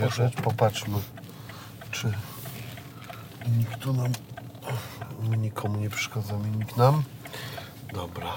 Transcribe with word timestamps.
Jeżdżać, 0.00 0.34
popatrzmy, 0.36 0.98
czy 1.90 2.12
nikt 3.58 3.78
tu 3.80 3.92
nam, 3.92 4.12
my 5.20 5.36
nikomu 5.36 5.78
nie 5.78 5.90
przeszkadzamy, 5.90 6.50
nikt 6.50 6.76
nam. 6.76 7.02
Dobra. 7.92 8.32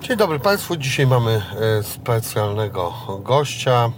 Dzień 0.00 0.16
dobry 0.16 0.38
Państwu. 0.38 0.76
Dzisiaj 0.76 1.06
mamy 1.06 1.42
e, 1.78 1.82
specjalnego 1.82 2.94
gościa. 3.22 3.90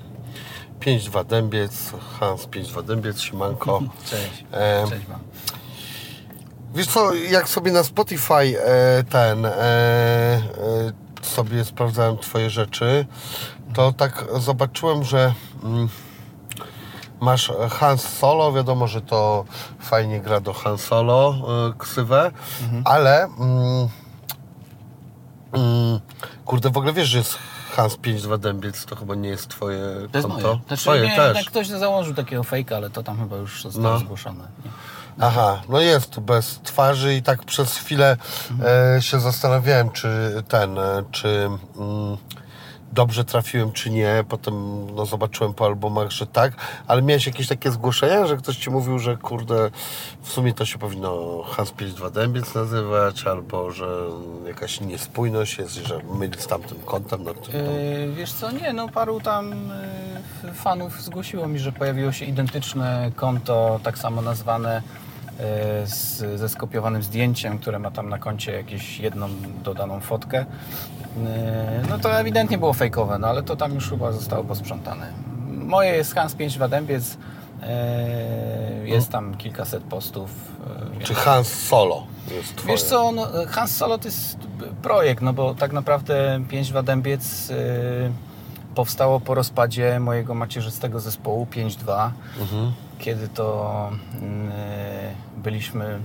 5-2 0.81 1.25
Dębiec, 1.25 1.93
Hans 2.21 2.47
5-2 2.47 2.83
Dębiec, 2.85 3.21
Siemanko. 3.21 3.83
Cześć. 4.11 4.45
Em, 4.53 4.89
Cześć 4.89 5.07
Wam. 5.07 5.30
Wiesz 6.75 6.87
co, 6.87 7.15
jak 7.15 7.49
sobie 7.49 7.73
na 7.73 7.83
Spotify 7.85 8.35
e, 8.35 9.03
ten 9.11 9.47
e, 9.47 9.51
e, 9.53 10.41
sobie 11.23 11.65
sprawdzałem 11.65 12.19
Twoje 12.19 12.51
rzeczy, 12.51 13.07
to 13.75 13.93
tak 13.93 14.25
zobaczyłem, 14.39 15.05
że 15.05 15.35
mm, 15.65 15.89
masz 17.21 17.53
Hans 17.71 18.03
Solo, 18.19 18.53
wiadomo, 18.53 18.87
że 18.89 19.01
to 19.03 19.45
fajnie 19.81 20.21
gra 20.21 20.41
do 20.41 20.53
Han 20.53 20.79
Solo 20.79 21.35
e, 21.69 21.73
ksywę, 21.79 22.31
ale 22.85 23.25
mm, 23.25 23.89
mm, 25.53 26.01
kurde, 26.45 26.71
w 26.71 26.77
ogóle 26.77 26.93
wiesz, 26.93 27.09
że 27.09 27.19
jest 27.19 27.39
Hans 27.77 27.97
52 27.97 28.39
Dębiec, 28.39 28.85
to 28.85 28.97
chyba 28.97 29.15
nie 29.15 29.29
jest 29.29 29.49
Twoje 29.49 29.81
To 30.13 30.19
jest 30.19 30.29
konto? 30.29 30.49
moje. 30.49 30.61
Znaczy, 30.67 30.83
Twoje 30.83 31.03
nie, 31.03 31.17
też. 31.17 31.37
tak 31.37 31.47
ktoś 31.47 31.67
założył 31.69 32.15
takiego 32.15 32.45
fejka, 32.45 32.77
ale 32.77 32.91
to 32.91 33.03
tam 33.03 33.19
chyba 33.19 33.37
już 33.37 33.63
zostało 33.63 33.95
No. 33.95 33.99
zgłoszone. 33.99 34.45
Nie? 34.65 34.71
Aha, 35.21 35.63
no 35.69 35.81
jest 35.81 36.11
tu 36.11 36.21
bez 36.21 36.61
twarzy 36.63 37.15
i 37.15 37.23
tak 37.23 37.45
przez 37.45 37.77
chwilę 37.77 38.17
e, 38.97 39.03
się 39.03 39.21
zastanawiałem, 39.21 39.91
czy 39.91 40.09
ten, 40.49 40.79
e, 40.79 41.05
czy 41.11 41.49
mm, 41.77 42.17
dobrze 42.93 43.25
trafiłem, 43.25 43.73
czy 43.73 43.91
nie. 43.91 44.25
Potem 44.29 44.87
no, 44.95 45.07
zobaczyłem 45.07 45.55
po 45.55 45.67
albumach, 45.67 46.11
że 46.11 46.27
tak, 46.27 46.53
ale 46.87 47.03
miałeś 47.03 47.27
jakieś 47.27 47.49
takie 47.49 47.71
zgłoszenia, 47.71 48.27
że 48.27 48.37
ktoś 48.37 48.57
ci 48.57 48.71
mówił, 48.71 48.99
że 48.99 49.17
kurde, 49.17 49.71
w 50.23 50.29
sumie 50.29 50.55
to 50.55 50.65
się 50.65 50.79
powinno 50.79 51.43
Hans 51.43 51.71
52 51.71 52.11
Dębiec 52.11 52.55
nazywać, 52.55 53.27
albo 53.27 53.71
że 53.71 53.87
jakaś 54.47 54.81
niespójność 54.81 55.59
jest, 55.59 55.75
że 55.75 56.01
myli 56.15 56.41
z 56.41 56.47
tamtym 56.47 56.79
kątem. 56.79 57.25
No, 57.25 57.35
to, 57.35 57.53
Yy, 57.53 58.13
wiesz 58.15 58.33
co, 58.33 58.51
nie, 58.51 58.73
no 58.73 58.89
paru 58.89 59.21
tam 59.21 59.71
yy, 60.45 60.55
fanów 60.55 61.03
zgłosiło 61.03 61.49
mi, 61.49 61.59
że 61.59 61.73
pojawiło 61.73 62.13
się 62.13 62.25
identyczne 62.25 63.13
konto, 63.17 63.81
tak 63.83 63.99
samo 63.99 64.23
nazwane 64.23 64.83
z, 65.87 66.19
ze 66.41 66.49
skopiowanym 66.49 67.03
zdjęciem, 67.03 67.59
które 67.59 67.79
ma 67.79 67.91
tam 67.91 68.09
na 68.09 68.19
koncie 68.19 68.53
jakąś 68.53 68.99
jedną 69.01 69.29
dodaną 69.65 70.01
fotkę. 70.01 70.39
Yy, 71.17 71.23
no 71.91 71.99
to 71.99 72.19
ewidentnie 72.19 72.59
było 72.59 72.73
fejkowe, 72.73 73.19
no 73.19 73.29
ale 73.29 73.43
to 73.43 73.57
tam 73.57 73.75
już 73.75 73.91
chyba 73.91 74.13
zostało 74.13 74.45
posprzątane. 74.45 75.07
Moje 75.49 75.91
jest 75.91 76.15
Hans 76.15 76.35
5 76.35 76.59
Wadębiec, 76.59 77.17
yy, 78.83 78.89
jest 78.89 79.09
tam 79.11 79.35
kilkaset 79.37 79.83
postów. 79.83 80.31
Czy 81.05 81.15
Hans 81.15 81.49
Solo 81.53 82.07
jest 82.37 82.57
twoje? 82.57 82.75
Wiesz 82.75 82.83
co, 82.83 83.13
no, 83.13 83.27
Hans 83.49 83.77
Solo 83.77 83.99
to 83.99 84.05
jest 84.09 84.37
projekt, 84.83 85.23
no 85.23 85.33
bo 85.33 85.55
tak 85.55 85.73
naprawdę 85.73 86.41
5 86.49 86.73
Dębiec 86.85 87.51
y, 87.51 87.55
powstało 88.75 89.21
po 89.21 89.35
rozpadzie 89.35 90.01
mojego 90.01 90.35
macierzystego 90.35 91.01
zespołu 91.01 91.47
5-2, 91.53 92.11
Mhm. 92.41 92.73
Kiedy 93.01 93.29
to 93.29 93.91
y, 94.15 95.41
byliśmy 95.43 95.99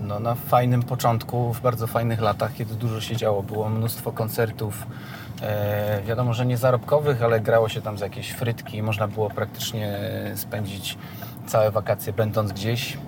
no, 0.00 0.20
na 0.20 0.34
fajnym 0.34 0.82
początku, 0.82 1.52
w 1.54 1.60
bardzo 1.60 1.86
fajnych 1.86 2.20
latach, 2.20 2.54
kiedy 2.54 2.74
dużo 2.74 3.00
się 3.00 3.16
działo, 3.16 3.42
było 3.42 3.68
mnóstwo 3.68 4.12
koncertów, 4.12 4.86
e, 5.42 6.02
wiadomo, 6.06 6.34
że 6.34 6.46
nie 6.46 6.56
zarobkowych, 6.56 7.22
ale 7.22 7.40
grało 7.40 7.68
się 7.68 7.80
tam 7.82 7.98
za 7.98 8.04
jakieś 8.06 8.30
frytki, 8.30 8.82
można 8.82 9.08
było 9.08 9.30
praktycznie 9.30 9.98
spędzić 10.36 10.98
całe 11.46 11.70
wakacje 11.70 12.12
będąc 12.12 12.52
gdzieś. 12.52 12.98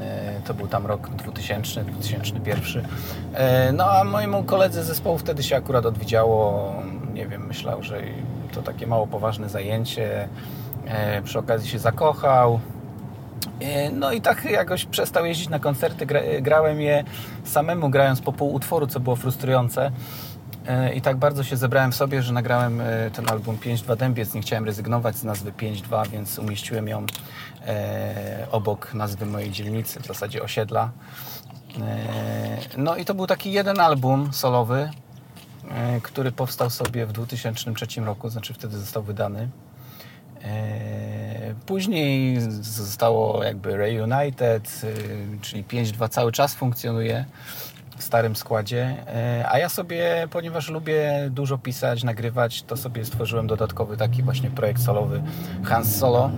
E, 0.00 0.40
To 0.46 0.54
był 0.54 0.66
tam 0.68 0.86
rok 0.86 1.08
2000, 1.08 1.84
2001. 1.84 2.84
E, 3.34 3.72
No 3.72 3.90
a 3.90 4.04
mojemu 4.04 4.44
koledze 4.44 4.84
zespołu 4.84 5.18
wtedy 5.18 5.42
się 5.42 5.56
akurat 5.56 5.86
odwiedziało, 5.86 6.72
nie 7.14 7.26
wiem, 7.26 7.46
myślał, 7.46 7.82
że 7.82 8.00
to 8.52 8.62
takie 8.62 8.86
mało 8.86 9.06
poważne 9.06 9.48
zajęcie. 9.48 10.28
E, 10.86 11.22
Przy 11.22 11.38
okazji 11.38 11.70
się 11.70 11.78
zakochał. 11.78 12.60
E, 13.60 13.90
No 13.90 14.12
i 14.12 14.20
tak 14.20 14.44
jakoś 14.44 14.84
przestał 14.84 15.26
jeździć 15.26 15.48
na 15.48 15.58
koncerty, 15.58 16.06
gra, 16.06 16.20
grałem 16.40 16.80
je 16.80 17.04
samemu, 17.44 17.90
grając 17.90 18.20
po 18.20 18.32
pół 18.32 18.54
utworu, 18.54 18.86
co 18.86 19.00
było 19.00 19.16
frustrujące. 19.16 19.90
E, 20.66 20.94
I 20.94 21.00
tak 21.00 21.16
bardzo 21.16 21.44
się 21.44 21.56
zebrałem 21.56 21.92
w 21.92 21.94
sobie, 21.96 22.22
że 22.22 22.32
nagrałem 22.32 22.82
ten 23.12 23.30
album 23.30 23.56
5.2 23.56 23.96
Dębiec. 23.96 24.34
Nie 24.34 24.40
chciałem 24.40 24.64
rezygnować 24.64 25.16
z 25.16 25.24
nazwy 25.24 25.52
5.2, 25.52 26.08
więc 26.08 26.38
umieściłem 26.38 26.88
ją 26.88 27.06
obok 28.50 28.94
nazwy 28.94 29.26
mojej 29.26 29.50
dzielnicy, 29.50 30.00
w 30.00 30.06
zasadzie 30.06 30.42
osiedla. 30.42 30.90
No 32.76 32.96
i 32.96 33.04
to 33.04 33.14
był 33.14 33.26
taki 33.26 33.52
jeden 33.52 33.80
album 33.80 34.32
solowy, 34.32 34.90
który 36.02 36.32
powstał 36.32 36.70
sobie 36.70 37.06
w 37.06 37.12
2003 37.12 38.00
roku, 38.00 38.28
znaczy 38.28 38.54
wtedy 38.54 38.78
został 38.78 39.02
wydany. 39.02 39.48
E, 40.44 41.04
Później 41.66 42.40
zostało 42.60 43.44
jakby 43.44 43.76
Reunited, 43.76 44.82
y, 44.84 45.38
czyli 45.40 45.64
5.2 45.64 46.08
cały 46.08 46.32
czas 46.32 46.54
funkcjonuje 46.54 47.24
w 47.96 48.02
starym 48.02 48.36
składzie. 48.36 48.96
E, 49.06 49.44
A 49.48 49.58
ja 49.58 49.68
sobie, 49.68 50.28
ponieważ 50.30 50.70
lubię 50.70 51.28
dużo 51.30 51.58
pisać, 51.58 52.04
nagrywać, 52.04 52.62
to 52.62 52.76
sobie 52.76 53.04
stworzyłem 53.04 53.46
dodatkowy 53.46 53.96
taki 53.96 54.22
właśnie 54.22 54.50
projekt 54.50 54.82
solowy 54.82 55.22
Hans 55.64 55.96
Solo. 55.96 56.30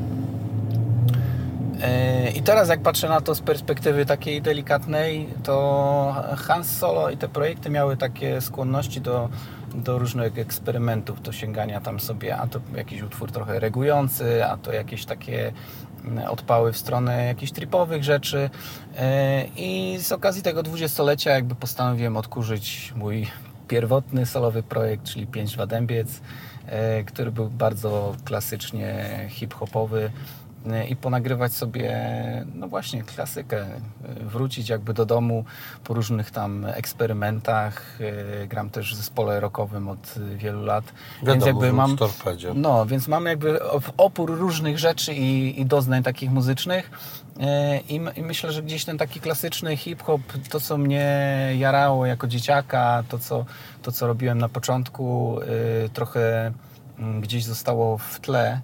E, 1.82 2.30
I 2.30 2.42
teraz 2.42 2.68
jak 2.68 2.80
patrzę 2.82 3.08
na 3.08 3.20
to 3.20 3.34
z 3.34 3.40
perspektywy 3.40 4.06
takiej 4.06 4.42
delikatnej, 4.42 5.28
to 5.42 6.14
Hans 6.36 6.78
Solo 6.78 7.10
i 7.10 7.16
te 7.16 7.28
projekty 7.28 7.70
miały 7.70 7.96
takie 7.96 8.40
skłonności 8.40 9.00
do, 9.00 9.28
do 9.74 9.98
różnych 9.98 10.38
eksperymentów, 10.38 11.22
do 11.22 11.32
sięgania 11.32 11.80
tam 11.80 12.00
sobie, 12.00 12.36
a 12.36 12.46
to 12.46 12.60
jakiś 12.76 13.02
utwór 13.02 13.32
trochę 13.32 13.60
regujący, 13.60 14.44
a 14.44 14.56
to 14.56 14.72
jakieś 14.72 15.04
takie 15.04 15.52
mm, 16.04 16.30
odpały 16.30 16.72
w 16.72 16.78
stronę 16.78 17.24
jakichś 17.24 17.52
tripowych 17.52 18.04
rzeczy. 18.04 18.50
E, 18.96 19.44
I 19.56 19.98
z 20.00 20.12
okazji 20.12 20.42
tego 20.42 20.62
dwudziestolecia 20.62 21.30
jakby 21.30 21.54
postanowiłem 21.54 22.16
odkurzyć 22.16 22.92
mój 22.96 23.26
pierwotny 23.68 24.26
solowy 24.26 24.62
projekt, 24.62 25.04
czyli 25.04 25.26
5 25.26 25.56
Wadębiec, 25.56 26.20
e, 26.66 27.04
który 27.04 27.32
był 27.32 27.50
bardzo 27.50 28.16
klasycznie 28.24 29.06
hip-hopowy 29.28 30.10
i 30.88 30.96
ponagrywać 30.96 31.52
sobie, 31.52 31.96
no 32.54 32.68
właśnie, 32.68 33.02
klasykę, 33.02 33.66
wrócić 34.20 34.68
jakby 34.68 34.94
do 34.94 35.06
domu 35.06 35.44
po 35.84 35.94
różnych 35.94 36.30
tam 36.30 36.64
eksperymentach. 36.64 37.98
E, 38.42 38.46
Gram 38.46 38.70
też 38.70 38.94
w 38.94 38.96
zespole 38.96 39.40
rockowym 39.40 39.88
od 39.88 40.14
wielu 40.36 40.64
lat, 40.64 40.84
więc 41.22 41.44
Wiadomo, 41.44 41.46
jakby 41.46 41.66
że 41.66 41.72
mam... 41.72 41.96
torpedzie. 41.96 42.52
No, 42.54 42.86
więc 42.86 43.08
mamy 43.08 43.30
jakby 43.30 43.58
op- 43.58 43.92
opór 43.96 44.38
różnych 44.38 44.78
rzeczy 44.78 45.14
i, 45.14 45.60
i 45.60 45.66
doznań 45.66 46.02
takich 46.02 46.30
muzycznych. 46.30 46.90
E, 47.40 47.78
I, 47.80 48.00
I 48.16 48.22
myślę, 48.22 48.52
że 48.52 48.62
gdzieś 48.62 48.84
ten 48.84 48.98
taki 48.98 49.20
klasyczny 49.20 49.76
hip-hop, 49.76 50.20
to 50.50 50.60
co 50.60 50.78
mnie 50.78 51.06
jarało 51.58 52.06
jako 52.06 52.26
dzieciaka, 52.26 53.04
to 53.08 53.18
co, 53.18 53.44
to, 53.82 53.92
co 53.92 54.06
robiłem 54.06 54.38
na 54.38 54.48
początku, 54.48 55.38
e, 55.84 55.88
trochę 55.88 56.52
mm, 56.98 57.20
gdzieś 57.20 57.44
zostało 57.44 57.98
w 57.98 58.20
tle. 58.20 58.60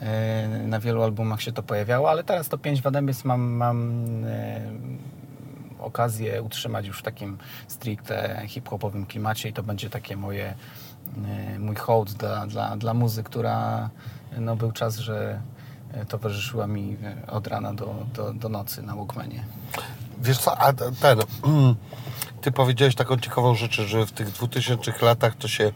E, 0.00 0.48
Na 0.48 0.80
wielu 0.80 1.02
albumach 1.02 1.42
się 1.42 1.52
to 1.52 1.62
pojawiało, 1.62 2.10
ale 2.10 2.24
teraz 2.24 2.48
to 2.48 2.58
5 2.58 2.82
Wadębiec 2.82 3.24
mam, 3.24 3.40
mam 3.40 4.04
e, 4.24 4.60
okazję 5.78 6.42
utrzymać 6.42 6.86
już 6.86 6.98
w 6.98 7.02
takim 7.02 7.38
stricte 7.68 8.42
hip-hopowym 8.48 9.06
klimacie 9.06 9.48
i 9.48 9.52
to 9.52 9.62
będzie 9.62 9.90
takie 9.90 10.16
moje, 10.16 10.54
e, 11.26 11.58
mój 11.58 11.76
hołd 11.76 12.12
dla, 12.12 12.46
dla, 12.46 12.76
dla 12.76 12.94
muzy, 12.94 13.22
która 13.22 13.90
no, 14.38 14.56
był 14.56 14.72
czas, 14.72 14.96
że 14.96 15.40
towarzyszyła 16.08 16.66
mi 16.66 16.96
od 17.28 17.46
rana 17.46 17.74
do, 17.74 17.94
do, 18.14 18.32
do 18.32 18.48
nocy 18.48 18.82
na 18.82 18.96
Walkmanie. 18.96 19.44
Wiesz 20.22 20.38
co, 20.38 20.58
a 20.58 20.72
ten, 20.72 21.18
mm, 21.44 21.74
ty 22.40 22.52
powiedziałeś 22.52 22.94
taką 22.94 23.16
ciekawą 23.16 23.54
rzecz, 23.54 23.80
że 23.80 24.06
w 24.06 24.12
tych 24.12 24.30
2000 24.30 24.92
latach 25.02 25.36
to 25.36 25.48
się 25.48 25.72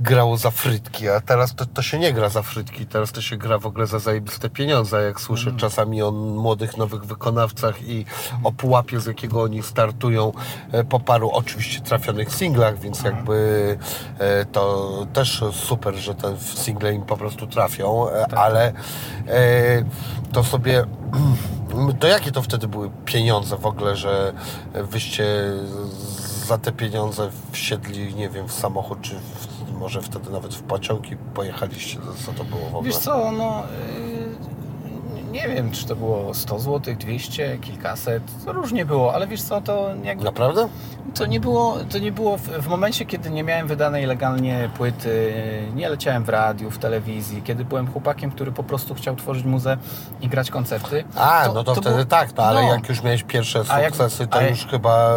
grało 0.00 0.36
za 0.36 0.50
frytki, 0.50 1.08
a 1.08 1.20
teraz 1.20 1.54
to, 1.54 1.66
to 1.66 1.82
się 1.82 1.98
nie 1.98 2.12
gra 2.12 2.28
za 2.28 2.42
frytki, 2.42 2.86
teraz 2.86 3.12
to 3.12 3.22
się 3.22 3.36
gra 3.36 3.58
w 3.58 3.66
ogóle 3.66 3.86
za 3.86 3.98
zajebiste 3.98 4.50
pieniądze, 4.50 5.02
jak 5.02 5.20
słyszę 5.20 5.52
czasami 5.56 6.02
o 6.02 6.10
młodych, 6.10 6.76
nowych 6.76 7.04
wykonawcach 7.04 7.82
i 7.82 8.04
o 8.44 8.52
pułapie, 8.52 9.00
z 9.00 9.06
jakiego 9.06 9.42
oni 9.42 9.62
startują 9.62 10.32
e, 10.72 10.84
po 10.84 11.00
paru 11.00 11.30
oczywiście 11.30 11.80
trafionych 11.80 12.34
singlach, 12.34 12.78
więc 12.78 13.02
jakby 13.02 13.78
e, 14.18 14.44
to 14.44 15.06
też 15.12 15.44
super, 15.52 15.94
że 15.94 16.14
te 16.14 16.36
single 16.38 16.94
im 16.94 17.02
po 17.02 17.16
prostu 17.16 17.46
trafią, 17.46 18.10
e, 18.10 18.38
ale 18.38 18.72
e, 19.28 19.84
to 20.32 20.44
sobie 20.44 20.84
To 22.00 22.06
jakie 22.06 22.32
to 22.32 22.42
wtedy 22.42 22.68
były 22.68 22.90
pieniądze 23.04 23.56
w 23.56 23.66
ogóle, 23.66 23.96
że 23.96 24.32
wyście 24.74 25.24
za 26.46 26.58
te 26.58 26.72
pieniądze 26.72 27.30
wsiedli, 27.52 28.14
nie 28.14 28.28
wiem, 28.28 28.48
w 28.48 28.52
samochód, 28.52 29.00
czy 29.00 29.14
w, 29.14 29.53
może 29.74 30.02
wtedy 30.02 30.30
nawet 30.30 30.54
w 30.54 30.62
pociąg 30.62 31.10
i 31.10 31.16
pojechaliście? 31.16 31.98
Co 32.26 32.32
to 32.32 32.44
było 32.44 32.62
w 32.62 32.66
ogóle? 32.66 32.82
Wiesz 32.82 32.96
co, 32.96 33.32
no... 33.32 33.62
Nie 35.34 35.48
wiem, 35.48 35.70
czy 35.70 35.86
to 35.86 35.96
było 35.96 36.34
100 36.34 36.58
zł, 36.58 36.94
200, 36.98 37.58
kilkaset, 37.58 38.22
to 38.44 38.52
różnie 38.52 38.84
było, 38.84 39.14
ale 39.14 39.26
wiesz 39.26 39.42
co, 39.42 39.60
to 39.60 39.90
jakby... 40.04 40.24
Naprawdę? 40.24 40.68
To 41.14 41.26
nie 41.26 41.40
było, 41.40 41.76
to 41.90 41.98
nie 41.98 42.12
było 42.12 42.36
w, 42.36 42.42
w, 42.42 42.68
momencie, 42.68 43.04
kiedy 43.04 43.30
nie 43.30 43.42
miałem 43.42 43.66
wydanej 43.66 44.06
legalnie 44.06 44.70
płyty, 44.76 45.32
nie 45.74 45.88
leciałem 45.88 46.24
w 46.24 46.28
radiu, 46.28 46.70
w 46.70 46.78
telewizji, 46.78 47.42
kiedy 47.42 47.64
byłem 47.64 47.92
chłopakiem, 47.92 48.30
który 48.30 48.52
po 48.52 48.62
prostu 48.62 48.94
chciał 48.94 49.16
tworzyć 49.16 49.44
muzę 49.44 49.76
i 50.20 50.28
grać 50.28 50.50
koncerty. 50.50 51.04
A, 51.16 51.44
to, 51.46 51.52
no 51.52 51.64
to, 51.64 51.74
to 51.74 51.80
wtedy 51.80 51.96
było, 51.96 52.06
tak, 52.06 52.36
no, 52.36 52.42
ale 52.42 52.62
no. 52.62 52.68
jak 52.74 52.88
już 52.88 53.02
miałeś 53.02 53.22
pierwsze 53.22 53.64
sukcesy, 53.64 54.22
jak, 54.22 54.32
to 54.32 54.42
już 54.42 54.66
chyba 54.66 55.14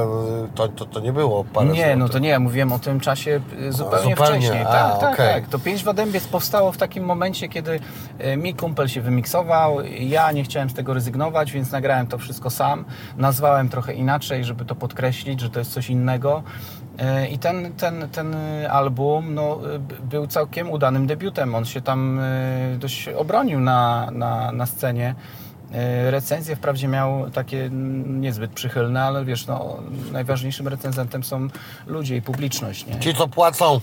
to, 0.56 0.68
to, 0.68 0.86
to, 0.86 1.00
nie 1.00 1.14
było 1.14 1.44
parę 1.44 1.68
Nie, 1.68 1.76
złotych. 1.76 1.98
no 1.98 2.10
to 2.10 2.20
nie, 2.20 2.30
ja 2.30 2.40
mówiłem 2.40 2.74
o 2.74 2.80
tym 2.80 3.00
czasie 3.00 3.42
zupełnie, 3.70 4.16
zupełnie. 4.16 4.16
wcześniej. 4.16 4.62
A, 4.62 4.66
tak, 4.66 5.00
tak, 5.00 5.14
okay. 5.14 5.34
tak. 5.34 5.48
To 5.48 5.60
Pięć 5.60 5.84
Wadębiec 5.84 6.28
powstało 6.28 6.72
w 6.72 6.78
takim 6.78 7.04
momencie, 7.04 7.50
kiedy 7.50 7.80
mi 8.38 8.54
kumpel 8.54 8.88
się 8.88 9.02
wymiksował, 9.02 9.78
ja 10.10 10.32
nie 10.32 10.44
chciałem 10.44 10.70
z 10.70 10.74
tego 10.74 10.94
rezygnować, 10.94 11.52
więc 11.52 11.72
nagrałem 11.72 12.08
to 12.08 12.18
wszystko 12.18 12.50
sam. 12.50 12.86
Nazwałem 13.18 13.70
trochę 13.70 13.94
inaczej, 13.94 14.44
żeby 14.44 14.66
to 14.66 14.76
podkreślić, 14.76 15.42
że 15.42 15.50
to 15.50 15.60
jest 15.60 15.72
coś 15.72 15.90
innego. 15.90 16.44
I 17.32 17.40
ten, 17.40 17.74
ten, 17.74 18.10
ten 18.12 18.36
album 18.70 19.34
no, 19.34 19.60
był 20.10 20.28
całkiem 20.28 20.72
udanym 20.72 21.08
debiutem. 21.08 21.56
On 21.56 21.66
się 21.66 21.82
tam 21.82 22.20
dość 22.80 23.08
obronił 23.08 23.60
na, 23.60 24.10
na, 24.12 24.52
na 24.52 24.66
scenie. 24.66 25.16
Recenzje 26.10 26.56
wprawdzie 26.56 26.88
miał 26.88 27.30
takie 27.30 27.70
niezbyt 28.06 28.52
przychylne, 28.52 29.04
ale 29.04 29.26
wiesz, 29.26 29.48
no, 29.48 29.78
najważniejszym 30.12 30.68
recenzentem 30.68 31.24
są 31.24 31.48
ludzie 31.88 32.16
i 32.16 32.22
publiczność. 32.22 32.86
Nie? 32.86 33.00
Ci, 33.00 33.14
co 33.14 33.28
płacą. 33.28 33.80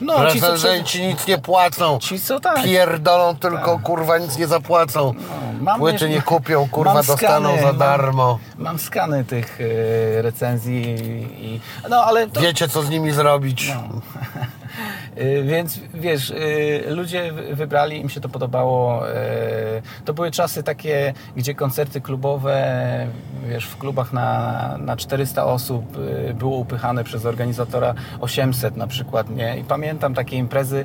No, 0.00 0.30
ci, 0.30 0.40
co, 0.40 0.54
nic 1.02 1.26
nie 1.26 1.38
płacą. 1.38 1.98
Ci 1.98 2.20
co 2.20 2.40
tak. 2.40 2.64
Pierdolą 2.64 3.36
tylko, 3.36 3.74
tak. 3.74 3.82
kurwa, 3.82 4.18
nic 4.18 4.38
nie 4.38 4.46
zapłacą. 4.46 5.14
No, 5.60 5.76
Płyty 5.78 6.08
nie 6.08 6.22
kupią, 6.22 6.68
kurwa, 6.68 6.94
dostaną 6.94 7.50
skany, 7.56 7.62
za 7.62 7.72
darmo. 7.72 8.38
Mam, 8.56 8.64
mam 8.64 8.78
skany 8.78 9.24
tych 9.24 9.60
y, 9.60 10.22
recenzji 10.22 10.82
i... 11.40 11.60
No, 11.90 12.04
ale 12.04 12.26
to... 12.28 12.40
Wiecie, 12.40 12.68
co 12.68 12.82
z 12.82 12.90
nimi 12.90 13.12
zrobić. 13.12 13.68
No. 13.68 14.00
Więc 15.44 15.80
wiesz, 15.94 16.32
ludzie 16.88 17.32
wybrali, 17.32 18.00
im 18.00 18.08
się 18.08 18.20
to 18.20 18.28
podobało. 18.28 19.02
To 20.04 20.14
były 20.14 20.30
czasy 20.30 20.62
takie, 20.62 21.14
gdzie 21.36 21.54
koncerty 21.54 22.00
klubowe, 22.00 23.06
wiesz, 23.48 23.64
w 23.64 23.78
klubach 23.78 24.12
na, 24.12 24.78
na 24.78 24.96
400 24.96 25.44
osób 25.44 25.84
było 26.34 26.56
upychane 26.56 27.04
przez 27.04 27.26
organizatora 27.26 27.94
800 28.20 28.76
na 28.76 28.86
przykład, 28.86 29.30
nie? 29.30 29.58
I 29.58 29.64
pamiętam 29.64 30.14
takie 30.14 30.36
imprezy, 30.36 30.84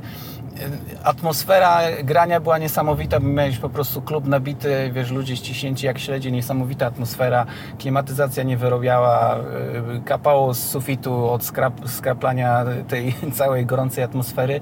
atmosfera 1.04 1.80
grania 2.04 2.40
była 2.40 2.58
niesamowita, 2.58 3.20
miałeś 3.20 3.58
po 3.58 3.70
prostu 3.70 4.02
klub 4.02 4.28
nabity, 4.28 4.92
wiesz, 4.94 5.12
ludzie 5.12 5.36
ściśnięci 5.36 5.86
jak 5.86 6.00
śledzie, 6.00 6.32
niesamowita 6.32 6.86
atmosfera, 6.86 7.46
klimatyzacja 7.80 8.44
nie 8.44 8.58
wyrobiała, 8.58 9.38
kapało 10.06 10.54
z 10.54 10.60
sufitu 10.60 11.30
od 11.30 11.44
skrap, 11.44 11.90
skraplania 11.90 12.66
tej 12.88 13.16
całej 13.38 13.66
gorącej 13.66 14.04
atmosfery. 14.04 14.60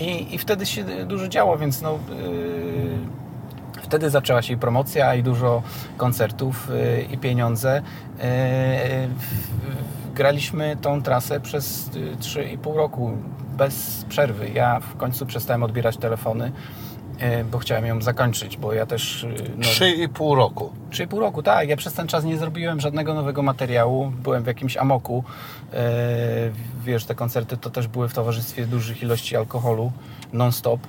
I, 0.00 0.34
i 0.34 0.38
wtedy 0.38 0.66
się 0.66 0.84
dużo 0.84 1.28
działo, 1.28 1.58
więc 1.58 1.82
no... 1.82 1.98
Yy, 2.10 3.18
wtedy 3.82 4.10
zaczęła 4.10 4.42
się 4.42 4.54
i 4.54 4.56
promocja, 4.56 5.14
i 5.14 5.22
dużo 5.22 5.62
koncertów, 5.96 6.68
yy, 6.70 7.02
i 7.02 7.18
pieniądze. 7.18 7.82
Yy, 8.18 8.24
graliśmy 10.14 10.76
tą 10.76 11.02
trasę 11.02 11.40
przez 11.40 11.90
3,5 12.20 12.76
roku 12.76 13.12
bez 13.58 14.04
przerwy. 14.08 14.50
Ja 14.54 14.80
w 14.80 14.96
końcu 14.96 15.26
przestałem 15.26 15.62
odbierać 15.62 15.96
telefony, 15.96 16.52
bo 17.50 17.58
chciałem 17.58 17.86
ją 17.86 18.02
zakończyć, 18.02 18.56
bo 18.56 18.72
ja 18.72 18.86
też... 18.86 19.26
No, 19.56 19.62
3,5 19.62 20.36
roku. 20.36 20.72
3,5 20.90 21.18
roku, 21.18 21.42
tak. 21.42 21.68
Ja 21.68 21.76
przez 21.76 21.92
ten 21.92 22.06
czas 22.06 22.24
nie 22.24 22.38
zrobiłem 22.38 22.80
żadnego 22.80 23.14
nowego 23.14 23.42
materiału. 23.42 24.12
Byłem 24.22 24.42
w 24.42 24.46
jakimś 24.46 24.76
amoku. 24.76 25.24
Wiesz, 26.84 27.04
te 27.04 27.14
koncerty 27.14 27.56
to 27.56 27.70
też 27.70 27.88
były 27.88 28.08
w 28.08 28.14
towarzystwie 28.14 28.66
dużych 28.66 29.02
ilości 29.02 29.36
alkoholu 29.36 29.92
non-stop. 30.32 30.80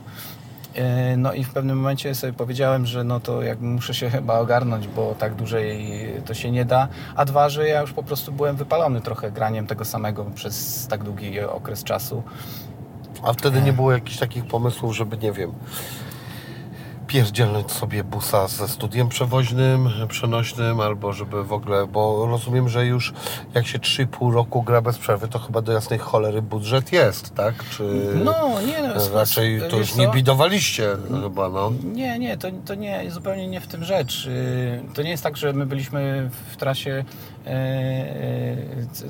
No 1.17 1.33
i 1.33 1.43
w 1.43 1.53
pewnym 1.53 1.77
momencie 1.77 2.15
sobie 2.15 2.33
powiedziałem, 2.33 2.85
że 2.85 3.03
no 3.03 3.19
to 3.19 3.41
jak 3.41 3.61
muszę 3.61 3.93
się 3.93 4.09
chyba 4.09 4.39
ogarnąć, 4.39 4.87
bo 4.87 5.15
tak 5.19 5.35
dłużej 5.35 5.89
to 6.25 6.33
się 6.33 6.51
nie 6.51 6.65
da. 6.65 6.87
A 7.15 7.25
dwa, 7.25 7.49
że 7.49 7.67
ja 7.67 7.81
już 7.81 7.93
po 7.93 8.03
prostu 8.03 8.31
byłem 8.31 8.55
wypalony 8.55 9.01
trochę 9.01 9.31
graniem 9.31 9.67
tego 9.67 9.85
samego 9.85 10.25
przez 10.25 10.87
tak 10.87 11.03
długi 11.03 11.39
okres 11.39 11.83
czasu. 11.83 12.23
A 13.23 13.33
wtedy 13.33 13.61
nie 13.61 13.73
było 13.73 13.91
jakichś 13.91 14.17
takich 14.17 14.45
pomysłów, 14.45 14.95
żeby 14.95 15.17
nie 15.17 15.31
wiem, 15.31 15.51
pierdzielnąć 17.09 17.71
sobie 17.71 18.03
busa 18.03 18.47
ze 18.47 18.67
studiem 18.67 19.09
przewoźnym, 19.09 19.89
przenośnym, 20.09 20.79
albo 20.79 21.13
żeby 21.13 21.43
w 21.43 21.53
ogóle, 21.53 21.87
bo 21.87 22.25
rozumiem, 22.25 22.69
że 22.69 22.85
już 22.85 23.13
jak 23.53 23.67
się 23.67 23.79
3,5 23.79 24.33
roku 24.33 24.63
gra 24.63 24.81
bez 24.81 24.97
przerwy, 24.97 25.27
to 25.27 25.39
chyba 25.39 25.61
do 25.61 25.71
jasnej 25.71 25.99
cholery 25.99 26.41
budżet 26.41 26.91
jest, 26.91 27.35
tak? 27.35 27.69
Czy 27.69 27.83
no, 28.23 28.61
nie, 28.61 28.83
no, 28.87 28.93
raczej 29.13 29.61
to 29.69 29.77
już 29.77 29.95
nie 29.95 30.07
bidowaliście 30.07 30.89
chyba, 31.23 31.49
no? 31.49 31.71
Nie, 31.83 32.19
nie, 32.19 32.37
to, 32.37 32.47
to 32.65 32.75
nie, 32.75 33.11
zupełnie 33.11 33.47
nie 33.47 33.61
w 33.61 33.67
tym 33.67 33.83
rzecz. 33.83 34.29
To 34.93 35.01
nie 35.01 35.09
jest 35.09 35.23
tak, 35.23 35.37
że 35.37 35.53
my 35.53 35.65
byliśmy 35.65 36.29
w 36.51 36.57
trasie 36.57 37.05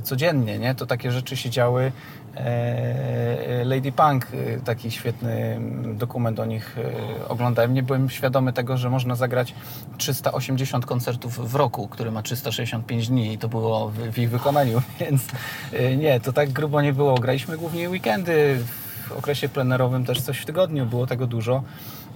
codziennie, 0.04 0.60
nie? 0.60 0.76
To 0.76 0.86
takie 0.86 1.12
rzeczy 1.12 1.38
się 1.38 1.50
działy. 1.50 1.92
Lady 3.66 3.92
Punk, 3.92 4.28
taki 4.66 4.92
świetny 4.92 5.60
dokument 5.96 6.40
o 6.40 6.46
nich 6.46 6.76
oglądałem. 7.28 7.74
Nie 7.74 7.84
byłem 7.84 8.10
świadomy 8.10 8.54
tego, 8.54 8.78
że 8.78 8.90
można 8.90 9.16
zagrać 9.16 9.56
380 9.98 10.86
koncertów 10.86 11.52
w 11.52 11.56
roku, 11.56 11.88
który 11.88 12.12
ma 12.12 12.22
365 12.22 13.08
dni 13.08 13.34
i 13.34 13.38
to 13.38 13.50
było 13.50 13.92
w 14.12 14.18
ich 14.18 14.30
wykonaniu, 14.30 14.82
więc 15.00 15.22
nie, 15.98 16.20
to 16.20 16.34
tak 16.34 16.50
grubo 16.50 16.82
nie 16.82 16.94
było. 16.94 17.16
Graliśmy 17.16 17.58
głównie 17.58 17.90
weekendy, 17.90 18.60
w 19.10 19.12
okresie 19.12 19.50
plenerowym 19.50 20.06
też 20.06 20.22
coś 20.22 20.40
w 20.40 20.46
tygodniu, 20.46 20.86
było 20.86 21.08
tego 21.08 21.28
dużo 21.28 21.64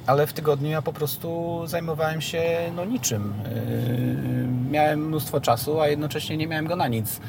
ale 0.08 0.28
w 0.28 0.34
tygodniu 0.34 0.70
ja 0.70 0.82
po 0.82 0.94
prostu 0.94 1.62
zajmowałem 1.66 2.22
się 2.22 2.44
no 2.76 2.86
niczym. 2.86 3.34
Yy, 3.44 4.72
miałem 4.72 5.08
mnóstwo 5.08 5.42
czasu, 5.42 5.82
a 5.82 5.88
jednocześnie 5.88 6.38
nie 6.38 6.48
miałem 6.48 6.68
go 6.68 6.76
na 6.76 6.88
nic. 6.88 7.20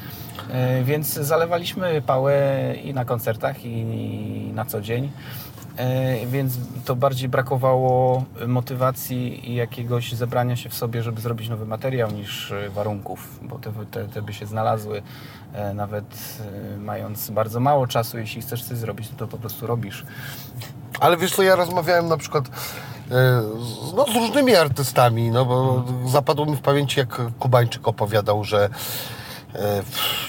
Yy, 0.49 0.85
więc 0.85 1.13
zalewaliśmy 1.13 2.03
pałę 2.03 2.75
i 2.85 2.95
na 2.95 3.05
koncertach, 3.05 3.65
i 3.65 4.51
na 4.55 4.65
co 4.65 4.81
dzień. 4.81 5.11
Yy, 5.79 6.27
więc 6.27 6.59
to 6.85 6.97
bardziej 6.97 7.29
brakowało 7.29 8.25
motywacji 8.47 9.51
i 9.51 9.55
jakiegoś 9.55 10.13
zebrania 10.13 10.57
się 10.57 10.69
w 10.69 10.75
sobie, 10.75 11.03
żeby 11.03 11.21
zrobić 11.21 11.49
nowy 11.49 11.67
materiał, 11.67 12.11
niż 12.11 12.53
warunków, 12.71 13.39
bo 13.43 13.59
te, 13.59 13.73
te, 13.91 14.09
te 14.09 14.23
by 14.23 14.33
się 14.33 14.47
znalazły. 14.47 15.03
Nawet 15.75 16.39
mając 16.79 17.31
bardzo 17.31 17.61
mało 17.61 17.87
czasu, 17.87 18.19
jeśli 18.19 18.43
chcesz 18.43 18.65
coś 18.65 18.79
zrobić, 18.79 19.09
to, 19.09 19.15
to 19.17 19.29
po 19.29 19.39
prostu 19.39 19.67
robisz. 19.67 20.05
Ale 21.01 21.17
wiesz 21.17 21.35
co, 21.35 21.43
ja 21.43 21.57
rozmawiałem 21.57 22.09
na 22.09 22.17
przykład 22.17 22.45
no, 23.97 24.05
z 24.13 24.17
różnymi 24.17 24.57
artystami, 24.57 25.31
no 25.31 25.45
bo 25.45 25.85
zapadło 26.07 26.47
mi 26.47 26.57
w 26.57 26.61
pamięci, 26.61 27.01
jak 27.01 27.21
Kubańczyk 27.39 27.89
opowiadał, 27.89 28.45
że 28.45 28.69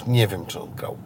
nie 0.08 0.27
wiem, 0.27 0.46
czy 0.46 0.62
on 0.62 0.70
grał 0.75 0.98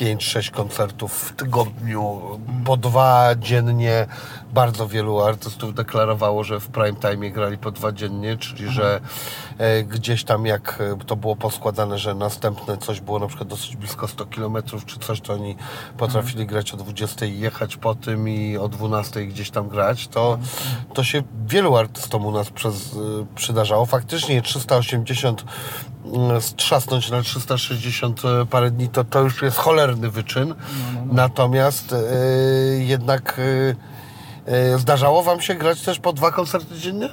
5-6 0.00 0.50
koncertów 0.50 1.12
w 1.12 1.36
tygodniu, 1.36 2.20
po 2.64 2.76
dwa 2.76 3.34
dziennie. 3.36 4.06
Bardzo 4.52 4.88
wielu 4.88 5.20
artystów 5.20 5.74
deklarowało, 5.74 6.44
że 6.44 6.60
w 6.60 6.68
prime 6.68 6.94
time 6.94 7.30
grali 7.30 7.58
po 7.58 7.70
dwa 7.70 7.92
dziennie, 7.92 8.36
czyli 8.36 8.70
że 8.70 9.00
e, 9.58 9.84
gdzieś 9.84 10.24
tam 10.24 10.46
jak 10.46 10.82
to 11.06 11.16
było 11.16 11.36
poskładane, 11.36 11.98
że 11.98 12.14
następne 12.14 12.76
coś 12.76 13.00
było 13.00 13.18
na 13.18 13.26
przykład 13.26 13.48
dosyć 13.48 13.76
blisko 13.76 14.08
100 14.08 14.26
km 14.26 14.56
czy 14.86 14.98
coś, 14.98 15.20
to 15.20 15.32
oni 15.32 15.56
potrafili 15.96 16.46
grać 16.46 16.74
o 16.74 16.76
20 16.76 17.26
i 17.26 17.38
jechać 17.38 17.76
po 17.76 17.94
tym 17.94 18.28
i 18.28 18.56
o 18.56 18.68
12 18.68 19.26
gdzieś 19.26 19.50
tam 19.50 19.68
grać, 19.68 20.08
to, 20.08 20.38
to 20.94 21.04
się 21.04 21.22
wielu 21.46 21.76
artystom 21.76 22.26
u 22.26 22.30
nas 22.30 22.50
przez, 22.50 22.96
przydarzało. 23.34 23.86
Faktycznie 23.86 24.42
380 24.42 25.44
strzasnąć 26.40 27.10
na 27.10 27.22
360 27.22 28.22
parę 28.50 28.70
dni, 28.70 28.88
to, 28.88 29.04
to 29.04 29.20
już 29.20 29.42
jest 29.42 29.56
cholerny 29.56 30.10
wyczyn. 30.10 30.48
No, 30.48 30.54
no, 30.94 31.06
no. 31.06 31.14
Natomiast 31.14 31.92
yy, 31.92 32.84
jednak 32.84 33.40
yy, 34.46 34.78
zdarzało 34.78 35.22
Wam 35.22 35.40
się 35.40 35.54
grać 35.54 35.82
też 35.82 35.98
po 35.98 36.12
dwa 36.12 36.30
koncerty 36.30 36.78
dziennie? 36.78 37.08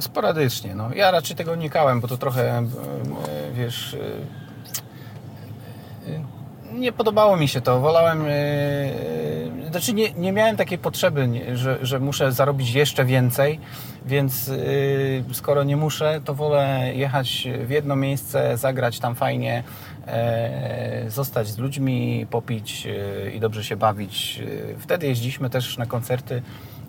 Sporadycznie. 0.00 0.74
No. 0.74 0.94
Ja 0.94 1.10
raczej 1.10 1.36
tego 1.36 1.52
unikałem, 1.52 2.00
bo 2.00 2.08
to 2.08 2.16
trochę, 2.16 2.62
wiesz, 3.52 3.96
nie 6.74 6.92
podobało 6.92 7.36
mi 7.36 7.48
się 7.48 7.60
to. 7.60 7.80
Wolałem. 7.80 8.26
Yy, 8.26 9.70
znaczy, 9.70 9.94
nie, 9.94 10.12
nie 10.12 10.32
miałem 10.32 10.56
takiej 10.56 10.78
potrzeby, 10.78 11.28
że, 11.54 11.78
że 11.82 12.00
muszę 12.00 12.32
zarobić 12.32 12.74
jeszcze 12.74 13.04
więcej, 13.04 13.60
więc 14.06 14.46
yy, 14.48 15.24
skoro 15.32 15.64
nie 15.64 15.76
muszę, 15.76 16.20
to 16.24 16.34
wolę 16.34 16.90
jechać 16.94 17.48
w 17.66 17.70
jedno 17.70 17.96
miejsce, 17.96 18.56
zagrać 18.56 18.98
tam 18.98 19.14
fajnie, 19.14 19.64
yy, 21.02 21.10
zostać 21.10 21.48
z 21.48 21.58
ludźmi, 21.58 22.26
popić 22.30 22.88
i 23.34 23.40
dobrze 23.40 23.64
się 23.64 23.76
bawić. 23.76 24.42
Wtedy 24.78 25.06
jeździliśmy 25.06 25.50
też 25.50 25.78
na 25.78 25.86
koncerty 25.86 26.42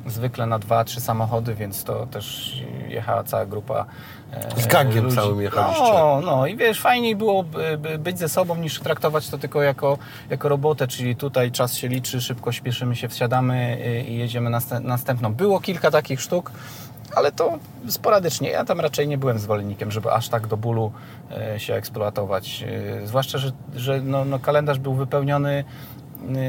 zwykle 0.06 0.46
na 0.46 0.60
dwa, 0.60 0.84
trzy 0.84 1.02
samochody, 1.02 1.56
więc 1.56 1.84
to 1.84 2.06
też 2.06 2.56
jechała 2.88 3.24
cała 3.24 3.46
grupa. 3.46 3.86
e, 4.34 4.62
Z 4.62 4.68
gangiem 4.68 5.04
ludzi. 5.04 5.16
całym 5.16 5.42
jechaliście. 5.42 5.84
No, 5.94 6.22
no 6.26 6.48
i 6.48 6.58
wiesz, 6.58 6.82
fajniej 6.82 7.16
było 7.16 7.44
by- 7.44 7.78
by- 7.78 7.98
być 7.98 8.20
ze 8.20 8.30
sobą 8.30 8.56
niż 8.56 8.80
traktować 8.80 9.30
to 9.30 9.38
tylko 9.38 9.62
jako, 9.62 9.98
jako 10.30 10.50
robotę, 10.50 10.88
czyli 10.88 11.16
tutaj 11.16 11.52
czas 11.52 11.74
się 11.76 11.88
liczy, 11.88 12.22
szybko 12.22 12.52
śpieszymy 12.52 12.96
się, 12.96 13.10
wsiadamy 13.10 13.78
y, 13.86 14.02
i 14.10 14.18
jedziemy 14.18 14.50
następ, 14.50 14.86
następną. 14.86 15.34
Było 15.34 15.60
kilka 15.60 15.92
takich 15.92 16.22
sztuk, 16.22 16.52
ale 17.16 17.32
to 17.32 17.58
sporadycznie. 17.90 18.50
Ja 18.50 18.66
tam 18.66 18.80
raczej 18.80 19.08
nie 19.08 19.18
byłem 19.18 19.40
zwolennikiem, 19.40 19.92
żeby 19.92 20.12
aż 20.12 20.30
tak 20.30 20.48
do 20.48 20.58
bólu 20.58 20.92
e, 21.32 21.60
się 21.60 21.74
eksploatować. 21.74 22.64
E, 23.04 23.08
Zwłaszcza, 23.08 23.38
że, 23.38 23.52
że 23.76 24.02
no, 24.02 24.26
no 24.26 24.40
kalendarz 24.40 24.80
był 24.80 24.94
wypełniony 24.94 25.64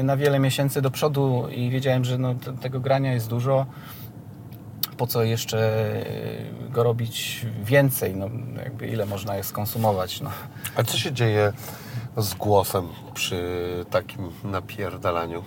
na 0.03 0.17
wiele 0.17 0.39
miesięcy 0.39 0.81
do 0.81 0.91
przodu 0.91 1.47
i 1.51 1.69
wiedziałem, 1.69 2.05
że 2.05 2.17
no, 2.17 2.35
te- 2.35 2.53
tego 2.57 2.79
grania 2.79 3.13
jest 3.13 3.29
dużo. 3.29 3.65
Po 4.97 5.07
co 5.07 5.23
jeszcze 5.23 5.57
y, 6.67 6.69
go 6.71 6.83
robić 6.83 7.45
więcej? 7.63 8.15
No, 8.15 8.29
jakby 8.63 8.87
ile 8.87 9.05
można 9.05 9.35
je 9.35 9.43
skonsumować? 9.43 10.21
No. 10.21 10.29
A 10.75 10.83
co 10.83 10.97
się 10.97 11.11
dzieje 11.11 11.53
z 12.17 12.33
głosem 12.33 12.87
przy 13.13 13.39
takim 13.89 14.29
napierdalaniu? 14.43 15.43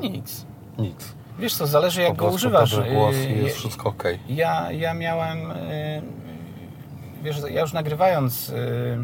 Nic. 0.00 0.46
Nic. 0.78 1.14
Wiesz 1.38 1.54
co, 1.54 1.66
zależy 1.66 2.02
jak 2.02 2.16
go 2.16 2.26
używasz. 2.28 2.80
Głos 2.92 3.14
Y, 3.16 3.24
i 3.30 3.42
jest 3.44 3.56
y, 3.56 3.58
wszystko 3.58 3.88
ok. 3.88 4.04
Ja, 4.28 4.72
ja 4.72 4.94
miałem, 4.94 5.50
y, 5.50 6.02
wiesz, 7.22 7.36
ja 7.50 7.60
już 7.60 7.72
nagrywając 7.72 8.48
y, 8.48 8.98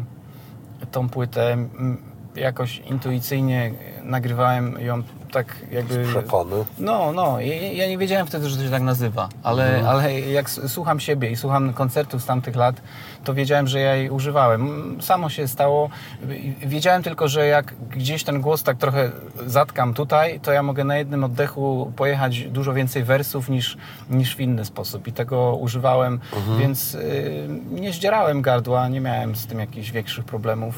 tą 0.91 1.09
płytę, 1.09 1.57
jakoś 2.35 2.77
intuicyjnie 2.79 3.71
nagrywałem 4.03 4.77
ją 4.79 5.03
tak 5.31 5.55
jakby... 5.71 6.05
Przepony. 6.05 6.55
No, 6.79 7.11
no, 7.11 7.39
ja, 7.73 7.87
nie 7.87 7.97
wiedziałem 7.97 8.27
wtedy, 8.27 8.49
że 8.49 8.57
to 8.57 8.63
się 8.63 8.69
tak 8.69 8.81
nazywa, 8.81 9.29
ale, 9.43 9.65
Mhm. 9.75 9.85
ale 9.87 10.19
jak 10.21 10.49
słucham 10.49 10.99
siebie 10.99 11.31
i 11.31 11.35
słucham 11.35 11.73
koncertów 11.73 12.21
z 12.21 12.25
tamtych 12.25 12.55
lat, 12.55 12.81
to 13.23 13.33
wiedziałem, 13.33 13.67
że 13.67 13.79
ja 13.79 13.95
jej 13.95 14.09
używałem. 14.09 14.97
Samo 15.01 15.29
się 15.29 15.47
stało. 15.47 15.89
Wiedziałem 16.65 17.03
tylko, 17.03 17.27
że 17.27 17.45
jak 17.47 17.73
gdzieś 17.89 18.23
ten 18.23 18.41
głos 18.41 18.63
tak 18.63 18.77
trochę 18.77 19.11
zatkam 19.47 19.93
tutaj, 19.93 20.39
to 20.39 20.51
ja 20.51 20.63
mogę 20.63 20.83
na 20.83 20.97
jednym 20.97 21.23
oddechu 21.23 21.93
pojechać 21.95 22.39
dużo 22.43 22.73
więcej 22.73 23.03
wersów 23.03 23.49
niż, 23.49 23.77
niż 24.09 24.35
w 24.35 24.39
inny 24.39 24.65
sposób. 24.65 25.07
I 25.07 25.13
tego 25.13 25.55
używałem, 25.55 26.19
Mhm. 26.35 26.59
więc 26.59 26.95
y, 26.95 27.47
nie 27.71 27.93
zdzierałem 27.93 28.41
gardła, 28.41 28.87
nie 28.87 29.01
miałem 29.01 29.35
z 29.35 29.47
tym 29.47 29.59
jakichś 29.59 29.91
większych 29.91 30.25
problemów. 30.25 30.75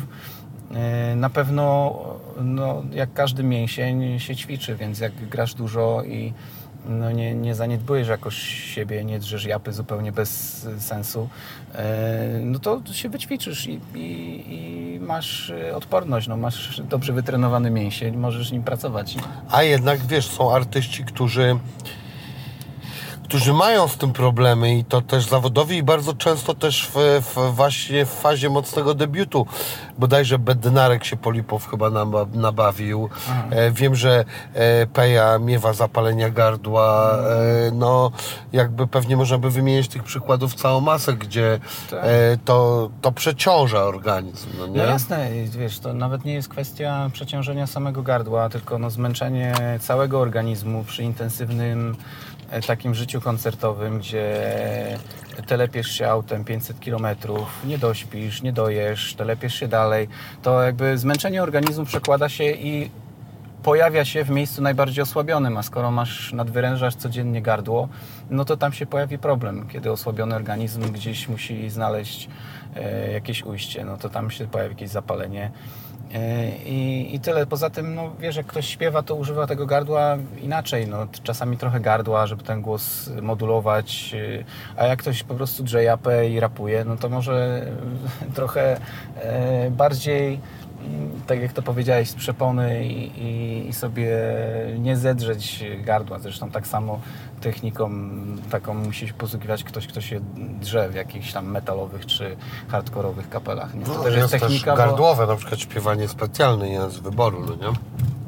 Y, 0.76 1.16
Na 1.16 1.30
pewno, 1.30 1.96
no, 2.42 2.84
jak 2.92 3.14
każdy 3.14 3.44
mięsień 3.44 4.20
się 4.20 4.36
ćwiczy, 4.36 4.76
więc 4.76 5.00
jak 5.00 5.14
grasz 5.30 5.54
dużo 5.54 6.04
i 6.04 6.34
no, 6.90 7.12
nie, 7.12 7.36
nie 7.36 7.56
zaniedbujesz 7.56 8.08
jakoś 8.08 8.36
siebie, 8.76 9.04
nie 9.04 9.20
drzesz 9.20 9.46
japy 9.46 9.74
zupełnie 9.74 10.12
bez 10.12 10.62
sensu, 10.80 11.30
y, 11.76 11.78
no 12.40 12.60
to 12.60 12.82
się 12.92 13.10
wyćwiczysz 13.10 13.68
i, 13.68 13.80
i, 13.96 14.44
i 14.96 15.00
masz 15.00 15.50
y, 15.50 15.76
odporność, 15.76 16.28
no, 16.28 16.38
masz 16.38 16.82
dobrze 16.82 17.14
wytrenowany 17.14 17.72
mięsień, 17.72 18.18
możesz 18.18 18.52
nim 18.52 18.64
pracować. 18.64 19.16
A 19.52 19.64
jednak 19.64 20.00
wiesz, 20.00 20.28
są 20.28 20.56
artyści, 20.56 21.04
którzy 21.04 21.60
którzy 23.26 23.54
mają 23.54 23.88
z 23.88 23.98
tym 23.98 24.14
problemy 24.14 24.78
i 24.78 24.84
to 24.84 25.02
też 25.02 25.26
zawodowi 25.26 25.78
i 25.78 25.84
bardzo 25.84 26.14
często 26.14 26.54
też 26.54 26.88
w, 26.94 27.22
w 27.22 27.56
właśnie 27.56 28.06
w 28.06 28.10
fazie 28.10 28.50
mocnego 28.50 28.94
debiutu. 28.94 29.46
Bodajże 29.98 30.40
Bednarek 30.40 31.04
się 31.04 31.18
Polipow 31.18 31.70
chyba 31.70 31.90
naba, 31.90 32.26
nabawił. 32.34 33.10
E, 33.52 33.72
wiem, 33.72 33.96
że 33.96 34.26
e, 34.54 34.88
Peja 34.88 35.40
miewa 35.40 35.74
zapalenia 35.74 36.30
gardła. 36.30 37.18
E, 37.18 37.72
no 37.74 38.12
jakby 38.54 38.88
pewnie 38.88 39.18
można 39.18 39.38
by 39.38 39.50
wymienić 39.50 39.88
tych 39.88 40.04
przykładów 40.04 40.56
całą 40.56 40.82
masę, 40.82 41.14
gdzie 41.14 41.60
Tak. 41.90 42.00
to, 42.46 42.90
to 43.02 43.12
przeciąża 43.12 43.84
organizm. 43.84 44.50
No, 44.60 44.68
nie? 44.68 44.78
No 44.78 44.84
jasne, 44.84 45.30
wiesz, 45.50 45.80
to 45.80 45.94
nawet 45.94 46.26
nie 46.26 46.34
jest 46.34 46.50
kwestia 46.50 47.10
przeciążenia 47.14 47.68
samego 47.68 48.04
gardła, 48.04 48.50
tylko 48.50 48.80
no 48.80 48.90
zmęczenie 48.90 49.54
całego 49.80 50.20
organizmu 50.20 50.84
przy 50.84 51.04
intensywnym 51.04 51.96
takim 52.68 52.96
życiu 52.96 53.22
koncertowym, 53.22 54.00
gdzie 54.00 54.48
telepiesz 55.48 55.88
się 55.88 56.08
autem 56.08 56.44
500 56.44 56.78
km, 56.80 57.08
nie 57.66 57.78
dośpisz, 57.78 58.42
nie 58.42 58.54
dojesz, 58.54 59.16
telepiesz 59.16 59.56
się 59.56 59.68
dalej, 59.68 60.08
to 60.42 60.64
jakby 60.64 60.98
zmęczenie 60.98 61.44
organizmu 61.44 61.86
przekłada 61.86 62.30
się 62.30 62.44
i 62.44 62.90
pojawia 63.64 64.06
się 64.06 64.24
w 64.24 64.30
miejscu 64.30 64.62
najbardziej 64.62 65.02
osłabionym, 65.02 65.58
a 65.58 65.64
skoro 65.64 65.92
masz 65.92 66.34
nadwyrężasz 66.34 66.96
codziennie 66.96 67.42
gardło, 67.42 67.88
no 68.30 68.46
to 68.46 68.58
tam 68.58 68.74
się 68.74 68.86
pojawi 68.86 69.18
problem, 69.18 69.68
kiedy 69.68 69.92
osłabiony 69.92 70.36
organizm 70.36 70.82
gdzieś 70.92 71.28
musi 71.28 71.70
znaleźć 71.70 72.30
e, 72.76 73.12
jakieś 73.12 73.44
ujście, 73.44 73.86
no 73.86 73.98
to 73.98 74.10
tam 74.10 74.32
się 74.32 74.48
pojawi 74.48 74.74
jakieś 74.74 74.90
zapalenie. 74.90 75.52
E, 76.14 76.50
I, 76.66 77.16
I 77.16 77.20
tyle. 77.20 77.46
Poza 77.46 77.70
tym, 77.70 77.96
no 77.96 78.12
wiesz, 78.20 78.36
jak 78.36 78.46
ktoś 78.46 78.68
śpiewa, 78.68 79.04
to 79.04 79.16
używa 79.16 79.48
tego 79.48 79.66
gardła 79.66 80.18
inaczej. 80.42 80.88
No, 80.88 81.08
czasami 81.24 81.58
trochę 81.58 81.80
gardła, 81.80 82.28
żeby 82.28 82.44
ten 82.44 82.62
głos 82.62 83.10
modulować, 83.22 84.16
e, 84.78 84.82
a 84.82 84.86
jak 84.86 85.00
ktoś 85.00 85.24
po 85.24 85.36
prostu 85.36 85.64
drze 85.64 85.84
japę 85.84 86.30
i 86.30 86.40
rapuje, 86.40 86.86
no 86.86 86.98
to 86.98 87.10
może 87.10 87.66
trochę 88.36 88.78
e, 89.16 89.72
bardziej 89.72 90.40
tak 91.28 91.42
jak 91.42 91.54
to 91.54 91.62
powiedziałeś, 91.62 92.10
z 92.10 92.16
przepony 92.16 92.86
i, 92.86 93.22
i, 93.22 93.68
i 93.70 93.74
sobie 93.74 94.10
nie 94.80 94.98
zedrzeć 94.98 95.64
gardła. 95.84 96.20
Zresztą 96.20 96.52
tak 96.52 96.68
samo 96.68 97.00
techniką 97.42 97.92
taką 98.50 98.74
musi 98.74 99.08
się 99.08 99.14
posługiwać 99.14 99.64
ktoś, 99.64 99.88
kto 99.88 100.02
się 100.02 100.20
drze 100.62 100.90
w 100.90 100.96
jakichś 100.96 101.34
tam 101.34 101.46
metalowych 101.52 102.06
czy 102.06 102.36
hardkorowych 102.68 103.30
kapelach. 103.30 103.74
Nie? 103.74 103.86
To 103.86 103.94
No, 103.94 104.04
też 104.04 104.16
jest 104.16 104.32
technika, 104.32 104.52
też 104.52 104.64
bo, 104.66 104.76
gardłowe, 104.76 105.28
na 105.28 105.36
przykład 105.36 105.60
śpiewanie 105.60 106.08
specjalne, 106.08 106.70
nie 106.70 106.90
z 106.90 107.00
wyboru, 107.00 107.46
no 107.46 107.56
nie? 107.70 107.76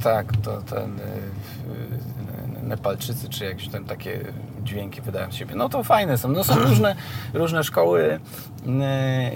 tak, 0.04 0.38
to 0.44 0.62
ten 0.62 1.00
y, 1.00 1.04
y, 1.04 2.18
Nepalczycy 2.64 3.30
czy 3.30 3.46
jakieś 3.46 3.70
tam 3.70 3.86
takie 3.86 4.20
dźwięki 4.68 5.02
wydają 5.02 5.32
z 5.32 5.36
siebie. 5.36 5.56
No 5.56 5.70
to 5.70 5.84
fajne 5.84 6.18
są. 6.18 6.28
No 6.28 6.44
są 6.44 6.56
różne, 6.70 6.96
różne 7.34 7.64
szkoły 7.64 8.20
y, 8.66 8.70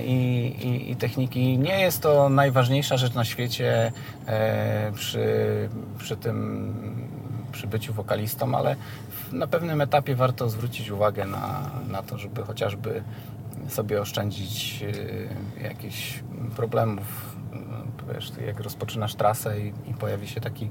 i, 0.04 0.46
i, 0.68 0.92
i 0.92 0.96
techniki. 0.96 1.58
Nie 1.58 1.80
jest 1.80 2.02
to 2.02 2.30
najważniejsza 2.30 2.98
rzecz 2.98 3.14
na 3.14 3.26
świecie 3.26 3.92
e, 4.28 4.92
przy, 4.96 5.20
przy 5.98 6.18
tym 6.18 7.02
przy 7.52 7.68
byciu 7.68 7.94
wokalistą, 7.94 8.56
ale 8.56 8.76
na 9.32 9.48
pewnym 9.48 9.82
etapie 9.82 10.16
warto 10.16 10.50
zwrócić 10.50 10.90
uwagę 10.90 11.26
na, 11.26 11.70
na 11.88 12.04
to, 12.04 12.18
żeby 12.18 12.44
chociażby 12.44 13.04
sobie 13.70 14.02
oszczędzić 14.02 14.84
y, 14.84 15.64
jakichś 15.64 16.24
problemów. 16.56 17.36
Wiesz, 18.14 18.32
jak 18.48 18.60
rozpoczynasz 18.60 19.16
trasę 19.16 19.60
i, 19.60 19.74
i 19.88 19.94
pojawi 19.94 20.28
się 20.28 20.42
taki 20.42 20.70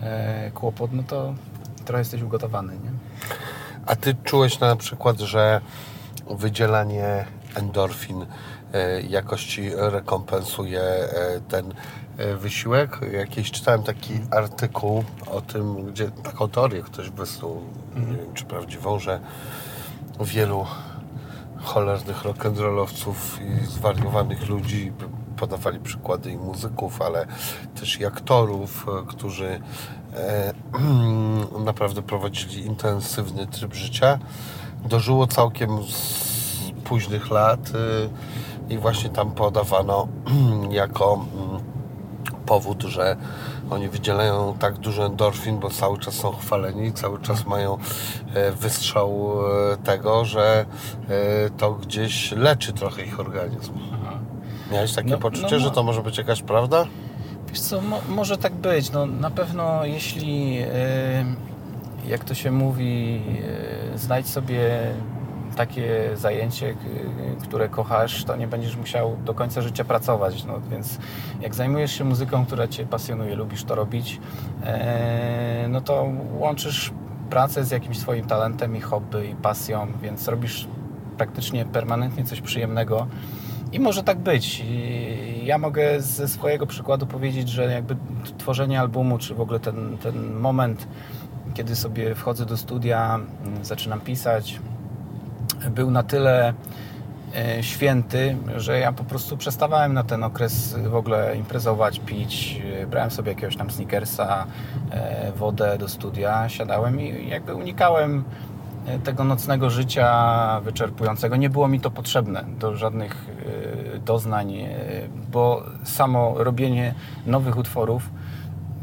e, 0.00 0.50
kłopot, 0.50 0.92
no 0.92 1.02
to 1.02 1.34
trochę 1.84 2.00
jesteś 2.00 2.22
ugotowany, 2.22 2.72
nie? 2.72 2.90
A 3.88 3.96
ty 3.96 4.14
czułeś 4.24 4.60
na 4.60 4.76
przykład, 4.76 5.20
że 5.20 5.60
wydzielanie 6.30 7.24
endorfin 7.54 8.26
e, 8.72 9.02
jakoś 9.02 9.46
ci 9.46 9.70
rekompensuje 9.74 10.80
e, 10.80 11.40
ten 11.48 11.74
e, 12.18 12.36
wysiłek? 12.36 13.00
Jakiś 13.12 13.50
czytałem 13.50 13.82
taki 13.82 14.14
artykuł 14.30 15.04
o 15.30 15.40
tym, 15.40 15.86
gdzie 15.86 16.10
taką 16.10 16.48
teorię 16.48 16.82
ktoś 16.82 17.10
wysnuł, 17.10 17.62
nie 17.96 18.16
wiem 18.16 18.34
czy 18.34 18.44
prawdziwą, 18.44 18.98
że 18.98 19.20
wielu 20.20 20.66
cholernych 21.62 22.24
rock'n'rollowców 22.24 23.14
i 23.40 23.66
zwariowanych 23.66 24.48
ludzi 24.48 24.92
podawali 25.36 25.80
przykłady 25.80 26.30
i 26.30 26.36
muzyków, 26.36 27.02
ale 27.02 27.26
też 27.80 28.00
i 28.00 28.06
aktorów, 28.06 28.86
którzy 29.08 29.60
naprawdę 31.64 32.02
prowadzili 32.02 32.66
intensywny 32.66 33.46
tryb 33.46 33.74
życia. 33.74 34.18
Dożyło 34.84 35.26
całkiem 35.26 35.82
z 35.82 36.28
późnych 36.84 37.30
lat 37.30 37.60
e, 38.70 38.74
i 38.74 38.78
właśnie 38.78 39.10
tam 39.10 39.30
podawano 39.30 40.08
jako 40.70 41.26
mm, 41.34 41.60
powód, 42.46 42.82
że 42.82 43.16
oni 43.70 43.88
wydzielają 43.88 44.54
tak 44.58 44.78
dużo 44.78 45.06
endorfin, 45.06 45.58
bo 45.58 45.70
cały 45.70 45.98
czas 45.98 46.14
są 46.14 46.32
chwaleni 46.32 46.92
cały 46.92 47.20
czas 47.20 47.46
mają 47.46 47.78
e, 48.34 48.52
wystrzał 48.52 49.32
e, 49.72 49.76
tego, 49.76 50.24
że 50.24 50.66
e, 51.08 51.50
to 51.50 51.72
gdzieś 51.72 52.32
leczy 52.32 52.72
trochę 52.72 53.02
ich 53.02 53.20
organizm. 53.20 53.72
Miałeś 54.72 54.94
takie 54.94 55.10
No, 55.10 55.18
poczucie, 55.18 55.46
no, 55.50 55.58
no. 55.58 55.58
że 55.58 55.70
to 55.70 55.82
może 55.82 56.02
być 56.02 56.18
jakaś 56.18 56.42
prawda? 56.42 56.84
Wiesz 57.50 57.60
co, 57.60 57.80
mo, 57.80 58.00
może 58.08 58.38
tak 58.38 58.54
być. 58.54 58.92
No, 58.92 59.06
na 59.06 59.30
pewno 59.30 59.84
jeśli, 59.84 60.54
yy, 60.54 60.64
jak 62.08 62.24
to 62.24 62.34
się 62.34 62.50
mówi, 62.50 63.22
yy, 63.92 63.98
znajdź 63.98 64.26
sobie 64.28 64.80
takie 65.58 66.10
zajęcie, 66.14 66.74
które 67.42 67.68
kochasz, 67.68 68.24
to 68.24 68.36
nie 68.36 68.46
będziesz 68.46 68.76
musiał 68.76 69.16
do 69.24 69.34
końca 69.34 69.62
życia 69.62 69.84
pracować. 69.84 70.44
No, 70.44 70.60
więc 70.70 70.98
jak 71.40 71.54
zajmujesz 71.54 71.98
się 71.98 72.04
muzyką, 72.04 72.46
która 72.46 72.68
Cię 72.68 72.86
pasjonuje, 72.86 73.36
lubisz 73.36 73.64
to 73.64 73.74
robić, 73.74 74.20
e, 74.64 75.66
no 75.68 75.80
to 75.80 76.06
łączysz 76.38 76.92
pracę 77.30 77.64
z 77.64 77.70
jakimś 77.70 77.98
swoim 77.98 78.26
talentem 78.26 78.76
i 78.76 78.80
hobby 78.80 79.30
i 79.30 79.34
pasją, 79.34 79.86
więc 80.02 80.28
robisz 80.28 80.68
praktycznie 81.16 81.64
permanentnie 81.64 82.24
coś 82.24 82.40
przyjemnego. 82.40 83.06
I 83.72 83.80
może 83.80 84.02
tak 84.02 84.18
być. 84.18 84.64
Ja 85.42 85.58
mogę 85.58 86.00
ze 86.00 86.28
swojego 86.28 86.66
przykładu 86.66 87.06
powiedzieć, 87.06 87.48
że 87.48 87.64
jakby 87.64 87.96
tworzenie 88.38 88.80
albumu, 88.80 89.18
czy 89.18 89.34
w 89.34 89.40
ogóle 89.40 89.60
ten, 89.60 89.98
ten 89.98 90.34
moment, 90.34 90.88
kiedy 91.54 91.76
sobie 91.76 92.14
wchodzę 92.14 92.46
do 92.46 92.56
studia, 92.56 93.20
zaczynam 93.62 94.00
pisać, 94.00 94.60
był 95.70 95.90
na 95.90 96.02
tyle 96.02 96.54
e, 97.36 97.62
święty, 97.62 98.36
że 98.56 98.78
ja 98.78 98.92
po 98.92 99.04
prostu 99.04 99.36
przestawałem 99.36 99.94
na 99.94 100.04
ten 100.04 100.24
okres 100.24 100.76
w 100.88 100.94
ogóle 100.94 101.36
imprezować, 101.36 102.00
pić. 102.06 102.62
Brałem 102.90 103.10
sobie 103.10 103.32
jakiegoś 103.32 103.56
tam 103.56 103.70
sneakersa, 103.70 104.46
e, 104.90 105.32
wodę 105.32 105.78
do 105.78 105.88
studia, 105.88 106.48
siadałem 106.48 107.00
i 107.00 107.28
jakby 107.28 107.54
unikałem 107.54 108.24
tego 109.04 109.24
nocnego 109.24 109.70
życia 109.70 110.60
wyczerpującego. 110.60 111.36
Nie 111.36 111.50
było 111.50 111.68
mi 111.68 111.80
to 111.80 111.90
potrzebne 111.90 112.44
do 112.58 112.76
żadnych 112.76 113.26
doznań, 114.04 114.54
bo 115.30 115.62
samo 115.84 116.34
robienie 116.36 116.94
nowych 117.26 117.56
utworów 117.56 118.10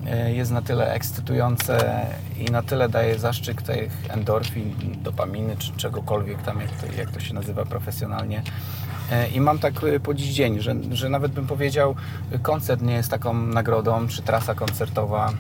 E, 0.08 0.34
jest 0.34 0.52
na 0.52 0.62
tyle 0.62 0.94
ekscytujące 0.94 2.06
i 2.38 2.46
na 2.46 2.62
tyle 2.62 2.90
daje 2.90 3.20
zaszczyt 3.20 3.64
tych 3.64 3.92
endorfin, 4.10 4.76
dopaminy 5.04 5.56
czy 5.58 5.72
czegokolwiek 5.72 6.42
tam, 6.42 6.62
jak 6.62 6.72
to, 6.72 6.98
jak 6.98 7.12
to 7.12 7.20
się 7.20 7.34
nazywa 7.34 7.66
profesjonalnie. 7.66 8.44
E, 9.12 9.28
I 9.28 9.42
mam 9.42 9.60
tak 9.60 9.84
e, 9.84 10.00
po 10.00 10.14
dziś 10.14 10.34
dzień, 10.34 10.60
że, 10.60 10.76
że 10.92 11.10
nawet 11.10 11.32
bym 11.32 11.48
powiedział, 11.48 11.96
koncert 12.42 12.82
nie 12.82 12.94
jest 12.94 13.12
taką 13.12 13.34
nagrodą, 13.34 14.08
czy 14.08 14.22
trasa 14.22 14.56
koncertowa, 14.56 15.34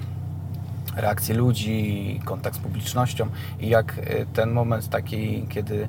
reakcje 0.95 1.35
ludzi, 1.35 2.21
kontakt 2.25 2.55
z 2.55 2.59
publicznością 2.59 3.27
i 3.59 3.69
jak 3.69 3.95
ten 4.33 4.51
moment 4.51 4.89
taki, 4.89 5.47
kiedy 5.49 5.87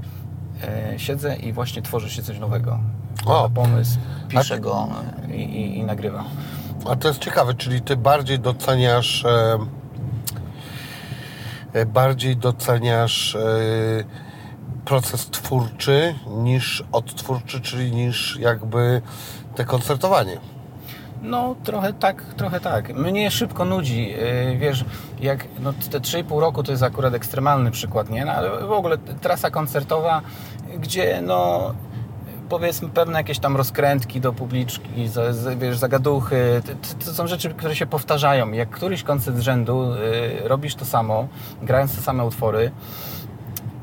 siedzę 0.97 1.37
i 1.37 1.53
właśnie 1.53 1.83
tworzy 1.83 2.11
się 2.11 2.23
coś 2.23 2.39
nowego. 2.39 2.81
O, 3.27 3.51
pomysł, 3.51 3.99
piszę 4.29 4.61
go 4.61 4.89
i, 5.29 5.33
i, 5.33 5.79
i 5.79 5.85
nagrywam. 5.85 6.25
A 6.89 6.97
to 6.97 7.09
jest 7.09 7.21
ciekawe, 7.21 7.55
czyli 7.55 7.81
ty 7.81 7.97
bardziej 7.97 8.39
doceniasz 8.39 9.25
e, 9.25 9.59
e, 11.73 11.87
bardziej 11.87 12.37
doceniasz 12.37 13.35
e, 13.35 13.49
proces 14.85 15.27
twórczy 15.27 16.15
niż 16.27 16.85
odtwórczy, 16.93 17.61
czyli 17.61 17.93
niż 17.93 18.37
jakby 18.37 19.03
te 19.55 19.65
koncertowanie. 19.65 20.39
No, 21.23 21.57
trochę 21.65 21.93
tak, 21.93 22.23
trochę 22.23 22.61
tak. 22.61 22.95
Mnie 22.95 23.31
szybko 23.31 23.65
nudzi. 23.65 24.15
Wiesz, 24.59 24.85
jak 25.21 25.45
no, 25.61 25.73
te 25.91 26.01
3,5 26.01 26.41
roku 26.41 26.63
to 26.63 26.71
jest 26.71 26.83
akurat 26.83 27.15
ekstremalny 27.15 27.71
przykład, 27.71 28.11
nie? 28.11 28.25
No, 28.25 28.33
ale 28.33 28.51
w 28.67 28.73
ogóle 28.73 28.99
trasa 28.99 29.51
koncertowa, 29.51 30.23
gdzie 30.79 31.23
no 31.23 31.73
powiedzmy 32.49 32.89
pewne 32.89 33.19
jakieś 33.19 33.39
tam 33.39 33.57
rozkrętki 33.57 34.21
do 34.21 34.33
publiczki, 34.33 35.09
wiesz, 35.57 35.79
zagaduchy. 35.79 36.63
To, 36.67 37.05
to 37.05 37.13
są 37.13 37.27
rzeczy, 37.27 37.51
które 37.51 37.77
się 37.77 37.87
powtarzają. 37.87 38.53
Jak 38.53 38.71
któryś 38.71 39.03
koncert 39.03 39.37
z 39.37 39.41
rzędu 39.41 39.93
y, 39.93 40.49
robisz 40.49 40.75
to 40.75 40.85
samo, 40.85 41.29
grając 41.63 41.97
te 41.97 42.03
same 42.03 42.25
utwory, 42.25 42.71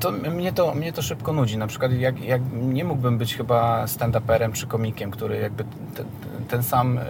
to 0.04 0.12
mnie 0.12 0.54
to, 0.54 0.76
mnie 0.76 0.94
to 0.94 1.02
szybko 1.02 1.34
nudzi. 1.34 1.58
Na 1.58 1.68
przykład 1.68 1.92
jak, 1.92 2.24
jak 2.24 2.42
nie 2.54 2.84
mógłbym 2.84 3.18
być 3.18 3.36
chyba 3.36 3.86
stand-uperem 3.86 4.52
czy 4.52 4.68
komikiem, 4.68 5.12
który 5.12 5.38
jakby 5.38 5.64
te, 5.64 6.04
ten 6.50 6.64
sam 6.64 6.98
e, 6.98 7.04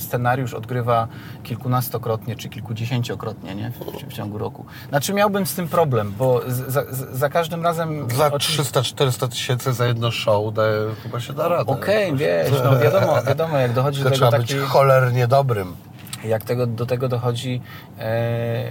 scenariusz 0.00 0.54
odgrywa 0.54 1.08
kilkunastokrotnie 1.42 2.36
czy 2.36 2.48
kilkudziesięciokrotnie 2.48 3.54
nie? 3.54 3.70
W, 3.70 4.10
w 4.10 4.12
ciągu 4.12 4.38
roku. 4.38 4.64
Znaczy 4.88 5.12
miałbym 5.14 5.46
z 5.46 5.54
tym 5.54 5.68
problem, 5.68 6.14
bo 6.18 6.40
za, 6.46 6.84
za 7.12 7.28
każdym 7.28 7.62
razem... 7.62 8.10
Za 8.10 8.28
300-400 8.28 9.28
tysięcy 9.28 9.72
za 9.72 9.86
jedno 9.86 10.10
show 10.10 10.54
chyba 11.02 11.20
się 11.20 11.32
da 11.32 11.48
radę. 11.48 11.72
Okej, 11.72 12.06
okay, 12.06 12.18
wiesz, 12.18 12.50
no 12.64 12.78
wiadomo, 12.78 13.22
wiadomo, 13.22 13.58
jak 13.58 13.72
dochodzi 13.72 13.98
to 13.98 14.04
do 14.04 14.10
tego 14.10 14.16
trzeba 14.16 14.30
taki... 14.30 14.54
być 14.54 14.64
cholernie 14.64 15.26
dobrym 15.26 15.89
jak 16.24 16.44
tego, 16.44 16.66
do 16.66 16.86
tego 16.86 17.08
dochodzi, 17.08 17.60
e, 17.98 18.64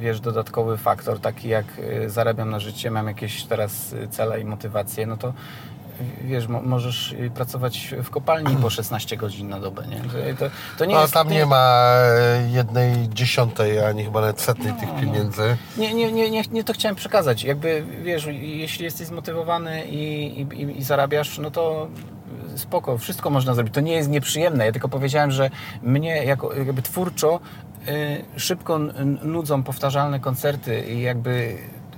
wiesz, 0.00 0.20
dodatkowy 0.20 0.76
faktor, 0.76 1.20
taki 1.20 1.48
jak 1.48 1.66
e, 1.78 2.10
zarabiam 2.10 2.50
na 2.50 2.60
życie, 2.60 2.90
mam 2.90 3.06
jakieś 3.06 3.44
teraz 3.44 3.94
cele 4.10 4.40
i 4.40 4.44
motywacje, 4.44 5.06
no 5.06 5.16
to 5.16 5.32
wiesz, 6.24 6.48
możesz 6.48 7.14
pracować 7.34 7.94
w 8.02 8.10
kopalni 8.10 8.56
po 8.56 8.70
16 8.70 9.16
godzin 9.16 9.48
na 9.48 9.60
dobę, 9.60 9.84
nie? 9.90 10.00
To, 10.34 10.44
to 10.78 10.84
nie 10.84 10.94
no, 10.94 11.00
jest, 11.00 11.14
tam 11.14 11.28
nie... 11.28 11.36
nie... 11.36 11.46
ma 11.46 11.92
jednej 12.50 13.08
dziesiątej, 13.08 13.80
ani 13.80 14.04
chyba 14.04 14.20
nawet 14.20 14.40
setnej 14.40 14.72
no, 14.72 14.80
tych 14.80 15.00
pieniędzy. 15.00 15.56
Nie, 15.76 15.94
nie, 15.94 16.12
nie, 16.12 16.30
nie, 16.30 16.42
nie 16.52 16.64
to 16.64 16.72
chciałem 16.72 16.96
przekazać. 16.96 17.44
Jakby, 17.44 17.84
wiesz, 18.02 18.26
jeśli 18.40 18.84
jesteś 18.84 19.06
zmotywowany 19.06 19.84
i, 19.84 20.40
i, 20.40 20.78
i 20.78 20.82
zarabiasz, 20.82 21.38
no 21.38 21.50
to 21.50 21.88
spoko, 22.56 22.98
wszystko 22.98 23.30
można 23.30 23.54
zrobić. 23.54 23.74
To 23.74 23.80
nie 23.80 23.92
jest 23.92 24.08
nieprzyjemne. 24.08 24.66
Ja 24.66 24.72
tylko 24.72 24.88
powiedziałem, 24.88 25.30
że 25.30 25.50
mnie 25.82 26.24
jako 26.24 26.54
jakby 26.54 26.82
twórczo 26.82 27.40
y, 27.88 28.40
szybko 28.40 28.78
nudzą 29.22 29.62
powtarzalne 29.62 30.20
koncerty 30.20 30.80
i 30.80 31.00
jakby 31.00 31.30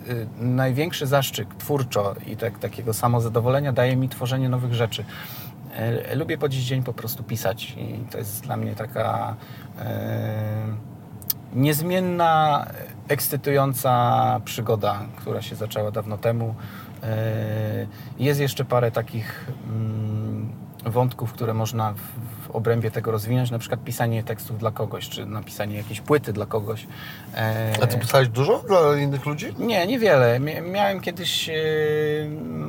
y, 0.09 0.27
największy 0.39 1.07
zaszczyt 1.07 1.59
twórczo 1.59 2.15
i 2.27 2.37
tak, 2.37 2.59
takiego 2.59 2.95
samozadowolenia 2.95 3.73
daje 3.73 3.97
mi 3.97 4.09
tworzenie 4.09 4.49
nowych 4.49 4.75
rzeczy. 4.75 5.05
Y, 6.13 6.17
lubię 6.17 6.39
po 6.39 6.49
dziś 6.49 6.65
dzień 6.65 6.83
po 6.83 6.93
prostu 6.93 7.23
pisać 7.23 7.71
i 7.71 8.05
to 8.11 8.19
jest 8.19 8.45
dla 8.45 8.57
mnie 8.57 8.75
taka 8.75 9.37
niezmienna, 11.55 12.67
ekscytująca 13.09 14.41
przygoda, 14.45 14.99
która 15.17 15.43
się 15.43 15.57
zaczęła 15.57 15.91
dawno 15.91 16.19
temu. 16.19 16.55
Jest 18.19 18.41
jeszcze 18.41 18.65
parę 18.65 18.91
takich 18.91 19.47
mm, 19.67 20.53
wątków, 20.87 21.33
które 21.33 21.55
można 21.55 21.93
w, 21.93 22.51
obrębie 22.51 22.91
tego 22.91 23.11
rozwinąć, 23.11 23.51
na 23.51 23.59
przykład 23.59 23.85
pisanie 23.85 24.23
tekstów 24.23 24.59
dla 24.59 24.71
kogoś, 24.71 25.09
czy 25.09 25.27
napisanie 25.27 25.77
jakiejś 25.77 26.01
płyty 26.01 26.33
dla 26.33 26.47
kogoś. 26.47 26.87
E... 27.35 27.73
A 27.83 27.87
ty 27.87 27.99
pisałeś 27.99 28.29
dużo 28.29 28.65
dla 28.69 28.97
innych 28.97 29.27
ludzi? 29.27 29.55
Nie, 29.59 29.87
niewiele. 29.87 30.41
Miałem 30.73 31.01
kiedyś 31.01 31.49
e... 31.49 31.55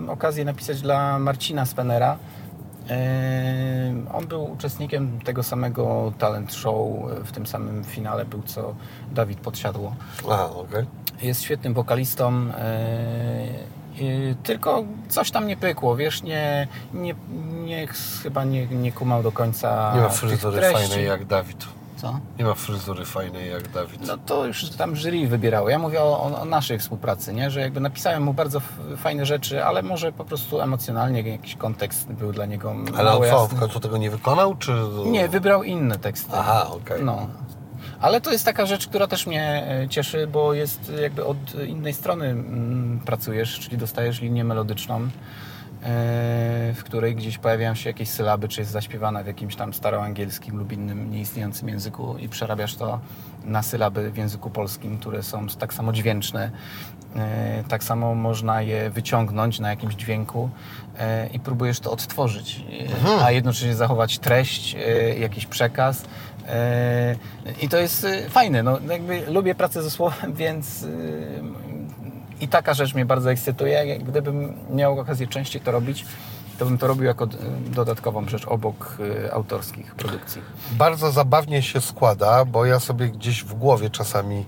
okazję 0.07 0.45
napisać 0.45 0.81
dla 0.81 1.19
Marcina 1.19 1.65
Spenera. 1.65 2.17
E... 2.89 2.95
On 4.13 4.27
był 4.27 4.51
uczestnikiem 4.51 5.19
tego 5.21 5.43
samego 5.43 6.13
talent 6.17 6.53
show, 6.53 6.87
w 7.25 7.31
tym 7.31 7.47
samym 7.47 7.83
finale 7.83 8.25
był 8.25 8.41
co 8.41 8.75
Dawid 9.11 9.39
Podsiadło. 9.39 9.95
A, 10.29 10.45
okej. 10.45 10.61
Okay. 10.61 10.85
Jest 11.21 11.43
świetnym 11.43 11.73
wokalistą 11.73 12.33
e, 12.57 13.34
tylko 14.43 14.83
coś 15.09 15.31
tam 15.31 15.47
nie 15.47 15.57
pykło, 15.57 15.95
wiesz, 15.95 16.23
nie, 16.23 16.67
nie, 16.93 17.15
nie 17.65 17.87
chyba 18.23 18.43
nie, 18.43 18.67
nie 18.67 18.91
kumał 18.91 19.23
do 19.23 19.31
końca. 19.31 19.91
Nie 19.95 20.01
ma 20.01 20.09
fryzury 20.09 20.61
fajnej 20.61 21.05
jak 21.05 21.25
Dawid. 21.25 21.65
Co? 21.97 22.19
Nie 22.39 22.45
ma 22.45 22.53
fryzury 22.53 23.05
fajnej 23.05 23.51
jak 23.51 23.71
Dawid. 23.71 24.07
No 24.07 24.17
to 24.17 24.45
już 24.45 24.69
tam 24.69 24.95
jury 24.95 25.27
wybierało. 25.27 25.69
Ja 25.69 25.79
mówię 25.79 26.01
o, 26.01 26.39
o, 26.41 26.45
naszej 26.45 26.79
współpracy, 26.79 27.33
nie? 27.33 27.51
że 27.51 27.61
jakby 27.61 27.79
napisałem 27.79 28.23
mu 28.23 28.33
bardzo 28.33 28.61
fajne 28.97 29.25
rzeczy, 29.25 29.65
ale 29.65 29.83
może 29.83 30.11
po 30.11 30.25
prostu 30.25 30.61
emocjonalnie 30.61 31.21
jakiś 31.21 31.55
kontekst 31.55 32.07
był 32.11 32.31
dla 32.31 32.45
niego 32.45 32.75
Ale 32.97 33.11
on 33.11 33.29
co, 33.29 33.47
w 33.47 33.59
końcu 33.59 33.79
tego 33.79 33.97
nie 33.97 34.09
wykonał? 34.09 34.55
czy? 34.55 34.73
Nie, 35.05 35.27
wybrał 35.27 35.63
inne 35.63 35.99
teksty. 35.99 36.31
Aha, 36.33 36.67
okej. 36.67 36.81
Okay. 36.81 37.03
No. 37.03 37.27
Ale 38.05 38.21
to 38.21 38.31
jest 38.31 38.45
taka 38.45 38.65
rzecz, 38.65 38.87
która 38.87 39.07
też 39.07 39.27
mnie 39.27 39.67
e, 39.67 39.89
cieszy, 39.89 40.27
bo 40.27 40.53
jest 40.53 40.91
jakby 41.01 41.25
od 41.25 41.37
innej 41.67 41.93
strony 41.93 42.25
mm, 42.25 42.99
pracujesz, 43.05 43.59
czyli 43.59 43.77
dostajesz 43.77 44.21
linię 44.21 44.43
melodyczną, 44.43 44.95
e, 44.95 45.07
w 46.75 46.83
której 46.83 47.15
gdzieś 47.15 47.37
pojawiają 47.37 47.75
się 47.75 47.89
jakieś 47.89 48.09
sylaby, 48.09 48.47
czy 48.47 48.61
jest 48.61 48.71
zaśpiewana 48.71 49.23
w 49.23 49.27
jakimś 49.27 49.55
tam 49.55 49.73
staroangielskim 49.73 50.57
lub 50.57 50.71
innym 50.71 51.11
nieistniejącym 51.11 51.69
języku 51.69 52.17
i 52.17 52.29
przerabiasz 52.29 52.75
to 52.75 52.99
na 53.45 53.63
sylaby 53.63 54.11
w 54.11 54.17
języku 54.17 54.49
polskim, 54.49 54.97
które 54.97 55.23
są 55.23 55.47
tak 55.47 55.73
samo 55.73 55.93
dźwięczne. 55.93 56.51
E, 57.15 57.63
tak 57.67 57.83
samo 57.83 58.15
można 58.15 58.61
je 58.61 58.89
wyciągnąć 58.89 59.59
na 59.59 59.69
jakimś 59.69 59.95
dźwięku 59.95 60.49
i 61.33 61.39
próbujesz 61.39 61.79
to 61.79 61.91
odtworzyć, 61.91 62.65
mhm. 62.79 63.23
a 63.23 63.31
jednocześnie 63.31 63.75
zachować 63.75 64.19
treść, 64.19 64.75
jakiś 65.19 65.45
przekaz, 65.45 66.03
E, 66.03 66.34
I 67.61 67.69
to 67.69 67.77
jest 67.77 68.03
y, 68.03 68.29
fajne. 68.29 68.63
No, 68.63 68.79
jakby 68.89 69.25
lubię 69.27 69.55
pracę 69.55 69.83
ze 69.83 69.91
słowem, 69.91 70.33
więc 70.43 70.83
y, 70.83 71.41
i 72.41 72.47
taka 72.47 72.73
rzecz 72.73 72.93
mnie 72.93 73.05
bardzo 73.05 73.31
ekscytuje. 73.31 73.99
Gdybym 73.99 74.53
miał 74.69 74.99
okazję 74.99 75.27
częściej 75.27 75.61
to 75.61 75.71
robić, 75.71 76.05
to 76.59 76.65
bym 76.65 76.77
to 76.77 76.87
robił 76.87 77.05
jako 77.05 77.27
d- 77.27 77.37
dodatkową 77.67 78.27
rzecz 78.29 78.45
obok 78.47 78.97
y, 79.25 79.33
autorskich 79.33 79.95
produkcji. 79.95 80.41
Bardzo 80.71 81.11
zabawnie 81.11 81.61
się 81.61 81.81
składa, 81.81 82.45
bo 82.45 82.65
ja 82.65 82.79
sobie 82.79 83.09
gdzieś 83.09 83.43
w 83.43 83.53
głowie 83.53 83.89
czasami 83.89 84.45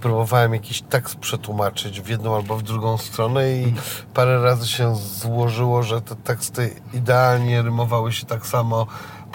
próbowałem 0.00 0.54
jakiś 0.54 0.82
tekst 0.82 1.16
przetłumaczyć 1.16 2.00
w 2.00 2.08
jedną 2.08 2.36
albo 2.36 2.56
w 2.56 2.62
drugą 2.62 2.98
stronę 2.98 3.52
i 3.52 3.74
parę 4.14 4.42
razy 4.42 4.68
się 4.68 4.96
złożyło, 4.96 5.82
że 5.82 6.00
te 6.02 6.16
teksty 6.16 6.74
idealnie 6.94 7.62
rymowały 7.62 8.12
się 8.12 8.26
tak 8.26 8.46
samo 8.46 8.86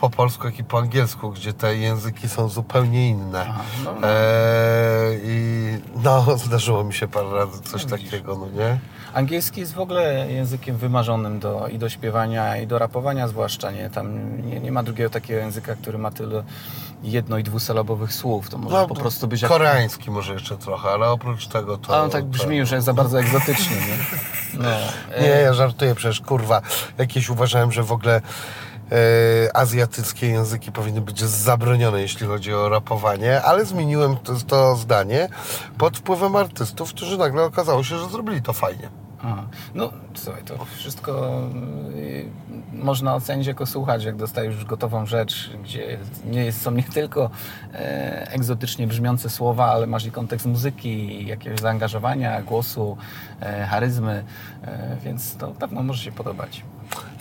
po 0.04 0.10
polsku, 0.10 0.46
jak 0.46 0.60
i 0.60 0.64
po 0.64 0.80
angielsku, 0.80 1.32
gdzie 1.32 1.54
te 1.54 1.76
języki 1.76 2.30
są 2.30 2.50
zupełnie 2.50 3.10
inne. 3.10 3.46
Aha, 3.50 3.64
no, 3.86 3.96
no. 4.02 4.08
Eee, 4.08 5.20
I 5.24 5.78
no, 6.04 6.26
zdarzyło 6.46 6.84
mi 6.84 6.94
się 6.94 7.08
parę 7.08 7.30
razy 7.32 7.62
coś 7.62 7.86
takiego, 7.86 8.38
no 8.38 8.64
nie? 8.64 8.80
Angielski 9.14 9.60
jest 9.60 9.74
w 9.74 9.80
ogóle 9.80 10.32
językiem 10.32 10.78
wymarzonym 10.78 11.40
do, 11.40 11.68
i 11.68 11.78
do 11.78 11.90
śpiewania, 11.90 12.58
i 12.58 12.68
do 12.68 12.80
rapowania 12.80 13.28
zwłaszcza. 13.28 13.72
Nie? 13.72 13.90
Tam 13.90 14.38
nie, 14.48 14.60
nie 14.60 14.72
ma 14.72 14.84
drugiego 14.84 15.10
takiego 15.10 15.40
języka, 15.40 15.76
który 15.76 15.98
ma 15.98 16.12
tyle 16.12 16.44
jedno- 17.04 17.38
i 17.38 17.44
dwusylabowych 17.44 18.14
słów. 18.14 18.50
To 18.50 18.58
może 18.58 18.88
po 18.88 18.96
prostu 18.96 19.28
być 19.28 19.42
jak... 19.42 19.52
Koreański 19.52 20.12
może 20.12 20.34
jeszcze 20.34 20.58
trochę, 20.58 20.90
ale 20.90 21.10
oprócz 21.10 21.48
tego 21.48 21.78
to... 21.78 21.98
A 21.98 22.02
on 22.02 22.10
tak 22.10 22.26
brzmi 22.26 22.58
już 22.58 22.70
za 22.70 22.94
bardzo 22.94 23.20
egzotycznie, 23.20 23.76
nie? 23.76 23.98
No. 24.54 24.70
Nie, 25.22 25.28
ja 25.28 25.54
żartuję 25.54 25.96
przecież, 25.96 26.22
kurwa. 26.22 26.62
Jakieś 26.98 27.30
uważałem, 27.30 27.72
że 27.72 27.84
w 27.84 27.92
ogóle 27.92 28.16
e, 28.16 28.22
azjatyckie 29.54 30.28
języki 30.28 30.72
powinny 30.72 31.02
być 31.02 31.24
zabronione, 31.24 32.02
jeśli 32.02 32.28
chodzi 32.28 32.54
o 32.54 32.70
rapowanie, 32.70 33.42
ale 33.42 33.66
zmieniłem 33.66 34.18
to, 34.18 34.34
to 34.48 34.76
zdanie 34.76 35.28
pod 35.78 35.98
wpływem 35.98 36.36
artystów, 36.36 36.90
którzy 36.90 37.18
nagle 37.18 37.44
okazało 37.44 37.84
się, 37.84 37.98
że 37.98 38.10
zrobili 38.10 38.42
to 38.42 38.54
fajnie. 38.54 38.90
Aha. 39.26 39.44
No, 39.76 39.92
słuchaj, 40.14 40.44
to 40.44 40.66
wszystko 40.66 41.42
y, 41.96 42.26
można 42.74 43.16
ocenić 43.16 43.48
jako 43.48 43.66
słuchacz, 43.66 44.04
jak 44.04 44.16
dostajesz 44.16 44.56
już 44.56 44.66
gotową 44.66 45.06
rzecz, 45.06 45.50
gdzie 45.64 45.98
nie 46.26 46.46
jest, 46.46 46.62
są 46.62 46.72
nie 46.72 46.84
tylko 46.84 47.30
e, 47.74 48.32
egzotycznie 48.32 48.88
brzmiące 48.88 49.30
słowa, 49.30 49.66
ale 49.66 49.88
masz 49.88 50.06
i 50.06 50.12
kontekst 50.12 50.46
muzyki, 50.46 51.26
jakiegoś 51.28 51.60
zaangażowania, 51.60 52.42
głosu, 52.42 52.98
e, 53.42 53.66
charyzmy, 53.66 54.24
e, 54.64 54.98
więc 55.04 55.36
to 55.36 55.48
pewno 55.48 55.84
może 55.84 56.04
się 56.04 56.12
podobać. 56.12 56.64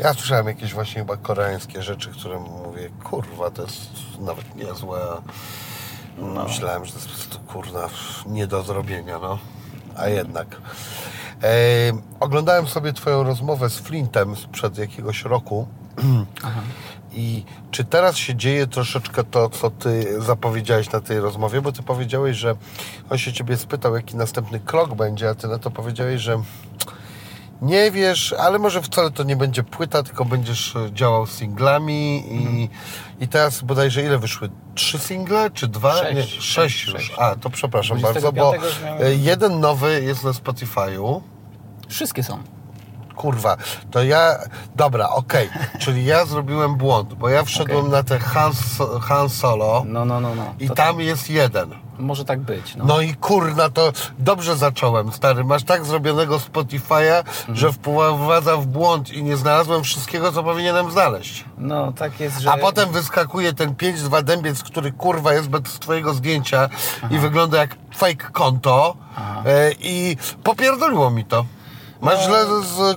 Ja 0.02 0.14
słyszałem 0.14 0.46
jakieś 0.46 0.74
właśnie 0.74 1.00
chyba 1.00 1.16
koreańskie 1.16 1.82
rzeczy, 1.82 2.10
które 2.10 2.38
mówię, 2.38 2.90
kurwa, 3.04 3.50
to 3.50 3.62
jest 3.62 3.90
nawet 4.20 4.56
niezłe. 4.56 4.98
a 6.38 6.44
Myślałem, 6.44 6.84
że 6.84 6.92
to 6.92 6.98
jest 6.98 7.08
po 7.08 7.14
prostu, 7.14 7.38
kurna, 7.38 7.88
nie 8.26 8.46
do 8.46 8.62
zrobienia, 8.62 9.18
no. 9.18 9.38
A 9.96 10.08
jednak. 10.08 10.60
E, 11.42 11.48
oglądałem 12.20 12.66
sobie 12.66 12.92
Twoją 12.92 13.22
rozmowę 13.22 13.70
z 13.70 13.78
Flintem 13.78 14.36
sprzed 14.36 14.78
jakiegoś 14.78 15.24
roku. 15.24 15.66
I 17.12 17.44
czy 17.70 17.84
teraz 17.84 18.16
się 18.16 18.34
dzieje 18.34 18.66
troszeczkę 18.66 19.24
to, 19.24 19.48
co 19.48 19.70
Ty 19.70 20.22
zapowiedziałeś 20.22 20.92
na 20.92 21.00
tej 21.00 21.20
rozmowie? 21.20 21.60
Bo 21.60 21.72
Ty 21.72 21.82
powiedziałeś, 21.82 22.36
że 22.36 22.54
on 23.10 23.18
się 23.18 23.32
Ciebie 23.32 23.56
spytał, 23.56 23.96
jaki 23.96 24.16
następny 24.16 24.60
krok 24.60 24.94
będzie, 24.94 25.28
a 25.28 25.34
Ty 25.34 25.48
na 25.48 25.58
to 25.58 25.70
powiedziałeś, 25.70 26.20
że 26.20 26.42
nie 27.62 27.90
wiesz, 27.90 28.32
ale 28.38 28.58
może 28.58 28.82
wcale 28.82 29.10
to 29.10 29.22
nie 29.22 29.36
będzie 29.36 29.62
płyta, 29.62 30.02
tylko 30.02 30.24
będziesz 30.24 30.76
e, 30.76 30.92
działał 30.92 31.26
singlami 31.26 32.24
i, 32.34 32.68
i 33.24 33.28
teraz 33.28 33.62
bodajże 33.62 34.02
ile 34.02 34.18
wyszły? 34.18 34.50
Trzy 34.74 34.98
single 34.98 35.50
czy 35.50 35.68
dwa? 35.68 35.96
Sześć. 35.96 36.34
Nie, 36.34 36.40
sześć 36.42 36.84
już. 36.84 36.92
Sześć. 36.94 37.12
A, 37.18 37.36
to 37.36 37.50
przepraszam 37.50 37.98
25 37.98 38.24
bardzo, 38.36 38.58
bo 38.60 38.66
już 38.66 38.82
miałem- 38.82 39.02
e, 39.02 39.14
jeden 39.14 39.60
nowy 39.60 40.02
jest 40.02 40.24
na 40.24 40.30
Spotify'u. 40.30 41.20
Wszystkie 41.88 42.22
są. 42.22 42.38
Kurwa, 43.16 43.56
to 43.90 44.02
ja. 44.02 44.38
Dobra, 44.76 45.08
okej. 45.08 45.50
Czyli 45.80 46.04
ja 46.04 46.24
zrobiłem 46.26 46.76
błąd, 46.76 47.14
bo 47.14 47.28
ja 47.28 47.44
wszedłem 47.44 47.78
Okej. 47.78 47.90
na 47.90 48.02
te 48.02 48.18
Han, 48.18 48.52
Han 49.00 49.28
Solo 49.28 49.84
No, 49.86 50.04
no, 50.04 50.20
no, 50.20 50.34
no. 50.34 50.54
i 50.60 50.68
To 50.68 50.74
tam 50.74 51.00
jest 51.00 51.30
jeden. 51.30 51.70
Może 52.02 52.24
tak 52.24 52.40
być. 52.40 52.76
No. 52.76 52.84
No 52.84 53.00
i 53.00 53.14
kurna, 53.14 53.68
to 53.70 53.92
dobrze 54.18 54.56
zacząłem, 54.56 55.12
stary. 55.12 55.44
Masz 55.44 55.64
tak 55.64 55.84
zrobionego 55.84 56.36
Spotify'a, 56.38 57.18
Mhm. 57.18 57.56
że 57.56 57.72
wprowadza 57.72 58.56
w 58.56 58.66
błąd 58.66 59.10
i 59.12 59.22
nie 59.22 59.36
znalazłem 59.36 59.82
wszystkiego, 59.82 60.32
co 60.32 60.42
powinienem 60.42 60.90
znaleźć. 60.90 61.44
no 61.58 61.92
tak 61.92 62.20
jest, 62.20 62.38
że... 62.40 62.50
A 62.52 62.56
potem 62.58 62.92
wyskakuje 62.92 63.52
ten 63.52 63.74
5-2 63.74 64.22
dębiec, 64.22 64.62
który 64.62 64.92
kurwa 64.92 65.32
jest 65.32 65.48
bez 65.48 65.62
twojego 65.62 66.14
zdjęcia 66.14 66.68
i 67.10 67.18
wygląda 67.18 67.58
jak 67.58 67.76
fake 67.96 68.30
konto 68.32 68.96
e, 69.46 69.72
i 69.80 70.16
popierdoliło 70.42 71.10
mi 71.10 71.24
to. 71.24 71.44
Masz 72.02 72.24
źle 72.24 72.44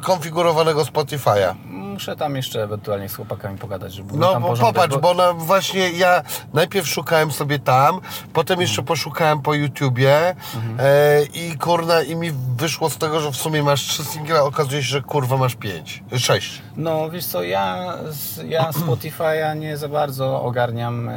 skonfigurowanego 0.01 0.81
Spotify'a. 0.83 1.55
Muszę 1.65 2.15
tam 2.15 2.35
jeszcze 2.35 2.63
ewentualnie 2.63 3.09
z 3.09 3.15
chłopakami 3.15 3.57
pogadać, 3.57 3.93
żeby 3.93 4.17
No 4.17 4.31
tam 4.33 4.41
bo 4.41 4.47
porządek, 4.47 4.73
popatrz, 4.75 4.97
bo 4.97 5.13
na, 5.13 5.33
właśnie 5.33 5.89
ja 5.91 6.21
najpierw 6.53 6.87
szukałem 6.87 7.31
sobie 7.31 7.59
tam, 7.59 7.99
potem 8.33 8.61
jeszcze 8.61 8.81
Mhm. 8.81 8.85
poszukałem 8.87 9.41
po 9.41 9.53
YouTubie 9.53 10.35
e, 10.79 11.23
i 11.33 11.57
kurna 11.57 12.01
i 12.01 12.15
mi 12.15 12.31
wyszło 12.57 12.89
z 12.89 12.97
tego, 12.97 13.19
że 13.21 13.31
w 13.31 13.35
sumie 13.35 13.63
masz 13.63 13.81
trzy 13.81 14.05
single, 14.05 14.39
a 14.39 14.41
okazuje 14.43 14.83
się, 14.83 14.89
że 14.89 15.01
kurwa 15.01 15.37
masz 15.37 15.55
pięć, 15.55 16.03
sześć. 16.17 16.61
No 16.77 17.09
wiesz 17.09 17.25
co, 17.25 17.43
ja, 17.43 17.93
z- 18.09 18.43
ja 18.49 18.69
Spotify'a 18.81 19.57
nie 19.59 19.77
za 19.77 19.87
bardzo 19.89 20.41
ogarniam, 20.41 21.09
e, 21.09 21.15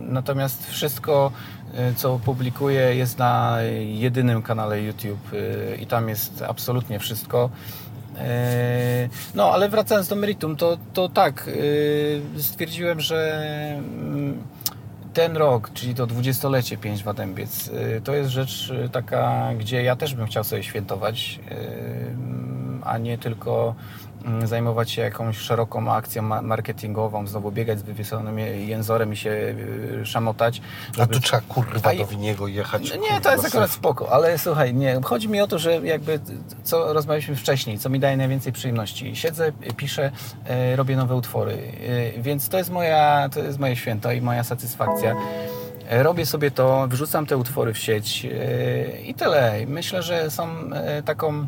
natomiast 0.00 0.66
wszystko 0.66 1.30
e, 1.63 1.63
co 1.96 2.18
publikuję 2.18 2.94
jest 2.96 3.18
na 3.18 3.58
jedynym 3.86 4.42
kanale 4.42 4.82
YouTube 4.82 5.32
e, 5.32 5.76
i 5.76 5.86
tam 5.86 6.08
jest 6.08 6.42
absolutnie 6.42 6.98
wszystko. 6.98 7.50
E, 8.18 9.08
No, 9.34 9.50
ale 9.50 9.68
wracając 9.68 10.08
do 10.08 10.16
meritum, 10.16 10.56
to, 10.56 10.78
to 10.92 11.08
tak, 11.08 11.50
stwierdziłem, 12.38 13.00
że 13.00 13.40
mm, 13.78 14.42
ten 15.14 15.36
rok, 15.36 15.70
czyli 15.74 15.94
to 15.94 16.06
dwudziestolecie 16.06 16.76
Pięć 16.76 17.04
Wadębiec, 17.04 17.68
y, 17.68 18.00
to 18.04 18.14
jest 18.14 18.30
rzecz 18.30 18.70
y, 18.70 18.88
taka, 18.88 19.50
gdzie 19.58 19.82
ja 19.82 19.96
też 19.96 20.14
bym 20.14 20.26
chciał 20.26 20.44
sobie 20.44 20.62
świętować, 20.62 21.40
y, 21.50 22.84
a 22.84 22.98
nie 22.98 23.18
tylko 23.18 23.74
zajmować 24.44 24.90
się 24.90 25.02
jakąś 25.02 25.36
szeroką 25.38 25.92
akcją 25.92 26.22
ma- 26.22 26.42
marketingową, 26.42 27.26
znowu 27.26 27.52
biegać 27.52 27.78
z 27.78 27.82
wywieszonym 27.82 28.38
jęzorem 28.38 29.12
i 29.12 29.16
się 29.16 29.30
y, 29.30 30.06
szamotać. 30.06 30.60
A 30.98 31.06
tu 31.06 31.20
trzeba 31.20 31.42
kurwa 31.48 31.90
A 31.90 31.94
do 31.94 32.06
Winiego 32.06 32.48
jechać. 32.48 32.82
no 32.90 32.96
kurwa, 32.98 33.14
nie, 33.14 33.20
to 33.20 33.32
jest 33.32 33.44
akurat 33.46 33.70
spoko, 33.70 34.12
ale 34.12 34.38
słuchaj, 34.38 34.74
nie, 34.74 35.00
chodzi 35.04 35.28
mi 35.28 35.40
o 35.40 35.46
to, 35.46 35.58
że 35.58 35.76
jakby 35.76 36.20
co 36.62 36.92
rozmawialiśmy 36.92 37.36
wcześniej, 37.36 37.78
co 37.78 37.88
mi 37.90 38.00
daje 38.00 38.16
najwięcej 38.16 38.52
przyjemności. 38.52 39.16
Siedzę, 39.16 39.52
piszę, 39.76 40.10
e, 40.46 40.76
robię 40.76 40.96
nowe 40.96 41.14
utwory, 41.14 41.58
e, 42.16 42.22
więc 42.22 42.48
to 42.48 42.58
jest 42.58 42.70
moja, 42.70 43.28
to 43.32 43.40
jest 43.40 43.58
moje 43.58 43.76
święto 43.76 44.12
i 44.12 44.20
moja 44.20 44.44
satysfakcja. 44.44 45.14
Robię 45.90 46.26
sobie 46.26 46.50
to, 46.50 46.86
wrzucam 46.88 47.26
te 47.26 47.36
utwory 47.36 47.74
w 47.74 47.78
sieć 47.78 48.26
i 49.04 49.14
tyle. 49.14 49.54
Myślę, 49.66 50.02
że 50.02 50.30
są 50.30 50.48
taką 51.04 51.46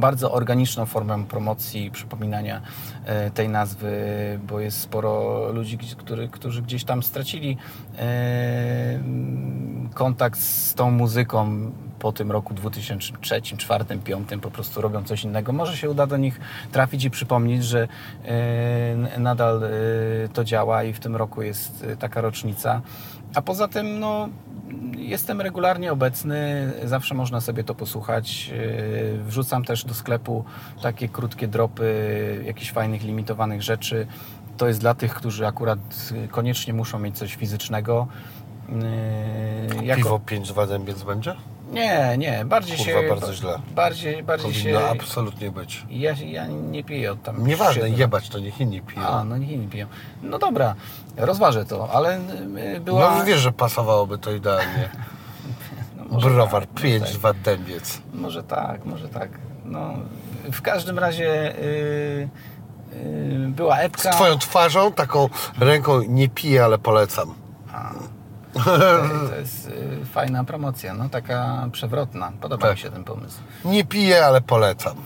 bardzo 0.00 0.32
organiczną 0.32 0.86
formą 0.86 1.24
promocji, 1.24 1.90
przypominania 1.90 2.60
e, 3.04 3.30
tej 3.30 3.48
nazwy, 3.48 3.90
bo 4.48 4.60
jest 4.60 4.80
sporo 4.80 5.52
ludzi, 5.52 5.78
który, 5.78 6.28
którzy 6.28 6.62
gdzieś 6.62 6.84
tam 6.84 7.02
stracili 7.02 7.56
e, 7.98 9.00
kontakt 9.94 10.40
z 10.40 10.74
tą 10.74 10.90
muzyką 10.90 11.70
po 11.98 12.12
tym 12.12 12.32
roku 12.32 12.54
2003, 12.54 13.12
2004, 13.12 13.84
2005, 13.84 14.42
po 14.42 14.50
prostu 14.50 14.80
robią 14.80 15.04
coś 15.04 15.24
innego. 15.24 15.52
Może 15.52 15.76
się 15.76 15.90
uda 15.90 16.06
do 16.06 16.16
nich 16.16 16.40
trafić 16.72 17.04
i 17.04 17.10
przypomnieć, 17.10 17.64
że 17.64 17.88
e, 18.24 19.18
nadal 19.18 19.62
to 20.32 20.44
działa 20.44 20.84
i 20.84 20.92
w 20.92 21.00
tym 21.00 21.16
roku 21.16 21.42
jest 21.42 21.86
taka 21.98 22.20
rocznica. 22.20 22.82
A 23.34 23.42
poza 23.42 23.68
tym, 23.68 24.00
no, 24.00 24.28
Jestem 24.98 25.40
regularnie 25.40 25.92
obecny, 25.92 26.72
zawsze 26.84 27.14
można 27.14 27.40
sobie 27.40 27.64
to 27.64 27.74
posłuchać. 27.74 28.48
Yy, 28.48 29.24
Wrzucam 29.24 29.64
też 29.64 29.84
do 29.84 29.94
sklepu 29.94 30.44
takie 30.82 31.08
krótkie 31.08 31.48
dropy 31.48 32.42
jakichś 32.46 32.72
fajnych, 32.72 33.02
limitowanych 33.02 33.62
rzeczy. 33.62 34.06
To 34.56 34.68
jest 34.68 34.80
dla 34.80 34.94
tych, 34.94 35.14
którzy 35.14 35.46
akurat 35.46 35.78
koniecznie 36.30 36.74
muszą 36.74 36.98
mieć 36.98 37.18
coś 37.18 37.34
fizycznego. 37.34 38.06
Yy, 39.78 39.84
jako- 39.84 40.02
Piwo 40.02 40.18
5-2 40.18 40.68
dębiec 40.68 41.02
będzie? 41.02 41.34
Nie, 41.72 42.14
nie, 42.18 42.44
bardziej 42.44 42.76
Kurwa, 42.76 43.00
się... 43.00 43.08
bardzo 43.08 43.34
źle. 43.34 43.58
Bardziej, 43.74 44.22
bardziej 44.22 44.52
Powinno 44.52 44.80
się... 44.80 44.86
absolutnie 44.86 45.50
być. 45.50 45.86
Ja, 45.90 46.12
ja 46.12 46.46
nie 46.46 46.84
piję 46.84 47.12
od 47.12 47.22
tam... 47.22 47.46
Nieważne, 47.46 47.82
siedem- 47.82 47.98
jebać 47.98 48.28
to 48.28 48.38
niech 48.38 48.60
inni 48.60 48.80
piją. 48.80 49.02
A, 49.02 49.24
no 49.24 49.36
niech 49.36 49.50
inni 49.50 49.68
piją. 49.68 49.86
No 50.22 50.38
dobra, 50.38 50.74
rozważę 51.16 51.64
to, 51.64 51.90
ale 51.92 52.20
yy, 52.72 52.80
była... 52.80 53.18
No 53.18 53.24
wiesz, 53.24 53.40
że 53.40 53.52
pasowałoby 53.52 54.18
to 54.18 54.32
idealnie. 54.32 54.88
no 56.10 56.18
Browar 56.20 56.66
tak, 56.66 56.84
może 56.84 57.00
tak. 57.00 57.08
5-2 57.10 57.34
dębiec. 57.34 58.00
Może 58.14 58.42
tak, 58.42 58.84
może 58.84 59.08
tak. 59.08 59.28
No, 59.64 59.94
w 60.52 60.62
każdym 60.62 60.98
razie 60.98 61.54
yy, 62.94 63.48
była 63.48 63.76
Z 63.76 63.80
epka. 63.80 64.10
twoją 64.10 64.38
twarzą, 64.38 64.92
taką 64.92 65.28
ręką 65.60 66.02
nie 66.02 66.28
piję, 66.28 66.64
ale 66.64 66.78
polecam. 66.78 67.34
To, 68.64 68.64
to 69.28 69.36
jest 69.36 69.68
yy, 69.70 70.04
fajna 70.12 70.44
promocja, 70.44 70.94
no 70.94 71.08
taka 71.08 71.68
przewrotna. 71.72 72.32
Podoba 72.40 72.66
Tak. 72.66 72.76
mi 72.76 72.82
się 72.82 72.90
ten 72.90 73.04
pomysł. 73.04 73.38
Nie 73.64 73.84
piję, 73.84 74.26
ale 74.26 74.40
polecam. 74.40 74.96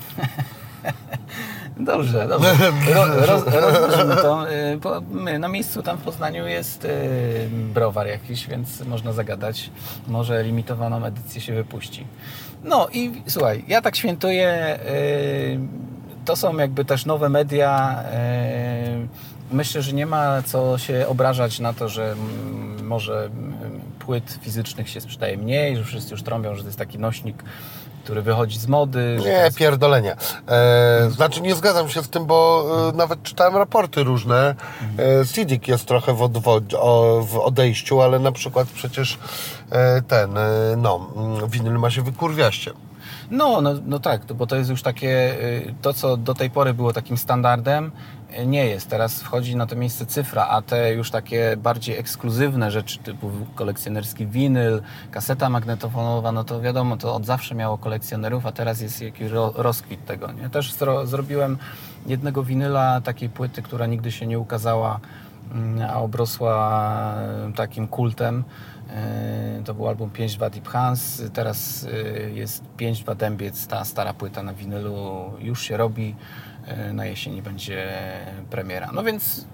Dobrze, 1.80 2.28
dobrze. 2.28 2.54
Ro, 2.94 3.06
roz, 3.26 3.44
to. 4.22 4.50
Y, 4.52 4.76
bo 4.76 5.00
my 5.10 5.38
na 5.38 5.48
miejscu 5.48 5.82
tam 5.82 5.98
w 5.98 6.00
Poznaniu 6.02 6.46
jest 6.46 6.84
y, 6.84 6.88
browar 7.74 8.06
jakiś, 8.06 8.46
więc 8.48 8.80
można 8.80 9.12
zagadać. 9.12 9.70
Może 10.08 10.42
limitowaną 10.42 11.04
edycję 11.04 11.40
się 11.40 11.52
wypuści. 11.54 12.06
No 12.64 12.88
i 12.92 13.12
słuchaj, 13.26 13.64
ja 13.68 13.82
tak 13.82 13.96
świętuję. 13.96 14.78
y, 14.90 15.58
To 16.24 16.36
są 16.36 16.56
jakby 16.56 16.84
też 16.84 17.06
nowe 17.06 17.28
media. 17.28 18.04
Myślę, 19.52 19.82
że 19.82 19.92
nie 19.92 20.06
ma 20.06 20.42
co 20.42 20.78
się 20.78 21.06
obrażać 21.08 21.60
na 21.60 21.72
to, 21.72 21.88
że 21.88 22.14
może 22.82 23.30
płyt 23.98 24.38
fizycznych 24.42 24.88
się 24.88 25.00
sprzedaje 25.00 25.36
mniej, 25.36 25.76
że 25.76 25.84
wszyscy 25.84 26.10
już 26.10 26.22
trąbią, 26.22 26.54
że 26.54 26.62
to 26.62 26.68
jest 26.68 26.78
taki 26.78 26.98
nośnik, 26.98 27.44
który 28.10 28.22
wychodzi 28.22 28.58
z 28.58 28.66
mody. 28.66 29.18
Nie, 29.20 29.26
jest 29.26 29.58
pierdolenie. 29.58 30.16
E, 30.48 31.10
znaczy 31.10 31.40
nie 31.40 31.54
zgadzam 31.54 31.88
się 31.88 32.02
z 32.02 32.08
tym, 32.08 32.26
bo 32.26 32.64
e, 32.94 32.96
nawet 32.96 33.22
czytałem 33.22 33.56
raporty 33.56 34.04
różne. 34.04 34.54
E, 34.98 35.26
Sidik 35.26 35.68
jest 35.68 35.84
trochę 35.84 36.14
w, 36.14 36.18
odwo- 36.18 36.76
o, 36.76 37.20
w 37.22 37.38
odejściu, 37.38 38.00
ale 38.00 38.18
na 38.18 38.32
przykład 38.32 38.68
przecież 38.68 39.18
e, 39.70 40.02
ten, 40.02 40.38
e, 40.38 40.50
no, 40.76 41.10
winyl 41.48 41.78
ma 41.78 41.90
się 41.90 42.02
wykurwiaście. 42.02 42.70
No, 43.30 43.60
no, 43.60 43.70
no 43.86 43.98
tak, 43.98 44.32
bo 44.32 44.46
to 44.46 44.56
jest 44.56 44.70
już 44.70 44.82
takie, 44.82 45.34
y, 45.42 45.74
to 45.82 45.92
co 45.92 46.16
do 46.16 46.34
tej 46.34 46.50
pory 46.50 46.74
było 46.74 46.92
takim 46.92 47.16
standardem, 47.16 47.90
nie 48.46 48.66
jest. 48.66 48.88
Teraz 48.88 49.22
wchodzi 49.22 49.56
na 49.56 49.66
to 49.66 49.76
miejsce 49.76 50.06
cyfra, 50.06 50.46
a 50.46 50.62
te 50.62 50.94
już 50.94 51.10
takie 51.10 51.56
bardziej 51.56 51.98
ekskluzywne 51.98 52.70
rzeczy, 52.70 52.98
typu 52.98 53.30
kolekcjonerski 53.54 54.26
winyl, 54.26 54.82
kaseta 55.10 55.48
magnetofonowa, 55.48 56.32
no 56.32 56.44
to 56.44 56.60
wiadomo, 56.60 56.96
to 56.96 57.14
od 57.14 57.26
zawsze 57.26 57.54
miało 57.54 57.78
kolekcjonerów, 57.78 58.46
a 58.46 58.52
teraz 58.52 58.80
jest 58.80 59.02
jakiś 59.02 59.30
ro, 59.30 59.52
rozkwit 59.56 60.04
tego, 60.04 60.32
nie? 60.32 60.50
Też 60.50 60.72
zro, 60.72 61.06
zrobiłem 61.06 61.58
jednego 62.06 62.42
winyla, 62.42 63.00
takiej 63.00 63.28
płyty, 63.28 63.62
która 63.62 63.86
nigdy 63.86 64.12
się 64.12 64.26
nie 64.26 64.38
ukazała, 64.38 65.00
mm, 65.52 65.90
a 65.90 65.94
obrosła 66.00 67.14
y, 67.50 67.52
takim 67.52 67.88
kultem. 67.88 68.44
E, 68.90 69.62
To 69.64 69.74
był 69.74 69.88
album 69.88 70.10
5.2 70.10 70.50
Deep 70.50 70.68
Hans, 70.68 71.22
teraz 71.32 71.86
e, 71.92 72.30
jest 72.30 72.64
5.2 72.76 73.16
Dębiec, 73.16 73.66
ta 73.66 73.84
stara 73.84 74.14
płyta 74.14 74.42
na 74.42 74.54
winylu 74.54 75.30
już 75.40 75.62
się 75.62 75.76
robi, 75.76 76.14
E, 76.14 76.49
na 76.92 77.06
jesieni 77.06 77.42
będzie 77.42 77.88
premiera. 78.50 78.90
No 78.92 79.02
więc 79.02 79.44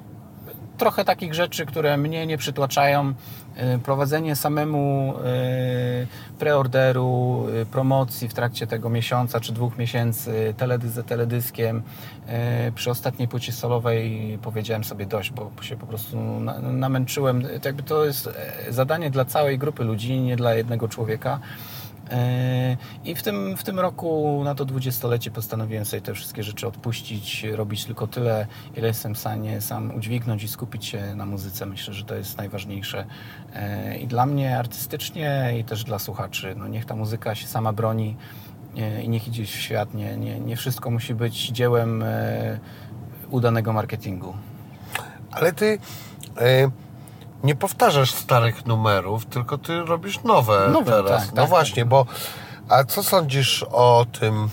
trochę 0.79 1.05
takich 1.05 1.35
rzeczy, 1.35 1.67
które 1.67 1.97
mnie 1.97 2.27
nie 2.27 2.39
przytłaczają. 2.39 3.15
E, 3.57 3.79
Prowadzenie 3.79 4.37
samemu 4.37 5.15
e, 5.25 6.37
preorderu, 6.39 7.47
e, 7.63 7.67
promocji 7.67 8.29
w 8.29 8.35
trakcie 8.35 8.67
tego 8.67 8.91
miesiąca 8.91 9.41
czy 9.41 9.53
dwóch 9.53 9.79
miesięcy, 9.79 10.55
teledysk 10.57 10.95
za 10.95 11.03
teledyskiem. 11.03 11.83
E, 12.27 12.73
Przy 12.73 12.91
ostatniej 12.91 13.29
płycie 13.29 13.53
solowej 13.53 14.39
powiedziałem 14.43 14.85
sobie 14.85 15.07
dość, 15.07 15.31
bo 15.31 15.51
się 15.61 15.77
po 15.77 15.87
prostu 15.87 16.17
na- 16.41 16.59
namęczyłem. 16.59 17.43
To 17.43 17.69
Jakby 17.69 17.83
to 17.83 18.05
jest 18.05 18.27
e, 18.69 18.73
zadanie 18.73 19.11
dla 19.11 19.25
całej 19.25 19.59
grupy 19.59 19.85
ludzi, 19.85 20.21
nie 20.21 20.37
dla 20.37 20.55
jednego 20.55 20.89
człowieka. 20.89 21.39
E, 22.11 22.77
I 23.05 23.15
w 23.15 23.23
tym, 23.23 23.57
w 23.57 23.63
tym 23.63 23.81
roku 23.81 24.41
na 24.45 24.55
to 24.55 24.65
dwudziestolecie 24.65 25.31
postanowiłem 25.31 25.85
sobie 25.85 26.01
te 26.01 26.15
wszystkie 26.15 26.43
rzeczy 26.43 26.67
odpuścić, 26.67 27.45
robić 27.45 27.85
tylko 27.85 28.07
tyle, 28.07 28.47
ile 28.77 28.89
jestem 28.89 29.15
w 29.15 29.19
stanie 29.19 29.61
sam 29.61 29.95
udźwignąć 29.95 30.43
i 30.43 30.49
skupić 30.49 30.87
się 30.87 31.15
na 31.15 31.27
muzyce. 31.27 31.67
Myślę, 31.67 31.95
że 31.95 32.05
to 32.05 32.15
jest 32.15 32.39
najważniejsze 32.39 33.07
E, 33.55 33.99
i 33.99 34.07
dla 34.07 34.27
mnie 34.27 34.59
artystycznie, 34.59 35.55
i 35.61 35.65
też 35.65 35.85
dla 35.85 35.99
słuchaczy. 35.99 36.55
No 36.59 36.69
niech 36.69 36.85
ta 36.85 36.97
muzyka 36.97 37.35
się 37.35 37.47
sama 37.47 37.73
broni 37.73 38.17
e, 38.77 39.03
i 39.03 39.09
niech 39.09 39.29
idzie 39.29 39.45
w 39.45 39.49
świat. 39.49 39.95
Nie, 39.95 40.17
nie, 40.17 40.41
nie 40.41 40.57
wszystko 40.57 40.91
musi 40.91 41.15
być 41.15 41.49
dziełem 41.49 42.05
udanego 43.31 43.73
marketingu. 43.73 44.35
Ale 45.31 45.53
ty 45.53 45.79
nie 47.45 47.55
powtarzasz 47.55 48.11
starych 48.15 48.67
numerów, 48.67 49.27
tylko 49.27 49.59
ty 49.59 49.85
robisz 49.85 50.23
nowe, 50.23 50.69
Nowe, 50.73 50.93
teraz. 50.93 51.23
tak, 51.27 51.35
no 51.35 51.43
tak, 51.43 51.49
właśnie, 51.51 51.85
bo 51.85 52.07
a 52.69 52.85
co 52.85 53.03
sądzisz 53.03 53.63
o 53.73 54.07
tym? 54.21 54.49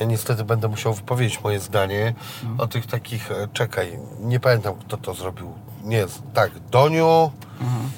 Ja 0.00 0.06
niestety 0.06 0.44
będę 0.44 0.68
musiał 0.68 0.94
wypowiedzieć 0.94 1.40
moje 1.44 1.60
zdanie 1.60 2.14
Mhm. 2.42 2.60
o 2.60 2.66
tych 2.66 2.86
takich, 2.86 3.30
e, 3.30 3.48
czekaj, 3.52 3.98
nie 4.20 4.40
pamiętam 4.40 4.74
kto 4.74 4.96
to 4.96 5.14
zrobił. 5.14 5.54
Nie, 5.84 6.06
tak, 6.34 6.58
Doniu, 6.58 7.30
Mhm. 7.60 7.90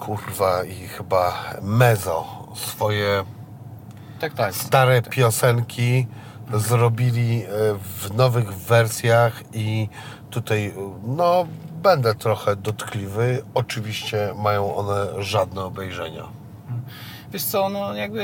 kurwa 0.00 0.64
i 0.64 0.74
chyba 0.88 1.34
Mezo 1.62 2.24
swoje 2.54 3.24
Tak, 4.20 4.34
tak. 4.34 4.54
stare 4.54 5.02
piosenki 5.02 6.06
zrobili 6.54 7.42
e, 7.44 7.48
w 7.78 8.14
nowych 8.14 8.54
wersjach 8.54 9.42
i 9.52 9.88
tutaj 10.30 10.66
e, 10.66 10.72
no 11.06 11.46
będę 11.82 12.14
trochę 12.14 12.56
dotkliwy. 12.56 13.42
Oczywiście 13.54 14.34
mają 14.36 14.74
one 14.76 15.22
żadne 15.22 15.64
obejrzenia. 15.64 16.24
Wiesz 17.32 17.44
co, 17.44 17.68
no 17.68 17.94
jakby 17.94 18.22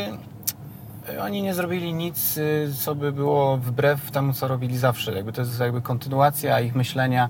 y, 1.10 1.22
oni 1.22 1.42
nie 1.42 1.54
zrobili 1.54 1.94
nic, 1.94 2.36
y, 2.36 2.72
co 2.84 2.94
by 2.94 3.12
było 3.12 3.56
wbrew 3.56 4.10
temu, 4.10 4.32
co 4.32 4.48
robili 4.48 4.78
zawsze. 4.78 5.12
Jakby 5.12 5.32
to 5.32 5.40
jest 5.40 5.60
jakby 5.60 5.82
kontynuacja 5.82 6.60
ich 6.60 6.74
myślenia. 6.74 7.28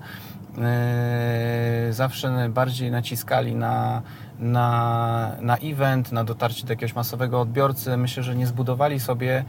Yy, 0.57 1.93
Zawsze 1.93 2.49
bardziej 2.49 2.91
naciskali 2.91 3.55
na, 3.55 4.01
na, 4.39 5.31
na 5.41 5.57
event, 5.57 6.11
na 6.11 6.23
dotarcie 6.23 6.65
do 6.65 6.73
jakiegoś 6.73 6.95
masowego 6.95 7.41
odbiorcy. 7.41 7.97
Myślę, 7.97 8.23
że 8.23 8.35
nie 8.35 8.47
zbudowali 8.47 8.99
sobie 8.99 9.45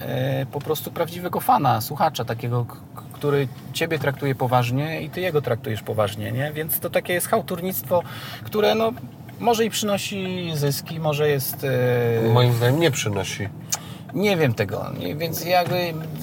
e, 0.00 0.46
po 0.46 0.60
prostu 0.60 0.90
prawdziwego 0.90 1.40
fana, 1.40 1.80
słuchacza, 1.80 2.24
takiego, 2.24 2.66
który 3.26 3.48
Ciebie 3.72 3.98
traktuje 3.98 4.34
poważnie 4.34 5.02
i 5.02 5.10
Ty 5.10 5.20
jego 5.20 5.42
traktujesz 5.42 5.82
poważnie, 5.82 6.32
nie? 6.32 6.52
Więc 6.52 6.80
to 6.80 6.90
takie 6.90 7.12
jest 7.12 7.26
hałturnictwo, 7.28 8.02
które 8.44 8.74
no, 8.74 8.92
może 9.40 9.64
i 9.64 9.70
przynosi 9.70 10.50
zyski, 10.54 11.00
może 11.00 11.28
jest... 11.28 11.66
e, 12.24 12.28
Moim 12.32 12.52
zdaniem 12.52 12.80
nie 12.80 12.90
przynosi. 12.90 13.48
nie 14.14 14.36
wiem 14.36 14.54
tego, 14.54 14.86
więc 15.16 15.44
jakby 15.44 15.76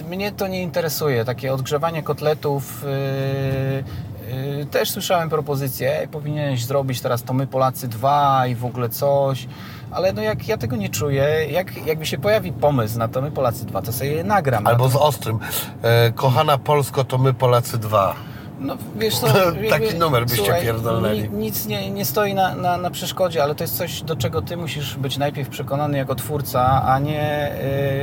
mnie 0.09 0.31
to 0.31 0.47
nie 0.47 0.61
interesuje. 0.61 1.25
Takie 1.25 1.53
odgrzewanie 1.53 2.03
kotletów. 2.03 2.85
Yy, 2.85 4.65
też 4.65 4.91
słyszałem 4.91 5.29
propozycję, 5.29 5.99
"Ej, 5.99 6.07
powinieneś 6.07 6.65
zrobić 6.65 7.01
teraz 7.01 7.23
to 7.23 7.33
my 7.33 7.47
Polacy 7.47 7.87
2 7.87 8.47
i 8.47 8.55
w 8.55 8.65
ogóle 8.65 8.89
coś. 8.89 9.47
Ale 9.93 10.13
no 10.13 10.21
jak 10.21 10.47
ja 10.47 10.57
tego 10.57 10.75
nie 10.75 10.89
czuję, 10.89 11.25
jak, 11.51 11.85
jakby 11.87 12.05
się 12.05 12.17
pojawi 12.17 12.51
pomysł 12.51 12.99
na 12.99 13.07
to 13.07 13.21
my 13.21 13.31
Polacy 13.31 13.65
2, 13.65 13.81
to 13.81 13.91
sobie 13.93 14.11
je 14.11 14.23
nagram. 14.23 14.67
Albo 14.67 14.89
z 14.89 14.95
ostrym. 14.95 15.39
E, 15.81 16.11
kochana 16.11 16.57
Polsko, 16.57 17.03
to 17.03 17.17
my 17.17 17.33
Polacy 17.33 17.77
dwa. 17.77 18.15
No 18.59 18.77
wiesz 18.95 19.19
co, 19.19 19.27
Taki 19.69 19.83
jakby, 19.85 19.93
numer 19.99 20.23
byście 20.25 20.37
słuchaj, 20.43 20.61
pierdolnęli. 20.63 21.21
ni- 21.23 21.29
Nic 21.29 21.65
nie, 21.65 21.91
nie 21.91 22.05
stoi 22.05 22.33
na, 22.33 22.55
na, 22.55 22.77
na 22.77 22.89
przeszkodzie, 22.91 23.43
ale 23.43 23.55
to 23.55 23.63
jest 23.63 23.77
coś, 23.77 24.01
do 24.01 24.15
czego 24.15 24.41
ty 24.41 24.57
musisz 24.57 24.95
być 24.97 25.17
najpierw 25.17 25.49
przekonany 25.49 25.97
jako 25.97 26.15
twórca, 26.15 26.83
a 26.85 26.99
nie 26.99 27.51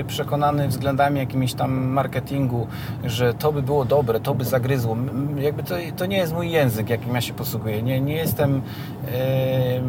y, 0.00 0.04
przekonany 0.04 0.68
względami 0.68 1.18
jakimiś 1.18 1.54
tam 1.54 1.72
marketingu, 1.84 2.66
że 3.04 3.34
to 3.34 3.52
by 3.52 3.62
było 3.62 3.84
dobre, 3.84 4.20
to 4.20 4.34
by 4.34 4.44
zagryzło. 4.44 4.96
Jakby 5.36 5.62
to, 5.62 5.74
to 5.96 6.06
nie 6.06 6.16
jest 6.16 6.32
mój 6.32 6.50
język, 6.50 6.90
jakim 6.90 7.14
ja 7.14 7.20
się 7.20 7.32
posługuję. 7.34 7.82
Nie, 7.82 8.00
nie 8.00 8.14
jestem... 8.14 8.56
Y, 9.08 9.82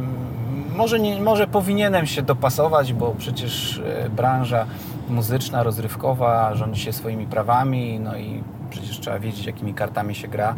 może, 0.76 1.00
nie, 1.00 1.22
może 1.22 1.48
powinienem 1.48 2.06
się 2.08 2.22
dopasować, 2.22 2.94
bo 2.94 3.16
przecież 3.18 3.82
e, 3.86 4.10
branża 4.10 4.66
muzyczna, 5.10 5.64
rozrywkowa 5.64 6.56
rządzi 6.56 6.82
się 6.82 6.94
swoimi 6.94 7.28
prawami, 7.28 8.00
no 8.00 8.18
i 8.18 8.44
przecież 8.70 9.00
trzeba 9.00 9.20
wiedzieć, 9.20 9.46
jakimi 9.46 9.74
kartami 9.74 10.16
się 10.16 10.28
gra. 10.28 10.56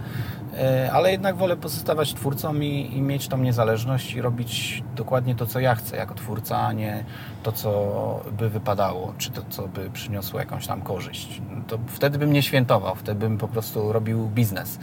E, 0.58 0.90
Ale 0.94 1.12
jednak 1.12 1.36
wolę 1.36 1.58
pozostawać 1.58 2.14
twórcą 2.14 2.56
i, 2.56 2.98
i 2.98 3.02
mieć 3.02 3.28
tą 3.28 3.38
niezależność 3.38 4.14
i 4.14 4.22
robić 4.22 4.84
dokładnie 4.96 5.36
to, 5.36 5.46
co 5.46 5.60
ja 5.60 5.76
chcę 5.76 5.98
jako 5.98 6.16
twórca, 6.16 6.58
a 6.58 6.74
nie 6.74 7.04
to, 7.44 7.52
co 7.52 8.22
by 8.32 8.50
wypadało, 8.50 9.14
czy 9.18 9.32
to, 9.32 9.42
co 9.50 9.68
by 9.68 9.90
przyniosło 9.90 10.40
jakąś 10.40 10.68
tam 10.68 10.82
korzyść. 10.82 11.42
To 11.68 11.78
wtedy 11.88 12.18
bym 12.18 12.34
nie 12.34 12.44
świętował, 12.44 12.96
wtedy 12.96 13.20
bym 13.20 13.38
po 13.38 13.48
prostu 13.48 13.94
robił 13.94 14.28
biznes. 14.28 14.80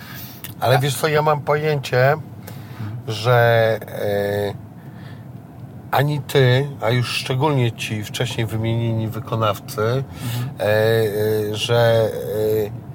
Ale 0.61 0.79
wiesz 0.79 0.97
co, 0.97 1.09
ja 1.09 1.23
mam 1.23 1.41
pojęcie, 1.41 2.17
że 3.09 3.79
e, 3.83 4.70
ani 5.91 6.21
ty, 6.21 6.69
a 6.81 6.91
już 6.91 7.09
szczególnie 7.09 7.73
ci 7.73 8.05
wcześniej 8.05 8.47
wymienieni 8.47 9.09
wykonawcy, 9.09 10.05
e, 10.61 10.63
e, 10.63 11.57
że 11.57 12.11
e, 12.77 12.91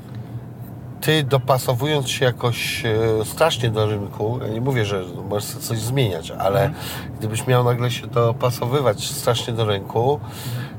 ty 1.01 1.23
dopasowując 1.23 2.09
się 2.09 2.25
jakoś 2.25 2.85
e, 2.85 3.25
strasznie 3.25 3.69
do 3.69 3.85
rynku, 3.85 4.39
ja 4.41 4.47
nie 4.47 4.61
mówię, 4.61 4.85
że 4.85 5.03
możesz 5.29 5.49
coś 5.49 5.79
zmieniać, 5.79 6.31
ale 6.31 6.71
gdybyś 7.19 7.47
miał 7.47 7.63
nagle 7.63 7.91
się 7.91 8.07
dopasowywać 8.07 9.07
strasznie 9.07 9.53
do 9.53 9.65
rynku, 9.65 10.19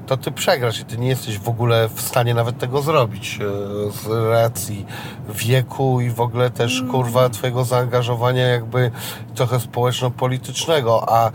to 0.06 0.16
ty 0.16 0.30
przegrasz 0.30 0.80
i 0.80 0.84
ty 0.84 0.98
nie 0.98 1.08
jesteś 1.08 1.38
w 1.38 1.48
ogóle 1.48 1.88
w 1.88 2.00
stanie 2.00 2.34
nawet 2.34 2.58
tego 2.58 2.82
zrobić 2.82 3.38
e, 3.40 3.90
z 3.90 4.30
racji 4.30 4.86
wieku 5.28 6.00
i 6.00 6.10
w 6.10 6.20
ogóle 6.20 6.50
też 6.50 6.82
kurwa 6.90 7.28
twojego 7.28 7.64
zaangażowania 7.64 8.46
jakby 8.46 8.90
trochę 9.34 9.60
społeczno-politycznego. 9.60 11.08
A 11.08 11.30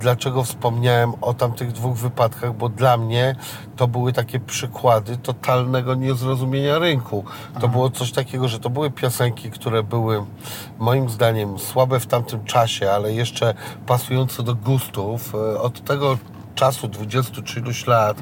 dlaczego 0.00 0.44
wspomniałem 0.44 1.12
o 1.20 1.34
tamtych 1.34 1.72
dwóch 1.72 1.96
wypadkach? 1.96 2.56
Bo 2.56 2.68
dla 2.68 2.96
mnie 2.96 3.36
to 3.76 3.88
były 3.88 4.12
takie 4.12 4.40
przykłady 4.40 5.16
totalnego 5.16 5.94
niezrozumienia 5.94 6.78
rynku. 6.78 7.24
To 7.60 7.68
było 7.68 7.90
coś 7.90 8.12
takiego, 8.12 8.48
że 8.48 8.58
to 8.58 8.70
były 8.70 8.90
piosenki, 8.90 9.50
które 9.50 9.82
były 9.82 10.24
moim 10.78 11.10
zdaniem 11.10 11.58
słabe 11.58 12.00
w 12.00 12.06
tamtym 12.06 12.44
czasie, 12.44 12.90
ale 12.90 13.12
jeszcze 13.12 13.54
pasujące 13.86 14.42
do 14.42 14.54
gustów. 14.54 15.34
E, 15.34 15.60
Od 15.60 15.84
tego 15.84 16.18
czasu, 16.54 16.88
20 16.88 17.42
czy 17.42 17.62
lat, 17.86 18.16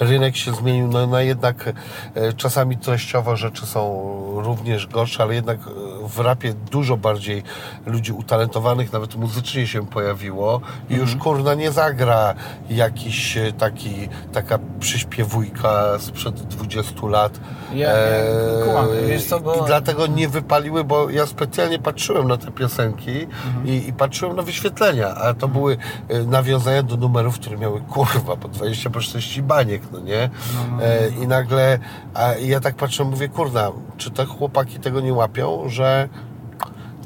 rynek 0.00 0.36
się 0.36 0.54
zmienił, 0.54 0.88
no, 0.88 1.06
no 1.06 1.20
jednak 1.20 1.72
e, 2.14 2.32
czasami 2.32 2.76
treściowo 2.76 3.36
rzeczy 3.36 3.66
są 3.66 4.12
również 4.42 4.86
gorsze, 4.86 5.22
ale 5.22 5.34
jednak 5.34 5.58
e, 6.03 6.03
w 6.08 6.18
rapie 6.18 6.54
dużo 6.54 6.96
bardziej 6.96 7.42
ludzi 7.86 8.12
utalentowanych, 8.12 8.92
nawet 8.92 9.14
muzycznie 9.16 9.66
się 9.66 9.86
pojawiło 9.86 10.60
i 10.90 10.94
już 10.94 11.16
kurna 11.16 11.54
nie 11.54 11.72
zagra 11.72 12.34
jakiś 12.70 13.36
e, 13.36 13.52
taki, 13.52 14.08
taka 14.32 14.58
przyśpiewujka 14.80 15.98
sprzed 15.98 16.34
20 16.42 17.06
lat. 17.06 17.40
Ja- 17.74 17.88
ja 17.88 19.06
wiesz 19.08 19.24
co, 19.24 19.40
bo- 19.40 19.54
I 19.54 19.66
dlatego 19.66 20.06
nie 20.06 20.28
wypaliły, 20.28 20.84
bo 20.84 21.10
ja 21.10 21.26
specjalnie 21.26 21.78
patrzyłem 21.78 22.28
na 22.28 22.36
te 22.36 22.50
piosenki 22.50 23.10
Mhm. 23.46 23.66
i, 23.66 23.88
i 23.88 23.92
patrzyłem 23.92 24.36
na 24.36 24.42
wyświetlenia, 24.42 25.08
a 25.14 25.34
to 25.34 25.48
były 25.48 25.76
e, 26.08 26.18
nawiązania 26.24 26.82
do 26.82 26.96
numerów, 26.96 27.38
które 27.38 27.56
miały 27.58 27.80
kurwa 27.80 28.36
po 28.36 28.48
20 28.48 28.90
po 28.90 29.00
40 29.00 29.42
baniek, 29.42 29.82
no 29.92 30.00
nie? 30.00 30.30
No, 30.70 30.84
E, 30.84 31.08
I 31.08 31.26
nagle 31.26 31.78
a 32.14 32.32
ja 32.34 32.60
tak 32.60 32.74
patrzę, 32.74 33.04
mówię, 33.04 33.28
kurna, 33.28 33.70
czy 33.96 34.10
te 34.10 34.24
chłopaki 34.26 34.78
tego 34.78 35.00
nie 35.00 35.12
łapią, 35.12 35.62
że 35.68 35.93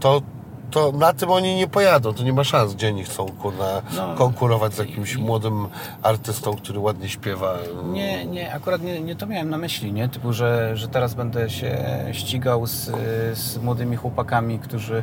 to, 0.01 0.23
to 0.71 0.93
na 0.93 1.13
tym 1.13 1.31
oni 1.31 1.57
nie 1.57 1.67
pojadą, 1.67 2.15
to 2.15 2.23
nie 2.23 2.33
ma 2.33 2.45
szans, 2.45 2.75
gdzie 2.75 2.89
oni 2.89 3.05
chcą 3.05 3.27
kurna 3.27 3.83
No. 3.97 4.15
konkurować 4.15 4.75
z 4.75 4.79
jakimś 4.79 5.17
młodym 5.17 5.67
artystą, 6.03 6.57
który 6.57 6.79
ładnie 6.79 7.09
śpiewa. 7.09 7.57
Nie, 7.93 8.27
nie, 8.27 8.55
akurat 8.55 8.83
nie, 8.83 9.01
nie 9.01 9.17
to 9.17 9.27
miałem 9.27 9.51
na 9.51 9.59
myśli, 9.59 9.93
nie? 9.93 10.09
Typu, 10.09 10.33
że, 10.33 10.77
że 10.77 10.89
teraz 10.89 11.15
będę 11.15 11.51
się 11.51 11.79
ścigał 12.13 12.67
z, 12.67 12.91
z 13.39 13.59
młodymi 13.59 13.97
chłopakami, 13.97 14.59
którzy 14.59 15.03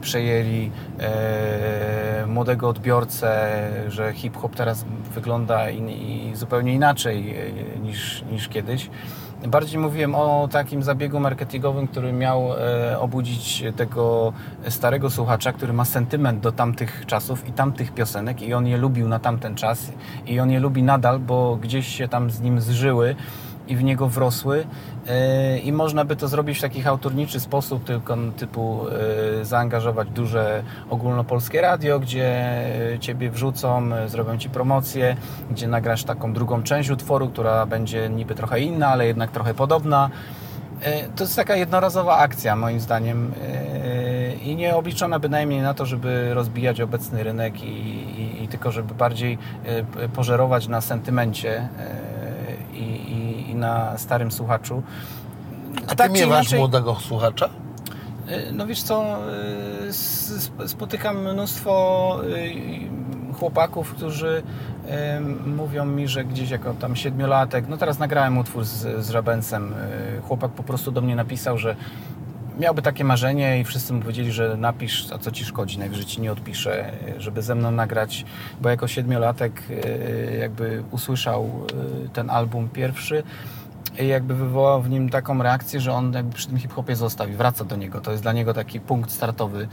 przejęli 0.00 0.70
e, 1.00 2.26
młodego 2.26 2.68
odbiorcę, 2.68 3.50
że 3.88 4.12
hip-hop 4.12 4.54
teraz 4.56 4.84
wygląda 5.14 5.70
in, 5.70 5.88
i 5.90 6.32
zupełnie 6.34 6.72
inaczej 6.74 7.36
e, 7.36 7.78
niż, 7.78 8.24
niż 8.32 8.48
kiedyś. 8.48 8.90
Bardziej 9.48 9.78
mówiłem 9.78 10.14
o 10.14 10.48
takim 10.52 10.82
zabiegu 10.82 11.20
marketingowym, 11.20 11.88
który 11.88 12.12
miał 12.12 12.52
e, 12.52 12.98
obudzić 13.00 13.64
tego 13.76 14.32
starego 14.68 15.10
słuchacza, 15.10 15.52
który 15.52 15.72
ma 15.72 15.84
sentyment 15.84 16.40
do 16.40 16.52
tamtych 16.52 17.06
czasów 17.06 17.48
i 17.48 17.52
tamtych 17.52 17.94
piosenek 17.94 18.42
i 18.42 18.54
on 18.54 18.66
je 18.66 18.76
lubił 18.76 19.08
na 19.08 19.18
tamten 19.18 19.54
czas 19.54 19.92
i 20.26 20.40
on 20.40 20.50
je 20.50 20.60
lubi 20.60 20.82
nadal, 20.82 21.18
bo 21.18 21.56
gdzieś 21.56 21.86
się 21.86 22.08
tam 22.08 22.30
z 22.30 22.40
nim 22.40 22.60
zżyły 22.60 23.16
i 23.72 23.76
w 23.76 23.84
niego 23.84 24.08
wrosły 24.08 24.66
e, 25.08 25.58
i 25.58 25.72
można 25.72 26.04
by 26.04 26.16
to 26.16 26.28
zrobić 26.28 26.58
w 26.58 26.60
taki 26.60 26.86
autorniczy 26.86 27.40
sposób, 27.40 27.84
tylko 27.84 28.16
typu 28.36 28.86
e, 29.40 29.44
zaangażować 29.44 30.08
duże 30.08 30.62
ogólnopolskie 30.90 31.60
radio, 31.60 31.98
gdzie 32.00 32.44
Ciebie 33.00 33.30
wrzucą, 33.30 33.92
e, 33.94 34.08
zrobią 34.08 34.38
Ci 34.38 34.50
promocję, 34.50 35.16
gdzie 35.50 35.68
nagrasz 35.68 36.04
taką 36.04 36.32
drugą 36.32 36.62
część 36.62 36.90
utworu, 36.90 37.28
która 37.28 37.66
będzie 37.66 38.08
niby 38.08 38.34
trochę 38.34 38.60
inna, 38.60 38.88
ale 38.88 39.06
jednak 39.06 39.30
trochę 39.30 39.54
podobna. 39.54 40.10
E, 40.82 41.08
To 41.08 41.24
jest 41.24 41.36
taka 41.36 41.56
jednorazowa 41.56 42.16
akcja, 42.18 42.56
moim 42.56 42.80
zdaniem, 42.80 43.32
e, 43.42 44.34
i 44.34 44.56
nie 44.56 44.76
obliczona 44.76 45.18
bynajmniej 45.18 45.60
na 45.62 45.74
to, 45.74 45.86
żeby 45.86 46.34
rozbijać 46.34 46.80
obecny 46.80 47.22
rynek 47.22 47.62
i, 47.62 47.66
i, 48.20 48.44
i 48.44 48.48
tylko, 48.48 48.72
żeby 48.72 48.94
bardziej 48.94 49.38
e, 49.64 50.08
pożerować 50.08 50.68
na 50.68 50.80
sentymencie 50.80 51.68
e, 51.78 52.21
i, 52.72 52.82
i, 52.82 53.50
i 53.50 53.54
na 53.54 53.98
starym 53.98 54.32
słuchaczu. 54.32 54.82
A 55.86 55.90
ty 55.90 55.96
Tak 55.96 56.12
miewasz 56.12 56.28
inaczej- 56.46 56.58
młodego 56.58 56.94
słuchacza? 57.00 57.48
E, 58.28 58.52
No 58.52 58.66
wiesz 58.66 58.82
co, 58.82 59.04
sp- 60.46 60.68
spotykam 60.68 61.32
mnóstwo 61.32 62.16
e, 62.24 63.34
chłopaków, 63.34 63.94
którzy 63.94 64.42
mówią 65.46 65.84
mi, 65.84 66.08
że 66.08 66.24
gdzieś 66.24 66.50
jako 66.50 66.74
tam 66.74 66.96
siedmiolatek, 66.96 67.64
no 67.68 67.76
teraz 67.76 67.98
nagrałem 67.98 68.38
utwór 68.38 68.64
z, 68.64 69.04
z 69.06 69.10
chłopak 70.28 70.50
po 70.50 70.62
prostu 70.62 70.92
do 70.92 71.00
mnie 71.00 71.16
napisał, 71.16 71.58
że 71.58 71.76
miałby 72.62 72.82
takie 72.82 73.04
marzenie 73.04 73.60
i 73.60 73.64
wszyscy 73.64 73.92
mu 73.92 74.00
powiedzieli, 74.00 74.32
że 74.32 74.56
napisz, 74.56 75.12
a 75.12 75.18
co 75.18 75.30
ci 75.30 75.44
szkodzi, 75.44 75.78
najwyżej 75.78 76.04
ci 76.04 76.20
nie 76.20 76.32
odpiszę, 76.32 76.92
żeby 77.18 77.42
ze 77.42 77.54
mną 77.54 77.70
nagrać, 77.70 78.24
bo 78.60 78.68
jako 78.68 78.88
siedmiolatek 78.88 79.62
e, 79.70 80.36
jakby 80.36 80.82
usłyszał 80.90 81.66
e, 82.04 82.08
ten 82.08 82.30
album 82.30 82.68
pierwszy, 82.68 83.22
i 83.98 84.06
jakby 84.06 84.34
wywołał 84.34 84.82
w 84.82 84.90
nim 84.90 85.10
taką 85.10 85.42
reakcję, 85.42 85.80
że 85.80 85.92
on 85.92 86.12
jakby 86.12 86.34
przy 86.34 86.48
tym 86.48 86.58
hip-hopie 86.58 86.96
został 86.96 87.28
i 87.28 87.32
wraca 87.32 87.64
do 87.64 87.76
niego. 87.76 88.00
To 88.00 88.10
jest 88.10 88.22
dla 88.22 88.32
niego 88.32 88.54
taki 88.54 88.80
punkt 88.80 89.10
startowy. 89.10 89.68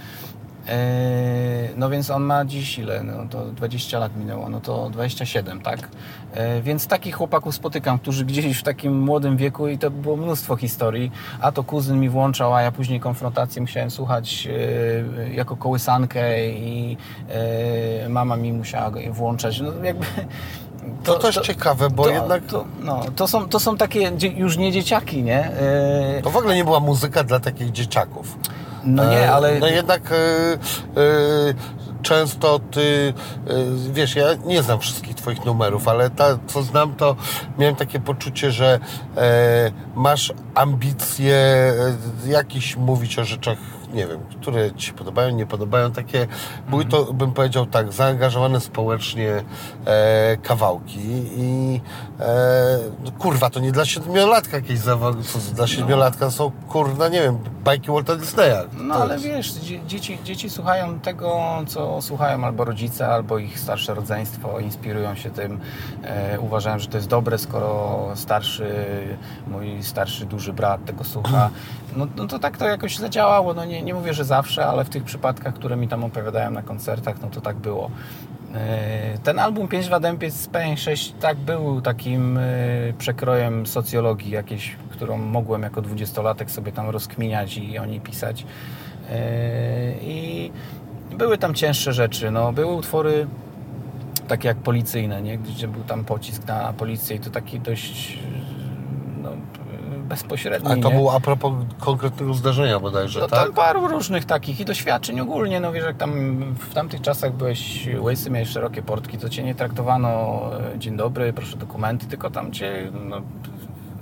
Eee, 0.69 1.69
No 1.77 1.89
więc 1.89 2.09
on 2.09 2.23
ma 2.23 2.45
dziś 2.45 2.79
ile? 2.79 3.03
No 3.03 3.13
to 3.29 3.45
20 3.45 3.99
lat 3.99 4.17
minęło, 4.17 4.49
no 4.49 4.61
to 4.61 4.89
27, 4.89 5.61
tak? 5.61 5.79
Eee, 6.35 6.61
Więc 6.61 6.87
takich 6.87 7.15
chłopaków 7.15 7.55
spotykam, 7.55 7.99
którzy 7.99 8.25
gdzieś 8.25 8.57
w 8.57 8.63
takim 8.63 8.99
młodym 8.99 9.37
wieku 9.37 9.67
i 9.67 9.77
to 9.77 9.91
było 9.91 10.17
mnóstwo 10.17 10.55
historii. 10.55 11.11
A 11.41 11.51
to 11.51 11.63
kuzyn 11.63 11.99
mi 11.99 12.09
włączał, 12.09 12.53
a 12.53 12.61
ja 12.61 12.71
później 12.71 12.99
konfrontację 12.99 13.61
musiałem 13.61 13.91
słuchać 13.91 14.47
eee, 14.47 15.35
jako 15.35 15.55
kołysankę 15.55 16.49
i 16.49 16.97
mama 18.09 18.35
mi 18.35 18.53
musiała 18.53 18.91
włączać. 19.11 19.59
No 19.59 19.71
jakby... 19.83 20.05
To, 21.03 21.19
też 21.19 21.35
ciekawe, 21.35 21.89
bo 21.89 22.03
to, 22.03 22.09
jednak 22.09 22.45
To, 22.45 22.65
no, 22.83 23.01
to, 23.15 23.27
są, 23.27 23.49
to 23.49 23.59
są 23.59 23.77
takie 23.77 24.11
już 24.35 24.57
nie 24.57 24.71
dzieciaki, 24.71 25.23
nie? 25.23 25.45
E, 25.45 26.21
to 26.23 26.29
w 26.29 26.37
ogóle 26.37 26.55
nie 26.55 26.63
była 26.63 26.79
muzyka 26.79 27.23
dla 27.23 27.39
takich 27.39 27.71
dzieciaków. 27.71 28.37
No 28.83 29.09
nie, 29.09 29.19
E, 29.19 29.33
ale... 29.33 29.59
No 29.59 29.67
jednak 29.67 30.11
e, 30.11 30.15
e, 30.15 30.57
często 32.01 32.59
ty, 32.59 33.13
wiesz, 33.91 34.15
ja 34.15 34.25
nie 34.45 34.63
znam 34.63 34.79
wszystkich 34.79 35.15
twoich 35.15 35.45
numerów, 35.45 35.87
ale 35.87 36.09
ta, 36.09 36.39
co 36.47 36.63
znam, 36.63 36.95
to 36.95 37.15
miałem 37.57 37.75
takie 37.75 37.99
poczucie, 37.99 38.51
że 38.51 38.79
masz 39.95 40.33
ambicje 40.55 41.73
jakiś 42.25 42.75
mówić 42.75 43.19
o 43.19 43.25
rzeczach, 43.25 43.57
nie 43.93 44.07
wiem, 44.07 44.19
które 44.41 44.71
ci 44.71 44.87
się 44.87 44.93
podobają, 44.93 45.29
nie 45.35 45.45
podobają, 45.45 45.91
takie, 45.91 46.27
były 46.69 46.85
to, 46.85 47.13
bym 47.13 47.31
powiedział 47.31 47.65
tak, 47.65 47.93
zaangażowane 47.93 48.59
społecznie 48.59 49.43
e, 49.85 50.37
kawałki 50.43 50.99
i 51.37 51.81
e, 52.19 52.25
no, 53.05 53.11
kurwa, 53.11 53.49
to 53.49 53.59
nie 53.59 53.71
dla 53.71 53.85
siedmiolatka 53.85 54.57
jakieś 54.57 54.79
zawody, 54.79 55.23
dla 55.53 55.67
siedmiolatka 55.67 56.31
są, 56.31 56.51
kurwa, 56.69 57.07
nie 57.07 57.21
wiem, 57.21 57.37
bajki 57.63 57.91
Walta 57.91 58.15
Disneya. 58.15 58.67
No 58.77 58.95
ale 58.95 59.13
jest- 59.13 59.25
wiesz, 59.25 59.51
dzie- 59.53 59.85
dzieci, 59.87 60.17
dzieci 60.23 60.49
słuchają 60.49 60.99
tego, 60.99 61.39
co 61.67 62.01
słuchają 62.01 62.43
albo 62.43 62.65
rodzice, 62.65 63.07
albo 63.07 63.37
ich 63.37 63.59
starsze 63.59 63.93
rodzeństwo, 63.93 64.59
inspirują 64.59 65.15
się 65.15 65.29
tym, 65.29 65.59
e, 66.03 66.39
uważają, 66.39 66.79
że 66.79 66.87
to 66.87 66.97
jest 66.97 67.09
dobre, 67.09 67.37
skoro 67.37 67.99
starszy, 68.15 68.75
mój 69.47 69.83
starszy, 69.83 70.25
duży 70.25 70.53
brat 70.53 70.85
tego 70.85 71.03
słucha. 71.03 71.49
No, 71.97 72.07
no 72.15 72.27
to 72.27 72.39
tak 72.39 72.57
to 72.57 72.67
jakoś 72.67 72.97
zadziałało, 72.97 73.53
no 73.53 73.65
nie, 73.65 73.81
nie 73.81 73.93
mówię, 73.93 74.13
że 74.13 74.25
zawsze, 74.25 74.65
ale 74.65 74.85
w 74.85 74.89
tych 74.89 75.03
przypadkach, 75.03 75.53
które 75.53 75.75
mi 75.75 75.87
tam 75.87 76.03
opowiadają 76.03 76.51
na 76.51 76.61
koncertach, 76.61 77.21
no 77.21 77.27
to 77.29 77.41
tak 77.41 77.57
było. 77.57 77.91
E, 78.55 79.17
Ten 79.23 79.39
album 79.39 79.67
5 79.67 79.89
Wadępiec 79.89 80.33
z 80.33 80.49
P6 80.49 81.13
tak 81.19 81.37
był 81.37 81.81
takim 81.81 82.37
e, 82.37 82.41
przekrojem 82.97 83.67
socjologii 83.67 84.31
jakiejś, 84.31 84.75
którą 84.89 85.17
mogłem 85.17 85.63
jako 85.63 85.81
dwudziestolatek 85.81 86.51
sobie 86.51 86.71
tam 86.71 86.89
rozkminiać 86.89 87.57
i 87.57 87.79
o 87.79 87.85
niej 87.85 87.99
pisać. 87.99 88.45
E, 89.09 89.17
I 90.01 90.51
były 91.17 91.37
tam 91.37 91.53
cięższe 91.53 91.93
rzeczy. 91.93 92.31
No, 92.31 92.53
były 92.53 92.73
utwory 92.75 93.27
takie 94.27 94.47
jak 94.47 94.57
policyjne, 94.57 95.21
nie? 95.21 95.37
gdzie 95.37 95.67
był 95.67 95.83
tam 95.83 96.05
pocisk 96.05 96.47
na 96.47 96.73
policję 96.73 97.15
i 97.15 97.19
to 97.19 97.29
taki 97.29 97.59
dość 97.59 98.19
bezpośredni. 100.09 100.71
A 100.71 100.75
to 100.75 100.89
nie? 100.89 100.95
było 100.95 101.13
a 101.13 101.19
propos 101.19 101.53
konkretnego 101.79 102.33
zdarzenia 102.33 102.79
bodajże, 102.79 103.19
No 103.19 103.27
tak? 103.27 103.39
tam 103.43 103.53
paru 103.53 103.87
różnych 103.87 104.25
takich 104.25 104.59
i 104.59 104.65
doświadczeń 104.65 105.19
ogólnie, 105.19 105.59
no 105.59 105.71
wiesz, 105.71 105.83
jak 105.85 105.97
tam 105.97 106.13
w 106.53 106.73
tamtych 106.73 107.01
czasach 107.01 107.33
byłeś 107.33 107.89
łysy, 107.99 108.29
miałeś 108.31 108.49
szerokie 108.49 108.81
portki, 108.81 109.17
to 109.17 109.29
cię 109.29 109.43
nie 109.43 109.55
traktowano 109.55 110.41
e, 110.75 110.79
dzień 110.79 110.97
dobry, 110.97 111.33
proszę 111.33 111.57
dokumenty, 111.57 112.07
tylko 112.07 112.29
tam 112.29 112.51
cię 112.51 112.91
no, 113.09 113.21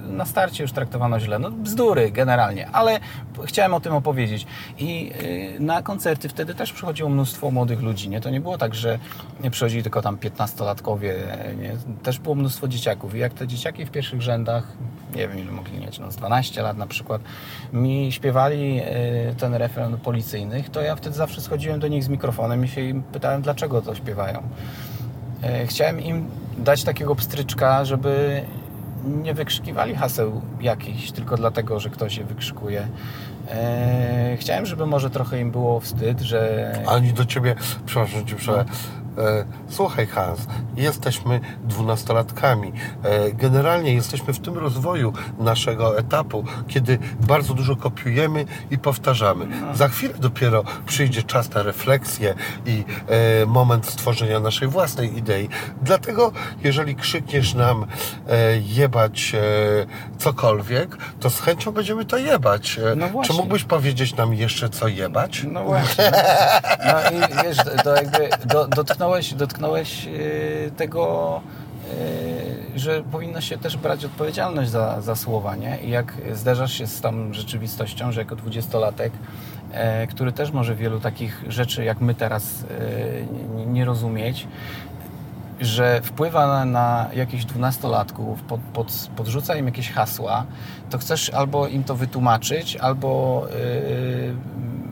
na 0.08 0.26
starcie 0.26 0.64
już 0.64 0.72
traktowano 0.72 1.20
źle. 1.20 1.40
No 1.40 1.52
bzdury 1.52 2.12
generalnie, 2.12 2.68
ale 2.68 3.00
chciałem 3.46 3.74
o 3.74 3.80
tym 3.80 3.94
opowiedzieć. 3.94 4.48
I 4.78 5.12
y, 5.58 5.60
na 5.60 5.82
koncerty 5.82 6.30
wtedy 6.30 6.54
też 6.54 6.74
przychodziło 6.74 7.10
mnóstwo 7.10 7.52
młodych 7.52 7.82
ludzi, 7.82 8.10
nie? 8.10 8.22
To 8.22 8.30
nie 8.30 8.42
było 8.42 8.58
tak, 8.58 8.76
że 8.76 9.00
nie 9.44 9.52
przychodzili 9.52 9.84
tylko 9.84 10.02
tam 10.02 10.18
15-latkowie, 10.18 11.14
nie? 11.62 11.72
Też 12.04 12.20
było 12.20 12.36
mnóstwo 12.36 12.68
dzieciaków. 12.68 13.16
I 13.16 13.20
jak 13.20 13.34
te 13.34 13.48
dzieciaki 13.48 13.86
w 13.86 13.92
pierwszych 13.92 14.22
rzędach, 14.22 14.64
nie 15.16 15.28
wiem 15.28 15.40
ile 15.40 15.52
mogli 15.52 15.80
mieć, 15.80 16.00
no 16.00 16.12
z 16.12 16.16
12 16.16 16.62
lat 16.62 16.78
na 16.78 16.88
przykład, 16.88 17.22
mi 17.74 18.12
śpiewali 18.12 18.82
y, 19.32 19.36
ten 19.36 19.54
refren 19.54 19.98
policyjnych, 19.98 20.70
to 20.70 20.82
ja 20.82 20.96
wtedy 20.96 21.16
zawsze 21.16 21.42
schodziłem 21.42 21.80
do 21.80 21.88
nich 21.88 22.04
z 22.04 22.10
mikrofonem 22.10 22.66
i 22.66 22.68
się 22.68 22.82
im 22.82 23.04
pytałem, 23.04 23.42
dlaczego 23.42 23.82
to 23.82 23.96
śpiewają. 23.96 24.44
E, 25.44 25.68
Chciałem 25.68 26.02
im 26.02 26.30
dać 26.58 26.84
takiego 26.84 27.16
pstryczka, 27.16 27.86
żeby 27.86 28.42
nie 29.06 29.34
wykrzykiwali 29.34 29.96
haseł 29.96 30.42
jakichś 30.62 31.12
tylko 31.12 31.38
dlatego, 31.38 31.80
że 31.80 31.90
ktoś 31.90 32.18
je 32.18 32.24
wykrzykuje. 32.24 32.88
E, 33.52 34.38
Chciałem, 34.40 34.66
żeby 34.66 34.86
może 34.86 35.10
trochę 35.10 35.40
im 35.40 35.52
było 35.52 35.80
wstyd, 35.80 36.22
że... 36.22 36.74
A 36.88 36.92
oni 36.92 37.14
do 37.14 37.26
ciebie, 37.26 37.56
przepraszam 37.86 38.26
cię, 38.26 38.36
prze... 38.36 38.66
E, 39.18 39.46
Słuchaj 39.70 40.08
Hans, 40.08 40.40
jesteśmy 40.76 41.40
dwunastolatkami. 41.64 42.74
E, 43.04 43.32
Generalnie 43.32 43.94
jesteśmy 43.94 44.34
w 44.34 44.40
tym 44.40 44.58
rozwoju 44.58 45.14
naszego 45.40 46.00
etapu, 46.00 46.44
kiedy 46.68 47.00
bardzo 47.28 47.54
dużo 47.54 47.76
kopiujemy 47.76 48.46
i 48.72 48.78
powtarzamy. 48.78 49.48
Za 49.74 49.88
chwilę 49.88 50.14
dopiero 50.20 50.64
przyjdzie 50.86 51.24
czas 51.24 51.54
na 51.54 51.64
refleksję 51.64 52.36
i 52.66 52.86
e, 53.08 53.46
moment 53.46 53.86
stworzenia 53.86 54.40
naszej 54.40 54.68
własnej 54.68 55.18
idei. 55.18 55.50
Dlatego, 55.82 56.32
jeżeli 56.64 56.96
krzykniesz 56.96 57.54
nam 57.54 57.86
jebać 58.62 59.36
cokolwiek, 60.18 60.98
to 61.20 61.30
z 61.30 61.40
chęcią 61.42 61.72
będziemy 61.72 62.06
to 62.06 62.18
jebać. 62.18 62.80
No 62.96 63.24
Czy 63.24 63.34
mógłbyś 63.34 63.64
powiedzieć 63.64 64.16
nam 64.16 64.34
jeszcze 64.34 64.70
co 64.70 64.88
jebać? 64.88 65.46
No 65.52 65.64
właśnie. 65.64 66.12
No 66.86 67.12
i 67.12 67.44
wiesz, 67.44 67.58
to 67.84 67.96
jakby 67.96 68.30
do, 68.46 68.68
dotknąłeś, 69.08 69.34
dotknąłeś 69.34 70.06
yy, 70.06 70.72
tego, 70.78 71.42
yy, 72.74 72.80
że 72.80 73.04
powinno 73.04 73.42
się 73.42 73.58
też 73.58 73.78
brać 73.78 74.06
odpowiedzialność 74.06 74.70
za, 74.70 75.02
za 75.02 75.16
słowa, 75.16 75.56
nie? 75.56 75.80
I 75.80 75.90
jak 75.90 76.14
zderzasz 76.34 76.74
się 76.74 76.88
z 76.88 77.02
tą 77.02 77.34
rzeczywistością, 77.34 78.12
że 78.12 78.22
jako 78.22 78.36
dwudziestolatek, 78.36 79.14
e, 79.72 80.08
który 80.08 80.32
też 80.32 80.52
może 80.52 80.76
wielu 80.76 81.00
takich 81.00 81.44
rzeczy, 81.48 81.84
jak 81.84 82.02
my 82.02 82.16
teraz, 82.16 82.64
e, 82.64 83.56
nie, 83.56 83.66
nie 83.66 83.86
rozumieć, 83.86 84.48
że 85.60 86.02
wpływa 86.04 86.48
na, 86.48 86.66
na 86.66 87.08
jakichś 87.16 87.46
dwunastolatków, 87.46 88.42
pod, 88.42 88.60
pod, 88.62 89.10
podrzuca 89.16 89.56
im 89.56 89.66
jakieś 89.66 89.92
hasła, 89.92 90.46
to 90.90 90.98
chcesz 90.98 91.30
albo 91.30 91.68
im 91.68 91.84
to 91.84 91.96
wytłumaczyć, 91.96 92.76
albo 92.76 93.44
yy, 93.50 94.36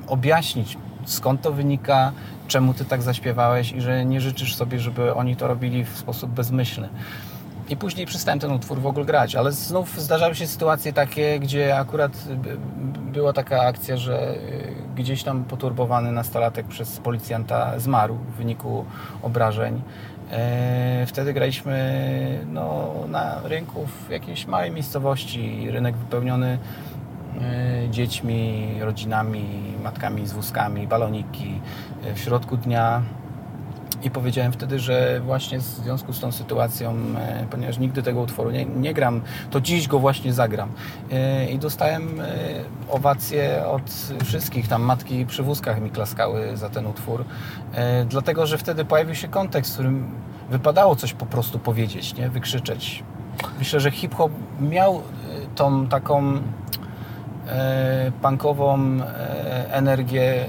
objaśnić, 0.07 0.77
skąd 1.05 1.41
to 1.41 1.51
wynika, 1.51 2.11
czemu 2.47 2.73
ty 2.73 2.85
tak 2.85 3.01
zaśpiewałeś 3.01 3.71
i 3.71 3.81
że 3.81 4.05
nie 4.05 4.21
życzysz 4.21 4.55
sobie, 4.55 4.79
żeby 4.79 5.13
oni 5.15 5.35
to 5.35 5.47
robili 5.47 5.85
w 5.85 5.97
sposób 5.97 6.31
bezmyślny. 6.31 6.89
I 7.69 7.77
później 7.77 8.05
przestałem 8.05 8.39
ten 8.39 8.51
utwór 8.51 8.79
w 8.81 8.85
ogóle 8.85 9.05
grać, 9.05 9.35
ale 9.35 9.51
znów 9.51 10.01
zdarzały 10.01 10.35
się 10.35 10.47
sytuacje 10.47 10.93
takie, 10.93 11.39
gdzie 11.39 11.77
akurat 11.77 12.11
by- 12.27 12.57
była 13.11 13.33
taka 13.33 13.61
akcja, 13.61 13.97
że 13.97 14.35
y, 14.35 14.73
gdzieś 14.95 15.23
tam 15.23 15.43
poturbowany 15.43 16.11
nastolatek 16.11 16.67
przez 16.67 16.97
policjanta 16.99 17.79
zmarł 17.79 18.15
w 18.15 18.35
wyniku 18.37 18.85
obrażeń. 19.21 19.81
E, 20.31 21.05
Wtedy 21.07 21.33
graliśmy 21.33 22.45
no, 22.53 22.93
na 23.09 23.39
rynku 23.43 23.87
w 24.07 24.11
jakiejś 24.11 24.47
małej 24.47 24.71
miejscowości, 24.71 25.67
rynek 25.71 25.95
wypełniony 25.97 26.57
e, 27.41 27.89
dziećmi, 27.89 28.67
rodzinami, 28.79 29.45
matkami 29.83 30.27
z 30.27 30.33
wózkami, 30.33 30.87
baloniki. 30.87 31.59
E, 32.05 32.13
W 32.13 32.19
środku 32.19 32.57
dnia 32.57 33.01
i 34.03 34.11
powiedziałem 34.11 34.51
wtedy, 34.51 34.79
że 34.79 35.21
właśnie 35.25 35.59
w 35.59 35.63
związku 35.63 36.13
z 36.13 36.19
tą 36.19 36.31
sytuacją, 36.31 36.95
e, 37.17 37.45
ponieważ 37.51 37.77
nigdy 37.77 38.03
tego 38.03 38.21
utworu 38.21 38.51
nie, 38.51 38.65
nie 38.65 38.93
gram, 38.93 39.21
to 39.51 39.61
dziś 39.61 39.87
go 39.87 39.99
właśnie 39.99 40.33
zagram. 40.33 40.69
E, 41.11 41.45
I 41.51 41.59
dostałem 41.59 42.21
owacje 42.91 43.67
od 43.67 43.91
wszystkich, 44.23 44.67
tam 44.67 44.81
matki 44.81 45.25
przy 45.25 45.43
wózkach 45.43 45.81
mi 45.81 45.89
klaskały 45.89 46.57
za 46.57 46.69
ten 46.69 46.85
utwór, 46.87 47.25
dlatego, 48.09 48.47
że 48.47 48.57
wtedy 48.57 48.85
pojawił 48.85 49.15
się 49.15 49.27
kontekst, 49.27 49.71
w 49.71 49.73
którym 49.73 50.07
wypadało 50.49 50.95
coś 50.95 51.13
po 51.13 51.25
prostu 51.25 51.59
powiedzieć, 51.59 52.15
nie? 52.15 52.29
wykrzyczeć. 52.29 53.03
Myślę, 53.59 53.79
że 53.79 53.91
hip-hop 53.91 54.31
miał 54.61 55.01
tą 55.55 55.87
taką 55.87 56.39
punkową 58.21 58.79
energię, 59.71 60.45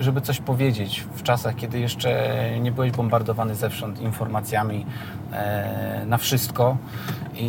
żeby 0.00 0.20
coś 0.20 0.38
powiedzieć 0.38 1.04
w 1.14 1.22
czasach, 1.22 1.56
kiedy 1.56 1.80
jeszcze 1.80 2.40
nie 2.60 2.72
byłeś 2.72 2.92
bombardowany 2.92 3.54
zewsząd 3.54 4.00
informacjami 4.00 4.86
e, 5.32 6.02
na 6.06 6.18
wszystko 6.18 6.76
i, 7.34 7.46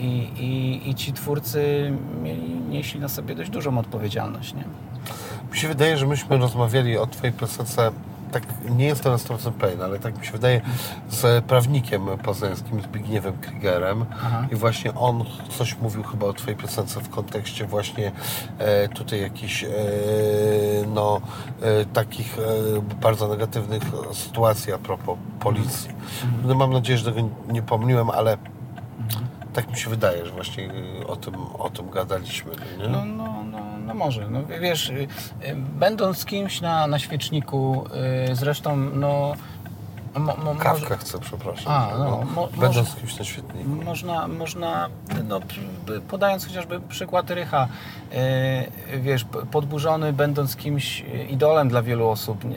i, 0.00 0.44
i, 0.44 0.90
i 0.90 0.94
ci 0.94 1.12
twórcy 1.12 1.92
mieli, 2.22 2.54
nieśli 2.68 3.00
na 3.00 3.08
sobie 3.08 3.34
dość 3.34 3.50
dużą 3.50 3.78
odpowiedzialność. 3.78 4.54
Nie? 4.54 4.64
Mi 5.52 5.58
się 5.58 5.68
wydaje, 5.68 5.96
że 5.96 6.06
myśmy 6.06 6.36
rozmawiali 6.36 6.98
o 6.98 7.06
Twojej 7.06 7.32
piosence, 7.32 7.90
tak 8.40 8.70
nie 8.76 8.86
jestem 8.86 9.12
na 9.12 9.18
100% 9.18 9.52
pewien, 9.52 9.82
ale 9.82 9.98
tak 9.98 10.18
mi 10.18 10.26
się 10.26 10.32
wydaje, 10.32 10.60
z 11.08 11.44
prawnikiem 11.44 12.06
poznańskim 12.24 12.82
Zbigniewem 12.82 13.38
Kriegerem 13.38 14.04
Aha. 14.12 14.46
i 14.52 14.56
właśnie 14.56 14.94
on 14.94 15.24
coś 15.58 15.78
mówił 15.78 16.02
chyba 16.02 16.26
o 16.26 16.32
Twojej 16.32 16.56
piosence 16.56 17.00
w 17.00 17.08
kontekście 17.08 17.66
właśnie 17.66 18.12
e, 18.58 18.88
tutaj 18.88 19.20
jakichś 19.20 19.64
e, 19.64 19.68
no, 20.94 21.20
e, 21.62 21.84
takich 21.84 22.38
e, 22.38 22.42
bardzo 23.00 23.28
negatywnych 23.28 23.82
sytuacji 24.12 24.72
a 24.72 24.78
propos 24.78 25.18
policji. 25.40 25.90
No, 26.44 26.54
mam 26.54 26.72
nadzieję, 26.72 26.98
że 26.98 27.12
tego 27.12 27.28
nie 27.48 27.62
pomyliłem, 27.62 28.10
ale 28.10 28.38
tak 29.52 29.70
mi 29.70 29.76
się 29.76 29.90
wydaje, 29.90 30.26
że 30.26 30.32
właśnie 30.32 30.70
o 31.06 31.16
tym, 31.16 31.34
o 31.58 31.70
tym 31.70 31.90
gadaliśmy. 31.90 32.52
Nie? 32.78 32.88
No, 32.88 33.04
no, 33.04 33.44
no, 33.50 33.58
no 33.86 33.94
może. 33.94 34.30
No, 34.30 34.40
wiesz, 34.60 34.88
y, 34.90 34.92
y, 34.94 35.56
będąc 35.56 36.24
kimś 36.24 36.60
na, 36.60 36.86
na 36.86 36.98
świeczniku, 36.98 37.84
y, 38.30 38.34
zresztą 38.36 38.76
no... 38.76 39.34
Mo, 40.18 40.36
mo, 40.36 40.44
może- 40.44 40.60
Kawkę 40.60 40.96
chcę, 40.96 41.18
przepraszam. 41.18 41.72
A, 41.72 41.90
no, 41.98 42.22
mo- 42.34 42.46
Będąc 42.46 42.76
może- 42.76 43.00
kimś 43.00 43.18
na 43.18 43.24
świetniku. 43.24 43.68
Można, 43.84 44.28
można 44.28 44.88
no, 45.28 45.40
podając 46.08 46.46
chociażby 46.46 46.80
przykład 46.80 47.30
Rycha, 47.30 47.68
yy, 48.90 49.00
wiesz, 49.00 49.26
podburzony, 49.50 50.12
będąc 50.12 50.56
kimś 50.56 51.04
idolem 51.30 51.68
dla 51.68 51.82
wielu 51.82 52.08
osób, 52.08 52.44
yy, 52.44 52.52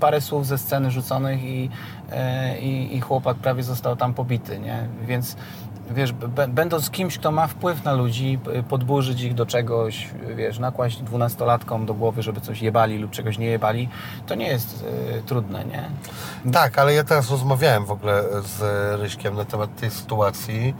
parę 0.00 0.20
słów 0.20 0.46
ze 0.46 0.58
sceny 0.58 0.90
rzuconych 0.90 1.42
i, 1.42 1.62
yy, 1.64 2.58
i, 2.60 2.96
i 2.96 3.00
chłopak 3.00 3.36
prawie 3.36 3.62
został 3.62 3.96
tam 3.96 4.14
pobity, 4.14 4.58
nie? 4.58 4.88
Więc 5.06 5.36
wiesz, 5.90 6.12
będąc 6.48 6.90
kimś, 6.90 7.18
kto 7.18 7.32
ma 7.32 7.46
wpływ 7.46 7.84
na 7.84 7.92
ludzi, 7.92 8.38
podburzyć 8.68 9.22
ich 9.22 9.34
do 9.34 9.46
czegoś, 9.46 10.08
wiesz, 10.36 10.58
nakłaść 10.58 11.02
dwunastolatkom 11.02 11.86
do 11.86 11.94
głowy, 11.94 12.22
żeby 12.22 12.40
coś 12.40 12.62
jebali 12.62 12.98
lub 12.98 13.10
czegoś 13.10 13.38
nie 13.38 13.46
jebali, 13.46 13.88
to 14.26 14.34
nie 14.34 14.48
jest 14.48 14.84
yy, 15.12 15.22
trudne, 15.22 15.64
nie? 15.64 15.90
Tak, 16.52 16.78
ale 16.78 16.94
ja 16.94 17.04
teraz 17.04 17.30
rozmawiałem 17.30 17.84
w 17.84 17.90
ogóle 17.90 18.24
z 18.42 18.60
Ryśkiem 19.00 19.34
na 19.34 19.44
temat 19.44 19.76
tej 19.76 19.90
sytuacji, 19.90 20.74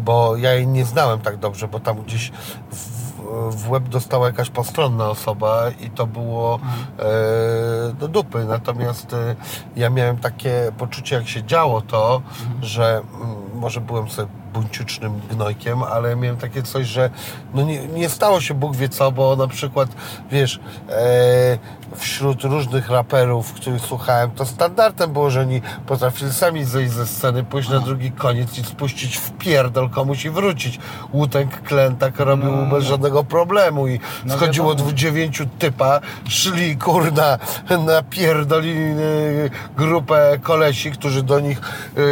bo 0.00 0.36
ja 0.36 0.52
jej 0.52 0.66
nie 0.66 0.84
znałem 0.84 1.20
tak 1.20 1.36
dobrze, 1.36 1.68
bo 1.68 1.80
tam 1.80 2.02
gdzieś 2.02 2.32
w, 2.70 3.10
w 3.50 3.70
łeb 3.70 3.88
dostała 3.88 4.26
jakaś 4.26 4.50
postronna 4.50 5.10
osoba 5.10 5.70
i 5.80 5.90
to 5.90 6.06
było 6.06 6.60
e, 6.98 7.92
do 7.92 8.08
dupy. 8.08 8.44
Natomiast 8.44 9.12
e, 9.12 9.36
ja 9.76 9.90
miałem 9.90 10.16
takie 10.16 10.72
poczucie, 10.78 11.16
jak 11.16 11.28
się 11.28 11.44
działo 11.44 11.80
to, 11.80 12.22
że 12.62 13.02
mm, 13.20 13.36
może 13.54 13.80
byłem 13.80 14.08
sobie 14.10 14.39
buńczycznym 14.52 15.20
gnojkiem, 15.30 15.82
ale 15.82 16.16
miałem 16.16 16.36
takie 16.36 16.62
coś, 16.62 16.86
że 16.86 17.10
no 17.54 17.62
nie, 17.62 17.86
nie 17.88 18.08
stało 18.08 18.40
się 18.40 18.54
Bóg 18.54 18.76
wie 18.76 18.88
co, 18.88 19.12
bo 19.12 19.36
na 19.36 19.48
przykład, 19.48 19.88
wiesz, 20.30 20.60
e, 20.90 21.58
wśród 21.96 22.44
różnych 22.44 22.90
raperów, 22.90 23.52
których 23.52 23.82
słuchałem, 23.82 24.30
to 24.30 24.46
standardem 24.46 25.12
było, 25.12 25.30
że 25.30 25.40
oni 25.40 25.62
potrafili 25.86 26.32
sami 26.32 26.64
zejść 26.64 26.92
ze 26.92 27.06
sceny, 27.06 27.44
pójść 27.44 27.68
na 27.68 27.80
drugi 27.80 28.12
koniec 28.12 28.58
i 28.58 28.64
spuścić 28.64 29.16
w 29.16 29.30
pierdol 29.30 29.90
komuś 29.90 30.24
i 30.24 30.30
wrócić. 30.30 30.78
Łutek 31.12 31.62
Klen 31.62 31.96
tak 31.96 32.18
robił 32.20 32.50
No, 32.56 32.66
bez 32.76 32.84
żadnego 32.84 33.24
problemu 33.24 33.88
i 33.88 34.00
No 34.24 34.36
schodziło 34.36 34.68
wiadomo. 34.70 34.88
dwu- 34.90 34.96
dziewięciu 34.96 35.46
typa, 35.58 36.00
szli 36.28 36.76
kurna, 36.76 37.38
napierdolili 37.86 38.80
y, 38.98 39.50
grupę 39.76 40.38
kolesi, 40.42 40.90
którzy 40.92 41.22
do 41.22 41.40
nich 41.40 41.60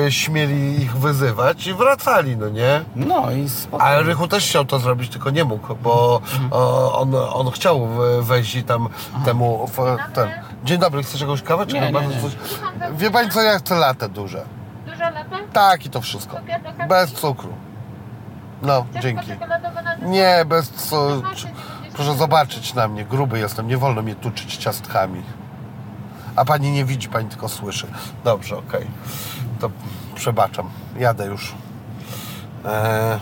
y, 0.07 0.13
śmieli 0.13 0.83
ich 0.83 0.97
wyzywać 0.97 1.67
i 1.67 1.75
wracali, 1.75 2.28
no 2.37 2.49
nie? 2.49 2.85
No 2.97 3.31
i 3.31 3.49
spoko. 3.49 3.85
Ale 3.85 4.03
Rychu 4.03 4.29
też 4.29 4.45
chciał 4.49 4.65
to 4.65 4.79
zrobić, 4.79 5.11
tylko 5.13 5.31
nie 5.31 5.45
mógł, 5.45 5.75
bo 5.75 6.21
o, 6.51 7.01
on, 7.01 7.15
on 7.33 7.51
chciał 7.51 7.87
we- 7.87 8.23
wejść 8.23 8.55
i 8.55 8.63
tam 8.65 8.89
temu... 9.25 9.67
W, 9.67 9.97
ten. 10.15 10.29
Dzień 10.65 10.79
dobry, 10.79 11.03
chcesz 11.03 11.21
jakąś 11.21 11.43
kawę? 11.43 11.67
Czy 11.67 11.75
Nie, 11.75 11.87
chyba 11.87 12.01
nie, 12.01 12.07
nie. 12.09 12.21
coś? 12.23 12.33
Wie 12.93 13.11
pani 13.11 13.31
co, 13.31 13.43
ja 13.43 13.59
chcę 13.59 13.75
latę 13.77 14.09
duże. 14.09 14.45
Duża 14.87 15.11
lata? 15.11 15.37
Tak 15.53 15.87
i 15.87 15.91
to 15.91 16.01
wszystko. 16.01 16.37
Bez 16.89 17.13
cukru. 17.13 17.53
No, 18.63 18.87
dzięki. 19.03 19.31
Nie, 20.03 20.45
bez 20.47 20.71
co... 20.71 21.09
Proszę 21.95 22.15
zobaczyć 22.15 22.75
na 22.75 22.89
mnie, 22.89 23.05
gruby 23.05 23.39
jestem, 23.39 23.69
nie 23.69 23.79
wolno 23.79 24.03
mnie 24.03 24.15
tuczyć 24.15 24.57
ciastkami. 24.57 25.23
A 26.37 26.45
pani 26.45 26.71
nie 26.71 26.85
widzi, 26.85 27.09
pani 27.09 27.29
tylko 27.29 27.49
słyszy. 27.49 27.87
Dobrze, 28.25 28.57
okej. 28.57 28.87
To 29.61 29.71
przebaczam, 30.15 30.71
jadę 30.99 31.27
już. 31.27 31.55
Eee, 32.65 33.19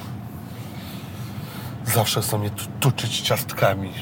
zawsze 1.84 2.22
chcą 2.22 2.39
mnie 2.39 2.51
tu, 2.51 2.64
tuczyć 2.80 3.20
ciastkami. 3.20 3.93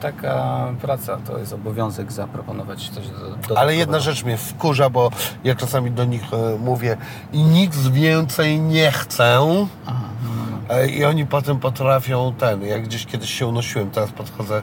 Taka 0.00 0.68
praca 0.82 1.16
to 1.16 1.38
jest 1.38 1.52
obowiązek 1.52 2.12
zaproponować 2.12 2.90
coś 2.90 3.04
do, 3.48 3.58
Ale 3.58 3.76
jedna 3.76 4.00
rzecz 4.00 4.24
mnie 4.24 4.36
wkurza, 4.36 4.90
bo 4.90 5.10
ja 5.44 5.54
czasami 5.54 5.90
do 5.90 6.04
nich 6.04 6.22
e, 6.32 6.58
mówię 6.58 6.96
i 7.32 7.42
nic 7.42 7.88
więcej 7.88 8.60
nie 8.60 8.90
chcę. 8.92 9.38
Aha, 9.86 10.08
no, 10.24 10.30
no, 10.34 10.58
no. 10.68 10.74
E, 10.74 10.88
I 10.88 11.04
oni 11.04 11.26
potem 11.26 11.58
potrafią 11.58 12.34
ten, 12.38 12.62
jak 12.62 12.84
gdzieś 12.84 13.06
kiedyś 13.06 13.34
się 13.34 13.46
unosiłem, 13.46 13.90
teraz 13.90 14.10
podchodzę 14.10 14.62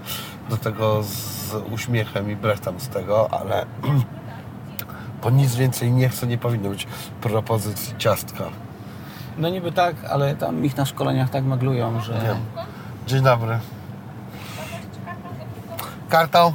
do 0.50 0.58
tego 0.58 1.04
z 1.04 1.54
uśmiechem 1.72 2.32
i 2.32 2.36
brechtam 2.36 2.80
z 2.80 2.88
tego, 2.88 3.34
ale 3.34 3.66
bo 5.24 5.30
nic 5.30 5.56
więcej 5.56 5.92
nie 5.92 6.10
chcę, 6.10 6.28
nie 6.28 6.38
powinno 6.38 6.70
być 6.70 6.88
propozycji 7.22 7.96
ciastka. 7.98 8.44
No 9.38 9.50
niby 9.50 9.72
tak, 9.72 9.96
ale 10.10 10.36
tam 10.36 10.66
ich 10.66 10.78
na 10.78 10.86
szkoleniach 10.86 11.30
tak 11.30 11.44
maglują, 11.44 12.02
że... 12.02 12.14
Wiem. 12.14 12.38
Dzień 13.08 13.24
dobry. 13.24 13.60
Kartą? 16.10 16.54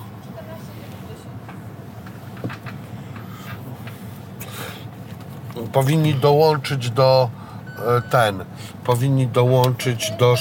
Powinni 5.73 6.15
dołączyć 6.15 6.91
do 6.91 7.31
e, 7.79 8.03
ten, 8.11 8.45
powinni 8.85 9.27
dołączyć 9.27 10.11
do 10.11 10.35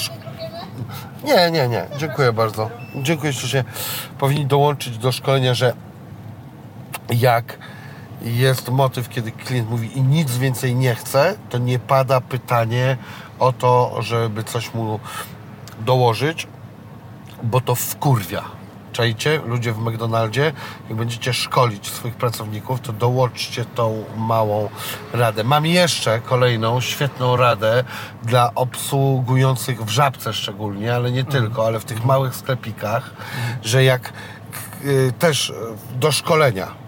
Nie, 1.24 1.50
nie, 1.50 1.68
nie, 1.68 1.86
dziękuję 1.98 2.32
bardzo. 2.32 2.70
Dziękuję 3.02 3.32
ślicznie. 3.32 3.64
Powinni 4.18 4.46
dołączyć 4.46 4.98
do 4.98 5.12
szkolenia, 5.12 5.54
że 5.54 5.72
jak 7.10 7.58
jest 8.22 8.68
motyw, 8.68 9.08
kiedy 9.08 9.32
klient 9.32 9.70
mówi 9.70 9.98
i 9.98 10.02
nic 10.02 10.36
więcej 10.36 10.74
nie 10.74 10.94
chce, 10.94 11.34
to 11.50 11.58
nie 11.58 11.78
pada 11.78 12.20
pytanie 12.20 12.96
o 13.38 13.52
to, 13.52 14.02
żeby 14.02 14.44
coś 14.44 14.74
mu 14.74 15.00
dołożyć, 15.80 16.46
bo 17.42 17.60
to 17.60 17.74
wkurwia. 17.74 18.44
Czajcie, 18.92 19.40
ludzie 19.46 19.72
w 19.72 19.78
McDonaldzie, 19.78 20.52
jak 20.88 20.98
będziecie 20.98 21.32
szkolić 21.32 21.90
swoich 21.90 22.14
pracowników, 22.14 22.80
to 22.80 22.92
dołączcie 22.92 23.64
tą 23.64 24.04
małą 24.16 24.68
radę. 25.12 25.44
Mam 25.44 25.66
jeszcze 25.66 26.20
kolejną 26.20 26.80
świetną 26.80 27.36
radę 27.36 27.84
dla 28.22 28.54
obsługujących 28.54 29.84
w 29.84 29.88
żabce 29.88 30.32
szczególnie, 30.32 30.94
ale 30.94 31.12
nie 31.12 31.24
tylko, 31.24 31.66
ale 31.66 31.80
w 31.80 31.84
tych 31.84 32.04
małych 32.04 32.36
sklepikach, 32.36 33.10
że 33.62 33.84
jak 33.84 34.12
y, 34.84 35.12
też 35.18 35.52
do 36.00 36.12
szkolenia 36.12 36.87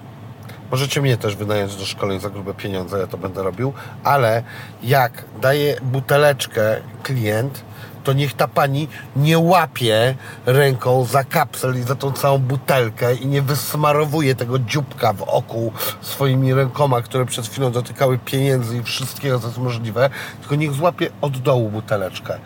Możecie 0.70 1.02
mnie 1.02 1.16
też 1.16 1.36
wynająć 1.36 1.76
do 1.76 1.86
szkoleń 1.86 2.20
za 2.20 2.30
grube 2.30 2.54
pieniądze, 2.54 2.98
ja 2.98 3.06
to 3.06 3.18
będę 3.18 3.42
robił, 3.42 3.72
ale 4.04 4.42
jak 4.82 5.24
daje 5.40 5.76
buteleczkę 5.82 6.76
klient, 7.02 7.64
to 8.04 8.12
niech 8.12 8.34
ta 8.34 8.48
pani 8.48 8.88
nie 9.16 9.38
łapie 9.38 10.14
ręką 10.46 11.04
za 11.04 11.24
kapsel 11.24 11.78
i 11.78 11.82
za 11.82 11.94
tą 11.94 12.12
całą 12.12 12.38
butelkę 12.38 13.14
i 13.14 13.26
nie 13.26 13.42
wysmarowuje 13.42 14.34
tego 14.34 14.58
dzióbka 14.58 15.12
w 15.12 15.22
oku 15.22 15.72
swoimi 16.00 16.54
rękoma, 16.54 17.02
które 17.02 17.26
przed 17.26 17.46
chwilą 17.46 17.72
dotykały 17.72 18.18
pieniędzy 18.18 18.76
i 18.76 18.82
wszystkiego, 18.82 19.40
co 19.40 19.46
jest 19.46 19.58
możliwe, 19.58 20.10
tylko 20.40 20.54
niech 20.54 20.72
złapie 20.72 21.10
od 21.20 21.38
dołu 21.38 21.70
buteleczkę 21.70 22.38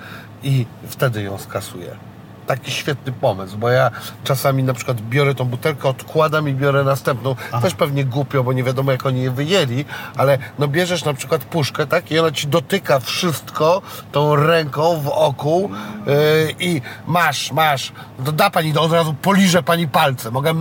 i 0.43 0.67
wtedy 0.89 1.23
ją 1.23 1.39
skasuje 1.39 2.14
taki 2.47 2.71
świetny 2.71 3.13
pomysł, 3.13 3.59
bo 3.59 3.69
ja 3.69 3.91
czasami 4.25 4.63
na 4.63 4.75
przykład 4.75 5.01
biorę 5.01 5.35
tą 5.35 5.45
butelkę, 5.45 5.89
odkładam 5.89 6.49
i 6.49 6.55
biorę 6.55 6.85
następną. 6.85 7.35
Też 7.63 7.75
pewnie 7.75 8.05
głupio, 8.05 8.45
bo 8.45 8.53
nie 8.53 8.63
wiadomo 8.63 8.93
jak 8.93 9.07
oni 9.07 9.23
je 9.23 9.31
wyjęli, 9.31 9.85
ale 10.17 10.39
no 10.59 10.69
bierzesz 10.69 11.05
na 11.05 11.15
przykład 11.15 11.45
puszkę, 11.45 11.87
tak? 11.87 12.11
I 12.11 12.19
ona 12.19 12.31
ci 12.31 12.47
dotyka 12.47 13.01
wszystko 13.01 13.83
tą 14.13 14.37
ręką 14.37 15.01
w 15.01 15.09
oku 15.09 15.71
yy, 16.07 16.15
i 16.61 16.81
masz, 17.07 17.53
masz. 17.53 17.93
To 18.25 18.33
da 18.33 18.51
pani, 18.51 18.73
to 18.73 18.83
od 18.83 18.93
razu 18.93 19.15
poliżę 19.15 19.63
pani 19.63 19.89
palce. 19.89 20.31
Mogę, 20.31 20.55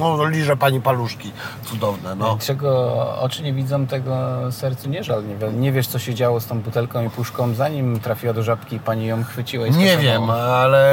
no, 0.00 0.24
liżę 0.24 0.56
pani 0.56 0.80
paluszki. 0.80 1.32
Cudowne, 1.64 2.14
no. 2.14 2.38
Czego 2.40 2.98
oczy 3.20 3.42
nie 3.42 3.52
widzą, 3.52 3.86
tego 3.86 4.16
sercu 4.52 4.88
nie 4.88 5.04
żal. 5.04 5.22
Nie, 5.26 5.60
nie 5.60 5.72
wiesz, 5.72 5.86
co 5.86 5.98
się 5.98 6.14
działo 6.14 6.40
z 6.40 6.46
tą 6.46 6.60
butelką 6.60 7.04
i 7.04 7.10
puszką, 7.10 7.54
zanim 7.54 8.00
trafiła 8.00 8.32
do 8.32 8.42
żabki 8.42 8.76
i 8.76 8.80
pani 8.80 9.06
ją 9.06 9.24
chwyciła 9.24 9.66
i 9.66 9.70
Nie 9.70 9.98
wiem, 9.98 10.30
ale 10.30 10.87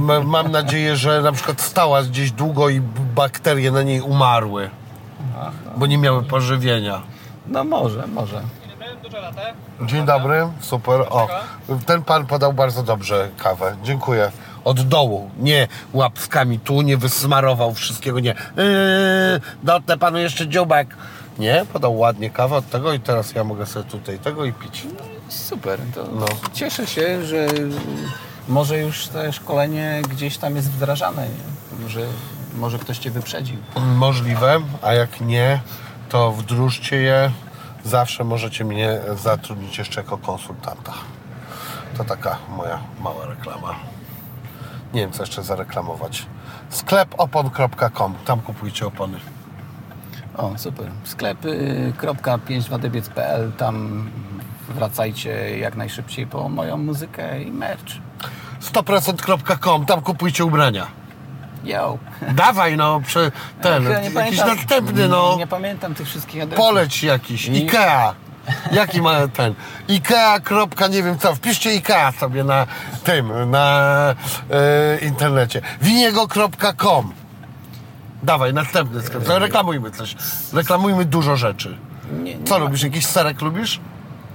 ma- 0.00 0.20
mam 0.20 0.50
nadzieję, 0.50 0.96
że 0.96 1.22
na 1.22 1.32
przykład 1.32 1.60
stała 1.60 2.02
gdzieś 2.02 2.32
długo 2.32 2.68
i 2.68 2.80
bakterie 3.14 3.70
na 3.70 3.82
niej 3.82 4.00
umarły, 4.00 4.70
Aha. 5.38 5.50
bo 5.76 5.86
nie 5.86 5.98
miały 5.98 6.22
pożywienia. 6.22 7.02
No 7.46 7.64
może, 7.64 8.06
może. 8.06 8.42
Dzień 9.86 10.06
dobry, 10.06 10.48
super. 10.60 11.00
O, 11.00 11.28
ten 11.86 12.02
pan 12.02 12.26
podał 12.26 12.52
bardzo 12.52 12.82
dobrze 12.82 13.28
kawę. 13.38 13.76
Dziękuję. 13.82 14.30
Od 14.64 14.80
dołu, 14.80 15.30
nie 15.38 15.68
łapskami 15.92 16.58
tu, 16.60 16.82
nie 16.82 16.96
wysmarował 16.96 17.74
wszystkiego, 17.74 18.20
nie. 18.20 18.34
Yy, 18.56 19.40
dotnę 19.62 19.98
panu 19.98 20.18
jeszcze 20.18 20.48
dziubek. 20.48 20.88
Nie, 21.38 21.66
podał 21.72 21.98
ładnie 21.98 22.30
kawę 22.30 22.56
od 22.56 22.70
tego 22.70 22.92
i 22.92 23.00
teraz 23.00 23.34
ja 23.34 23.44
mogę 23.44 23.66
sobie 23.66 23.90
tutaj 23.90 24.18
tego 24.18 24.44
i 24.44 24.52
pić. 24.52 24.86
Super. 25.28 25.78
To 25.94 26.04
No. 26.12 26.26
Cieszę 26.52 26.86
się, 26.86 27.24
że 27.24 27.46
może 28.48 28.78
już 28.78 29.08
te 29.08 29.32
szkolenie 29.32 30.02
gdzieś 30.10 30.38
tam 30.38 30.56
jest 30.56 30.70
wdrażane. 30.70 31.28
Nie? 31.28 31.34
Może, 31.82 32.00
może 32.54 32.78
ktoś 32.78 32.98
Cię 32.98 33.10
wyprzedził. 33.10 33.56
Możliwe, 33.76 34.60
a 34.82 34.92
jak 34.92 35.20
nie, 35.20 35.60
to 36.08 36.32
wdróżcie 36.32 36.96
je. 36.96 37.30
Zawsze 37.84 38.24
możecie 38.24 38.64
mnie 38.64 39.00
zatrudnić 39.16 39.78
jeszcze 39.78 40.00
jako 40.00 40.18
konsultanta. 40.18 40.92
To 41.96 42.04
taka 42.04 42.38
moja 42.56 42.78
mała 43.00 43.26
reklama. 43.26 43.74
Nie 44.94 45.00
wiem, 45.00 45.12
co 45.12 45.22
jeszcze 45.22 45.42
zareklamować. 45.42 46.26
Sklep 46.70 47.14
opon.com. 47.18 48.14
Tam 48.24 48.40
kupujcie 48.40 48.86
opony. 48.86 49.18
O, 50.36 50.52
super. 50.56 50.90
Sklepy.5wadebiec.pl 51.04 53.52
Tam 53.52 54.10
wracajcie 54.68 55.58
jak 55.58 55.76
najszybciej 55.76 56.26
po 56.26 56.48
moją 56.48 56.76
muzykę 56.76 57.42
i 57.42 57.50
merch. 57.50 57.84
100%.com. 58.62 59.86
Tam 59.86 60.00
kupujcie 60.00 60.44
ubrania. 60.44 60.86
Yo. 61.64 61.98
Dawaj 62.34 62.76
no, 62.76 63.00
prze, 63.06 63.32
ten, 63.62 63.82
Ja 63.84 63.88
nie 63.88 63.94
jakiś 63.94 64.14
pamiętam- 64.14 64.48
następny 64.56 65.08
no. 65.08 65.34
Nie 65.38 65.46
pamiętam 65.46 65.94
tych 65.94 66.06
wszystkich 66.06 66.42
adresów. 66.42 66.64
Poleć 66.66 67.02
jakiś, 67.02 67.46
I- 67.48 67.64
Ikea. 67.64 68.14
Jaki 68.72 69.02
ma 69.02 69.28
ten? 69.28 69.54
Ikea. 69.88 70.40
kropka 70.40 70.86
nie 70.88 71.02
wiem 71.02 71.18
co. 71.18 71.34
Wpiszcie 71.34 71.74
Ikea 71.74 72.12
sobie 72.12 72.44
na 72.44 72.66
tym, 73.04 73.50
na 73.50 73.78
e, 74.50 74.98
internecie. 75.06 75.60
Winiego.com. 75.82 77.12
Dawaj, 78.22 78.54
następny 78.54 79.02
sklep. 79.02 79.28
No, 79.28 79.38
reklamujmy 79.38 79.90
coś. 79.90 80.16
Reklamujmy 80.52 81.04
dużo 81.04 81.36
rzeczy. 81.36 81.78
Nie, 82.22 82.34
nie 82.34 82.44
Co 82.44 82.54
ma- 82.54 82.64
lubisz? 82.64 82.82
Jakiś 82.82 83.06
serek 83.06 83.40
lubisz? 83.42 83.80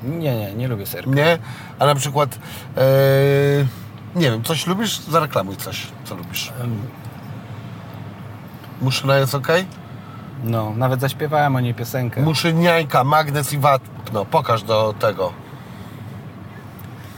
Nie, 0.04 0.36
nie, 0.38 0.54
nie 0.54 0.68
lubię 0.68 0.86
serka. 0.86 1.12
Nie? 1.12 1.38
A 1.80 1.86
na 1.86 1.96
przykład 1.96 2.40
e, 2.78 2.82
nie 4.16 4.32
wiem, 4.32 4.44
coś 4.44 4.68
lubisz? 4.68 5.00
Zareklamuj 5.00 5.56
coś, 5.56 5.88
co 6.06 6.16
lubisz. 6.16 6.54
Muszyna 8.82 9.18
jest 9.18 9.36
ok? 9.36 9.48
No, 10.44 10.74
nawet 10.78 11.02
zaśpiewałem 11.02 11.56
o 11.56 11.60
niej 11.60 11.74
piosenkę. 11.74 12.22
Muszyniańka, 12.22 13.04
magnes 13.04 13.54
i 13.54 13.58
wapno. 13.58 14.26
Pokaż 14.26 14.64
do 14.64 14.94
tego. 15.00 15.34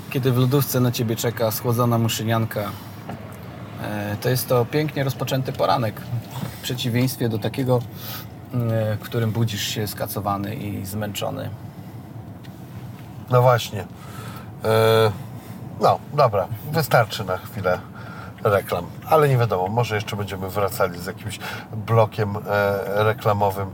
Kiedy 0.10 0.32
w 0.32 0.38
lodówce 0.38 0.80
na 0.80 0.92
Ciebie 0.92 1.16
czeka 1.16 1.52
schłodzona 1.52 1.98
muszynianka, 1.98 2.62
e, 3.84 4.16
to 4.22 4.30
jest 4.30 4.48
to 4.48 4.66
pięknie 4.66 5.04
rozpoczęty 5.04 5.54
poranek. 5.54 6.02
W 6.60 6.62
przeciwieństwie 6.62 7.30
do 7.30 7.40
takiego, 7.40 7.80
e, 8.54 8.96
w 8.96 9.00
którym 9.00 9.32
budzisz 9.32 9.68
się 9.68 9.88
skacowany 9.88 10.56
i 10.56 10.86
zmęczony. 10.86 11.50
No 13.30 13.42
właśnie. 13.42 13.80
Yy, 13.80 14.70
no, 15.82 16.00
dobra, 16.14 16.48
wystarczy 16.72 17.24
na 17.26 17.38
chwilę 17.38 17.80
reklam, 18.44 18.86
ale 19.10 19.30
nie 19.30 19.38
wiadomo, 19.38 19.68
może 19.68 19.96
jeszcze 19.96 20.16
będziemy 20.16 20.50
wracali 20.50 21.00
z 21.00 21.06
jakimś 21.06 21.40
blokiem 21.74 22.38
e, 22.38 23.04
reklamowym. 23.04 23.70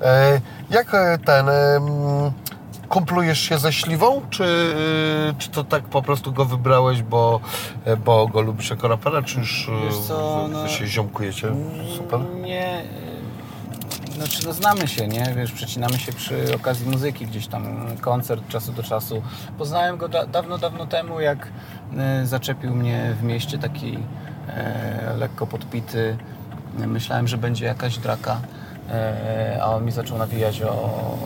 E, 0.00 0.40
jak 0.70 0.94
e, 0.94 1.18
ten. 1.18 1.48
E, 1.48 1.80
kumplujesz 2.88 3.40
się 3.40 3.58
ze 3.58 3.72
śliwą, 3.72 4.22
czy, 4.30 4.44
e, 5.30 5.34
czy 5.38 5.50
to 5.50 5.64
tak 5.64 5.84
po 5.84 6.02
prostu 6.02 6.32
go 6.32 6.44
wybrałeś, 6.44 7.02
bo, 7.02 7.40
e, 7.84 7.96
bo 7.96 8.26
go 8.28 8.40
lubisz 8.40 8.70
jako 8.70 8.88
rapera, 8.88 9.22
czy 9.22 9.38
już 9.38 9.68
e, 9.68 9.86
Wiesz 9.86 9.98
co, 9.98 10.48
no- 10.52 10.68
się 10.68 10.86
ziomkujecie? 10.86 11.48
Super. 11.96 12.20
Nie, 12.20 12.66
e, 12.78 12.84
znaczy 14.16 14.46
no 14.46 14.52
znamy 14.52 14.88
się, 14.88 15.08
nie? 15.08 15.34
Wiesz, 15.36 15.52
przecinamy 15.52 15.98
się 15.98 16.12
przy 16.12 16.54
okazji 16.56 16.90
muzyki, 16.90 17.26
gdzieś 17.26 17.46
tam 17.46 17.86
koncert 18.00 18.48
czasu 18.48 18.72
do 18.72 18.82
czasu. 18.82 19.22
Poznałem 19.58 19.96
go 19.96 20.08
da 20.08 20.26
dawno, 20.26 20.58
dawno 20.58 20.86
temu, 20.86 21.20
jak 21.20 21.48
e, 21.98 22.26
zaczepił 22.26 22.74
mnie 22.74 23.14
w 23.20 23.22
mieście 23.22 23.58
taki 23.58 23.98
e, 24.48 25.14
lekko 25.18 25.46
podpity. 25.46 26.16
Myślałem, 26.86 27.28
że 27.28 27.38
będzie 27.38 27.66
jakaś 27.66 27.98
draka, 27.98 28.40
e, 28.90 29.58
a 29.62 29.66
on 29.66 29.84
mi 29.84 29.92
zaczął 29.92 30.18
nawijać 30.18 30.62
o, 30.62 30.70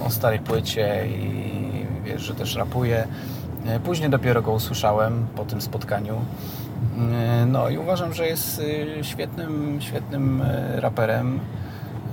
o 0.07 0.11
starej 0.11 0.39
płycie 0.39 1.07
i 1.09 1.87
wiesz, 2.05 2.23
że 2.23 2.35
też 2.35 2.57
rapuje. 2.57 3.07
E, 3.67 3.81
Później 3.81 4.11
dopiero 4.11 4.43
go 4.43 4.53
usłyszałem 4.53 5.27
po 5.37 5.45
tym 5.45 5.61
spotkaniu. 5.61 6.21
E, 7.13 7.47
No 7.47 7.69
i 7.69 7.79
uważam, 7.79 8.15
że 8.15 8.27
jest 8.27 8.63
świetnym, 9.03 9.79
świetnym 9.81 10.43
raperem. 10.77 11.41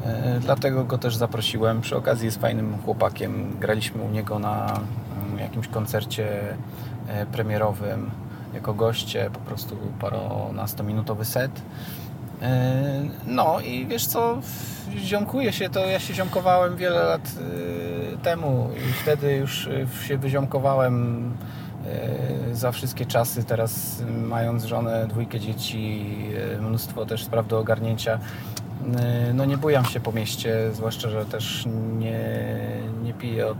E, 0.08 0.40
Dlatego 0.40 0.84
go 0.86 0.98
też 0.98 1.16
zaprosiłem. 1.16 1.82
Przy 1.82 1.96
okazji 1.96 2.26
jest 2.26 2.42
fajnym 2.42 2.78
chłopakiem. 2.86 3.58
Graliśmy 3.60 4.02
u 4.04 4.10
niego 4.10 4.40
na 4.40 4.80
mm, 5.28 5.40
jakimś 5.40 5.68
koncercie 5.68 6.28
e, 7.08 7.26
premierowym 7.26 8.12
jako 8.54 8.74
goście, 8.74 9.30
po 9.34 9.40
prostu 9.40 9.78
paronastominutowy 10.00 11.26
set. 11.26 11.52
E, 12.42 12.84
No 13.28 13.60
i 13.60 13.86
wiesz 13.86 14.06
co, 14.08 14.38
ziomkuje 14.98 15.54
się 15.54 15.70
to, 15.70 15.86
ja 15.86 16.00
się 16.00 16.14
ziomkowałem 16.14 16.76
wiele 16.76 17.04
lat 17.04 17.32
temu 18.24 18.70
i 18.90 18.94
wtedy 18.94 19.36
już 19.36 19.70
się 20.08 20.18
wyziomkowałem 20.18 21.24
za 22.54 22.72
wszystkie 22.72 23.06
czasy. 23.06 23.44
Teraz 23.44 24.04
mając 24.28 24.64
żonę, 24.64 25.08
dwójkę 25.08 25.40
dzieci, 25.40 26.06
mnóstwo 26.62 27.06
też 27.06 27.24
spraw 27.24 27.48
do 27.48 27.60
ogarnięcia, 27.60 28.20
no 29.34 29.46
nie 29.46 29.58
bujam 29.58 29.86
się 29.86 30.00
po 30.00 30.12
mieście, 30.12 30.56
zwłaszcza, 30.74 31.10
że 31.10 31.26
też 31.26 31.66
nie, 31.98 32.20
nie 33.04 33.14
piję 33.14 33.48
od 33.48 33.58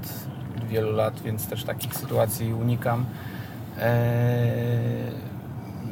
wielu 0.70 0.92
lat, 0.92 1.22
więc 1.22 1.48
też 1.48 1.64
takich 1.64 1.96
sytuacji 1.96 2.54
unikam. 2.54 3.06
E, 3.80 5.28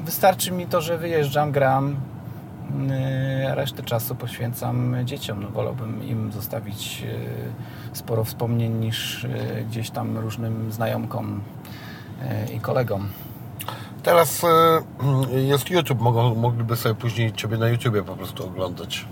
Wystarczy 0.05 0.51
mi 0.51 0.67
to, 0.67 0.81
że 0.81 0.97
wyjeżdżam, 0.97 1.51
gram, 1.51 1.95
a 3.51 3.55
resztę 3.55 3.83
czasu 3.83 4.15
poświęcam 4.15 4.95
dzieciom. 5.05 5.43
No, 5.43 5.49
wolałbym 5.49 6.03
im 6.03 6.31
zostawić 6.31 7.03
sporo 7.93 8.23
wspomnień 8.23 8.73
niż 8.73 9.27
gdzieś 9.69 9.89
tam 9.89 10.17
różnym 10.17 10.71
znajomkom 10.71 11.41
i 12.55 12.59
kolegom. 12.59 13.07
Teraz 14.03 14.41
jest 15.31 15.69
YouTube, 15.69 16.01
mogliby 16.35 16.75
sobie 16.75 16.95
później 16.95 17.33
Ciebie 17.33 17.57
na 17.57 17.67
YouTubie 17.67 18.03
po 18.03 18.15
prostu 18.15 18.45
oglądać. 18.45 19.05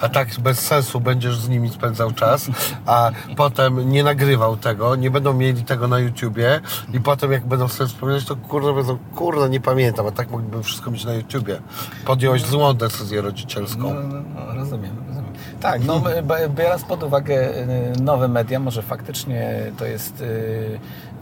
A 0.00 0.08
tak 0.08 0.28
bez 0.40 0.58
sensu 0.58 1.00
będziesz 1.00 1.36
z 1.36 1.48
nimi 1.48 1.68
spędzał 1.68 2.12
czas, 2.12 2.46
a 2.86 3.10
potem 3.36 3.90
nie 3.90 4.04
nagrywał 4.04 4.56
tego, 4.56 4.96
nie 4.96 5.10
będą 5.10 5.34
mieli 5.34 5.64
tego 5.64 5.88
na 5.88 5.98
YouTubie 5.98 6.60
i 6.92 7.00
potem 7.00 7.32
jak 7.32 7.46
będą 7.46 7.68
sobie 7.68 7.88
wspominać, 7.88 8.24
to 8.24 8.36
kurde, 8.36 8.72
będą, 8.72 8.98
kurde, 9.14 9.48
nie 9.48 9.60
pamiętam, 9.60 10.06
a 10.06 10.10
tak 10.10 10.30
mogliby 10.30 10.62
wszystko 10.62 10.90
mieć 10.90 11.04
na 11.04 11.14
YouTubie. 11.14 11.60
Podjąłeś 12.06 12.42
złą 12.44 12.74
decyzję 12.74 13.20
rodzicielską. 13.20 13.94
No, 13.94 14.00
no, 14.00 14.22
no, 14.34 14.54
rozumiem, 14.54 14.96
rozumiem. 15.08 15.32
Tak, 15.60 15.84
no, 15.84 16.02
biorąc 16.48 16.84
pod 16.84 17.02
uwagę 17.02 17.54
y, 17.96 18.02
nowe 18.02 18.28
media, 18.28 18.58
może 18.58 18.82
faktycznie 18.82 19.72
to 19.78 19.84
jest 19.84 20.20
y, 20.20 20.80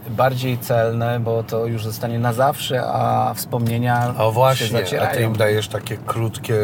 bardziej 0.09 0.57
celne, 0.57 1.19
bo 1.19 1.43
to 1.43 1.65
już 1.65 1.83
zostanie 1.83 2.19
na 2.19 2.33
zawsze, 2.33 2.83
a 2.85 3.33
wspomnienia 3.33 4.13
O 4.17 4.27
się 4.27 4.31
właśnie, 4.31 5.01
a 5.01 5.07
ty 5.07 5.21
im 5.21 5.33
dajesz 5.33 5.67
takie 5.67 5.97
krótkie 5.97 6.55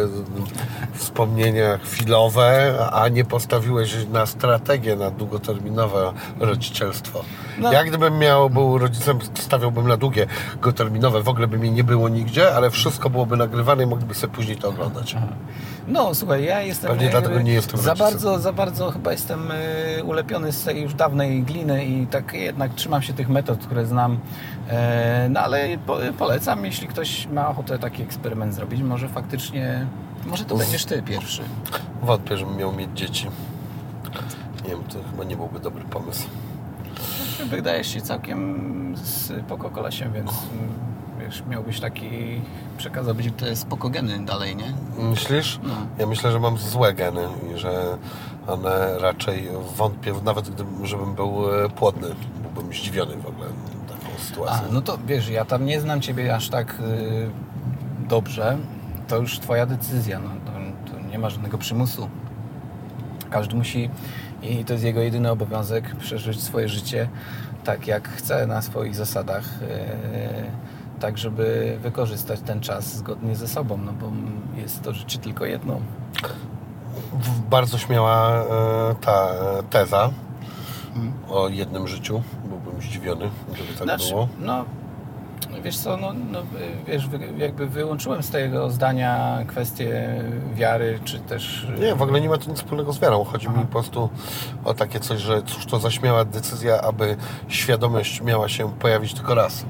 wspomnienia 0.94 1.78
chwilowe, 1.78 2.78
a 2.92 3.08
nie 3.08 3.26
postawiłeś 3.26 3.96
na 4.14 4.26
strategię, 4.26 4.96
na 4.96 5.12
długoterminowe 5.12 6.14
rodzicielstwo. 6.40 7.24
No. 7.58 7.74
Ja 7.74 7.84
gdybym 7.84 8.20
miał, 8.20 8.50
był 8.50 8.78
rodzicem, 8.78 9.20
stawiałbym 9.34 9.88
na 9.88 9.98
długie, 9.98 10.28
długoterminowe, 10.54 11.22
w 11.24 11.30
ogóle 11.30 11.48
by 11.48 11.58
mnie 11.58 11.72
nie 11.72 11.84
było 11.84 12.10
nigdzie, 12.10 12.56
ale 12.56 12.70
wszystko 12.70 13.10
byłoby 13.10 13.38
nagrywane 13.38 13.84
i 13.84 13.88
mogliby 13.88 14.14
sobie 14.14 14.34
później 14.34 14.58
to 14.58 14.70
oglądać. 14.70 15.16
No 15.88 16.16
słuchaj, 16.16 16.44
ja 16.44 16.62
jestem. 16.62 16.90
Pewnie 16.90 17.06
jakby 17.06 17.22
dlatego 17.22 17.42
nie 17.42 17.54
jestem 17.54 17.80
Za 17.80 17.90
rodzicem. 17.90 18.12
bardzo, 18.12 18.40
za 18.40 18.54
bardzo 18.54 18.92
chyba 18.92 19.12
jestem 19.12 19.52
y, 19.52 20.04
ulepiony 20.04 20.52
z 20.52 20.64
tej 20.64 20.82
już 20.82 20.94
dawnej 20.94 21.44
gliny 21.44 21.86
i 21.86 22.08
tak 22.08 22.34
jednak 22.34 22.74
trzymam 22.74 23.02
się 23.02 23.14
tych 23.14 23.30
metod, 23.36 23.60
które 23.66 23.86
znam. 23.86 24.20
E, 24.70 25.28
no 25.30 25.40
ale 25.40 25.78
po, 25.78 25.98
polecam, 26.18 26.66
jeśli 26.66 26.88
ktoś 26.88 27.28
ma 27.28 27.48
ochotę 27.50 27.80
taki 27.80 28.04
eksperyment 28.04 28.54
zrobić, 28.54 28.82
może 28.82 29.08
faktycznie. 29.08 29.86
Może 30.26 30.46
to 30.46 30.56
będziesz 30.58 30.86
ty 30.86 31.02
pierwszy. 31.04 31.42
Wątpię, 32.02 32.38
żebym 32.38 32.58
miał 32.58 32.72
mieć 32.72 32.90
dzieci. 32.96 33.28
Nie 34.64 34.70
wiem, 34.70 34.84
to 34.84 35.00
chyba 35.12 35.24
nie 35.24 35.36
byłby 35.38 35.60
dobry 35.60 35.84
pomysł. 35.84 36.28
Wydajesz 37.50 37.88
się 37.94 38.02
całkiem 38.02 38.96
spoko 38.98 39.70
kolesiem, 39.70 40.14
więc 40.14 40.32
mm, 40.32 40.70
wiesz, 41.20 41.44
miałbyś 41.50 41.80
taki. 41.80 42.42
przekazałbyś 42.78 43.28
te 43.38 43.56
spokogeny 43.56 44.26
dalej, 44.26 44.56
nie? 44.56 44.74
Myślisz? 45.10 45.60
No. 45.64 45.74
Ja 46.00 46.08
myślę, 46.08 46.32
że 46.32 46.40
mam 46.40 46.58
złe 46.58 46.94
geny 46.94 47.28
i 47.56 47.58
że 47.58 47.98
one 48.48 49.00
raczej 49.00 49.48
wątpię, 49.76 50.14
nawet 50.24 50.50
gdybym, 50.50 50.86
żebym 50.86 51.14
był 51.14 51.64
e, 51.66 51.70
płodny, 51.70 52.08
byłbym 52.56 52.74
zdziwiony 52.74 53.16
w 53.18 53.26
ogóle 53.26 53.48
taką 53.88 54.16
A, 54.18 54.20
sytuacją. 54.20 54.68
no 54.72 54.82
to 54.82 54.98
wiesz, 55.08 55.30
ja 55.30 55.46
tam 55.46 55.66
nie 55.66 55.82
znam 55.82 56.02
Ciebie 56.02 56.36
aż 56.36 56.50
tak 56.50 56.80
y, 56.80 57.30
dobrze. 58.10 58.58
To 59.08 59.18
już 59.18 59.40
Twoja 59.40 59.66
decyzja. 59.66 60.20
No, 60.20 60.30
to, 60.30 60.52
to 60.92 61.00
nie 61.08 61.20
ma 61.20 61.30
żadnego 61.30 61.58
przymusu. 61.58 62.10
Każdy 63.30 63.56
musi, 63.56 63.90
i 64.42 64.66
to 64.66 64.74
jest 64.74 64.86
jego 64.86 65.02
jedyny 65.02 65.32
obowiązek, 65.32 65.96
przeżyć 65.96 66.42
swoje 66.42 66.70
życie 66.70 67.10
tak, 67.64 67.88
jak 67.88 68.10
chce, 68.10 68.48
na 68.48 68.62
swoich 68.62 68.96
zasadach. 68.96 69.62
y, 69.62 70.66
tak, 71.00 71.18
żeby 71.18 71.78
wykorzystać 71.82 72.40
ten 72.40 72.60
czas 72.62 72.96
zgodnie 72.96 73.36
ze 73.36 73.48
sobą, 73.48 73.78
no 73.78 73.94
bo 73.94 74.12
jest 74.62 74.82
to 74.84 74.94
życie 74.94 75.20
tylko 75.20 75.46
jedno. 75.46 75.80
Bardzo 77.50 77.78
śmiała 77.78 78.32
e, 78.32 78.44
ta 79.02 79.30
teza 79.70 80.10
Mhm. 80.96 81.14
o 81.30 81.48
jednym 81.50 81.88
życiu. 81.88 82.22
Byłbym 82.46 82.82
zdziwiony, 82.82 83.30
gdyby 83.54 83.74
tak 83.74 83.84
Znaczy, 83.84 84.10
było. 84.10 84.28
no, 84.40 84.66
wiesz 85.64 85.78
co, 85.78 85.98
no, 85.98 86.14
no, 86.32 86.40
wiesz, 86.88 87.10
jakby 87.38 87.68
wyłączyłem 87.68 88.24
z 88.24 88.30
tego 88.30 88.72
zdania 88.72 89.40
kwestię 89.48 90.22
wiary, 90.54 91.00
czy 91.04 91.20
też... 91.20 91.68
Nie, 91.80 91.96
w 91.96 92.02
ogóle 92.02 92.22
nie 92.22 92.30
ma 92.30 92.38
to 92.38 92.50
nic 92.50 92.58
wspólnego 92.58 92.94
z 92.94 93.00
wiarą. 93.00 93.24
Chodzi 93.24 93.50
mi 93.50 93.56
po 93.56 93.66
prostu 93.66 94.10
o 94.66 94.74
takie 94.74 95.00
coś, 95.00 95.20
że 95.22 95.42
cóż 95.44 95.66
to 95.66 95.80
za 95.80 95.92
śmiała 95.92 96.26
decyzja, 96.26 96.82
aby 96.82 97.16
świadomość 97.48 98.22
miała 98.22 98.50
się 98.50 98.72
pojawić 98.72 99.14
tylko 99.14 99.36
raz. 99.36 99.66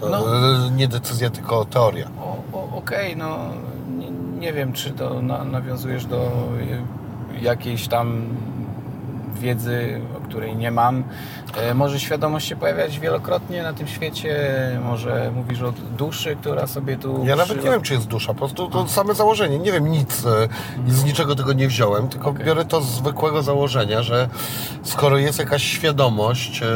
To 0.00 0.08
No. 0.08 0.18
e, 0.66 0.70
nie 0.70 0.88
decyzja, 0.88 1.30
tylko 1.30 1.64
teoria. 1.64 2.08
Okej, 2.76 3.16
no 3.16 3.36
nie, 3.98 4.10
nie 4.40 4.52
wiem, 4.52 4.72
czy 4.72 4.90
to 4.90 5.22
na, 5.22 5.44
nawiązujesz 5.44 6.06
do 6.06 6.32
y, 7.40 7.44
jakiejś 7.44 7.88
tam 7.88 8.22
wiedzy, 9.38 10.00
o 10.18 10.20
której 10.20 10.56
nie 10.56 10.70
mam. 10.70 11.04
E, 11.56 11.74
może 11.74 12.00
świadomość 12.00 12.48
się 12.48 12.56
pojawiać 12.56 12.98
wielokrotnie 12.98 13.62
na 13.62 13.72
tym 13.72 13.86
świecie, 13.88 14.36
może 14.84 15.32
mówisz 15.34 15.62
o 15.62 15.72
duszy, 15.98 16.36
która 16.40 16.66
sobie 16.66 16.96
tu... 16.96 17.24
Ja 17.24 17.36
nawet 17.36 17.64
nie 17.64 17.70
wiem, 17.70 17.82
czy 17.82 17.94
jest 17.94 18.06
dusza, 18.06 18.34
po 18.34 18.38
prostu 18.38 18.68
to 18.68 18.88
same 18.88 19.14
założenie. 19.14 19.58
Nie 19.58 19.72
wiem 19.72 19.88
nic 19.88 20.26
e, 20.26 20.48
z 20.88 21.04
niczego 21.04 21.34
tego 21.34 21.52
nie 21.52 21.68
wziąłem, 21.68 22.08
tylko 22.08 22.30
Okej. 22.30 22.44
biorę 22.44 22.64
to 22.64 22.80
z 22.80 22.86
zwykłego 22.86 23.42
założenia, 23.42 24.02
że 24.02 24.28
skoro 24.82 25.18
jest 25.18 25.38
jakaś 25.38 25.62
świadomość, 25.62 26.62
e, 26.62 26.66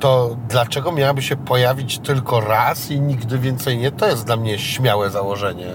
to 0.00 0.36
dlaczego 0.48 0.92
miałaby 0.92 1.22
się 1.22 1.36
pojawić 1.36 1.98
tylko 1.98 2.40
raz 2.40 2.90
i 2.90 3.00
nigdy 3.00 3.38
więcej 3.38 3.78
nie? 3.78 3.90
To 3.90 4.08
jest 4.08 4.26
dla 4.26 4.36
mnie 4.36 4.58
śmiałe 4.58 5.10
założenie. 5.10 5.66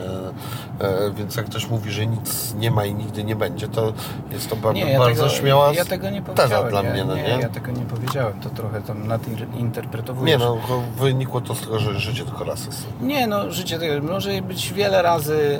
E, 0.79 1.11
Więc 1.11 1.35
jak 1.35 1.45
ktoś 1.45 1.69
mówi, 1.69 1.91
że 1.91 2.05
nic 2.07 2.53
nie 2.59 2.71
ma 2.71 2.85
i 2.85 2.93
nigdy 2.95 3.23
nie 3.23 3.35
będzie, 3.35 3.67
to 3.67 3.93
jest 4.31 4.49
to 4.61 4.73
Nie, 4.73 4.91
ja 4.91 4.99
bardzo 4.99 5.23
tego, 5.23 5.35
śmiała 5.35 5.73
ja 5.73 5.85
tego 5.85 6.09
nie 6.09 6.21
teza 6.21 6.63
dla 6.63 6.83
ja, 6.83 6.93
mnie, 6.93 7.05
no 7.05 7.15
nie? 7.15 7.21
Ja 7.41 7.49
tego 7.49 7.71
nie 7.71 7.85
powiedziałem, 7.85 8.39
to 8.39 8.49
trochę 8.49 8.81
tam 8.81 9.07
nadinterpretowujesz. 9.07 10.39
Nie 10.39 10.45
no, 10.45 10.57
wynikło 10.97 11.41
to 11.41 11.55
z 11.55 11.61
tego, 11.61 11.79
że 11.79 11.99
życie 11.99 12.25
tylko 12.25 12.43
raz 12.43 12.65
jest. 12.65 12.87
Nie, 13.01 13.27
no 13.27 13.51
życie 13.51 13.79
tego 13.79 14.07
może 14.13 14.41
być 14.41 14.73
wiele 14.73 15.01
razy. 15.01 15.59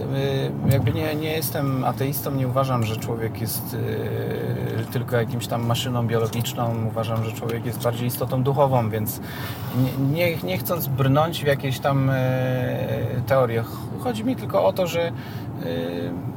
y, 0.68 0.72
Jakby 0.72 0.92
nie, 0.92 1.16
nie 1.16 1.32
jestem 1.32 1.84
ateistą, 1.86 2.32
nie 2.32 2.48
uważam, 2.48 2.84
że 2.86 2.98
człowiek 2.98 3.42
jest 3.42 3.74
y, 3.74 4.86
tylko 4.92 5.16
jakimś 5.16 5.48
tam 5.48 5.66
maszyną 5.66 6.08
biologiczną. 6.08 6.76
Uważam, 6.88 7.26
że 7.26 7.32
człowiek 7.32 7.66
jest 7.66 7.84
bardziej 7.84 8.08
istotą 8.08 8.44
duchową, 8.44 8.90
więc 8.90 9.20
nie, 9.78 9.92
nie, 10.32 10.38
nie 10.44 10.58
chcąc 10.58 10.88
brnąć 10.88 11.44
w 11.44 11.48
jakieś 11.48 11.80
tam 11.80 12.10
y, 12.10 12.14
teorie. 13.28 13.64
Chodzi 14.04 14.24
mi 14.26 14.36
tylko 14.36 14.66
o 14.66 14.74
to, 14.74 14.88
że 14.88 15.05
y, 15.66 16.36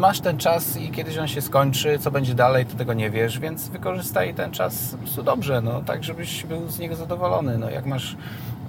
masz 0.00 0.20
ten 0.20 0.38
czas 0.38 0.76
i 0.76 0.90
kiedyś 0.90 1.18
on 1.18 1.28
się 1.28 1.40
skończy, 1.40 1.98
co 1.98 2.10
będzie 2.10 2.34
dalej, 2.34 2.66
to 2.66 2.76
tego 2.76 2.94
nie 2.94 3.10
wiesz, 3.10 3.38
więc 3.38 3.68
wykorzystaj 3.68 4.34
ten 4.34 4.50
czas 4.50 4.90
po 4.90 4.98
prostu 4.98 5.22
dobrze, 5.22 5.60
no, 5.62 5.82
tak 5.82 6.04
żebyś 6.04 6.44
był 6.44 6.68
z 6.68 6.78
niego 6.78 6.96
zadowolony. 6.96 7.58
No, 7.58 7.70
jak 7.70 7.86
masz 7.86 8.16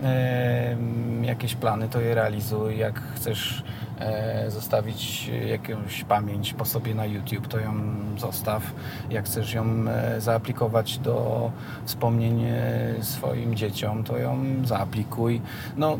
em, 0.04 1.24
jakieś 1.24 1.56
plany, 1.56 1.90
to 1.90 2.02
je 2.02 2.16
realizuj. 2.16 2.78
Jak 2.78 3.02
chcesz 3.16 3.64
e, 4.00 4.52
zostawić 4.52 5.32
jakąś 5.48 6.04
pamięć 6.04 6.54
po 6.54 6.66
sobie 6.66 6.96
na 6.96 7.06
YouTube, 7.06 7.48
to 7.48 7.60
ją 7.60 7.74
zostaw. 8.18 8.64
Jak 9.10 9.26
chcesz 9.26 9.54
ją 9.54 9.66
e, 9.88 10.22
zaaplikować 10.22 10.98
do 10.98 11.52
wspomnień 11.86 12.44
e, 12.44 12.96
swoim 13.02 13.56
dzieciom, 13.56 14.04
to 14.04 14.18
ją 14.18 14.46
zaaplikuj. 14.66 15.42
No, 15.78 15.98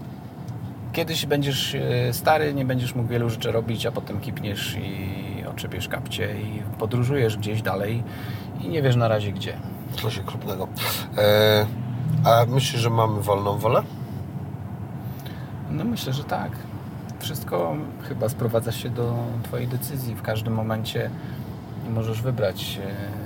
kiedyś 0.94 1.26
będziesz 1.26 1.76
e, 1.76 2.14
stary, 2.14 2.54
nie 2.54 2.66
będziesz 2.66 2.96
mógł 2.96 3.10
wielu 3.10 3.30
rzeczy 3.30 3.52
robić, 3.52 3.86
a 3.86 3.92
potem 3.92 4.20
kipniesz 4.20 4.76
i 4.78 5.46
oczepiesz 5.48 5.88
kapcie 5.88 6.36
i 6.42 6.62
podróżujesz 6.80 7.38
gdzieś 7.38 7.62
dalej 7.62 8.04
i 8.62 8.70
nie 8.70 8.82
wiesz 8.82 8.96
na 8.96 9.08
razie 9.08 9.32
gdzie. 9.32 9.54
Coś 10.02 10.20
krupnego. 10.20 10.68
E, 11.18 11.66
a 12.26 12.46
myślisz, 12.46 12.82
że 12.82 12.90
mamy 12.90 13.22
wolną 13.22 13.58
wolę? 13.58 13.84
No 15.72 15.84
myślę, 15.84 16.14
że 16.14 16.24
tak. 16.24 16.52
Wszystko 17.20 17.76
chyba 18.10 18.30
sprowadza 18.30 18.72
się 18.72 18.90
do 18.90 19.14
Twojej 19.44 19.68
decyzji. 19.68 20.16
W 20.16 20.22
każdym 20.22 20.54
momencie 20.54 21.10
możesz 21.94 22.22
wybrać. 22.22 22.80
e, 22.86 23.22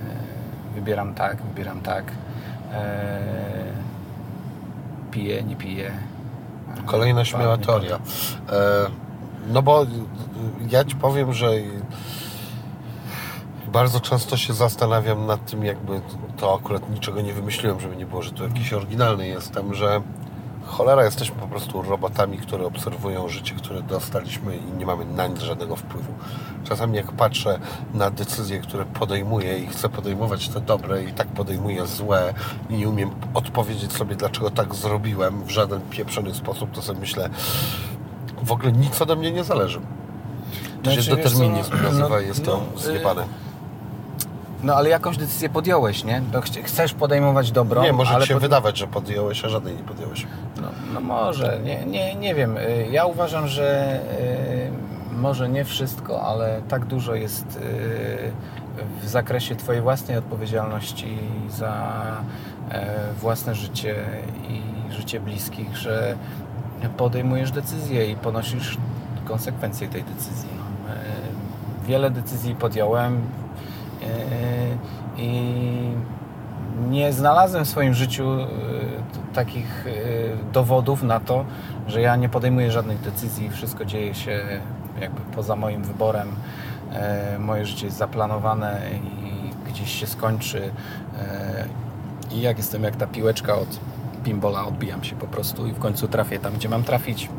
Wybieram 0.75 1.13
tak, 1.13 1.37
wybieram 1.41 1.81
tak. 1.81 2.03
E, 2.73 3.19
Piję, 5.11 5.43
nie 5.43 5.55
piję. 5.55 5.91
Kolejna 6.85 7.25
śmiała 7.25 7.57
teoria. 7.57 7.95
E, 7.95 7.99
no 9.47 9.61
bo 9.61 9.85
ja 10.69 10.85
Ci 10.85 10.95
powiem, 10.95 11.33
że 11.33 11.49
bardzo 13.67 13.99
często 13.99 14.37
się 14.37 14.53
zastanawiam 14.53 15.25
nad 15.25 15.45
tym, 15.51 15.63
jakby 15.63 16.01
to 16.37 16.55
akurat 16.55 16.89
niczego 16.89 17.21
nie 17.21 17.33
wymyśliłem, 17.33 17.79
żeby 17.79 17.95
nie 17.95 18.05
było, 18.05 18.21
że 18.21 18.31
tu 18.31 18.43
jakiś 18.43 18.73
oryginalny 18.73 19.27
jestem, 19.27 19.73
że 19.73 20.01
cholera 20.65 21.05
jesteśmy 21.05 21.35
po 21.35 21.47
prostu 21.47 21.81
robotami, 21.81 22.37
które 22.37 22.65
obserwują 22.65 23.29
życie, 23.29 23.55
które 23.55 23.81
dostaliśmy 23.81 24.57
i 24.57 24.77
nie 24.77 24.85
mamy 24.85 25.05
na 25.05 25.27
nic 25.27 25.39
żadnego 25.39 25.75
wpływu. 25.75 26.13
Czasami 26.63 26.97
jak 26.97 27.11
patrzę 27.11 27.59
na 27.93 28.09
decyzje, 28.11 28.59
które 28.59 28.85
podejmuję 28.85 29.59
i 29.59 29.67
chcę 29.67 29.89
podejmować 29.89 30.49
te 30.49 30.61
dobre 30.61 31.03
i 31.03 31.13
tak 31.13 31.27
podejmuję 31.27 31.85
złe 31.87 32.33
i 32.69 32.73
nie 32.73 32.89
umiem 32.89 33.09
odpowiedzieć 33.33 33.93
sobie, 33.93 34.15
dlaczego 34.15 34.49
tak 34.51 34.75
zrobiłem 34.75 35.43
w 35.43 35.49
żaden 35.49 35.81
pieprzony 35.81 36.33
sposób, 36.33 36.71
to 36.71 36.81
sobie 36.81 36.99
myślę, 36.99 37.29
w 38.43 38.51
ogóle 38.51 38.71
nic 38.71 39.01
ode 39.01 39.15
mnie 39.15 39.31
nie 39.31 39.43
zależy. 39.43 39.79
To 40.83 40.91
Znaczy, 40.91 41.03
się 41.03 41.15
determinizm 41.15 41.83
nazywa 41.83 42.09
no- 42.09 42.19
jest 42.19 42.45
no, 42.45 42.61
to 42.73 42.79
zjebane. 42.79 43.25
No 44.65 44.75
ale 44.75 44.89
jakąś 44.89 45.17
decyzję 45.17 45.49
podjąłeś, 45.49 46.03
nie? 46.03 46.21
No, 46.33 46.39
chci- 46.41 46.63
chcesz 46.63 46.93
podejmować 46.93 47.51
dobrą, 47.51 47.83
nie, 47.83 47.93
może 47.93 48.11
ale 48.15 48.21
Ci 48.23 48.27
się 48.27 48.33
pod- 48.33 48.41
wydawać, 48.43 48.77
że 48.77 48.87
podjąłeś, 48.87 49.45
a 49.45 49.49
żadnej 49.49 49.75
nie 49.75 49.83
podjąłeś. 49.83 50.27
No, 50.61 50.67
no 50.93 50.99
może, 50.99 51.59
nie, 51.63 51.85
nie, 51.85 52.15
nie 52.15 52.35
wiem. 52.35 52.57
Y, 52.57 52.87
Ja 52.91 53.05
uważam, 53.05 53.47
że 53.47 53.99
y, 55.13 55.17
może 55.17 55.49
nie 55.49 55.65
wszystko, 55.65 56.21
ale 56.21 56.61
tak 56.69 56.85
dużo 56.85 57.15
jest 57.15 57.45
y, 57.57 58.31
w 59.01 59.07
zakresie 59.07 59.55
Twojej 59.55 59.81
własnej 59.81 60.17
odpowiedzialności 60.17 61.17
za 61.49 61.91
e, 62.71 62.85
własne 63.19 63.55
życie 63.55 63.95
i 64.49 64.61
życie 64.93 65.19
bliskich, 65.19 65.77
że 65.77 66.15
podejmujesz 66.97 67.51
decyzję 67.51 68.11
i 68.11 68.15
ponosisz 68.15 68.77
konsekwencje 69.27 69.87
tej 69.87 70.03
decyzji. 70.03 70.49
No. 70.57 70.93
E, 70.93 70.97
Wiele 71.87 72.11
decyzji 72.11 72.55
podjąłem 72.55 73.21
i 75.17 75.51
nie 76.89 77.13
znalazłem 77.13 77.65
w 77.65 77.69
swoim 77.69 77.93
życiu 77.93 78.29
e, 78.31 78.45
takich 79.33 79.87
e, 79.87 79.91
dowodów 80.53 81.03
na 81.03 81.19
to, 81.19 81.45
że 81.87 82.01
ja 82.01 82.15
nie 82.15 82.29
podejmuję 82.29 82.71
żadnych 82.71 83.01
decyzji, 83.01 83.49
wszystko 83.49 83.85
dzieje 83.85 84.13
się 84.13 84.41
jakby 85.01 85.21
poza 85.21 85.55
moim 85.55 85.83
wyborem. 85.83 86.27
E, 86.93 87.39
Moje 87.39 87.65
życie 87.65 87.85
jest 87.85 87.97
zaplanowane 87.97 88.81
i 88.93 89.69
gdzieś 89.69 89.99
się 89.99 90.07
skończy. 90.07 90.71
E, 91.19 91.65
I 92.31 92.41
jak 92.41 92.57
jestem 92.57 92.83
jak 92.83 92.95
ta 92.95 93.07
piłeczka 93.07 93.55
od 93.55 93.79
pinbola, 94.23 94.65
odbijam 94.65 95.03
się 95.03 95.15
po 95.15 95.27
prostu 95.27 95.67
i 95.67 95.71
w 95.71 95.79
końcu 95.79 96.07
trafię 96.07 96.39
tam, 96.39 96.53
gdzie 96.53 96.69
mam 96.69 96.83
trafić. 96.83 97.29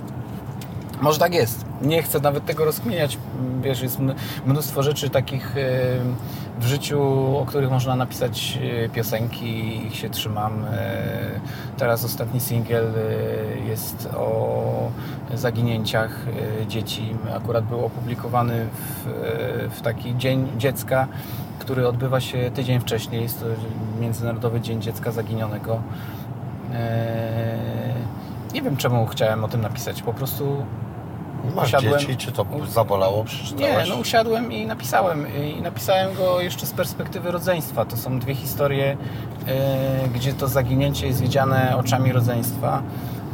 Może 1.01 1.19
tak 1.19 1.35
jest. 1.35 1.65
Nie 1.83 2.03
chcę 2.03 2.21
nawet 2.21 2.45
tego 2.47 2.65
rozkminiać. 2.65 3.19
Wiesz, 3.63 3.83
jest 3.83 3.99
mnóstwo 4.47 4.83
rzeczy 4.83 5.11
takich 5.11 5.57
e, 5.57 5.61
w 6.61 6.67
życiu, 6.67 7.03
o 7.39 7.47
których 7.47 7.71
można 7.71 7.97
napisać 7.97 8.59
e, 8.85 8.89
piosenki, 8.89 9.87
ich 9.87 9.97
się 9.97 10.11
trzymam. 10.11 10.65
E, 10.65 11.41
Teraz 11.79 12.05
ostatni 12.05 12.41
singiel 12.41 12.93
jest 13.67 14.09
o 14.15 14.91
zaginięciach 15.35 16.27
dzieci. 16.69 17.15
Akurat 17.37 17.65
był 17.65 17.85
opublikowany 17.85 18.67
w, 18.73 19.07
w 19.71 19.81
taki 19.81 20.17
Dzień 20.17 20.49
Dziecka, 20.59 21.09
który 21.59 21.89
odbywa 21.89 22.21
się 22.21 22.51
tydzień 22.55 22.81
wcześniej. 22.81 23.23
Jest 23.23 23.41
to 23.41 23.47
Międzynarodowy 24.01 24.61
Dzień 24.61 24.83
Dziecka 24.83 25.13
Zaginionego. 25.13 25.81
Nie 28.57 28.63
wiem, 28.63 28.77
czemu 28.77 29.07
chciałem 29.07 29.45
o 29.45 29.49
tym 29.49 29.61
napisać. 29.61 30.03
Po 30.03 30.13
prostu 30.13 30.65
Masz 31.55 31.69
Usiadłem- 31.69 32.01
dzieci, 32.01 32.17
Cię 32.17 32.33
to 32.33 32.47
zabolało, 32.69 33.25
nie, 33.57 33.85
no 33.89 33.97
usiadłem 33.97 34.53
i 34.53 34.67
napisałem. 34.67 35.27
I 35.35 35.63
napisałem 35.63 36.15
go 36.15 36.41
jeszcze 36.41 36.67
z 36.67 36.73
perspektywy 36.73 37.31
rodzeństwa. 37.31 37.85
To 37.85 37.97
są 37.97 38.19
dwie 38.19 38.35
historie, 38.35 38.97
e, 39.47 40.09
gdzie 40.15 40.33
to 40.33 40.49
zaginięcie 40.49 41.07
jest 41.07 41.21
widziane 41.21 41.77
oczami 41.77 42.13
rodzeństwa. 42.13 42.83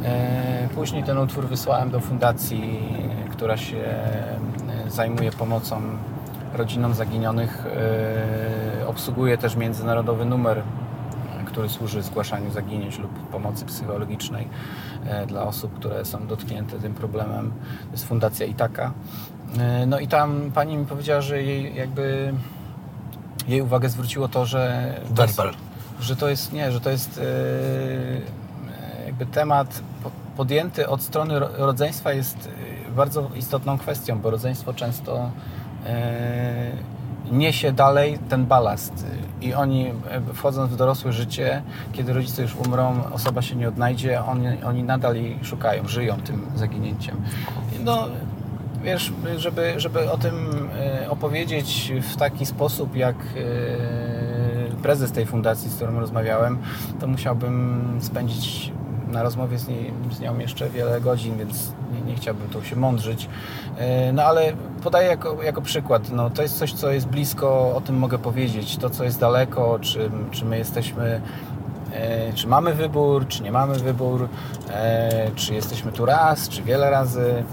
E, 0.05 0.67
później 0.75 1.03
ten 1.03 1.17
utwór 1.17 1.47
wysłałem 1.47 1.89
do 1.91 1.99
fundacji, 1.99 2.79
która 3.31 3.57
się 3.57 3.77
e, 3.77 4.37
zajmuje 4.87 5.31
pomocą 5.31 5.81
rodzinom 6.53 6.93
zaginionych. 6.93 7.65
E, 8.81 8.87
obsługuje 8.87 9.37
też 9.37 9.55
międzynarodowy 9.55 10.25
numer 10.25 10.61
który 11.53 11.69
służy 11.69 12.01
zgłaszaniu 12.01 12.51
zaginięć 12.51 12.99
lub 12.99 13.19
pomocy 13.19 13.65
psychologicznej 13.65 14.47
dla 15.27 15.43
osób, 15.43 15.73
które 15.79 16.05
są 16.05 16.27
dotknięte 16.27 16.79
tym 16.79 16.93
problemem. 16.93 17.51
To 17.85 17.91
jest 17.91 18.05
Fundacja 18.07 18.45
Itaka. 18.45 18.91
E, 19.59 19.85
No 19.85 19.99
i 19.99 20.07
tam 20.07 20.51
pani 20.53 20.77
mi 20.77 20.85
powiedziała, 20.85 21.21
że 21.21 21.43
jej 21.43 21.75
jakby 21.75 22.33
jej 23.47 23.61
uwagę 23.61 23.89
zwróciło 23.89 24.27
to, 24.27 24.45
że 24.45 24.93
to 25.15 25.21
jest, 25.23 25.37
że 25.99 26.15
to 26.15 26.29
jest 26.29 26.53
nie, 26.53 26.71
że 26.71 26.81
to 26.81 26.89
jest 26.89 27.17
e, 27.17 29.05
jakby 29.05 29.25
temat 29.25 29.81
po- 30.03 30.11
podjęty 30.37 30.89
od 30.89 31.01
strony 31.01 31.39
ro- 31.39 31.49
rodzeństwa 31.57 32.13
jest 32.13 32.49
e, 32.89 32.91
bardzo 32.91 33.29
istotną 33.35 33.77
kwestią, 33.77 34.19
bo 34.19 34.29
rodzeństwo 34.29 34.73
często 34.73 35.31
e, 35.85 36.71
niesie 37.31 37.71
dalej 37.71 38.19
ten 38.29 38.45
balast 38.45 39.05
i 39.41 39.53
oni 39.53 39.87
e, 40.09 40.33
wchodząc 40.33 40.71
w 40.71 40.75
dorosłe 40.75 41.13
życie, 41.13 41.61
kiedy 41.93 42.13
rodzice 42.13 42.41
już 42.41 42.55
umrą, 42.55 43.03
osoba 43.11 43.41
się 43.41 43.55
nie 43.55 43.67
odnajdzie, 43.67 44.23
oni, 44.23 44.47
oni 44.63 44.83
nadal 44.83 45.15
jej 45.15 45.39
szukają, 45.41 45.87
żyją 45.87 46.15
tym 46.15 46.45
zaginięciem. 46.55 47.21
No, 47.83 48.07
wiesz, 48.83 49.13
żeby, 49.37 49.73
żeby 49.77 50.11
o 50.11 50.17
tym 50.17 50.69
e, 50.79 51.09
opowiedzieć 51.09 51.93
w 52.01 52.15
taki 52.15 52.45
sposób, 52.45 52.95
jak 52.95 53.15
e, 53.15 54.75
prezes 54.83 55.11
tej 55.11 55.25
fundacji, 55.25 55.69
z 55.69 55.75
którą 55.75 55.99
rozmawiałem, 55.99 56.57
to 56.99 57.07
musiałbym 57.07 57.97
spędzić 58.01 58.71
na 59.13 59.23
rozmowie 59.23 59.57
z, 59.57 59.67
niej, 59.67 59.93
z 60.11 60.19
nią 60.19 60.37
jeszcze 60.39 60.69
wiele 60.69 61.01
godzin, 61.01 61.37
więc 61.37 61.71
nie, 61.93 62.11
nie 62.11 62.15
chciałbym 62.15 62.49
tu 62.49 62.63
się 62.63 62.75
mądrzyć. 62.75 63.29
E, 63.77 64.13
No 64.13 64.23
ale 64.23 64.53
podaję 64.83 65.07
jako, 65.07 65.43
jako 65.43 65.61
przykład. 65.61 66.11
No, 66.11 66.29
to 66.29 66.41
jest 66.41 66.57
coś, 66.57 66.73
co 66.73 66.91
jest 66.91 67.07
blisko, 67.07 67.75
o 67.75 67.81
tym 67.81 67.97
mogę 67.97 68.17
powiedzieć. 68.17 68.77
To, 68.77 68.89
co 68.89 69.03
jest 69.03 69.19
daleko, 69.19 69.79
czy, 69.81 70.11
czy 70.31 70.45
my 70.45 70.57
jesteśmy 70.57 71.21
e, 71.93 72.33
czy 72.33 72.47
mamy 72.47 72.73
wybór, 72.73 73.27
czy 73.27 73.43
nie 73.43 73.51
mamy 73.51 73.75
wybór, 73.75 74.27
e, 74.69 75.31
czy 75.35 75.53
jesteśmy 75.53 75.91
tu 75.91 76.05
raz, 76.05 76.49
czy 76.49 76.63
wiele 76.63 76.89
razy. 76.89 77.43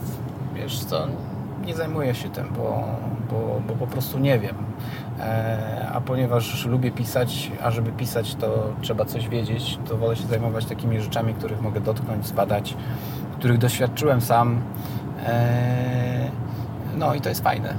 Wiesz 0.54 0.84
co, 0.84 1.06
nie 1.66 1.74
zajmuję 1.74 2.14
się 2.14 2.28
tym, 2.30 2.48
bo, 2.56 2.84
bo, 3.30 3.60
bo 3.68 3.74
po 3.74 3.86
prostu 3.86 4.18
nie 4.18 4.38
wiem. 4.38 4.69
E, 5.20 5.88
a 5.94 6.00
ponieważ 6.00 6.66
lubię 6.66 6.90
pisać, 6.90 7.50
a 7.62 7.70
żeby 7.70 7.92
pisać 7.92 8.34
to 8.34 8.72
trzeba 8.80 9.04
coś 9.04 9.28
wiedzieć, 9.28 9.78
to 9.88 9.96
wolę 9.96 10.16
się 10.16 10.26
zajmować 10.26 10.64
takimi 10.64 11.00
rzeczami, 11.00 11.34
których 11.34 11.62
mogę 11.62 11.80
dotknąć, 11.80 12.26
zbadać, 12.26 12.76
których 13.38 13.58
doświadczyłem 13.58 14.20
sam. 14.20 14.60
E, 15.26 16.30
no 16.96 17.14
i 17.14 17.20
to 17.20 17.28
jest 17.28 17.44
fajne. 17.44 17.74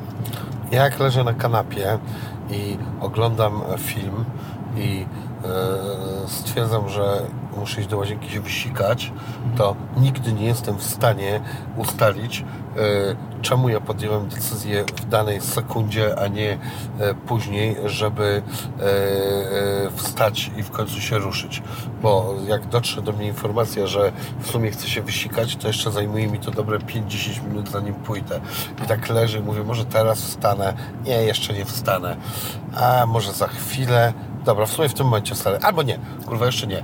Ja 0.72 0.84
jak 0.84 1.00
leżę 1.00 1.24
na 1.24 1.34
kanapie 1.34 1.98
i 2.52 2.78
oglądam 3.02 3.62
film 3.78 4.26
i 4.78 5.06
stwierdzam, 6.28 6.90
że 6.90 7.22
muszę 7.58 7.82
iść 7.82 7.90
do 7.90 7.98
łazienki 7.98 8.30
się 8.30 8.42
wysikać, 8.42 9.12
to 9.58 9.76
nigdy 9.98 10.34
nie 10.34 10.46
jestem 10.46 10.78
w 10.78 10.84
stanie 10.84 11.42
ustalić, 11.78 12.46
e, 12.78 13.42
czemu 13.42 13.70
ja 13.70 13.82
podjąłem 13.82 14.28
decyzję 14.28 14.86
w 14.96 15.10
danej 15.10 15.42
sekundzie, 15.42 16.20
a 16.20 16.28
nie 16.28 16.58
e, 17.00 17.14
później, 17.14 17.76
żeby 17.86 18.42
e, 18.80 19.92
wstać 19.96 20.52
i 20.58 20.64
w 20.64 20.72
końcu 20.72 21.02
się 21.02 21.18
ruszyć. 21.18 21.64
Bo 22.02 22.36
jak 22.48 22.68
dotrze 22.68 23.02
do 23.02 23.12
mnie 23.12 23.28
informacja, 23.28 23.88
że 23.88 24.12
w 24.40 24.48
sumie 24.48 24.72
chcę 24.72 24.88
się 24.88 25.02
wysikać, 25.02 25.56
to 25.56 25.68
jeszcze 25.68 25.92
zajmuje 25.92 26.28
mi 26.28 26.40
to 26.40 26.52
dobre 26.52 26.80
5-10 26.80 27.48
minut 27.48 27.70
zanim 27.70 27.94
pójdę. 27.94 28.40
I 28.84 28.88
tak 28.88 29.10
leżę 29.10 29.40
i 29.40 29.42
mówię, 29.42 29.64
może 29.64 29.86
teraz 29.86 30.22
wstanę. 30.22 30.74
Nie, 31.06 31.24
jeszcze 31.24 31.54
nie 31.54 31.66
wstanę. 31.66 32.18
A 32.76 33.06
może 33.06 33.34
za 33.34 33.48
chwilę. 33.48 34.14
Dobra, 34.46 34.66
w 34.66 34.72
sumie 34.72 34.90
w 34.90 34.94
tym 34.94 35.06
momencie 35.06 35.36
wstanę. 35.36 35.60
Albo 35.62 35.84
nie, 35.84 36.00
kurwa, 36.26 36.46
jeszcze 36.46 36.68
nie. 36.68 36.84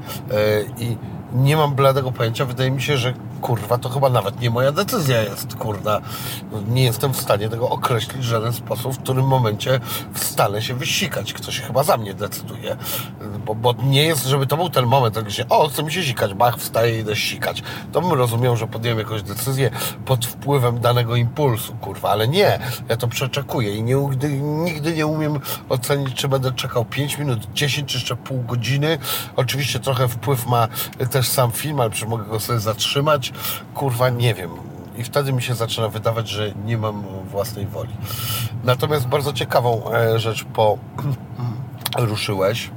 I 0.77 0.97
nie 1.33 1.57
mam 1.57 1.75
bladego 1.75 2.11
pojęcia. 2.11 2.45
Wydaje 2.45 2.71
mi 2.71 2.81
się, 2.81 2.97
że 2.97 3.13
kurwa, 3.41 3.77
to 3.77 3.89
chyba 3.89 4.09
nawet 4.09 4.41
nie 4.41 4.49
moja 4.49 4.71
decyzja 4.71 5.21
jest, 5.21 5.55
kurwa. 5.55 6.01
Nie 6.67 6.83
jestem 6.83 7.13
w 7.13 7.21
stanie 7.21 7.49
tego 7.49 7.69
określić 7.69 8.17
w 8.17 8.29
żaden 8.29 8.53
sposób, 8.53 8.93
w 8.93 8.99
którym 8.99 9.27
momencie 9.27 9.79
wstanę 10.13 10.61
się 10.61 10.73
wysikać. 10.73 11.33
Ktoś 11.33 11.59
chyba 11.59 11.83
za 11.83 11.97
mnie 11.97 12.13
decyduje. 12.13 12.77
Bo, 13.45 13.55
bo 13.55 13.73
nie 13.83 14.03
jest, 14.03 14.25
żeby 14.25 14.47
to 14.47 14.57
był 14.57 14.69
ten 14.69 14.85
moment, 14.85 15.15
kiedy 15.15 15.31
się, 15.31 15.49
o, 15.49 15.69
chcę 15.69 15.83
mi 15.83 15.91
się 15.91 16.03
sikać, 16.03 16.33
bach, 16.33 16.57
wstaję 16.57 16.97
i 16.97 16.99
idę 16.99 17.15
sikać. 17.15 17.63
To 17.91 18.01
bym 18.01 18.13
rozumiał, 18.13 18.57
że 18.57 18.67
podjąłem 18.67 18.99
jakąś 18.99 19.21
decyzję 19.23 19.69
pod 20.05 20.25
wpływem 20.25 20.79
danego 20.79 21.15
impulsu, 21.15 21.75
kurwa, 21.81 22.09
ale 22.09 22.27
nie. 22.27 22.59
Ja 22.89 22.97
to 22.97 23.07
przeczekuję 23.07 23.75
i 23.75 23.83
nigdy, 23.83 24.29
nigdy 24.41 24.95
nie 24.95 25.07
umiem 25.07 25.39
ocenić, 25.69 26.13
czy 26.13 26.27
będę 26.27 26.51
czekał 26.51 26.85
5 26.85 27.17
minut, 27.17 27.47
10 27.53 27.91
czy 27.91 27.97
jeszcze 27.97 28.15
pół 28.15 28.41
godziny. 28.41 28.97
Oczywiście 29.35 29.79
trochę 29.79 30.07
wpływ 30.07 30.47
ma 30.47 30.67
też 31.11 31.29
sam 31.29 31.51
film, 31.51 31.79
ale 31.79 31.89
przecież 31.89 32.09
mogę 32.09 32.23
go 32.23 32.39
sobie 32.39 32.59
zatrzymać 32.59 33.26
kurwa, 33.73 34.09
nie 34.09 34.33
wiem. 34.33 34.51
I 34.97 35.03
wtedy 35.03 35.33
mi 35.33 35.41
się 35.41 35.55
zaczyna 35.55 35.89
wydawać, 35.89 36.29
że 36.29 36.51
nie 36.65 36.77
mam 36.77 37.03
własnej 37.31 37.65
woli. 37.65 37.93
Natomiast 38.63 39.07
bardzo 39.07 39.33
ciekawą 39.33 39.91
e, 39.93 40.19
rzecz 40.19 40.43
po 40.43 40.77
ruszyłeś 41.97 42.69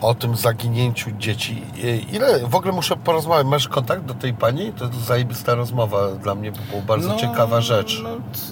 o 0.00 0.14
tym 0.14 0.36
zaginięciu 0.36 1.10
dzieci. 1.18 1.62
E, 1.84 1.96
ile 1.96 2.46
w 2.48 2.54
ogóle 2.54 2.72
muszę 2.72 2.96
porozmawiać? 2.96 3.46
Masz 3.46 3.68
kontakt 3.68 4.04
do 4.04 4.14
tej 4.14 4.34
pani? 4.34 4.72
To 4.72 4.84
jest 4.84 4.96
zajebista 4.96 5.54
rozmowa 5.54 6.10
dla 6.10 6.34
mnie, 6.34 6.52
bo 6.52 6.58
była 6.70 6.82
bardzo 6.82 7.08
no, 7.08 7.16
ciekawa 7.16 7.60
rzecz. 7.60 8.00
No, 8.02 8.10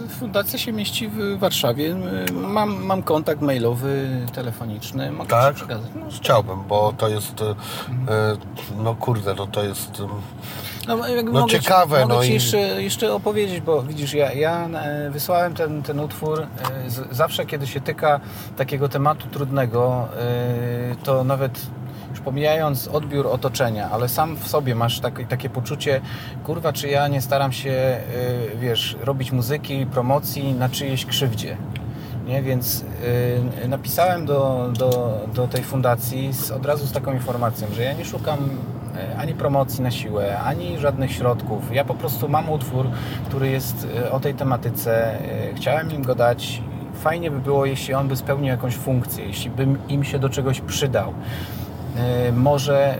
fundacja 0.08 0.58
się 0.58 0.72
mieści 0.72 1.08
w 1.08 1.38
Warszawie. 1.38 1.96
Mam, 2.32 2.84
mam 2.84 3.02
kontakt 3.02 3.40
mailowy, 3.40 4.08
telefoniczny. 4.32 5.12
Mogę 5.12 5.30
tak? 5.30 5.56
No, 5.68 6.06
Chciałbym, 6.10 6.62
bo 6.68 6.92
to 6.98 7.08
jest 7.08 7.42
e, 7.42 7.54
no 8.76 8.94
kurde, 8.94 9.34
no 9.34 9.46
to 9.46 9.64
jest 9.64 10.02
no, 10.88 10.96
no 11.24 11.32
mogę 11.32 11.48
ciekawe. 11.48 11.96
Ci, 11.96 12.02
mogę 12.02 12.14
no 12.14 12.22
ci 12.22 12.30
i... 12.30 12.34
jeszcze, 12.34 12.58
jeszcze 12.82 13.14
opowiedzieć, 13.14 13.60
bo 13.60 13.82
widzisz, 13.82 14.14
ja, 14.14 14.32
ja 14.32 14.68
e, 14.68 15.10
wysłałem 15.10 15.54
ten, 15.54 15.82
ten 15.82 16.00
utwór 16.00 16.40
e, 16.40 16.46
zawsze, 17.10 17.46
kiedy 17.46 17.66
się 17.66 17.80
tyka 17.80 18.20
takiego 18.56 18.88
tematu 18.88 19.28
trudnego, 19.28 20.08
e, 20.18 20.96
to 21.04 21.24
nawet 21.24 21.66
już 22.10 22.20
pomijając 22.20 22.88
odbiór 22.88 23.26
otoczenia, 23.26 23.90
ale 23.90 24.08
sam 24.08 24.36
w 24.36 24.48
sobie 24.48 24.74
masz 24.74 25.00
takie, 25.00 25.26
takie 25.26 25.50
poczucie, 25.50 26.00
kurwa, 26.44 26.72
czy 26.72 26.88
ja 26.88 27.08
nie 27.08 27.20
staram 27.20 27.52
się, 27.52 28.00
wiesz, 28.56 28.96
robić 29.00 29.32
muzyki, 29.32 29.86
promocji 29.86 30.54
na 30.54 30.68
czyjejś 30.68 31.06
krzywdzie. 31.06 31.56
Nie? 32.26 32.42
Więc 32.42 32.84
napisałem 33.68 34.26
do, 34.26 34.70
do, 34.78 35.20
do 35.34 35.48
tej 35.48 35.62
fundacji 35.62 36.32
z, 36.32 36.50
od 36.50 36.66
razu 36.66 36.86
z 36.86 36.92
taką 36.92 37.12
informacją, 37.12 37.68
że 37.74 37.82
ja 37.82 37.92
nie 37.92 38.04
szukam 38.04 38.38
ani 39.18 39.34
promocji 39.34 39.82
na 39.82 39.90
siłę, 39.90 40.38
ani 40.40 40.78
żadnych 40.78 41.12
środków. 41.12 41.74
Ja 41.74 41.84
po 41.84 41.94
prostu 41.94 42.28
mam 42.28 42.50
utwór, 42.50 42.86
który 43.26 43.50
jest 43.50 43.86
e, 43.96 44.12
o 44.12 44.20
tej 44.20 44.34
tematyce. 44.34 45.14
E, 45.14 45.54
chciałem 45.54 45.92
im 45.92 46.02
go 46.02 46.14
dać. 46.14 46.62
Fajnie 46.94 47.30
by 47.30 47.38
było, 47.38 47.66
jeśli 47.66 47.94
on 47.94 48.08
by 48.08 48.16
spełnił 48.16 48.48
jakąś 48.48 48.76
funkcję, 48.76 49.24
jeśli 49.26 49.50
bym 49.50 49.78
im 49.88 50.04
się 50.04 50.18
do 50.18 50.28
czegoś 50.28 50.60
przydał. 50.60 51.12
Może 52.32 52.98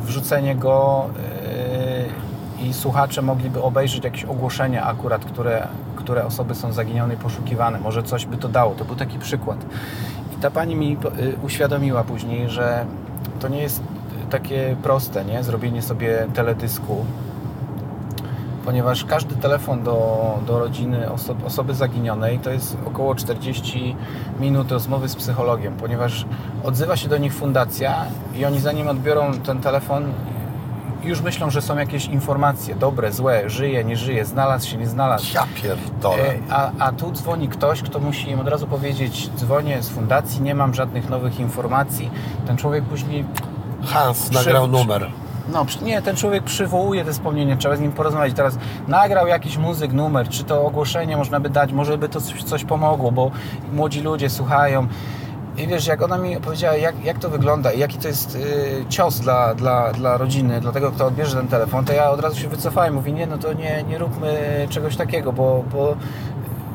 wrzucenie 0.00 0.54
go 0.54 1.06
i 2.62 2.72
słuchacze 2.72 3.22
mogliby 3.22 3.62
obejrzeć 3.62 4.04
jakieś 4.04 4.24
ogłoszenia 4.24 4.84
akurat, 4.84 5.24
które, 5.24 5.68
które 5.96 6.26
osoby 6.26 6.54
są 6.54 6.72
zaginione 6.72 7.14
i 7.14 7.16
poszukiwane. 7.16 7.80
Może 7.80 8.02
coś 8.02 8.26
by 8.26 8.36
to 8.36 8.48
dało. 8.48 8.74
To 8.74 8.84
był 8.84 8.96
taki 8.96 9.18
przykład. 9.18 9.58
I 10.38 10.40
ta 10.40 10.50
pani 10.50 10.76
mi 10.76 10.96
uświadomiła 11.42 12.04
później, 12.04 12.50
że 12.50 12.86
to 13.40 13.48
nie 13.48 13.62
jest 13.62 13.82
takie 14.32 14.76
proste, 14.82 15.24
nie? 15.24 15.42
Zrobienie 15.42 15.82
sobie 15.82 16.26
teledysku, 16.34 17.04
ponieważ 18.64 19.04
każdy 19.04 19.34
telefon 19.34 19.82
do, 19.82 20.18
do 20.46 20.58
rodziny 20.58 21.12
oso 21.12 21.34
osoby 21.46 21.74
zaginionej 21.74 22.38
to 22.38 22.50
jest 22.50 22.76
około 22.86 23.14
40 23.14 23.96
minut 24.40 24.72
rozmowy 24.72 25.08
z 25.08 25.16
psychologiem, 25.16 25.76
ponieważ 25.76 26.26
odzywa 26.64 26.96
się 26.96 27.08
do 27.08 27.18
nich 27.18 27.34
fundacja 27.34 28.04
i 28.34 28.44
oni 28.44 28.60
zanim 28.60 28.88
odbiorą 28.88 29.32
ten 29.32 29.60
telefon 29.60 30.04
już 31.04 31.20
myślą, 31.20 31.50
że 31.50 31.62
są 31.62 31.78
jakieś 31.78 32.06
informacje, 32.06 32.74
dobre, 32.74 33.12
złe, 33.12 33.50
żyje, 33.50 33.84
nie 33.84 33.96
żyje, 33.96 34.24
znalazł 34.24 34.68
się, 34.68 34.76
nie 34.76 34.86
znalazł. 34.86 35.34
Ja 35.34 35.46
pierdolę. 35.62 36.24
E, 36.24 36.38
a, 36.50 36.70
a 36.78 36.92
tu 36.92 37.12
dzwoni 37.12 37.48
ktoś, 37.48 37.82
kto 37.82 37.98
musi 37.98 38.30
im 38.30 38.40
od 38.40 38.48
razu 38.48 38.66
powiedzieć, 38.66 39.30
dzwonię 39.36 39.82
z 39.82 39.88
fundacji, 39.88 40.42
nie 40.42 40.54
mam 40.54 40.74
żadnych 40.74 41.10
nowych 41.10 41.40
informacji. 41.40 42.10
Ten 42.46 42.56
człowiek 42.56 42.84
później 42.84 43.24
Hans 43.84 44.30
nagrał 44.32 44.66
numer. 44.66 45.10
No, 45.52 45.66
nie, 45.82 46.02
ten 46.02 46.16
człowiek 46.16 46.44
przywołuje 46.44 47.04
te 47.04 47.12
wspomnienia, 47.12 47.56
trzeba 47.56 47.76
z 47.76 47.80
nim 47.80 47.92
porozmawiać. 47.92 48.32
Teraz 48.36 48.58
nagrał 48.88 49.26
jakiś 49.26 49.56
muzyk 49.56 49.92
numer, 49.92 50.28
czy 50.28 50.44
to 50.44 50.66
ogłoszenie 50.66 51.16
można 51.16 51.40
by 51.40 51.50
dać, 51.50 51.72
może 51.72 51.98
by 51.98 52.08
to 52.08 52.20
coś, 52.20 52.42
coś 52.42 52.64
pomogło, 52.64 53.12
bo 53.12 53.30
młodzi 53.72 54.00
ludzie 54.00 54.30
słuchają. 54.30 54.86
I 55.56 55.66
wiesz, 55.66 55.86
jak 55.86 56.02
ona 56.02 56.18
mi 56.18 56.36
opowiedziała, 56.36 56.76
jak, 56.76 57.04
jak 57.04 57.18
to 57.18 57.28
wygląda 57.28 57.72
i 57.72 57.78
jaki 57.78 57.98
to 57.98 58.08
jest 58.08 58.34
y, 58.34 58.84
cios 58.88 59.20
dla, 59.20 59.54
dla, 59.54 59.92
dla 59.92 60.16
rodziny, 60.16 60.60
dla 60.60 60.72
tego, 60.72 60.92
kto 60.92 61.06
odbierze 61.06 61.36
ten 61.36 61.48
telefon, 61.48 61.84
to 61.84 61.92
ja 61.92 62.10
od 62.10 62.20
razu 62.20 62.40
się 62.40 62.48
wycofałem. 62.48 62.94
Mówi, 62.94 63.12
nie, 63.12 63.26
no 63.26 63.38
to 63.38 63.52
nie, 63.52 63.84
nie 63.88 63.98
róbmy 63.98 64.66
czegoś 64.70 64.96
takiego, 64.96 65.32
bo, 65.32 65.64
bo 65.72 65.96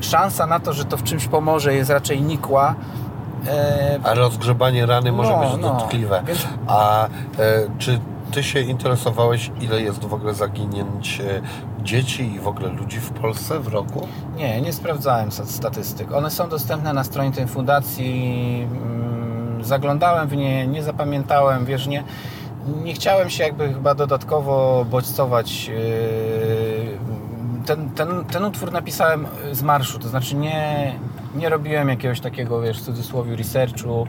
szansa 0.01 0.47
na 0.47 0.59
to, 0.59 0.73
że 0.73 0.85
to 0.85 0.97
w 0.97 1.03
czymś 1.03 1.27
pomoże 1.27 1.73
jest 1.73 1.89
raczej 1.89 2.21
nikła. 2.21 2.75
E, 3.47 3.99
A 4.03 4.13
rozgrzebanie 4.13 4.85
rany 4.85 5.11
może 5.11 5.31
no, 5.31 5.39
być 5.39 5.61
no. 5.61 5.73
dotkliwe. 5.73 6.23
Więc... 6.27 6.47
A 6.67 7.05
e, 7.05 7.09
czy 7.77 7.99
ty 8.31 8.43
się 8.43 8.59
interesowałeś, 8.59 9.51
ile 9.61 9.81
jest 9.81 10.05
w 10.05 10.13
ogóle 10.13 10.33
zaginięć 10.33 11.21
e, 11.21 11.41
dzieci 11.83 12.33
i 12.33 12.39
w 12.39 12.47
ogóle 12.47 12.69
ludzi 12.69 12.99
w 12.99 13.09
Polsce 13.09 13.59
w 13.59 13.67
roku? 13.67 14.07
Nie, 14.35 14.61
nie 14.61 14.73
sprawdzałem 14.73 15.31
statystyk. 15.31 16.11
One 16.11 16.31
są 16.31 16.49
dostępne 16.49 16.93
na 16.93 17.03
stronie 17.03 17.31
tej 17.31 17.47
fundacji. 17.47 18.67
Mm, 18.71 19.63
zaglądałem 19.63 20.27
w 20.27 20.35
nie, 20.35 20.67
nie 20.67 20.83
zapamiętałem, 20.83 21.65
wiesz, 21.65 21.87
nie, 21.87 22.03
nie 22.83 22.93
chciałem 22.93 23.29
się 23.29 23.43
jakby 23.43 23.73
chyba 23.73 23.95
dodatkowo 23.95 24.85
bodźcować. 24.89 25.71
Ten, 27.65 27.89
ten, 27.89 28.25
ten 28.25 28.45
utwór 28.45 28.71
napisałem 28.71 29.27
z 29.51 29.61
marszu, 29.61 29.99
to 29.99 30.09
znaczy 30.09 30.35
nie, 30.35 30.93
nie 31.37 31.49
robiłem 31.49 31.89
jakiegoś 31.89 32.19
takiego, 32.19 32.61
wiesz, 32.61 32.79
w 32.79 32.85
cudzysłowie 32.85 33.35
researchu. 33.35 34.07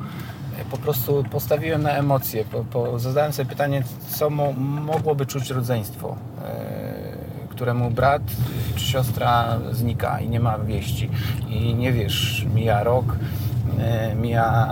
Po 0.70 0.76
prostu 0.76 1.24
postawiłem 1.30 1.82
na 1.82 1.90
emocje. 1.90 2.44
Po, 2.44 2.64
po, 2.64 2.98
zadałem 2.98 3.32
sobie 3.32 3.48
pytanie, 3.48 3.82
co 4.08 4.30
mo, 4.30 4.52
mogłoby 4.52 5.26
czuć 5.26 5.50
rodzeństwo, 5.50 6.16
e, 6.44 7.48
któremu 7.48 7.90
brat 7.90 8.22
czy 8.76 8.84
siostra 8.84 9.58
znika 9.72 10.20
i 10.20 10.28
nie 10.28 10.40
ma 10.40 10.58
wieści. 10.58 11.10
I 11.48 11.74
nie 11.74 11.92
wiesz, 11.92 12.46
mija 12.54 12.82
rok, 12.82 13.16
e, 13.78 14.14
mija, 14.14 14.68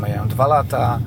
mają 0.00 0.28
dwa 0.28 0.46
lata 0.46 0.98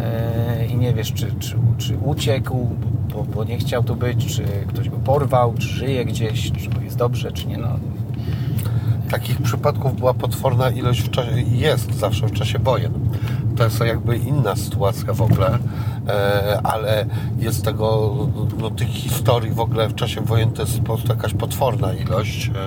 e, 0.00 0.66
i 0.66 0.76
nie 0.76 0.94
wiesz, 0.94 1.12
czy, 1.12 1.34
czy, 1.38 1.56
czy 1.78 1.98
uciekł, 1.98 2.70
bo, 3.14 3.22
bo, 3.22 3.44
nie 3.44 3.58
chciał 3.58 3.82
tu 3.84 3.96
być, 3.96 4.36
czy 4.36 4.44
ktoś 4.68 4.88
go 4.88 4.96
porwał, 4.96 5.54
czy 5.54 5.68
żyje 5.68 6.04
gdzieś, 6.04 6.52
czy 6.52 6.84
jest 6.84 6.96
dobrze, 6.96 7.32
czy 7.32 7.46
nie. 7.46 7.58
No, 7.58 7.78
takich 9.10 9.42
przypadków 9.42 9.96
była 9.96 10.14
potworna 10.14 10.70
ilość 10.70 11.00
w 11.00 11.10
czasie, 11.10 11.40
jest 11.40 11.94
zawsze 11.94 12.26
w 12.26 12.32
czasie 12.32 12.58
wojen. 12.58 12.92
To 13.56 13.64
jest 13.64 13.80
jakby 13.80 14.16
inna 14.16 14.56
sytuacja 14.56 15.12
w 15.12 15.22
ogóle, 15.22 15.58
e, 16.08 16.60
ale 16.62 17.06
jest 17.38 17.64
tego, 17.64 18.16
no, 18.58 18.70
tych 18.70 18.88
historii 18.88 19.50
w 19.50 19.60
ogóle 19.60 19.88
w 19.88 19.94
czasie 19.94 20.20
wojen 20.20 20.52
to 20.52 20.62
jest 20.62 20.78
po 20.78 20.84
prostu 20.84 21.08
jakaś 21.08 21.34
potworna 21.34 21.92
ilość 21.92 22.50
e, 22.50 22.64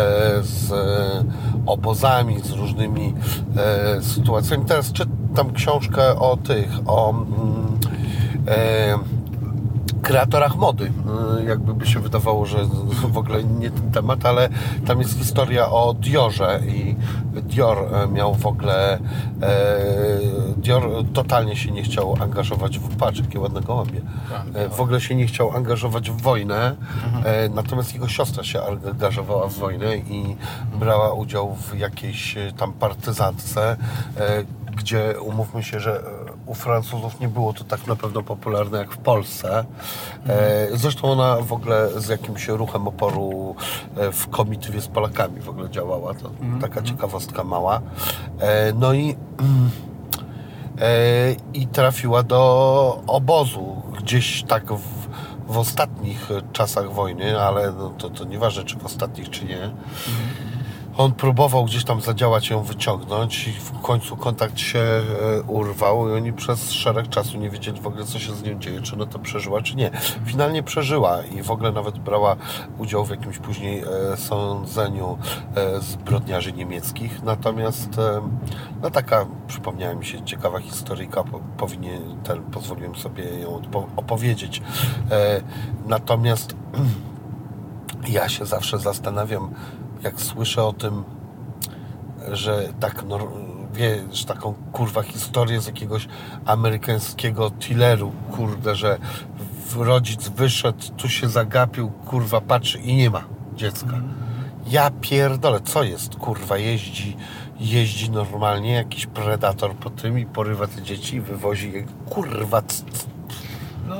e, 0.00 0.42
z 0.42 0.72
obozami, 1.66 2.40
z 2.40 2.50
różnymi 2.50 3.14
sytuacjami. 4.00 4.64
Teraz 4.64 4.92
czytam 4.92 5.52
książkę 5.52 6.18
o 6.18 6.36
tych, 6.36 6.70
o 6.86 7.10
mm, 7.10 7.78
kreatorach 10.04 10.56
mody. 10.56 10.84
Y, 11.40 11.44
Jakby 11.44 11.74
by 11.74 11.86
się 11.86 12.00
wydawało, 12.00 12.46
że 12.46 12.58
w 13.08 13.18
ogóle 13.18 13.44
nie 13.44 13.70
ten 13.70 13.90
temat, 13.90 14.26
ale 14.26 14.48
tam 14.86 15.00
jest 15.00 15.18
historia 15.18 15.70
o 15.70 15.94
Diorze 15.94 16.60
i 16.68 16.96
Dior 17.42 17.78
e, 17.78 18.08
miał 18.08 18.34
w 18.34 18.46
ogóle 18.46 18.94
e, 18.94 18.98
Dior 20.56 20.82
totalnie 21.14 21.56
się 21.56 21.70
nie 21.70 21.82
chciał 21.82 22.16
angażować 22.20 22.78
w 22.78 22.96
patrz, 22.96 23.20
jakie 23.20 23.40
ładne 23.40 23.60
gołębie. 23.60 24.00
E, 24.54 24.68
W 24.68 24.80
ogóle 24.80 25.00
się 25.00 25.14
nie 25.14 25.26
chciał 25.26 25.56
angażować 25.56 26.10
w 26.10 26.20
wojnę, 26.22 26.76
e, 27.24 27.48
natomiast 27.48 27.94
jego 27.94 28.08
siostra 28.08 28.44
się 28.44 28.60
angażowała 28.90 29.48
w 29.48 29.54
wojnę 29.54 29.96
i 29.96 30.36
brała 30.80 31.12
udział 31.12 31.54
w 31.54 31.78
jakiejś 31.78 32.36
e, 32.36 32.52
tam 32.56 32.72
partyzantce, 32.72 33.76
e, 34.16 34.44
gdzie 34.76 35.14
umówmy 35.20 35.62
się, 35.62 35.80
że 35.80 36.00
e, 36.00 36.23
u 36.46 36.54
Francuzów 36.54 37.20
nie 37.20 37.28
było 37.28 37.52
to 37.52 37.64
tak 37.64 37.86
na 37.86 37.96
pewno 37.96 38.22
popularne 38.22 38.78
jak 38.78 38.92
w 38.92 38.98
Polsce. 38.98 39.64
E, 40.28 40.66
Zresztą 40.72 41.12
ona 41.12 41.36
w 41.36 41.52
ogóle 41.52 42.00
z 42.00 42.08
jakimś 42.08 42.48
ruchem 42.48 42.88
oporu 42.88 43.56
e, 43.96 44.12
w 44.12 44.28
komitywie 44.28 44.80
z 44.80 44.88
Polakami 44.88 45.40
w 45.40 45.48
ogóle 45.48 45.70
działała. 45.70 46.14
To 46.14 46.30
taka 46.60 46.82
ciekawostka 46.82 47.44
mała. 47.44 47.80
E, 48.40 48.72
No 48.72 48.94
i 48.94 49.16
i 51.54 51.66
trafiła 51.66 52.22
do 52.22 53.02
obozu 53.06 53.82
gdzieś 53.98 54.42
tak 54.42 54.72
w, 54.72 55.08
w 55.48 55.58
ostatnich 55.58 56.28
czasach 56.52 56.92
wojny, 56.92 57.40
ale 57.40 57.72
no 57.72 57.90
to, 57.90 58.10
to 58.10 58.24
nieważne 58.24 58.64
czy 58.64 58.78
w 58.78 58.86
ostatnich 58.86 59.30
czy 59.30 59.44
nie. 59.44 59.70
On 60.96 61.12
próbował 61.12 61.64
gdzieś 61.64 61.84
tam 61.84 62.00
zadziałać 62.00 62.50
ją 62.50 62.62
wyciągnąć 62.62 63.48
i 63.48 63.52
w 63.52 63.80
końcu 63.80 64.16
kontakt 64.16 64.58
się 64.58 64.78
e, 64.78 65.02
urwał 65.42 66.08
i 66.08 66.12
oni 66.12 66.32
przez 66.32 66.72
szereg 66.72 67.08
czasu 67.08 67.38
nie 67.38 67.50
wiedzieli 67.50 67.80
w 67.80 67.86
ogóle 67.86 68.04
co 68.04 68.18
się 68.18 68.34
z 68.34 68.42
nią 68.42 68.58
dzieje, 68.58 68.80
czy 68.80 68.94
ona 68.94 69.06
to 69.06 69.18
przeżyła, 69.18 69.62
czy 69.62 69.76
nie. 69.76 69.90
Finalnie 70.26 70.62
przeżyła 70.62 71.22
i 71.22 71.42
w 71.42 71.50
ogóle 71.50 71.72
nawet 71.72 71.98
brała 71.98 72.36
udział 72.78 73.04
w 73.04 73.10
jakimś 73.10 73.38
później 73.38 73.82
e, 74.12 74.16
sądzeniu 74.16 75.18
e, 75.56 75.80
zbrodniarzy 75.80 76.52
niemieckich. 76.52 77.22
Natomiast 77.22 77.88
no 78.82 78.90
taka 78.90 79.26
przypomniała 79.46 79.94
mi 79.94 80.06
się 80.06 80.22
ciekawa 80.22 80.60
historyjka, 80.60 81.24
po, 81.24 81.40
powinien, 81.56 82.22
ten, 82.24 82.42
pozwoliłem 82.42 82.94
sobie 82.94 83.24
ją 83.24 83.60
opowiedzieć. 83.96 84.62
Natomiast 85.86 86.56
ja 88.08 88.28
się 88.28 88.46
zawsze 88.46 88.78
zastanawiam, 88.78 89.54
jak 90.04 90.20
słyszę 90.20 90.64
o 90.64 90.72
tym, 90.72 91.04
że 92.32 92.68
tak, 92.80 93.04
no, 93.08 93.18
wiesz, 93.74 94.24
taką 94.24 94.54
kurwa 94.72 95.02
historię 95.02 95.60
z 95.60 95.66
jakiegoś 95.66 96.08
amerykańskiego 96.46 97.50
thrilleru, 97.50 98.12
kurde, 98.30 98.76
że 98.76 98.98
rodzic 99.76 100.28
wyszedł, 100.28 100.92
tu 100.96 101.08
się 101.08 101.28
zagapił, 101.28 101.90
kurwa, 101.90 102.40
patrzy 102.40 102.78
i 102.78 102.94
nie 102.94 103.10
ma 103.10 103.24
dziecka. 103.54 104.00
Ja 104.66 104.90
pierdolę, 105.00 105.60
co 105.60 105.82
jest, 105.82 106.16
kurwa, 106.16 106.58
jeździ, 106.58 107.16
jeździ 107.60 108.10
normalnie 108.10 108.72
jakiś 108.72 109.06
predator 109.06 109.74
po 109.74 109.90
tym 109.90 110.18
i 110.18 110.26
porywa 110.26 110.66
te 110.66 110.82
dzieci 110.82 111.16
i 111.16 111.20
wywozi 111.20 111.72
je, 111.72 111.84
kurwa, 112.10 112.62
no 113.88 113.96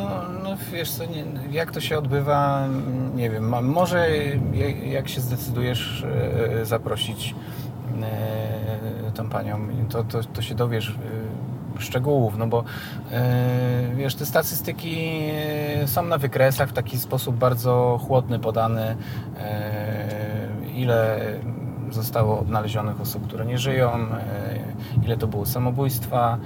wiesz 0.72 0.90
co, 0.90 1.04
nie, 1.04 1.24
jak 1.50 1.70
to 1.70 1.80
się 1.80 1.98
odbywa, 1.98 2.68
nie 3.14 3.30
wiem. 3.30 3.64
Może 3.64 4.08
jak 4.86 5.08
się 5.08 5.20
zdecydujesz 5.20 6.06
e, 6.60 6.66
zaprosić 6.66 7.34
e, 8.02 9.12
tą 9.14 9.28
panią, 9.28 9.58
to, 9.88 10.04
to, 10.04 10.20
to 10.22 10.42
się 10.42 10.54
dowiesz 10.54 10.88
e, 10.90 10.94
szczegółów, 11.78 12.36
no 12.38 12.46
bo 12.46 12.64
e, 13.12 13.94
wiesz, 13.96 14.14
te 14.14 14.26
statystyki 14.26 15.28
e, 15.82 15.88
są 15.88 16.02
na 16.02 16.18
wykresach 16.18 16.68
w 16.68 16.72
taki 16.72 16.98
sposób 16.98 17.36
bardzo 17.36 18.00
chłodny 18.06 18.38
podane, 18.38 18.96
e, 19.38 20.46
ile 20.74 21.20
zostało 21.94 22.40
odnalezionych 22.40 23.00
osób, 23.00 23.26
które 23.26 23.46
nie 23.46 23.58
żyją, 23.58 23.90
e, 23.92 25.04
ile 25.04 25.16
to 25.16 25.26
było 25.26 25.46
samobójstwa, 25.46 26.38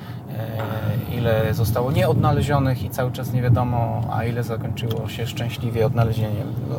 e, 1.11 1.15
ile 1.17 1.55
zostało 1.55 1.93
nieodnalezionych 1.93 2.83
i 2.83 2.91
cały 2.91 3.13
czas 3.13 3.33
nie 3.33 3.43
wiadomo, 3.43 4.03
a 4.13 4.25
ile 4.25 4.45
zakończyło 4.45 5.09
się 5.09 5.27
szczęśliwie 5.27 5.87
odnalezieniem. 5.87 6.47
No, 6.71 6.77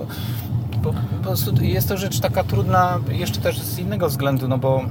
po, 0.83 0.93
po 0.93 1.23
prostu 1.23 1.63
jest 1.63 1.89
to 1.89 1.97
rzecz 1.97 2.19
taka 2.19 2.43
trudna 2.43 2.99
jeszcze 3.11 3.41
też 3.41 3.61
z 3.61 3.79
innego 3.79 4.09
względu, 4.09 4.47
no 4.47 4.57
bo 4.57 4.81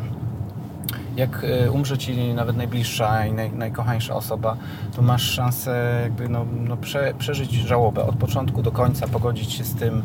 jak 1.19 1.45
e, 1.45 1.71
umrze 1.71 1.99
ci 1.99 2.35
nawet 2.35 2.57
najbliższa 2.57 3.27
i 3.27 3.33
naj, 3.33 3.53
najkochańsza 3.53 4.15
osoba, 4.15 4.57
to 4.97 5.03
masz 5.03 5.23
szansę 5.23 6.01
jakby 6.03 6.29
no, 6.29 6.47
no 6.61 6.77
prze, 6.77 7.15
przeżyć 7.19 7.53
żałobę 7.53 8.05
od 8.05 8.17
początku 8.17 8.63
do 8.63 8.73
końca, 8.73 9.09
pogodzić 9.09 9.53
się 9.53 9.65
z 9.65 9.75
tym, 9.75 10.03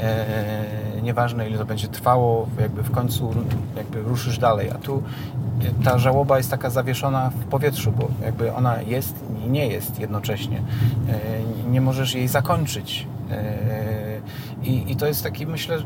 e, 0.00 0.26
nieważne 1.02 1.48
ile 1.48 1.58
to 1.58 1.64
będzie 1.64 1.88
trwało, 1.88 2.48
jakby 2.60 2.82
w 2.82 2.90
końcu 2.90 3.34
jakby 3.76 4.02
ruszysz 4.02 4.38
dalej, 4.38 4.70
a 4.70 4.74
tu 4.74 5.02
e, 5.80 5.84
ta 5.84 5.98
żałoba 5.98 6.36
jest 6.36 6.50
taka 6.50 6.70
zawieszona 6.70 7.30
w 7.30 7.44
powietrzu, 7.44 7.92
bo 7.92 8.08
jakby 8.24 8.52
ona 8.52 8.82
jest 8.82 9.14
i 9.46 9.50
nie 9.50 9.66
jest 9.66 10.00
jednocześnie. 10.00 10.58
E, 11.08 11.70
nie 11.70 11.80
możesz 11.80 12.14
jej 12.14 12.28
zakończyć. 12.28 13.06
E, 13.30 13.56
i, 14.62 14.92
I 14.92 14.96
to 14.96 15.06
jest 15.06 15.22
taki, 15.22 15.46
myślę, 15.46 15.78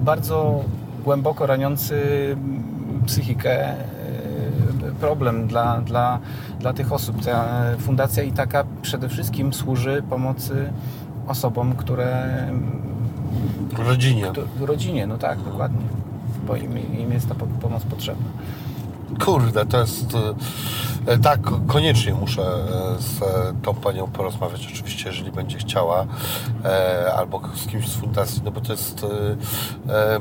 bardzo 0.00 0.64
głęboko 1.04 1.46
raniący 1.46 1.96
psychikę 3.06 3.74
problem 5.00 5.46
dla, 5.46 5.80
dla, 5.80 6.18
dla 6.60 6.72
tych 6.72 6.92
osób. 6.92 7.24
Ta 7.24 7.44
fundacja 7.78 8.22
i 8.22 8.32
taka 8.32 8.64
przede 8.82 9.08
wszystkim 9.08 9.52
służy 9.52 10.02
pomocy 10.10 10.72
osobom, 11.28 11.72
które 11.76 12.28
rodzinie. 13.78 14.22
kto- 14.32 14.66
rodzinie, 14.66 15.06
no 15.06 15.18
tak, 15.18 15.42
dokładnie. 15.42 15.86
Bo 16.46 16.56
im, 16.56 16.98
im 17.00 17.12
jest 17.12 17.28
ta 17.28 17.34
po- 17.34 17.46
pomoc 17.46 17.82
potrzebna. 17.84 18.26
Kurde, 19.24 19.66
to 19.66 19.80
jest. 19.80 20.14
e, 21.06 21.18
Tak, 21.18 21.40
koniecznie 21.66 22.14
muszę 22.14 22.42
e, 22.42 23.02
z 23.02 23.22
e, 23.22 23.26
tą 23.62 23.74
panią 23.74 24.06
porozmawiać, 24.06 24.68
oczywiście, 24.72 25.08
jeżeli 25.08 25.32
będzie 25.32 25.58
chciała, 25.58 26.06
e, 26.64 27.12
albo 27.16 27.40
z 27.54 27.66
kimś 27.66 27.88
z 27.88 27.94
fundacji, 27.96 28.42
no 28.44 28.50
bo 28.50 28.60
to 28.60 28.72
jest. 28.72 29.06
e, 29.88 29.92
e, 30.16 30.20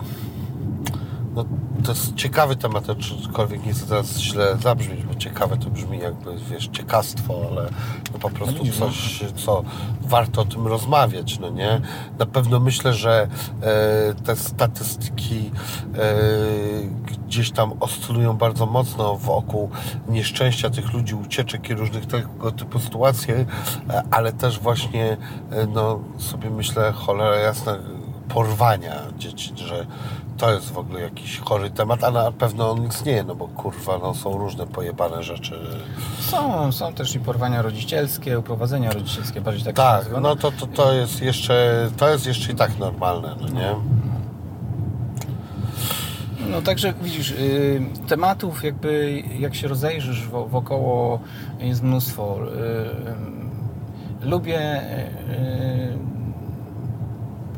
No, 1.36 1.45
to 1.84 1.91
jest 1.91 2.15
ciekawy 2.15 2.55
temat, 2.55 2.86
aczkolwiek 2.89 3.65
nie 3.65 3.73
chcę 3.73 3.86
teraz 3.86 4.19
źle 4.19 4.57
zabrzmieć, 4.63 5.03
bo 5.03 5.15
ciekawe 5.15 5.57
to 5.57 5.69
brzmi 5.69 5.99
jakby, 5.99 6.38
wiesz, 6.51 6.67
ciekawstwo, 6.67 7.34
ale 7.51 7.69
no 8.13 8.19
po 8.19 8.30
prostu 8.30 8.71
coś, 8.71 9.23
co 9.36 9.63
warto 10.01 10.41
o 10.41 10.45
tym 10.45 10.67
rozmawiać, 10.67 11.39
no 11.39 11.49
nie? 11.49 11.82
Na 12.19 12.25
pewno 12.25 12.59
myślę, 12.59 12.93
że 12.93 13.28
e, 13.61 14.13
te 14.13 14.36
statystyki 14.36 15.51
e, 15.95 16.15
gdzieś 17.05 17.51
tam 17.51 17.73
oscylują 17.80 18.38
bardzo 18.38 18.65
mocno 18.65 19.17
wokół 19.17 19.69
nieszczęścia 20.09 20.69
tych 20.69 20.93
ludzi, 20.93 21.15
ucieczek 21.15 21.69
i 21.69 21.73
różnych 21.73 22.05
tego 22.05 22.51
typu 22.51 22.80
sytuacji, 22.80 23.34
e, 23.34 23.45
ale 24.11 24.34
też 24.34 24.59
właśnie, 24.59 25.17
e, 25.51 25.67
no 25.67 25.99
sobie 26.17 26.49
myślę, 26.49 26.91
cholera 26.91 27.36
jasna, 27.36 27.78
porwania 28.30 28.95
dzieci, 29.17 29.51
że 29.55 29.86
to 30.38 30.54
jest 30.54 30.72
w 30.72 30.78
ogóle 30.78 31.02
jakiś 31.02 31.40
chory 31.40 31.70
temat, 31.70 32.04
a 32.04 32.12
na 32.12 32.32
pewno 32.32 32.72
on 32.72 32.88
istnieje, 32.88 33.24
no 33.24 33.36
bo 33.36 33.48
kurwa, 33.48 33.98
no 33.98 34.14
są 34.14 34.38
różne 34.38 34.68
pojebane 34.68 35.24
rzeczy. 35.24 35.60
Są, 36.20 36.72
są 36.72 36.94
też 36.94 37.16
i 37.16 37.20
porwania 37.20 37.62
rodzicielskie, 37.62 38.40
uprowadzenia 38.40 38.92
rodzicielskie, 38.92 39.42
bardziej 39.42 39.64
tak 39.66 39.76
Tak, 39.76 39.98
nazywa. 40.00 40.20
no 40.20 40.36
to, 40.36 40.52
to, 40.52 40.68
to 40.68 40.94
jest 40.94 41.22
jeszcze, 41.22 41.88
to 41.98 42.10
jest 42.10 42.26
jeszcze 42.26 42.52
i 42.52 42.56
tak 42.56 42.78
normalne, 42.80 43.36
no 43.42 43.48
nie? 43.50 43.76
No 46.52 46.62
także 46.62 46.94
widzisz, 47.02 47.32
y, 47.32 47.82
tematów 48.08 48.64
jakby 48.64 49.24
jak 49.40 49.56
się 49.56 49.68
rozejrzysz 49.68 50.28
wo, 50.28 50.46
wokoło 50.46 51.20
jest 51.60 51.84
mnóstwo. 51.84 52.38
Y, 54.22 54.24
y, 54.24 54.30
lubię 54.30 54.82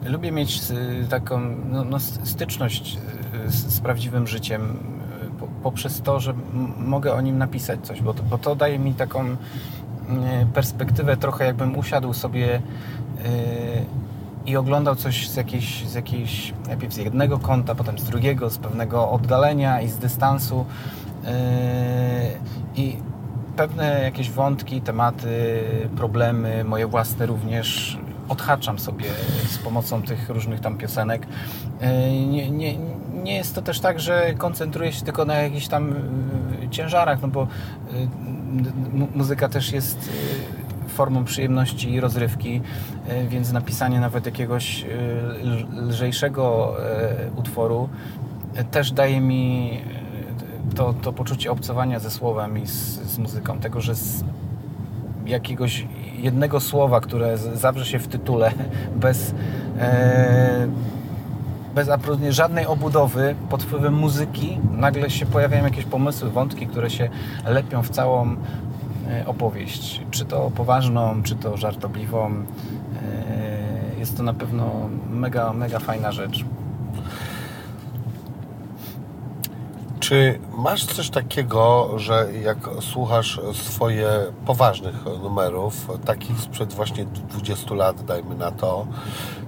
lubię 0.05 0.31
mieć 0.31 0.61
y, 0.71 1.07
taką 1.09 1.39
no, 1.69 1.83
no, 1.83 1.99
styczność 1.99 2.97
y, 3.45 3.51
z, 3.51 3.55
z 3.55 3.79
prawdziwym 3.79 4.27
życiem 4.27 4.77
y, 5.27 5.39
po- 5.39 5.47
poprzez 5.63 6.01
to, 6.01 6.19
że 6.19 6.33
mogę 6.77 7.13
o 7.13 7.21
nim 7.21 7.37
napisać 7.37 7.79
coś, 7.83 8.01
bo 8.01 8.13
to, 8.13 8.23
bo 8.23 8.37
to 8.37 8.55
daje 8.55 8.79
mi 8.79 8.93
taką 8.93 9.37
perspektywę 10.53 11.17
trochę 11.17 11.45
jakbym 11.45 11.77
usiadł 11.77 12.13
sobie 12.13 12.55
y, 12.55 12.61
i 14.45 14.57
oglądał 14.57 14.95
coś 14.95 15.29
z 15.29 15.35
jakiejś, 15.35 15.87
z 15.87 15.93
jakiejś, 15.93 16.53
najpierw 16.67 16.93
z 16.93 16.97
jednego 16.97 17.39
kąta, 17.39 17.75
potem 17.75 17.99
z 17.99 18.03
drugiego, 18.03 18.49
z 18.49 18.57
pewnego 18.57 19.11
oddalenia 19.11 19.81
i 19.81 19.87
z 19.87 19.97
dystansu. 19.97 20.65
Yy, 21.23 21.29
I 22.75 22.97
pewne 23.55 24.01
jakieś 24.03 24.31
wątki, 24.31 24.81
tematy, 24.81 25.61
problemy, 25.95 26.63
moje 26.63 26.87
własne 26.87 27.25
również 27.25 27.99
odhaczam 28.29 28.79
sobie 28.79 29.05
z 29.47 29.57
pomocą 29.57 30.01
tych 30.01 30.29
różnych 30.29 30.59
tam 30.59 30.77
piosenek. 30.77 31.27
Yy, 31.81 31.87
Nie, 32.27 32.51
nie, 32.51 32.77
nie 33.23 33.35
jest 33.35 33.55
to 33.55 33.61
też 33.61 33.79
tak, 33.79 33.99
że 33.99 34.33
koncentruję 34.37 34.91
się 34.93 35.05
tylko 35.05 35.25
na 35.25 35.35
jakichś 35.35 35.67
tam 35.67 35.89
yy, 36.61 36.69
ciężarach, 36.69 37.21
no 37.21 37.27
bo 37.27 37.47
mu- 38.93 39.07
muzyka 39.15 39.49
też 39.49 39.71
jest 39.71 40.09
formą 40.87 41.25
przyjemności 41.25 41.91
i 41.93 41.99
rozrywki, 41.99 42.61
więc 43.29 43.51
napisanie 43.51 43.99
nawet 43.99 44.25
jakiegoś 44.25 44.85
lżejszego 45.87 46.75
utworu 47.35 47.89
też 48.71 48.91
daje 48.91 49.21
mi 49.21 49.71
to, 50.75 50.93
to 50.93 51.13
poczucie 51.13 51.51
obcowania 51.51 51.99
ze 51.99 52.11
słowem 52.11 52.57
i 52.57 52.67
z, 52.67 52.73
z 53.01 53.17
muzyką, 53.17 53.59
tego, 53.59 53.81
że 53.81 53.95
z 53.95 54.23
jakiegoś 55.25 55.87
jednego 56.19 56.59
słowa, 56.59 57.01
które 57.01 57.37
zawrze 57.37 57.85
się 57.85 57.99
w 57.99 58.07
tytule, 58.07 58.51
bez, 58.95 59.33
e, 59.79 60.67
bez 61.75 61.89
absolutnie 61.89 62.33
żadnej 62.33 62.65
obudowy, 62.65 63.35
pod 63.49 63.63
wpływem 63.63 63.93
muzyki, 63.93 64.57
nagle 64.77 65.09
się 65.09 65.25
pojawiają 65.25 65.63
jakieś 65.63 65.85
pomysły, 65.85 66.29
wątki, 66.29 66.67
które 66.67 66.89
się 66.89 67.09
lepią 67.45 67.81
w 67.83 67.89
całą 67.89 68.35
e, 69.09 69.25
opowieść. 69.27 70.01
Czy 70.11 70.25
to 70.25 70.51
poważną, 70.55 71.23
czy 71.23 71.35
to 71.35 71.57
żartobliwą. 71.57 72.27
E, 72.27 72.39
Jest 73.99 74.17
to 74.17 74.23
na 74.23 74.33
pewno 74.33 74.71
mega, 75.09 75.53
mega 75.53 75.79
fajna 75.79 76.11
rzecz. 76.11 76.45
Czy 80.09 80.39
masz 80.57 80.85
coś 80.85 81.09
takiego, 81.09 81.89
że 81.95 82.27
jak 82.43 82.57
słuchasz 82.81 83.39
swoje 83.53 84.09
poważnych 84.45 85.05
numerów, 85.23 85.87
takich 86.05 86.39
sprzed 86.39 86.73
właśnie 86.73 87.05
20 87.05 87.75
lat, 87.75 88.05
dajmy 88.05 88.35
na 88.35 88.51
to, 88.51 88.87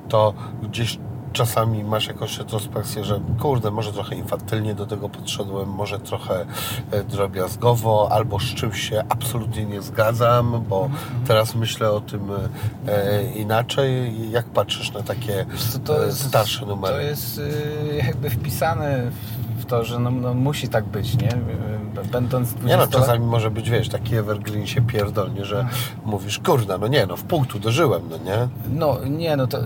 to 0.10 0.34
gdzieś 0.64 1.00
czasami 1.34 1.84
masz 1.84 2.08
jakąś 2.08 2.38
retrospekcję, 2.38 3.04
że 3.04 3.20
kurde, 3.40 3.72
może 3.72 3.94
trochę 3.94 4.16
infantylnie 4.16 4.76
do 4.76 4.86
tego 4.86 5.10
podszedłem, 5.10 5.70
może 5.70 6.00
trochę 6.00 6.46
e, 6.92 7.04
drobiazgowo, 7.04 8.10
albo 8.12 8.40
z 8.40 8.44
czymś 8.44 8.90
się 8.90 9.04
absolutnie 9.10 9.66
nie 9.66 9.82
zgadzam, 9.82 10.64
bo 10.70 10.90
teraz 11.28 11.56
myślę 11.56 11.92
o 11.92 12.02
tym 12.02 12.32
e, 12.88 13.24
inaczej. 13.24 14.16
Jak 14.32 14.46
patrzysz 14.46 14.94
na 14.94 15.04
takie 15.04 15.46
co, 15.86 16.06
e, 16.06 16.12
starsze 16.12 16.66
numery? 16.66 16.96
To 16.96 17.02
jest 17.02 17.38
y, 17.38 18.04
jakby 18.06 18.30
wpisane 18.30 19.12
w 19.12 19.41
to, 19.72 19.84
że 19.86 20.00
no, 20.00 20.12
no 20.12 20.34
musi 20.34 20.68
tak 20.68 20.86
być, 20.86 21.18
nie? 21.18 21.30
Będąc 22.12 22.54
20 22.54 22.78
Nie 22.78 22.86
no, 22.86 22.92
czasami 22.92 23.26
może 23.26 23.52
być, 23.52 23.70
wiesz, 23.70 23.90
taki 23.90 24.16
evergreen 24.16 24.68
się 24.68 24.82
pierdolnie, 24.82 25.46
że 25.46 25.68
mówisz, 26.06 26.40
kurde, 26.40 26.78
no 26.78 26.88
nie 26.88 27.06
no, 27.06 27.18
w 27.18 27.24
punktu 27.24 27.60
dożyłem, 27.60 28.02
no 28.10 28.18
nie? 28.18 28.48
No 28.70 28.98
nie, 29.10 29.36
no 29.36 29.48
to 29.48 29.58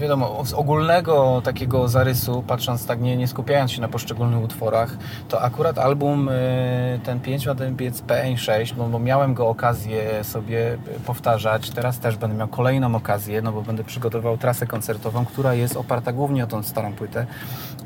wiadomo, 0.00 0.44
z 0.44 0.52
ogólnego 0.52 1.42
takiego 1.44 1.88
zarysu, 1.88 2.44
patrząc 2.46 2.86
tak, 2.86 3.00
nie, 3.00 3.16
nie 3.16 3.28
skupiając 3.28 3.72
się 3.72 3.80
na 3.80 3.88
poszczególnych 3.88 4.44
utworach, 4.44 4.96
to 5.28 5.42
akurat 5.42 5.78
album 5.78 6.28
y, 6.28 7.00
ten 7.04 7.20
5 7.20 7.46
ma 7.46 7.54
ten 7.54 7.76
biec 7.76 8.02
PN6, 8.02 8.74
no 8.76 8.88
bo 8.88 8.98
miałem 8.98 9.34
go 9.34 9.48
okazję 9.48 10.24
sobie 10.24 10.78
powtarzać, 11.06 11.70
teraz 11.70 11.98
też 11.98 12.16
będę 12.16 12.36
miał 12.36 12.48
kolejną 12.48 12.94
okazję, 12.94 13.42
no 13.42 13.52
bo 13.52 13.62
będę 13.62 13.84
przygotowywał 13.84 14.38
trasę 14.38 14.66
koncertową, 14.66 15.26
która 15.26 15.54
jest 15.54 15.76
oparta 15.76 16.12
głównie 16.12 16.44
o 16.44 16.46
tą 16.46 16.62
starą 16.62 16.92
płytę. 16.92 17.26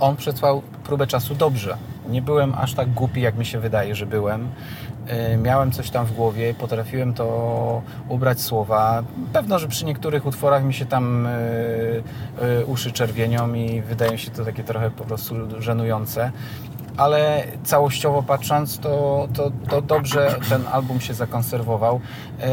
On 0.01 0.17
przetrwał 0.17 0.63
próbę 0.85 1.07
czasu 1.07 1.35
dobrze. 1.35 1.77
Nie 2.09 2.23
byłem 2.23 2.55
aż 2.55 2.75
tak 2.75 2.91
głupi, 2.91 3.21
jak 3.21 3.37
mi 3.37 3.47
się 3.47 3.61
wydaje, 3.61 3.95
że 3.95 4.07
byłem. 4.07 4.49
Y, 5.33 5.37
Miałem 5.37 5.73
coś 5.73 5.91
tam 5.91 6.07
w 6.07 6.13
głowie, 6.13 6.55
potrafiłem 6.55 7.15
to 7.15 7.83
ubrać 8.09 8.41
słowa. 8.41 9.03
Pewno, 9.33 9.59
że 9.59 9.69
przy 9.69 9.85
niektórych 9.85 10.27
utworach 10.27 10.65
mi 10.65 10.75
się 10.75 10.87
tam 10.87 11.27
y, 11.27 11.31
y, 12.61 12.67
uszy 12.67 12.93
czerwienią 12.93 13.55
i 13.55 13.83
wydaje 13.83 14.13
mi 14.13 14.19
się 14.19 14.31
to 14.31 14.45
takie 14.45 14.65
trochę 14.65 14.91
po 14.91 15.05
prostu 15.05 15.35
żenujące. 15.63 16.33
Ale 16.97 17.45
całościowo 17.65 18.23
patrząc, 18.23 18.79
to, 18.79 19.29
to, 19.35 19.51
to 19.71 19.83
dobrze 19.83 20.37
ten 20.49 20.63
album 20.73 21.01
się 21.01 21.15
zakonserwował. 21.15 22.01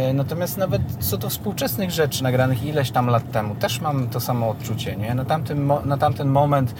Y, 0.09 0.13
Natomiast 0.13 0.57
nawet 0.57 0.81
co 0.99 1.17
do 1.17 1.29
współczesnych 1.29 1.91
rzeczy 1.91 2.23
nagranych 2.23 2.63
ileś 2.63 2.91
tam 2.91 3.07
lat 3.07 3.31
temu, 3.31 3.55
też 3.55 3.81
mam 3.81 4.07
to 4.07 4.19
samo 4.19 4.49
odczucie. 4.49 4.95
Nie? 4.95 5.15
Na, 5.15 5.25
tamtym, 5.25 5.71
na 5.85 5.97
tamten 5.97 6.27
moment 6.27 6.75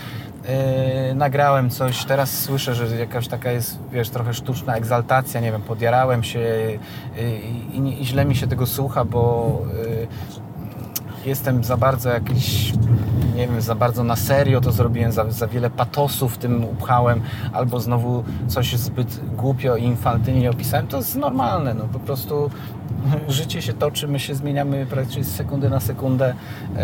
Yy, 1.08 1.16
nagrałem 1.16 1.70
coś, 1.70 2.06
teraz 2.06 2.40
słyszę, 2.40 2.76
że 2.76 2.98
jakaś 2.98 3.28
taka 3.28 3.52
jest, 3.52 3.80
wiesz, 3.92 4.10
trochę 4.10 4.34
sztuczna 4.34 4.76
egzaltacja, 4.76 5.42
nie 5.42 5.52
wiem, 5.52 5.62
podjarałem 5.62 6.24
się 6.24 6.40
yy, 6.40 6.80
i, 7.74 8.02
i, 8.02 8.06
źle 8.06 8.26
mi 8.26 8.36
się 8.36 8.48
tego 8.48 8.66
słucha, 8.66 9.06
bo 9.06 9.62
jestem 11.26 11.64
za 11.64 11.78
bardzo 11.78 12.10
jakiś, 12.10 12.74
nie 13.36 13.48
wiem, 13.48 13.62
za 13.62 13.76
bardzo 13.76 14.04
na 14.04 14.16
serio 14.16 14.62
to 14.62 14.72
zrobiłem, 14.72 15.12
za, 15.12 15.32
za 15.32 15.48
wiele 15.48 15.70
patosu 15.70 16.30
w 16.30 16.38
tym 16.38 16.66
upchałem, 16.66 17.22
albo 17.54 17.80
znowu 17.80 18.24
coś 18.48 18.76
zbyt 18.78 19.20
głupio 19.36 19.76
i 19.76 19.84
infantylnie 19.84 20.50
opisałem, 20.50 20.88
to 20.88 20.98
jest 20.98 21.16
normalne, 21.16 21.74
no 21.74 21.84
po 21.94 22.00
prostu 22.00 22.50
życie 23.28 23.62
się 23.62 23.74
toczy, 23.74 24.08
my 24.08 24.20
się 24.20 24.36
zmieniamy 24.36 24.86
praktycznie 24.86 25.24
z 25.24 25.36
sekundy 25.36 25.70
na 25.70 25.80
sekundę. 25.80 26.34
Yy, 26.76 26.82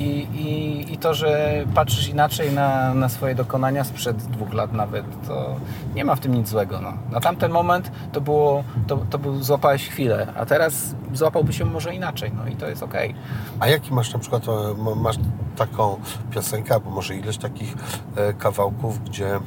i, 0.00 0.26
i, 0.34 0.92
I 0.92 0.98
to, 0.98 1.14
że 1.14 1.64
patrzysz 1.74 2.08
inaczej 2.08 2.52
na, 2.52 2.94
na 2.94 3.08
swoje 3.08 3.34
dokonania 3.34 3.84
sprzed 3.84 4.16
dwóch 4.16 4.52
lat 4.52 4.72
nawet, 4.72 5.26
to 5.26 5.56
nie 5.94 6.04
ma 6.04 6.16
w 6.16 6.20
tym 6.20 6.34
nic 6.34 6.48
złego. 6.48 6.80
No. 6.80 6.92
Na 7.10 7.20
tamten 7.20 7.52
moment 7.52 7.90
to 8.12 8.20
było, 8.20 8.64
to, 8.86 8.96
to 9.10 9.18
był, 9.18 9.42
złapałeś 9.42 9.88
chwilę, 9.88 10.26
a 10.36 10.46
teraz 10.46 10.94
złapałby 11.14 11.52
się 11.52 11.64
może 11.64 11.94
inaczej, 11.94 12.32
no 12.36 12.46
i 12.46 12.56
to 12.56 12.68
jest 12.68 12.82
okej. 12.82 13.14
A 13.60 13.68
jaki 13.68 13.94
masz 13.94 14.12
na 14.12 14.18
przykład, 14.18 14.42
e, 14.48 14.94
masz 14.96 15.16
taką 15.56 16.00
piosenkę, 16.30 16.74
albo 16.74 16.90
może 16.90 17.16
ileś 17.16 17.38
takich 17.38 17.74
e, 18.16 18.32
kawałków, 18.32 19.04
gdzie 19.04 19.28
mm, 19.28 19.42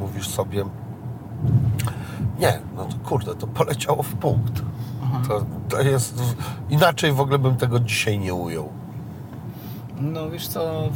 mówisz 0.00 0.28
sobie 0.28 0.64
nie, 2.38 2.60
no 2.76 2.84
to 2.84 3.08
kurde, 3.08 3.34
to 3.34 3.46
poleciało 3.46 4.02
w 4.02 4.14
punkt. 4.14 4.62
To, 5.28 5.44
to 5.68 5.80
jest, 5.80 6.22
inaczej 6.70 7.12
w 7.12 7.20
ogóle 7.20 7.38
bym 7.38 7.56
tego 7.56 7.80
dzisiaj 7.80 8.18
nie 8.18 8.34
ujął. 8.34 8.81
No 10.02 10.30
wiesz 10.30 10.48
co, 10.48 10.88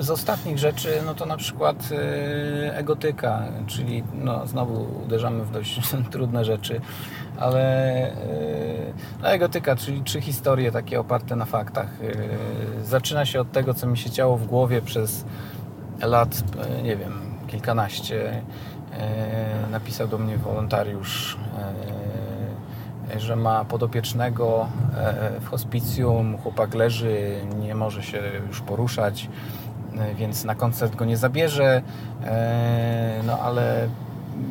z 0.00 0.10
ostatnich 0.10 0.58
rzeczy, 0.58 1.02
no 1.06 1.14
to 1.14 1.26
na 1.26 1.36
przykład 1.36 1.88
y, 1.92 2.74
egotyka, 2.74 3.42
czyli 3.66 4.02
no 4.14 4.46
znowu 4.46 4.86
uderzamy 5.04 5.44
w 5.44 5.50
dość 5.50 5.80
trudne 6.10 6.44
rzeczy, 6.44 6.80
ale 7.38 8.06
y, 8.10 8.92
no 9.22 9.28
egotyka, 9.28 9.76
czyli 9.76 10.02
trzy 10.02 10.20
historie 10.20 10.72
takie 10.72 11.00
oparte 11.00 11.36
na 11.36 11.44
faktach. 11.44 11.88
Y, 12.02 12.84
Zaczyna 12.84 13.26
się 13.26 13.40
od 13.40 13.52
tego, 13.52 13.74
co 13.74 13.86
mi 13.86 13.98
się 13.98 14.10
działo 14.10 14.36
w 14.36 14.46
głowie 14.46 14.82
przez 14.82 15.24
lat, 16.02 16.42
nie 16.82 16.96
wiem, 16.96 17.12
kilkanaście. 17.46 18.42
Napisał 19.70 20.08
do 20.08 20.18
mnie 20.18 20.38
wolontariusz 20.38 21.36
że 23.16 23.36
ma 23.36 23.64
podopiecznego 23.64 24.68
e, 24.96 25.40
w 25.40 25.48
hospicjum, 25.48 26.38
chłopak 26.38 26.74
leży, 26.74 27.40
nie 27.60 27.74
może 27.74 28.02
się 28.02 28.22
już 28.48 28.60
poruszać, 28.60 29.28
e, 29.98 30.14
więc 30.14 30.44
na 30.44 30.54
koncert 30.54 30.96
go 30.96 31.04
nie 31.04 31.16
zabierze, 31.16 31.82
e, 32.24 33.20
no 33.26 33.38
ale 33.38 33.88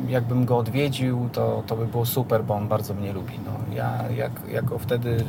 jakbym 0.08 0.44
go 0.44 0.58
odwiedził, 0.58 1.28
to, 1.32 1.62
to 1.66 1.76
by 1.76 1.86
było 1.86 2.06
super, 2.06 2.44
bo 2.44 2.54
on 2.54 2.68
bardzo 2.68 2.94
mnie 2.94 3.12
lubi. 3.12 3.34
No, 3.44 3.74
ja 3.74 4.04
jak, 4.16 4.32
jako 4.52 4.78
wtedy 4.78 5.24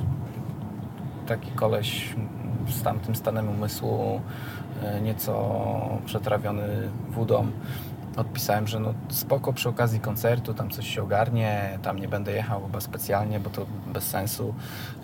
taki 1.28 1.52
koleś 1.52 2.16
z 2.70 2.82
tamtym 2.82 3.16
stanem 3.16 3.50
umysłu, 3.50 4.22
e, 4.84 5.02
nieco 5.02 5.50
przetrawiony 6.06 6.68
wódą, 7.10 7.48
odpisałem, 8.20 8.68
że 8.68 8.80
no 8.80 8.94
spoko 9.10 9.54
przy 9.54 9.70
okazji 9.70 10.00
koncertu, 10.00 10.54
tam 10.54 10.70
coś 10.70 10.88
się 10.96 11.04
ogarnie, 11.04 11.80
tam 11.84 12.00
nie 12.00 12.08
będę 12.08 12.32
jechał 12.32 12.62
chyba 12.62 12.82
specjalnie, 12.82 13.40
bo 13.40 13.50
to 13.50 13.66
bez 13.94 14.04
sensu. 14.04 14.54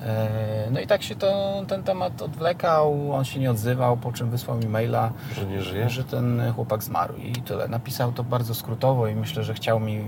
E, 0.02 0.28
No 0.72 0.80
i 0.80 0.88
tak 0.88 1.04
się 1.04 1.16
to, 1.16 1.62
ten 1.68 1.84
temat 1.84 2.22
odwlekał, 2.22 3.14
on 3.14 3.26
się 3.26 3.40
nie 3.40 3.52
odzywał, 3.52 3.98
po 3.98 4.12
czym 4.12 4.30
wysłał 4.30 4.58
mi 4.58 4.66
maila, 4.68 5.12
Że 5.36 5.46
nie 5.46 5.62
żyjesz? 5.62 5.94
że 5.94 6.04
ten 6.04 6.54
chłopak 6.56 6.84
zmarł 6.84 7.16
i 7.16 7.32
tyle. 7.34 7.68
Napisał 7.68 8.12
to 8.12 8.24
bardzo 8.24 8.56
skrótowo 8.56 9.08
i 9.08 9.16
myślę, 9.16 9.44
że 9.44 9.54
chciał 9.54 9.80
mi 9.80 10.00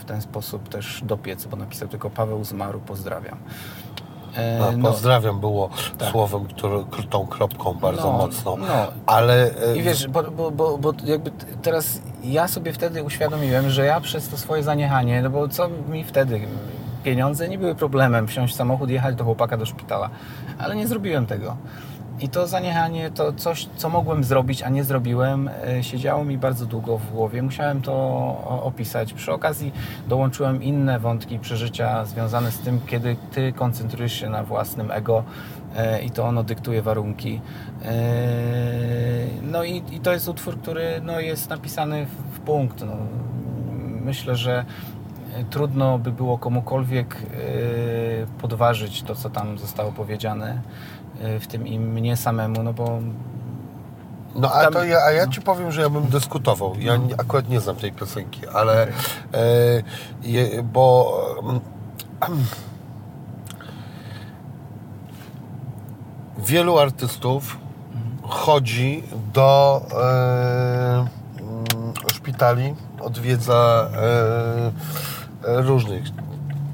w 0.00 0.04
ten 0.04 0.22
sposób 0.22 0.68
też 0.68 1.02
dopiec, 1.04 1.44
bo 1.46 1.56
napisał 1.56 1.88
tylko 1.88 2.10
Paweł 2.10 2.44
zmarł, 2.44 2.80
pozdrawiam. 2.80 3.38
E, 4.36 4.58
No, 4.58 4.72
no, 4.72 4.88
pozdrawiam 4.90 5.40
było 5.40 5.70
Tak. 5.98 6.08
słowem, 6.10 6.44
który, 6.44 6.84
tą 7.10 7.26
kropką 7.26 7.74
bardzo 7.74 8.02
No, 8.12 8.18
mocno. 8.18 8.56
no. 8.56 8.66
Ale 9.06 9.50
e, 9.66 9.76
I 9.76 9.82
wiesz, 9.82 10.08
bo, 10.08 10.22
bo, 10.22 10.50
bo, 10.50 10.78
bo 10.78 10.92
jakby 11.04 11.30
t- 11.30 11.46
teraz 12.24 12.32
ja 12.32 12.48
sobie 12.48 12.72
wtedy 12.72 13.02
uświadomiłem, 13.02 13.70
że 13.70 13.84
ja 13.84 14.00
przez 14.00 14.28
to 14.28 14.36
swoje 14.36 14.62
zaniechanie, 14.62 15.22
no 15.22 15.30
bo 15.30 15.48
co 15.48 15.68
mi 15.68 16.04
wtedy, 16.04 16.40
pieniądze 17.04 17.48
nie 17.48 17.58
były 17.58 17.74
problemem, 17.74 18.26
wsiąść 18.26 18.54
w 18.54 18.56
samochód, 18.56 18.90
jechać 18.90 19.14
do 19.16 19.24
chłopaka 19.24 19.56
do 19.56 19.66
szpitala, 19.66 20.10
ale 20.58 20.76
nie 20.76 20.86
zrobiłem 20.86 21.26
tego. 21.26 21.56
I 22.20 22.28
to 22.28 22.46
zaniechanie, 22.46 23.10
to 23.10 23.32
coś, 23.32 23.68
co 23.76 23.88
mogłem 23.88 24.24
zrobić, 24.24 24.62
a 24.62 24.68
nie 24.68 24.84
zrobiłem, 24.84 25.50
e, 25.66 25.82
siedziało 25.82 26.24
mi 26.24 26.38
bardzo 26.38 26.66
długo 26.66 26.98
w 26.98 27.12
głowie. 27.12 27.42
Musiałem 27.42 27.82
to 27.82 27.92
opisać. 28.64 29.12
Przy 29.12 29.32
okazji 29.32 29.72
dołączyłem 30.08 30.62
inne 30.62 30.98
wątki, 30.98 31.38
przeżycia 31.38 32.04
związane 32.04 32.50
z 32.50 32.58
tym, 32.58 32.80
kiedy 32.86 33.16
ty 33.32 33.52
koncentrujesz 33.52 34.12
się 34.12 34.28
na 34.30 34.44
własnym 34.44 34.90
ego 34.90 35.24
i 36.04 36.10
to 36.10 36.24
ono 36.24 36.42
dyktuje 36.42 36.82
warunki. 36.82 37.40
E, 37.84 37.92
No 39.42 39.64
i, 39.64 39.82
i 39.92 40.00
to 40.00 40.12
jest 40.12 40.28
utwór, 40.28 40.60
który 40.60 41.00
no, 41.02 41.20
jest 41.20 41.50
napisany 41.50 42.06
w, 42.32 42.40
punkt. 42.40 42.80
No. 42.80 42.96
Myślę, 44.00 44.36
że 44.36 44.64
trudno 45.50 45.98
by 45.98 46.12
było 46.12 46.38
komukolwiek 46.38 47.16
podważyć 48.40 49.02
to, 49.02 49.14
co 49.14 49.30
tam 49.30 49.58
zostało 49.58 49.92
powiedziane, 49.92 50.62
w 51.40 51.46
tym 51.46 51.66
i 51.66 51.78
mnie 51.78 52.16
samemu, 52.16 52.62
no 52.62 52.72
bo 52.72 53.00
No 54.34 54.52
a, 54.52 54.70
to 54.70 54.84
ja, 54.84 54.98
a 55.06 55.10
ja 55.10 55.26
ci 55.26 55.40
powiem, 55.40 55.72
że 55.72 55.80
ja 55.80 55.90
bym 55.90 56.06
dyskutował. 56.06 56.74
Ja 56.78 56.96
nie, 56.96 57.14
akurat 57.20 57.48
nie 57.48 57.60
znam 57.60 57.76
tej 57.76 57.92
piosenki, 57.92 58.48
ale 58.48 58.86
e, 59.34 60.62
bo 60.62 61.12
mm, 61.42 61.60
wielu 66.44 66.78
artystów 66.78 67.58
chodzi 68.22 69.02
do 69.32 69.80
e, 69.92 71.06
mm, 71.40 71.64
szpitali, 72.14 72.74
odwiedza 73.00 73.90
e, 73.92 75.48
e, 75.48 75.62
różnych 75.62 76.04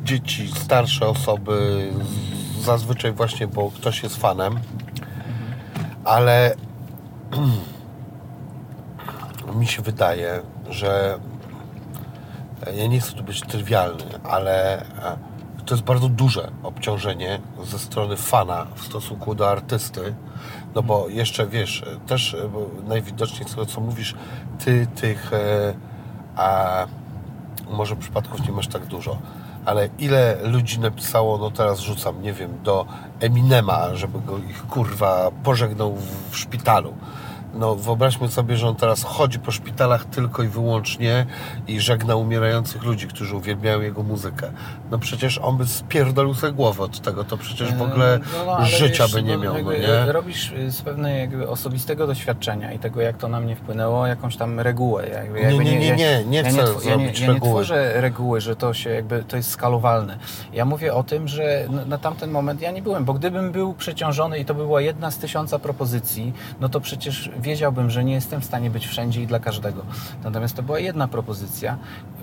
dzieci, 0.04 0.52
starsze 0.56 1.06
osoby, 1.06 1.88
zazwyczaj 2.60 3.12
właśnie, 3.12 3.46
bo 3.46 3.70
ktoś 3.70 4.02
jest 4.02 4.16
fanem, 4.16 4.60
ale 6.04 6.54
mi 9.58 9.66
się 9.66 9.82
wydaje, 9.82 10.42
że 10.70 11.18
e, 12.66 12.76
ja 12.76 12.86
nie 12.86 13.00
chcę 13.00 13.12
tu 13.12 13.22
być 13.22 13.40
trywialny, 13.40 14.04
ale 14.24 14.82
e, 14.82 15.29
to 15.70 15.74
jest 15.74 15.84
bardzo 15.84 16.08
duże 16.08 16.50
obciążenie 16.62 17.40
ze 17.64 17.78
strony 17.78 18.16
fana 18.16 18.66
w 18.74 18.84
stosunku 18.84 19.34
do 19.34 19.50
artysty. 19.50 20.14
No 20.74 20.82
bo 20.82 21.08
jeszcze 21.08 21.46
wiesz, 21.46 21.84
też 22.06 22.34
e, 22.34 22.48
najwidoczniej 22.88 23.48
z 23.48 23.50
tego 23.50 23.66
co 23.66 23.80
mówisz, 23.80 24.14
ty 24.64 24.86
tych 24.86 25.32
e, 25.32 25.74
a 26.36 26.86
może 27.70 27.96
przypadków 27.96 28.46
nie 28.46 28.52
masz 28.52 28.66
tak 28.66 28.86
dużo, 28.86 29.18
ale 29.64 29.88
ile 29.98 30.36
ludzi 30.42 30.80
napisało, 30.80 31.38
no 31.38 31.50
teraz 31.50 31.80
rzucam, 31.80 32.22
nie 32.22 32.32
wiem, 32.32 32.50
do 32.64 32.86
Eminema, 33.20 33.94
żeby 33.94 34.20
go 34.20 34.38
ich 34.38 34.66
kurwa 34.66 35.30
pożegnał 35.44 35.96
w 36.30 36.36
szpitalu. 36.36 36.94
No 37.54 37.74
wyobraźmy 37.74 38.28
sobie, 38.28 38.56
że 38.56 38.68
on 38.68 38.76
teraz 38.76 39.02
chodzi 39.02 39.38
po 39.38 39.50
szpitalach 39.50 40.04
tylko 40.04 40.42
i 40.42 40.48
wyłącznie 40.48 41.26
i 41.68 41.80
żegna 41.80 42.16
umierających 42.16 42.82
ludzi, 42.82 43.08
którzy 43.08 43.36
uwielbiają 43.36 43.80
jego 43.80 44.02
muzykę. 44.02 44.52
No 44.90 44.98
przecież 44.98 45.38
on 45.38 45.56
by 45.56 45.66
spierdolił 45.66 46.34
sobie 46.34 46.52
głowę 46.52 46.82
od 46.84 47.00
tego, 47.00 47.24
to 47.24 47.36
przecież 47.36 47.74
w 47.74 47.82
ogóle 47.82 48.14
E, 48.14 48.18
no, 48.46 48.58
no, 48.58 48.66
życia 48.66 49.04
wiesz, 49.04 49.12
by 49.14 49.22
nie 49.22 49.36
no, 49.36 49.42
miał, 49.44 49.54
no 49.64 49.72
nie? 49.72 50.12
Robisz 50.12 50.52
y, 50.52 50.70
z 50.72 50.82
pewnego 50.82 51.16
jakby 51.16 51.48
osobistego 51.48 52.06
doświadczenia 52.06 52.72
i 52.72 52.78
tego, 52.78 53.00
jak 53.00 53.16
to 53.16 53.28
na 53.28 53.40
mnie 53.40 53.56
wpłynęło, 53.56 54.06
jakąś 54.06 54.36
tam 54.36 54.60
regułę. 54.60 55.08
Jakby, 55.08 55.38
Nie, 55.38 55.44
jakby 55.44 55.64
nie, 55.64 55.78
nie, 55.78 55.96
nie, 55.96 56.24
nie 56.24 56.38
ja 56.38 56.50
chcę 56.50 56.62
tw- 56.64 56.84
ja 56.84 56.96
nie, 56.96 57.02
zrobić 57.02 57.20
ja 57.20 57.26
nie 57.26 57.32
reguły. 57.32 57.52
tworzę 57.52 58.00
reguły, 58.00 58.40
że 58.40 58.56
to 58.56 58.74
się 58.74 58.90
jakby, 58.90 59.24
to 59.28 59.36
jest 59.36 59.50
skalowalne. 59.50 60.18
Ja 60.52 60.64
mówię 60.64 60.94
o 60.94 61.02
tym, 61.02 61.28
że 61.28 61.66
na, 61.70 61.84
na 61.84 61.98
tamten 61.98 62.30
moment 62.30 62.60
ja 62.60 62.70
nie 62.70 62.82
byłem, 62.82 63.04
bo 63.04 63.14
gdybym 63.14 63.52
był 63.52 63.74
przeciążony 63.74 64.38
i 64.38 64.44
to 64.44 64.54
by 64.54 64.62
była 64.62 64.80
jedna 64.80 65.10
z 65.10 65.18
tysiąca 65.18 65.58
propozycji, 65.58 66.32
no 66.60 66.68
to 66.68 66.80
przecież 66.80 67.30
wiedziałbym, 67.40 67.90
że 67.90 68.04
nie 68.04 68.12
jestem 68.14 68.40
w 68.40 68.44
stanie 68.44 68.70
być 68.70 68.86
wszędzie 68.86 69.22
i 69.22 69.26
dla 69.26 69.38
każdego. 69.38 69.82
Natomiast 70.24 70.56
to 70.56 70.62
była 70.62 70.78
jedna 70.78 71.08
propozycja, 71.08 71.78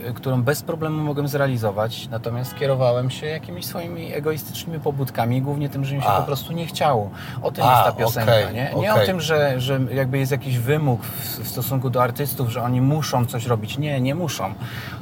y, 0.10 0.14
którą 0.14 0.44
bez 0.44 0.62
problemu 0.62 1.04
mogłem 1.04 1.28
zrealizować, 1.28 2.08
natomiast 2.12 2.56
kierowałem 2.56 3.10
się 3.10 3.26
jakimiś 3.26 3.66
swoimi 3.66 4.14
egoistycznymi 4.14 4.80
pobudkami, 4.80 5.42
głównie 5.42 5.70
tym, 5.70 5.86
że 5.86 5.96
mi 5.96 6.02
się 6.02 6.08
A. 6.08 6.20
po 6.20 6.26
prostu 6.26 6.54
nie 6.54 6.66
chciało. 6.66 7.10
O 7.42 7.52
tym 7.52 7.64
A, 7.64 7.72
jest 7.72 7.84
ta 7.84 7.92
piosenka, 7.92 8.32
okej, 8.32 8.56
nie? 8.56 8.72
Nie 8.82 8.92
okej. 8.92 9.04
o 9.04 9.06
tym, 9.06 9.22
że, 9.22 9.62
że 9.62 9.80
jakby 9.94 10.18
jest 10.18 10.32
jakiś 10.32 10.60
wymóg 10.60 11.02
w, 11.02 11.44
w 11.44 11.48
stosunku 11.48 11.90
do 11.90 12.04
artystów, 12.04 12.50
że 12.50 12.62
oni 12.62 12.82
muszą 12.82 13.26
coś 13.26 13.46
robić. 13.46 13.78
Nie, 13.78 14.02
nie 14.02 14.16
muszą. 14.16 14.54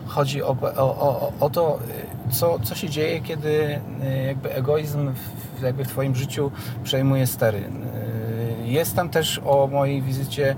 Chodzi 0.08 0.44
o, 0.44 0.58
o, 0.78 0.78
o, 0.78 1.32
o 1.40 1.50
to, 1.50 1.80
y, 1.90 2.15
co, 2.32 2.60
co 2.64 2.76
się 2.76 2.90
dzieje, 2.90 3.22
kiedy 3.22 3.80
y, 4.04 4.26
jakby 4.28 4.54
egoizm 4.54 5.12
w, 5.60 5.62
jakby 5.64 5.86
w 5.86 5.88
Twoim 5.88 6.16
życiu 6.16 6.52
przejmuje 6.84 7.28
stery. 7.28 7.58
Y, 7.58 8.68
Jest 8.68 8.96
tam 8.96 9.10
też 9.10 9.42
o 9.46 9.68
mojej 9.68 10.02
wizycie 10.02 10.56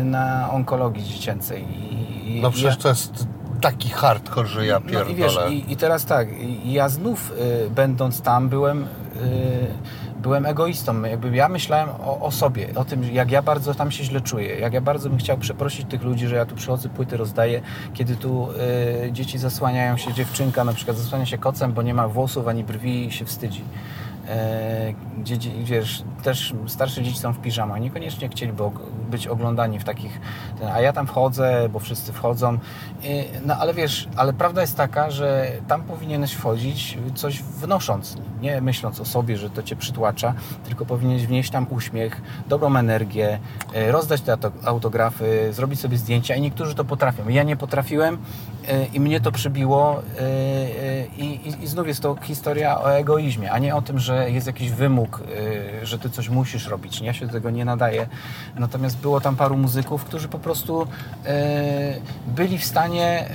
y, 0.00 0.04
na 0.04 0.48
onkologii 0.52 1.04
dziecięcej. 1.04 1.64
I, 2.26 2.40
No 2.42 2.50
przecież 2.50 2.74
ja- 2.76 2.82
to 2.82 2.88
jest 2.88 3.26
taki 3.60 3.88
hardcore, 3.88 4.48
że 4.48 4.66
ja 4.66 4.80
no 4.92 5.02
i 5.04 5.14
wiesz, 5.14 5.34
pierdolę. 5.34 5.52
i, 5.54 5.72
i 5.72 5.76
teraz 5.76 6.04
tak, 6.04 6.28
ja 6.64 6.88
znów 6.88 7.32
y, 7.66 7.70
będąc 7.70 8.20
tam 8.20 8.48
byłem, 8.48 8.82
y, 8.82 8.86
byłem 10.22 10.46
egoistą. 10.46 11.02
Jakby 11.02 11.36
ja 11.36 11.48
myślałem 11.48 11.88
o, 11.88 12.20
o 12.20 12.30
sobie, 12.30 12.68
o 12.74 12.84
tym, 12.84 13.04
jak 13.14 13.30
ja 13.30 13.42
bardzo 13.42 13.74
tam 13.74 13.90
się 13.90 14.04
źle 14.04 14.20
czuję, 14.20 14.58
jak 14.58 14.72
ja 14.72 14.80
bardzo 14.80 15.08
bym 15.08 15.18
chciał 15.18 15.38
przeprosić 15.38 15.86
tych 15.88 16.02
ludzi, 16.02 16.26
że 16.26 16.36
ja 16.36 16.46
tu 16.46 16.54
przychodzę, 16.54 16.88
płyty 16.88 17.16
rozdaję, 17.16 17.60
kiedy 17.94 18.16
tu 18.16 18.48
y, 19.06 19.12
dzieci 19.12 19.38
zasłaniają 19.38 19.96
się, 19.96 20.12
dziewczynka 20.12 20.64
na 20.64 20.72
przykład 20.72 20.96
zasłania 20.96 21.26
się 21.26 21.38
kocem, 21.38 21.72
bo 21.72 21.82
nie 21.82 21.94
ma 21.94 22.08
włosów 22.08 22.48
ani 22.48 22.64
brwi 22.64 23.06
i 23.06 23.12
się 23.12 23.24
wstydzi. 23.24 23.64
E, 24.28 24.94
Gdzie, 25.18 25.38
dzie- 25.38 25.50
wiesz, 25.64 26.02
też 26.22 26.54
starsze 26.66 27.02
dzieci 27.02 27.18
są 27.18 27.32
w 27.32 27.38
piżamach, 27.38 27.80
niekoniecznie 27.80 28.28
chcieliby 28.28 28.62
być 29.10 29.26
oglądani 29.26 29.78
w 29.78 29.84
takich, 29.84 30.20
a 30.74 30.80
ja 30.80 30.92
tam 30.92 31.06
wchodzę, 31.06 31.68
bo 31.72 31.78
wszyscy 31.78 32.12
wchodzą, 32.12 32.58
I- 33.02 33.24
no 33.46 33.56
ale 33.56 33.74
wiesz, 33.74 34.08
ale 34.16 34.32
prawda 34.32 34.60
jest 34.60 34.76
taka, 34.76 35.10
że 35.10 35.46
tam 35.68 35.82
powinieneś 35.82 36.32
wchodzić 36.32 36.98
coś 37.14 37.42
wnosząc, 37.42 38.16
nie 38.40 38.60
myśląc 38.60 39.00
o 39.00 39.04
sobie, 39.04 39.36
że 39.36 39.50
to 39.50 39.62
cię 39.62 39.76
przytłacza, 39.76 40.34
tylko 40.64 40.86
powinieneś 40.86 41.26
wnieść 41.26 41.50
tam 41.50 41.66
uśmiech, 41.70 42.20
dobrą 42.48 42.76
energię, 42.76 43.38
e, 43.74 43.92
rozdać 43.92 44.20
te 44.20 44.32
auto- 44.32 44.52
autografy, 44.64 45.52
zrobić 45.52 45.80
sobie 45.80 45.96
zdjęcia 45.98 46.34
i 46.34 46.40
niektórzy 46.40 46.74
to 46.74 46.84
potrafią. 46.84 47.28
Ja 47.28 47.42
nie 47.42 47.56
potrafiłem 47.56 48.14
e, 48.14 48.61
i 48.92 49.00
mnie 49.00 49.20
to 49.20 49.32
przybiło 49.32 50.02
e, 50.02 50.20
e, 50.20 51.06
i, 51.06 51.48
i, 51.48 51.64
i 51.64 51.66
znów 51.66 51.86
jest 51.86 52.00
to 52.00 52.16
historia 52.22 52.80
o 52.80 52.96
egoizmie, 52.96 53.52
a 53.52 53.58
nie 53.58 53.74
o 53.74 53.82
tym, 53.82 53.98
że 53.98 54.30
jest 54.30 54.46
jakiś 54.46 54.70
wymóg, 54.70 55.20
że 55.82 55.98
ty 55.98 56.10
coś 56.10 56.28
musisz 56.28 56.66
robić. 56.66 57.00
Ja 57.00 57.12
się 57.12 57.26
do 57.26 57.32
tego 57.32 57.50
nie 57.50 57.64
nadaję. 57.64 58.06
Natomiast 58.56 58.98
było 58.98 59.20
tam 59.20 59.36
paru 59.36 59.56
muzyków, 59.56 60.04
którzy 60.04 60.28
po 60.28 60.38
prostu 60.38 60.86
byli 62.26 62.58
w 62.58 62.64
stanie 62.64 63.28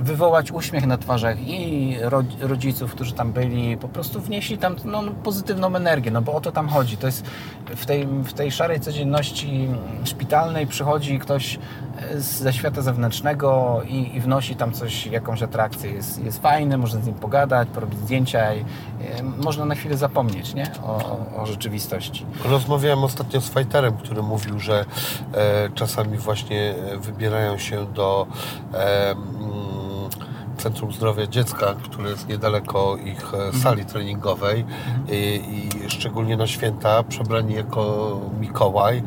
wywołać 0.00 0.52
uśmiech 0.52 0.86
na 0.86 0.98
twarzach 0.98 1.48
i 1.48 1.96
ro- 2.00 2.22
rodziców, 2.40 2.92
którzy 2.92 3.12
tam 3.12 3.32
byli, 3.32 3.76
po 3.76 3.88
prostu 3.88 4.20
wnieśli 4.20 4.58
tam 4.58 4.76
no, 4.84 5.02
pozytywną 5.24 5.76
energię, 5.76 6.10
no 6.10 6.22
bo 6.22 6.32
o 6.32 6.40
to 6.40 6.52
tam 6.52 6.68
chodzi. 6.68 6.96
To 6.96 7.06
jest 7.06 7.24
w 7.76 7.86
tej, 7.86 8.06
w 8.06 8.32
tej 8.32 8.52
szarej 8.52 8.80
codzienności 8.80 9.68
szpitalnej 10.04 10.66
przychodzi 10.66 11.18
ktoś 11.18 11.58
e, 11.98 12.20
ze 12.20 12.52
świata 12.52 12.82
zewnętrznego 12.82 13.80
i, 13.88 14.16
i 14.16 14.20
wnosi 14.20 14.56
tam 14.56 14.72
coś, 14.72 15.06
jakąś 15.06 15.42
atrakcję. 15.42 15.90
Jest, 15.92 16.24
jest 16.24 16.42
fajny, 16.42 16.78
można 16.78 17.00
z 17.00 17.06
nim 17.06 17.14
pogadać, 17.14 17.68
porobić 17.68 17.98
zdjęcia 17.98 18.54
i 18.54 18.60
e, 18.60 18.64
można 19.22 19.64
na 19.64 19.74
chwilę 19.74 19.96
zapomnieć 19.96 20.54
nie? 20.54 20.72
O, 20.82 21.18
o, 21.36 21.46
rzeczywistości. 21.46 22.26
Rozmawiałem 22.44 23.04
ostatnio 23.04 23.40
z 23.40 23.48
fajterem, 23.48 23.96
który 23.96 24.22
mówił, 24.22 24.58
że 24.58 24.84
e, 25.34 25.70
czasami 25.74 26.18
właśnie 26.18 26.74
wybierają 27.00 27.58
się 27.58 27.86
do 27.86 28.26
e, 28.74 29.14
Centrum 30.62 30.92
Zdrowia 30.92 31.26
Dziecka, 31.26 31.74
które 31.82 32.10
jest 32.10 32.28
niedaleko 32.28 32.96
ich 32.96 33.34
e, 33.34 33.58
sali 33.58 33.84
treningowej. 33.84 34.64
I, 35.08 35.42
i 35.86 35.90
szczególnie 35.90 36.36
na 36.36 36.46
święta 36.46 37.02
przebrani 37.02 37.54
jako 37.54 38.20
Mikołaj. 38.40 39.02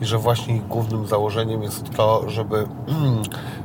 I 0.00 0.06
że 0.06 0.18
właśnie 0.18 0.56
ich 0.56 0.66
głównym 0.66 1.06
założeniem 1.06 1.62
jest 1.62 1.90
to, 1.90 2.30
żeby 2.30 2.66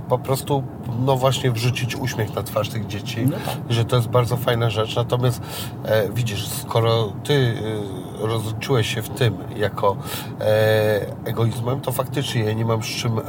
po 0.10 0.18
prostu 0.18 0.64
no 1.00 1.16
właśnie 1.16 1.52
wrzucić 1.52 1.96
uśmiech 1.96 2.36
na 2.36 2.44
twarz 2.44 2.70
tych 2.70 2.88
dzieci. 2.88 3.26
No 3.26 3.38
tak. 3.46 3.58
i 3.70 3.74
że 3.74 3.86
to 3.86 3.96
jest 3.96 4.08
bardzo 4.08 4.38
fajna 4.38 4.70
rzecz. 4.70 4.96
Natomiast 4.96 5.42
e, 5.84 6.10
widzisz, 6.10 6.48
skoro 6.48 7.14
ty 7.24 7.34
e, 7.34 8.13
rozliczyłeś 8.28 8.96
się 8.96 9.02
w 9.02 9.10
tym 9.10 9.38
jako 9.56 9.96
e, 10.40 11.06
egoizmem, 11.26 11.82
to 11.82 11.92
faktycznie 11.92 12.44
ja 12.44 12.54
nie 12.54 12.66
mam 12.66 12.84
z 12.84 12.88
czym 12.88 13.20
e, 13.20 13.22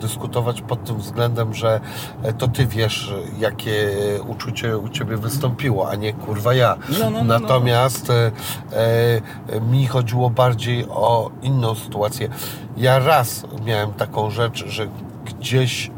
dyskutować 0.00 0.62
pod 0.62 0.84
tym 0.84 0.98
względem, 0.98 1.54
że 1.54 1.80
e, 2.22 2.32
to 2.32 2.48
ty 2.48 2.66
wiesz, 2.66 3.14
jakie 3.38 3.90
uczucie 4.26 4.78
u 4.78 4.88
ciebie 4.88 5.16
wystąpiło, 5.16 5.90
a 5.90 5.94
nie 5.94 6.12
kurwa 6.12 6.54
ja. 6.54 6.76
No, 6.88 6.98
no, 6.98 7.10
no, 7.10 7.24
no. 7.24 7.38
Natomiast 7.38 8.10
e, 8.10 8.32
e, 8.72 9.60
mi 9.60 9.86
chodziło 9.86 10.30
bardziej 10.30 10.86
o 10.88 11.30
inną 11.42 11.74
sytuację. 11.74 12.28
Ja 12.76 12.98
raz 12.98 13.46
miałem 13.64 13.92
taką 13.92 14.30
rzecz, 14.30 14.66
że 14.66 14.88
gdzieś 15.24 15.90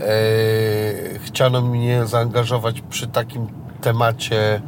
e, 0.00 0.06
chciano 1.18 1.60
mnie 1.60 2.06
zaangażować 2.06 2.80
przy 2.80 3.06
takim 3.06 3.46
temacie 3.80 4.62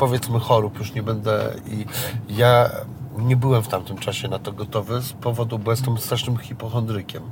powiedzmy 0.00 0.40
chorób, 0.40 0.78
już 0.78 0.94
nie 0.94 1.02
będę 1.02 1.54
i 1.66 1.86
ja 2.28 2.70
nie 3.20 3.36
byłem 3.36 3.62
w 3.62 3.68
tamtym 3.68 3.98
czasie 3.98 4.28
na 4.28 4.38
to 4.38 4.52
gotowy 4.52 5.00
z 5.00 5.12
powodu, 5.12 5.58
bo 5.58 5.70
jestem 5.70 5.98
strasznym 5.98 6.36
hipochondrykiem. 6.36 7.22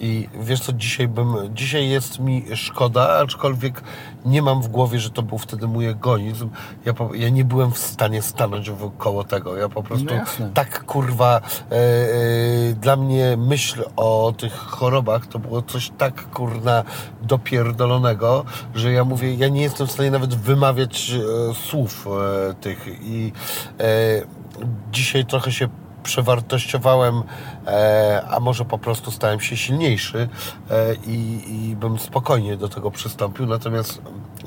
I 0.00 0.28
wiesz 0.40 0.60
co, 0.60 0.72
dzisiaj 0.72 1.08
bym, 1.08 1.34
dzisiaj 1.54 1.88
jest 1.88 2.18
mi 2.18 2.44
szkoda, 2.54 3.18
aczkolwiek 3.18 3.82
nie 4.24 4.42
mam 4.42 4.62
w 4.62 4.68
głowie, 4.68 5.00
że 5.00 5.10
to 5.10 5.22
był 5.22 5.38
wtedy 5.38 5.66
mój 5.66 5.86
egoizm. 5.86 6.50
Ja, 6.84 6.92
ja 7.14 7.28
nie 7.28 7.44
byłem 7.44 7.72
w 7.72 7.78
stanie 7.78 8.22
stanąć 8.22 8.70
wokoło 8.70 9.24
tego. 9.24 9.56
Ja 9.56 9.68
po 9.68 9.82
prostu 9.82 10.04
No 10.04 10.50
tak 10.54 10.84
kurwa 10.84 11.40
e, 11.40 11.74
e, 11.74 12.74
dla 12.74 12.96
mnie 12.96 13.36
myśl 13.36 13.84
o 13.96 14.34
tych 14.38 14.52
chorobach 14.52 15.26
to 15.26 15.38
było 15.38 15.62
coś 15.62 15.90
tak 15.98 16.30
kurna 16.30 16.84
dopierdolonego, 17.22 18.44
że 18.74 18.92
ja 18.92 19.04
mówię, 19.04 19.34
ja 19.34 19.48
nie 19.48 19.62
jestem 19.62 19.86
w 19.86 19.92
stanie 19.92 20.10
nawet 20.10 20.34
wymawiać 20.34 21.12
e, 21.50 21.54
słów 21.54 22.06
e, 22.06 22.54
tych 22.54 22.86
i 23.02 23.32
e, 23.80 24.43
dzisiaj 24.92 25.24
trochę 25.26 25.52
się 25.52 25.68
przewartościowałem, 26.02 27.22
e, 27.66 28.22
a 28.30 28.40
może 28.40 28.64
po 28.64 28.78
prostu 28.78 29.10
stałem 29.10 29.40
się 29.40 29.56
silniejszy 29.56 30.28
e, 30.70 30.94
i, 31.06 31.42
i 31.70 31.76
bym 31.76 31.98
spokojnie 31.98 32.56
do 32.56 32.68
tego 32.68 32.90
przystąpił, 32.90 33.46
natomiast 33.46 34.02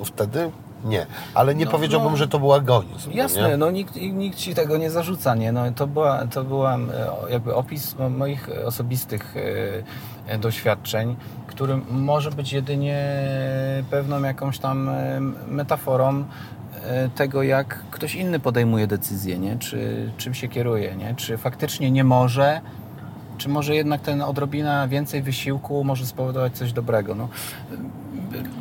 wtedy 0.05 0.51
nie. 0.85 1.05
Ale 1.33 1.55
nie 1.55 1.65
No, 1.65 1.71
powiedziałbym, 1.71 2.11
no. 2.11 2.17
że 2.17 2.27
to 2.27 2.39
był 2.39 2.53
agonizm. 2.53 3.11
Jasne, 3.11 3.49
nie? 3.49 3.57
no 3.57 3.71
nikt, 3.71 3.95
nikt 3.95 4.37
ci 4.37 4.55
tego 4.55 4.77
nie 4.77 4.91
zarzuca, 4.91 5.35
nie? 5.35 5.51
No, 5.51 5.61
to, 5.75 5.87
była, 5.87 6.25
to 6.27 6.43
była 6.43 6.75
e, 6.75 6.79
jakby 7.29 7.55
opis 7.55 7.95
mo- 7.99 8.09
moich 8.09 8.49
osobistych 8.65 9.35
doświadczeń, 10.39 11.15
który 11.47 11.77
może 11.91 12.31
być 12.31 12.53
jedynie 12.53 13.03
pewną 13.89 14.21
jakąś 14.23 14.59
tam 14.59 14.89
metaforą 15.47 16.23
tego, 17.15 17.43
jak 17.43 17.83
ktoś 17.91 18.15
inny 18.15 18.39
podejmuje 18.39 18.87
decyzję, 18.87 19.39
nie? 19.39 19.57
Czy 19.57 20.09
czym 20.17 20.33
się 20.33 20.47
kieruje, 20.47 20.95
nie? 20.95 21.15
Czy 21.15 21.37
faktycznie 21.37 21.91
nie 21.91 22.03
może, 22.03 22.61
czy 23.37 23.49
może 23.49 23.75
jednak 23.75 24.01
ten 24.01 24.21
odrobina 24.21 24.87
więcej 24.87 25.21
wysiłku 25.21 25.83
może 25.83 26.05
spowodować 26.05 26.57
coś 26.57 26.73
dobrego. 26.73 27.15
No, 27.15 27.29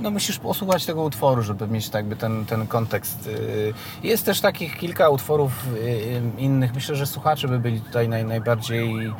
no 0.00 0.10
musisz 0.10 0.38
posłuchać 0.38 0.86
tego 0.86 1.02
utworu, 1.02 1.42
żeby 1.42 1.68
mieć 1.68 1.88
tak 1.88 2.04
ten, 2.18 2.46
ten 2.46 2.66
kontekst. 2.66 3.26
Yy, 3.26 4.08
Jest 4.08 4.26
też 4.26 4.40
takich 4.40 4.76
kilka 4.76 5.08
utworów 5.08 5.66
yy, 5.84 6.22
innych. 6.38 6.74
Myślę, 6.74 6.96
że 6.96 7.06
słuchacze 7.06 7.48
by 7.48 7.58
byli 7.58 7.80
tutaj 7.80 8.08
naj, 8.08 8.24
najbardziej 8.24 9.12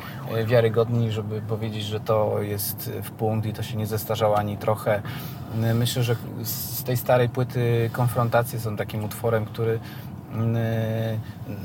wiarygodni, 0.45 1.11
żeby 1.11 1.41
powiedzieć, 1.41 1.83
że 1.83 1.99
to 1.99 2.41
jest 2.41 2.91
w 3.03 3.11
punkt 3.11 3.47
i 3.47 3.53
to 3.53 3.63
się 3.63 3.77
nie 3.77 3.87
zestarzało 3.87 4.37
ani 4.37 4.57
trochę. 4.57 5.01
Myślę, 5.73 6.03
że 6.03 6.15
z 6.43 6.83
tej 6.83 6.97
starej 6.97 7.29
płyty 7.29 7.89
konfrontacje 7.93 8.59
są 8.59 8.77
takim 8.77 9.03
utworem, 9.03 9.45
który 9.45 9.79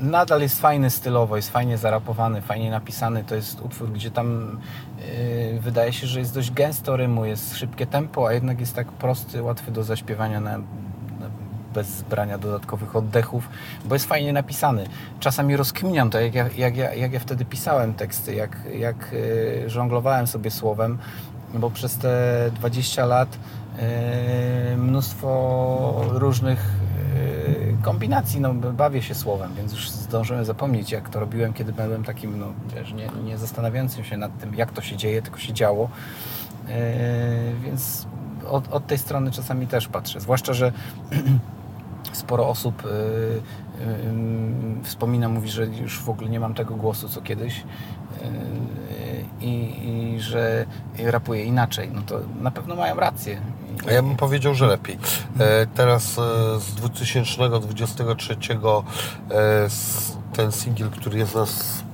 nadal 0.01 0.41
jest 0.41 0.61
fajny 0.61 0.89
stylowo, 0.89 1.35
jest 1.35 1.49
fajnie 1.49 1.77
zarapowany, 1.77 2.41
fajnie 2.41 2.71
napisany. 2.71 3.23
To 3.23 3.35
jest 3.35 3.61
utwór, 3.61 3.91
gdzie 3.91 4.11
tam 4.11 4.57
yy, 4.97 5.59
wydaje 5.59 5.93
się, 5.93 6.07
że 6.07 6.19
jest 6.19 6.33
dość 6.33 6.51
gęsto 6.51 6.97
rymu, 6.97 7.25
jest 7.25 7.57
szybkie 7.57 7.85
tempo, 7.85 8.27
a 8.27 8.33
jednak 8.33 8.59
jest 8.59 8.75
tak 8.75 8.87
prosty, 8.87 9.43
łatwy 9.43 9.71
do 9.71 9.83
zaśpiewania 9.83 10.39
na, 10.39 10.59
bez 11.73 12.01
brania 12.01 12.37
dodatkowych 12.37 12.95
oddechów, 12.95 13.49
bo 13.85 13.95
jest 13.95 14.05
fajnie 14.05 14.33
napisany. 14.33 14.87
Czasami 15.19 15.57
rozkminiam 15.57 16.09
to, 16.09 16.19
jak 16.19 16.35
ja, 16.35 16.49
jak 16.57 16.77
ja, 16.77 16.93
jak 16.93 17.13
ja 17.13 17.19
wtedy 17.19 17.45
pisałem 17.45 17.93
teksty, 17.93 18.35
jak, 18.35 18.57
jak 18.75 19.11
yy, 19.11 19.69
żonglowałem 19.69 20.27
sobie 20.27 20.51
słowem, 20.51 20.97
bo 21.53 21.69
przez 21.69 21.97
te 21.97 22.51
20 22.55 23.05
lat 23.05 23.37
yy, 23.77 24.77
mnóstwo 24.77 26.05
różnych 26.11 26.59
yy, 26.59 26.82
kombinacji, 27.83 28.41
no 28.41 28.53
bawię 28.53 29.01
się 29.01 29.15
słowem, 29.15 29.53
więc 29.57 29.71
już 29.71 29.89
zdążyłem 29.89 30.45
zapomnieć, 30.45 30.91
jak 30.91 31.09
to 31.09 31.19
robiłem, 31.19 31.53
kiedy 31.53 31.73
byłem 31.73 32.03
takim, 32.03 32.39
no 32.39 32.45
wiesz, 32.75 32.93
nie, 32.93 33.09
nie 33.23 33.37
zastanawiającym 33.37 34.03
się 34.03 34.17
nad 34.17 34.39
tym, 34.39 34.55
jak 34.55 34.71
to 34.71 34.81
się 34.81 34.97
dzieje, 34.97 35.21
tylko 35.21 35.37
się 35.37 35.53
działo. 35.53 35.89
Yy, 36.67 36.73
więc 37.63 38.07
od, 38.49 38.73
od 38.73 38.87
tej 38.87 38.97
strony 38.97 39.31
czasami 39.31 39.67
też 39.67 39.87
patrzę, 39.87 40.19
zwłaszcza, 40.19 40.53
że 40.53 40.71
sporo 42.13 42.49
osób 42.49 42.83
yy, 42.83 42.91
yy, 43.85 44.83
wspomina, 44.83 45.29
mówi, 45.29 45.49
że 45.49 45.65
już 45.65 45.99
w 45.99 46.09
ogóle 46.09 46.29
nie 46.29 46.39
mam 46.39 46.53
tego 46.53 46.75
głosu, 46.75 47.09
co 47.09 47.21
kiedyś 47.21 47.63
i, 49.41 50.15
i 50.15 50.19
że 50.21 50.65
rapuję 50.97 51.43
inaczej, 51.43 51.91
no 51.93 52.01
to 52.01 52.19
na 52.41 52.51
pewno 52.51 52.75
mają 52.75 52.95
rację. 52.95 53.41
A 53.87 53.91
ja 53.91 54.03
bym 54.03 54.15
powiedział, 54.15 54.53
że 54.53 54.67
lepiej. 54.67 54.97
E, 55.39 55.67
teraz 55.67 56.19
e, 56.19 56.59
z 56.59 56.75
2023 56.75 58.33
e, 58.33 59.67
ten 60.33 60.51
singiel, 60.51 60.89
który 60.89 61.17
jest 61.17 61.35
na 61.35 61.45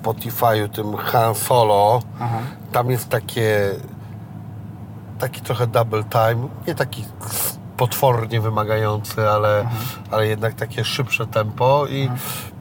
Spotify'u, 0.03 0.69
tym 0.69 0.97
Han 0.97 1.35
Solo, 1.35 2.01
Aha. 2.19 2.39
tam 2.71 2.91
jest 2.91 3.09
takie 3.09 3.69
taki 5.19 5.41
trochę 5.41 5.67
double 5.67 6.03
time, 6.03 6.47
nie 6.67 6.75
taki 6.75 7.05
potwornie 7.79 8.41
wymagający, 8.41 9.29
ale, 9.29 9.69
ale 10.11 10.27
jednak 10.27 10.53
takie 10.53 10.83
szybsze 10.83 11.27
tempo 11.27 11.87
i 11.89 12.09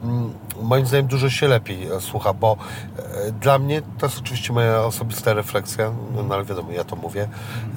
mm, 0.03 0.33
moim 0.61 0.85
zdaniem 0.85 1.07
dużo 1.07 1.29
się 1.29 1.47
lepiej 1.47 1.87
e, 1.87 2.01
słucha, 2.01 2.33
bo 2.33 2.57
e, 2.97 3.31
dla 3.31 3.59
mnie 3.59 3.81
to 3.97 4.05
jest 4.05 4.19
oczywiście 4.19 4.53
moja 4.53 4.83
osobista 4.83 5.33
refleksja, 5.33 5.91
no, 6.15 6.23
no 6.23 6.35
ale 6.35 6.45
wiadomo, 6.45 6.71
ja 6.71 6.83
to 6.83 6.95
mówię, 6.95 7.27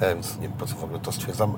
e, 0.01 0.15
więc 0.15 0.35
nie 0.35 0.41
wiem 0.41 0.57
po 0.57 0.65
co 0.65 0.75
w 0.75 0.83
ogóle 0.83 0.99
to 0.99 1.11
stwierdzam. 1.11 1.55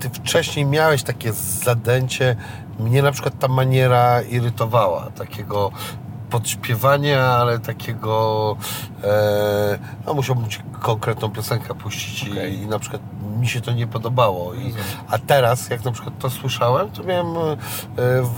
Ty 0.00 0.10
wcześniej 0.10 0.66
miałeś 0.66 1.02
takie 1.02 1.32
zadęcie, 1.32 2.36
mnie 2.78 3.02
na 3.02 3.12
przykład 3.12 3.38
ta 3.38 3.48
maniera 3.48 4.22
irytowała, 4.22 5.10
takiego 5.10 5.70
podśpiewania, 6.34 7.22
ale 7.22 7.58
takiego 7.58 8.56
e, 9.04 9.78
no 10.06 10.14
musiałbym 10.14 10.48
ci 10.48 10.58
konkretną 10.80 11.30
piosenkę 11.30 11.74
puścić 11.74 12.28
Okej. 12.30 12.54
i, 12.54 12.62
i 12.62 12.66
na 12.66 12.78
przykład 12.78 13.02
mi 13.40 13.48
się 13.48 13.60
to 13.60 13.72
nie 13.72 13.86
podobało. 13.86 14.54
I, 14.54 14.74
a 15.08 15.18
teraz, 15.18 15.70
jak 15.70 15.84
na 15.84 15.92
przykład 15.92 16.18
to 16.18 16.30
słyszałem, 16.30 16.90
to 16.90 17.02
miałem 17.02 17.36
e, 17.36 17.56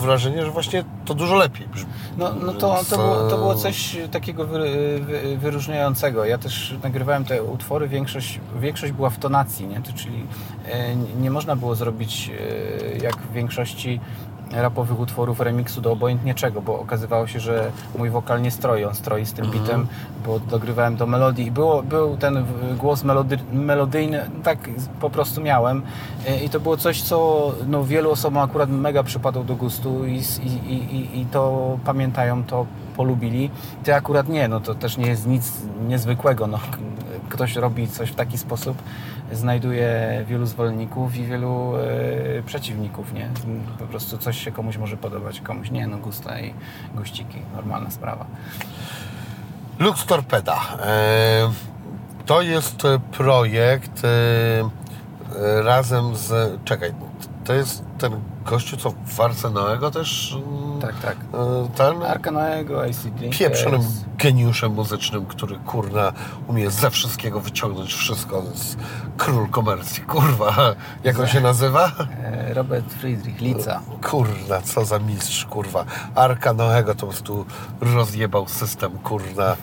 wrażenie, 0.00 0.44
że 0.44 0.50
właśnie 0.50 0.84
to 1.04 1.14
dużo 1.14 1.34
lepiej 1.34 1.68
brzmi. 1.68 1.90
No, 2.18 2.32
no 2.34 2.52
to, 2.52 2.84
to, 2.90 2.96
było, 2.96 3.28
to 3.30 3.36
było 3.36 3.52
e, 3.52 3.56
coś 3.56 3.96
takiego 4.10 4.46
wy, 4.46 4.58
wy, 5.00 5.36
wyróżniającego. 5.36 6.24
Ja 6.24 6.38
też 6.38 6.74
nagrywałem 6.82 7.24
te 7.24 7.42
utwory, 7.42 7.88
większość, 7.88 8.40
większość 8.60 8.92
była 8.92 9.10
w 9.10 9.18
tonacji, 9.18 9.66
nie? 9.66 9.82
To, 9.82 9.92
czyli 9.92 10.26
e, 10.68 10.96
nie 10.96 11.30
można 11.30 11.56
było 11.56 11.74
zrobić 11.74 12.30
e, 12.30 13.04
jak 13.04 13.16
w 13.16 13.32
większości 13.32 14.00
rapowych 14.52 15.00
utworów 15.00 15.40
remiksu 15.40 15.80
do 15.80 15.92
obojętnie 15.92 16.34
czego, 16.34 16.62
bo 16.62 16.80
okazywało 16.80 17.26
się, 17.26 17.40
że 17.40 17.70
mój 17.98 18.10
wokal 18.10 18.42
nie 18.42 18.50
stroi, 18.50 18.84
on 18.84 18.94
stroi 18.94 19.26
z 19.26 19.32
tym 19.32 19.50
bitem, 19.50 19.86
bo 20.26 20.40
dogrywałem 20.40 20.96
do 20.96 21.06
melodii 21.06 21.46
i 21.46 21.50
było, 21.50 21.82
był 21.82 22.16
ten 22.16 22.44
głos 22.78 23.04
melody, 23.04 23.38
melodyjny, 23.52 24.30
tak 24.42 24.58
po 25.00 25.10
prostu 25.10 25.40
miałem 25.40 25.82
E, 26.28 26.44
i 26.44 26.48
to 26.48 26.60
było 26.60 26.76
coś, 26.76 27.02
co 27.02 27.52
no, 27.66 27.84
wielu 27.84 28.10
osobom 28.10 28.42
akurat 28.42 28.70
mega 28.70 29.02
przypadło 29.02 29.44
do 29.44 29.54
gustu 29.56 30.06
i, 30.06 30.22
i, 30.42 30.72
i, 30.74 31.20
i- 31.20 31.26
to 31.26 31.78
pamiętają, 31.84 32.44
to 32.44 32.66
polubili. 32.96 33.50
Ty 33.84 33.94
akurat 33.94 34.28
nie, 34.28 34.48
no 34.48 34.60
to 34.60 34.74
też 34.74 34.96
nie 34.96 35.06
jest 35.06 35.26
nic 35.26 35.52
niezwykłego, 35.88 36.46
no. 36.46 36.58
Ktoś 37.28 37.56
robi 37.56 37.88
coś 37.88 38.10
w 38.10 38.14
taki 38.14 38.38
sposób, 38.38 38.76
znajduje 39.32 40.24
wielu 40.28 40.46
zwolenników 40.46 41.16
i 41.16 41.24
wielu 41.24 41.72
e, 41.76 42.42
przeciwników, 42.42 43.12
nie? 43.12 43.28
Po 43.78 43.84
prostu 43.84 44.18
coś 44.18 44.44
się 44.44 44.52
komuś 44.52 44.76
może 44.76 44.96
podobać, 44.96 45.40
komuś 45.40 45.70
nie, 45.70 45.86
no 45.86 45.98
gusta 45.98 46.40
i 46.40 46.54
guściki, 46.94 47.38
normalna 47.56 47.90
sprawa. 47.90 48.26
Lux 49.78 50.04
Torpeda. 50.06 50.60
E, 50.80 51.52
To 52.26 52.42
jest 52.42 52.82
projekt 53.12 54.02
e, 54.04 55.62
razem 55.62 56.16
z... 56.16 56.58
Czekaj, 56.64 56.92
to 57.46 57.52
jest 57.54 57.82
ten 57.98 58.20
gościu, 58.44 58.76
co 58.76 58.92
w 59.06 59.20
Arce 59.20 59.50
Noego 59.50 59.90
też... 59.90 60.36
mm, 60.48 60.80
Tak, 60.80 60.94
tak. 61.00 61.16
e, 61.34 61.68
Ten 61.76 62.02
Arka 62.02 62.30
Noego, 62.30 62.82
ACD. 62.84 63.20
pieprzonym 63.38 63.80
geniuszem 64.18 64.72
muzycznym, 64.72 65.26
który 65.26 65.56
kurna 65.56 66.12
umie 66.48 66.70
ze 66.70 66.90
wszystkiego 66.90 67.40
wyciągnąć 67.40 67.94
wszystko. 67.94 68.42
Jest 68.54 68.76
król 69.16 69.48
komercji, 69.48 70.02
kurwa. 70.02 70.54
Jak 71.04 71.18
on 71.20 71.26
się 71.26 71.40
nazywa? 71.40 71.92
e, 72.22 72.54
Robert 72.54 72.92
Friedrich, 72.94 73.40
Lica. 73.40 73.80
Kurna, 74.02 74.60
co 74.64 74.84
za 74.84 74.98
mistrz, 74.98 75.44
kurwa. 75.44 75.84
Arka 76.14 76.52
Noego 76.52 76.94
to 76.94 77.00
po 77.00 77.06
prostu 77.06 77.46
rozjebał 77.80 78.48
system, 78.48 78.98
kurna. 78.98 79.56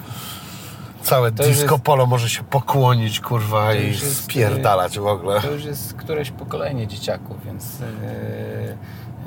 Całe 1.03 1.31
To 1.31 1.43
disco 1.43 1.73
jest- 1.73 1.83
polo 1.83 2.05
może 2.05 2.29
się 2.29 2.43
pokłonić, 2.43 3.19
kurwa, 3.19 3.73
i 3.73 3.87
jest, 3.87 4.23
spierdalać 4.23 4.99
w 4.99 5.05
ogóle. 5.07 5.41
To 5.41 5.51
już 5.51 5.65
jest 5.65 5.93
któreś 5.93 6.31
pokolenie 6.31 6.87
dzieciaków, 6.87 7.45
więc 7.45 7.81
e, 7.81 7.85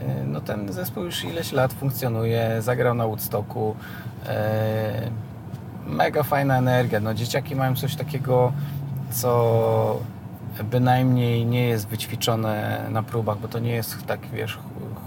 e, 0.08 0.24
no 0.24 0.40
ten 0.40 0.72
zespół 0.72 1.04
już 1.04 1.24
ileś 1.24 1.52
lat 1.52 1.72
funkcjonuje, 1.72 2.62
zagrał 2.62 2.94
na 2.94 3.06
Woodstocku. 3.06 3.76
E, 4.26 5.10
mega 5.86 6.22
fajna 6.22 6.58
energia. 6.58 7.00
No, 7.00 7.14
dzieciaki 7.14 7.56
mają 7.56 7.76
coś 7.76 7.96
takiego, 7.96 8.52
co 9.10 10.00
bynajmniej 10.64 11.46
nie 11.46 11.68
jest 11.68 11.88
wyćwiczone 11.88 12.84
na 12.90 13.02
próbach, 13.02 13.38
bo 13.38 13.48
to 13.48 13.58
nie 13.58 13.72
jest 13.72 14.06
tak, 14.06 14.20
wiesz, 14.32 14.58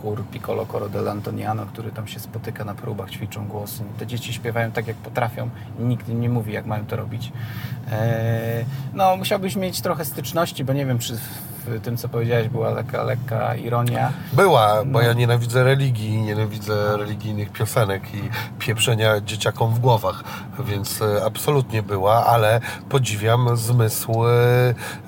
chór 0.02 0.24
Piccolo 0.32 0.66
Coro 0.66 0.90
dell'Antoniano, 0.90 1.66
który 1.66 1.92
tam 1.92 2.08
się 2.08 2.20
spotyka 2.20 2.66
na 2.66 2.74
próbach, 2.74 3.10
ćwiczą 3.10 3.48
głosy. 3.48 3.84
Te 4.00 4.08
dzieci 4.08 4.34
śpiewają 4.34 4.72
tak, 4.72 4.88
jak 4.88 4.96
potrafią. 4.96 5.50
Nikt 5.80 6.10
im 6.10 6.22
nie 6.22 6.30
mówi, 6.30 6.54
jak 6.54 6.66
mają 6.66 6.86
to 6.86 6.96
robić. 6.96 7.32
Eee, 7.92 8.66
no, 8.94 9.18
musiałbyś 9.18 9.56
mieć 9.56 9.82
trochę 9.82 10.06
styczności, 10.06 10.64
bo 10.64 10.74
nie 10.74 10.86
wiem, 10.86 11.00
czy 11.00 11.18
w 11.70 11.82
tym, 11.82 11.98
co 11.98 12.10
powiedziałeś, 12.10 12.48
była 12.50 12.76
taka 12.76 13.04
lekka 13.04 13.56
ironia. 13.56 14.12
Była, 14.34 14.76
bo 14.86 15.00
No. 15.00 15.02
ja 15.02 15.14
nienawidzę 15.14 15.64
religii, 15.64 16.22
nienawidzę 16.22 16.98
religijnych 16.98 17.52
piosenek 17.52 18.14
i 18.14 18.30
pieprzenia 18.60 19.22
dzieciakom 19.22 19.74
w 19.74 19.80
głowach, 19.80 20.24
więc 20.60 21.02
e, 21.02 21.26
absolutnie 21.26 21.84
była, 21.84 22.26
ale 22.26 22.62
podziwiam 22.90 23.58
zmysł 23.58 24.28
e, 24.28 24.30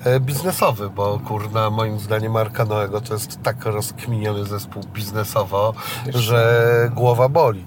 e, 0.04 0.20
biznesowy, 0.20 0.90
bo 0.90 1.18
kurna, 1.26 1.70
moim 1.70 1.98
zdaniem 2.00 2.36
Arka 2.36 2.64
Noego 2.64 3.00
to 3.00 3.14
jest 3.14 3.42
tak 3.42 3.64
rozkminiony 3.64 4.44
zespół 4.44 4.82
biznesowo, 4.94 5.72
Wiesz, 6.06 6.16
że 6.16 6.90
głowa 6.94 7.28
boli. 7.28 7.64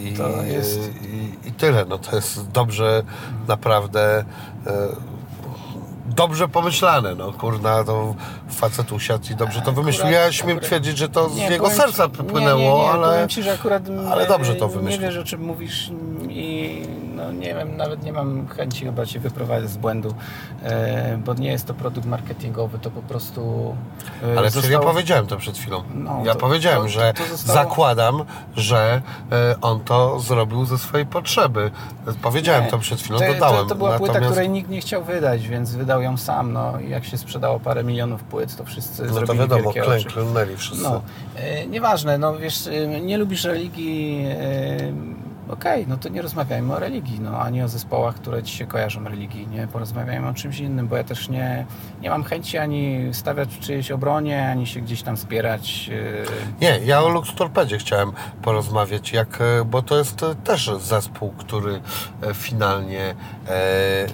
I, 0.00 0.12
To 0.12 0.42
jest- 0.42 0.90
i, 1.02 1.48
I 1.48 1.52
tyle, 1.52 1.84
no 1.84 1.98
to 1.98 2.16
jest 2.16 2.50
dobrze, 2.50 3.02
naprawdę 3.48 4.18
e, 4.18 4.24
dobrze 6.08 6.48
pomyślane, 6.48 7.14
no 7.14 7.32
kurna, 7.32 7.84
to 7.84 8.14
facet 8.50 8.92
usiadł 8.92 9.24
i 9.32 9.34
dobrze 9.34 9.60
to 9.62 9.72
wymyślił. 9.72 10.10
Ja 10.10 10.32
śmiem 10.32 10.56
akurat- 10.56 10.64
twierdzić, 10.66 10.98
że 10.98 11.08
to 11.08 11.28
z 11.28 11.36
Nie, 11.36 11.48
jego 11.48 11.64
powiem 11.64 11.78
serca 11.78 12.08
ci- 12.08 12.34
nie, 12.34 12.40
nie, 12.40 12.54
nie, 12.54 12.90
ale... 12.90 13.08
Powiem 13.12 13.28
Ci, 13.28 13.42
że 13.42 13.52
akurat 13.52 13.82
ale 14.12 14.26
dobrze 14.26 14.54
to 14.54 14.66
nie 14.66 14.72
wymyślił. 14.72 15.02
wiesz, 15.02 15.16
o 15.16 15.24
czym 15.24 15.40
mówisz 15.44 15.90
i 16.28 16.82
no 17.16 17.32
nie 17.32 17.54
wiem, 17.54 17.76
nawet 17.76 18.02
nie 18.02 18.12
mam 18.12 18.48
chęci 18.48 18.84
chyba 18.84 19.06
Cię 19.06 19.20
wyprowadzić 19.20 19.70
z 19.70 19.76
błędu, 19.76 20.14
e, 20.62 21.18
bo 21.24 21.34
nie 21.34 21.48
jest 21.48 21.66
to 21.66 21.74
produkt 21.74 22.06
marketingowy, 22.06 22.78
to 22.78 22.90
po 22.90 23.02
prostu 23.02 23.74
e, 24.34 24.38
Ale 24.38 24.50
przecież 24.50 24.70
ja 24.70 24.76
zostało- 24.76 24.92
powiedziałem 24.94 25.26
to 25.26 25.36
przed 25.36 25.58
chwilą. 25.58 25.82
No, 25.94 26.22
ja 26.24 26.32
to- 26.32 26.38
powiedziałem, 26.40 26.82
to- 26.82 26.88
że 26.88 27.12
to 27.12 27.26
zostało- 27.26 27.58
zakładam, 27.58 28.24
że 28.56 29.02
e, 29.32 29.54
on 29.60 29.80
to 29.80 30.20
zrobił 30.20 30.64
ze 30.64 30.78
swojej 30.78 31.06
potrzeby. 31.06 31.70
Powiedziałem 32.22 32.64
Nie, 32.64 32.70
to 32.70 32.78
przed 32.78 33.00
chwilą, 33.00 33.18
to, 33.18 33.32
dodałem. 33.32 33.56
To, 33.62 33.66
to 33.66 33.74
była 33.74 33.98
płyta, 33.98 34.12
Natomiast- 34.12 34.32
której 34.32 34.50
nikt 34.50 34.70
nie 34.70 34.80
chciał 34.80 35.04
wydać, 35.04 35.48
więc 35.48 35.74
wydał 35.74 36.02
ją 36.02 36.16
sam. 36.16 36.52
No. 36.52 36.80
I 36.80 36.90
jak 36.90 37.04
się 37.04 37.18
sprzedało 37.18 37.60
parę 37.60 37.84
milionów 37.84 38.22
płyt, 38.22 38.56
to 38.56 38.64
wszyscy 38.64 39.02
No 39.02 39.08
to 39.08 39.14
zrobili 39.14 39.38
wiadomo, 39.38 39.62
wielkie 39.62 39.80
klę, 39.80 39.96
oczy. 39.96 40.08
klęknęli 40.08 40.56
wszyscy. 40.56 40.82
No, 40.84 41.02
e, 41.36 41.66
nieważne, 41.66 42.18
no 42.18 42.36
wiesz, 42.36 42.66
e, 42.66 43.00
nie 43.00 43.18
lubisz 43.18 43.44
religii, 43.44 44.26
okej, 45.48 45.86
no 45.88 45.96
to 45.96 46.08
nie 46.08 46.22
rozmawiajmy 46.22 46.74
o 46.74 46.78
religii, 46.78 47.20
no, 47.20 47.38
ani 47.38 47.62
o 47.62 47.68
zespołach, 47.68 48.14
które 48.14 48.42
ci 48.42 48.56
się 48.56 48.66
kojarzą 48.66 49.04
religijnie, 49.04 49.68
porozmawiajmy 49.72 50.28
o 50.28 50.34
czymś 50.34 50.58
innym, 50.58 50.88
bo 50.88 50.96
ja 50.96 51.04
też 51.04 51.28
nie, 51.28 51.66
nie 52.00 52.10
mam 52.10 52.24
chęci 52.24 52.58
ani 52.58 53.08
stawiać 53.14 53.54
w 53.54 53.58
czyjejś 53.60 53.90
obronie, 53.90 54.48
ani 54.50 54.66
się 54.66 54.80
gdzieś 54.80 55.02
tam 55.02 55.16
spierać. 55.16 55.90
e, 55.92 56.60
Nie, 56.60 56.78
ja 56.84 57.02
o 57.02 57.08
Lux 57.08 57.34
Torpedzie 57.34 57.78
chciałem 57.78 58.12
porozmawiać, 58.42 59.12
jak, 59.12 59.40
e, 59.40 59.64
bo 59.64 59.82
to 59.82 59.98
jest 59.98 60.22
e, 60.22 60.34
też 60.34 60.70
zespół, 60.80 61.30
który 61.38 61.80
finalnie 62.34 63.14
e, 63.48 64.06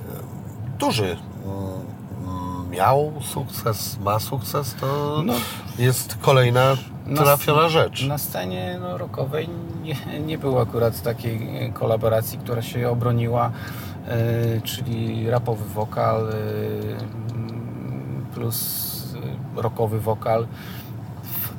duży 0.78 1.16
mm, 1.44 2.70
miał 2.70 3.12
sukces, 3.22 3.98
ma 4.00 4.18
sukces, 4.18 4.74
to 4.80 5.22
No. 5.24 5.32
jest 5.78 6.16
kolejna 6.20 6.64
Na- 6.70 6.76
trafiona 7.16 7.68
rzecz. 7.68 8.06
Na 8.06 8.18
scenie 8.18 8.78
no, 8.80 8.98
rockowej 8.98 9.48
nie, 9.82 10.20
nie 10.20 10.38
było 10.38 10.62
akurat 10.62 11.02
takiej 11.02 11.66
e, 11.66 11.72
kolaboracji, 11.72 12.38
która 12.38 12.62
się 12.62 12.88
obroniła, 12.88 13.50
e, 14.08 14.60
czyli 14.60 15.30
rapowy 15.30 15.64
wokal 15.64 16.28
e, 16.28 16.32
plus 18.34 18.92
rockowy 19.56 20.00
wokal 20.00 20.46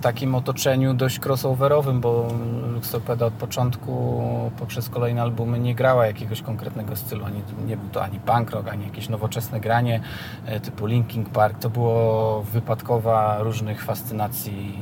takim 0.03 0.35
otoczeniu 0.35 0.93
dość 0.93 1.19
crossoverowym, 1.19 2.01
bo 2.01 2.27
Lux 2.73 2.91
Torpeda 2.91 3.25
od 3.25 3.33
początku 3.33 4.21
poprzez 4.59 4.89
kolejne 4.89 5.21
albumy 5.21 5.59
nie 5.59 5.75
grała 5.75 6.05
jakiegoś 6.05 6.41
konkretnego 6.41 6.95
stylu. 6.95 7.25
Ani, 7.25 7.41
nie 7.65 7.77
był 7.77 7.89
to 7.89 8.03
ani 8.03 8.19
punk 8.19 8.51
rock, 8.51 8.67
ani 8.67 8.83
jakieś 8.83 9.09
nowoczesne 9.09 9.59
granie 9.59 10.01
e, 10.45 10.59
typu 10.59 10.85
Linkin 10.85 11.25
Park. 11.25 11.59
To 11.59 11.69
było 11.69 12.41
wypadkowa 12.43 13.37
różnych 13.39 13.83
fascynacji, 13.83 14.79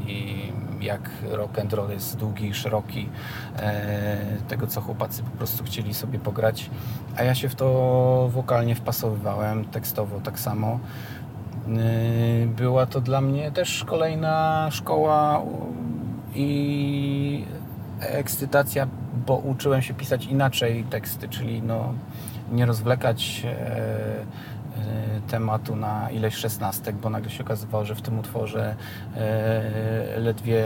jak 0.81 1.10
rock 1.31 1.60
and 1.60 1.73
roll 1.73 1.89
jest 1.89 2.18
długi 2.18 2.53
szeroki, 2.53 3.10
e, 3.56 4.18
tego 4.48 4.68
co 4.68 4.81
chłopacy 4.81 5.23
po 5.23 5.38
prostu 5.38 5.64
chcieli 5.64 5.93
sobie 5.93 6.19
pograć. 6.19 6.69
A 7.18 7.23
ja 7.23 7.35
się 7.35 7.49
w 7.49 7.56
to 7.56 8.30
wokalnie 8.34 8.76
wpasowywałem, 8.76 9.65
tekstowo 9.65 10.19
tak 10.19 10.39
samo. 10.39 10.80
Yy, 11.72 12.48
Była 12.48 12.85
to 12.85 13.02
dla 13.02 13.22
mnie 13.22 13.52
też 13.52 13.84
kolejna 13.84 14.68
szkoła 14.72 15.41
i 16.35 17.45
ekscytacja, 17.99 18.88
bo 19.27 19.35
uczyłem 19.35 19.81
się 19.81 19.93
pisać 19.93 20.26
inaczej 20.26 20.84
teksty, 20.84 21.30
czyli 21.30 21.61
no, 21.61 21.93
nie 22.52 22.65
rozwlekać 22.65 23.43
e, 23.45 23.49
e, 23.49 24.26
tematu 25.27 25.76
na 25.76 26.10
ileś 26.10 26.35
szesnastek, 26.35 26.95
bo 26.95 27.10
nagle 27.10 27.30
się 27.31 27.43
okazywało, 27.43 27.85
że 27.85 27.95
w 27.95 28.02
tym 28.02 28.19
utworze 28.19 28.76
e, 29.18 30.19
ledwie 30.19 30.65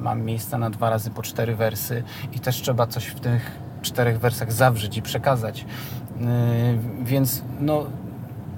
mam 0.00 0.22
miejsca 0.22 0.58
na 0.58 0.70
dwa 0.70 0.90
razy 0.90 1.10
po 1.10 1.22
cztery 1.22 1.56
wersy 1.56 2.02
i 2.32 2.40
też 2.40 2.56
trzeba 2.56 2.86
coś 2.86 3.06
w 3.06 3.20
tych 3.20 3.58
czterech 3.82 4.20
wersach 4.20 4.52
zawrzeć 4.52 4.96
i 4.96 5.02
przekazać. 5.02 5.66
Yy, 6.20 6.26
Więc 7.04 7.42
no, 7.60 7.86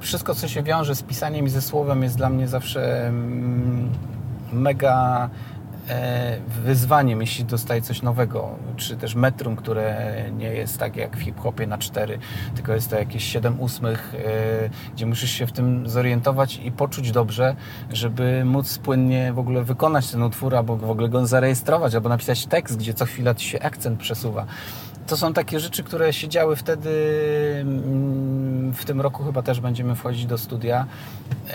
wszystko, 0.05 0.35
co 0.35 0.49
się 0.49 0.63
wiąże 0.63 0.95
z 0.95 1.03
pisaniem 1.03 1.47
i 1.47 1.49
ze 1.49 1.63
słowem, 1.63 2.03
jest 2.03 2.17
dla 2.17 2.31
mnie 2.31 2.49
zawsze 2.49 3.07
mm, 3.07 3.91
mega 4.53 5.31
e, 5.89 6.39
wyzwaniem, 6.65 7.21
jeśli 7.21 7.45
dostaję 7.45 7.83
coś 7.83 8.03
nowego, 8.03 8.49
czy 8.77 8.97
też 8.97 9.15
metrum, 9.15 9.57
które 9.57 10.15
nie 10.37 10.47
jest 10.47 10.79
tak 10.79 10.97
jak 10.97 11.17
w 11.17 11.21
hip-hopie 11.21 11.67
na 11.67 11.79
cztery, 11.79 12.19
tylko 12.55 12.73
jest 12.73 12.91
to 12.91 12.99
jakieś 12.99 13.25
7 13.25 13.61
ósmych, 13.61 14.15
e, 14.15 14.71
gdzie 14.95 15.07
musisz 15.07 15.31
się 15.31 15.47
w 15.47 15.53
tym 15.53 15.89
zorientować 15.89 16.61
i 16.65 16.73
poczuć 16.73 17.11
dobrze, 17.11 17.57
żeby 17.93 18.45
móc 18.45 18.79
płynnie 18.79 19.33
w 19.33 19.39
ogóle 19.39 19.65
wykonać 19.65 20.11
ten 20.11 20.23
utwór, 20.23 20.57
albo 20.57 20.77
w 20.77 20.91
ogóle 20.91 21.09
go 21.09 21.27
zarejestrować, 21.27 21.95
albo 21.95 22.09
napisać 22.09 22.47
tekst, 22.47 22.79
gdzie 22.79 22.95
co 22.95 23.05
chwila 23.05 23.35
ci 23.35 23.49
się 23.49 23.63
akcent 23.63 24.01
przesuwa. 24.01 24.47
To 25.07 25.17
są 25.17 25.33
takie 25.33 25.61
rzeczy, 25.61 25.83
które 25.83 26.13
się 26.13 26.29
działy 26.29 26.57
wtedy. 26.57 26.91
W 28.75 28.85
tym 28.85 29.01
roku 29.01 29.25
chyba 29.25 29.43
też 29.43 29.61
będziemy 29.61 29.95
wchodzić 29.95 30.27
do 30.27 30.39
studia. 30.39 30.87
Yy, 31.47 31.55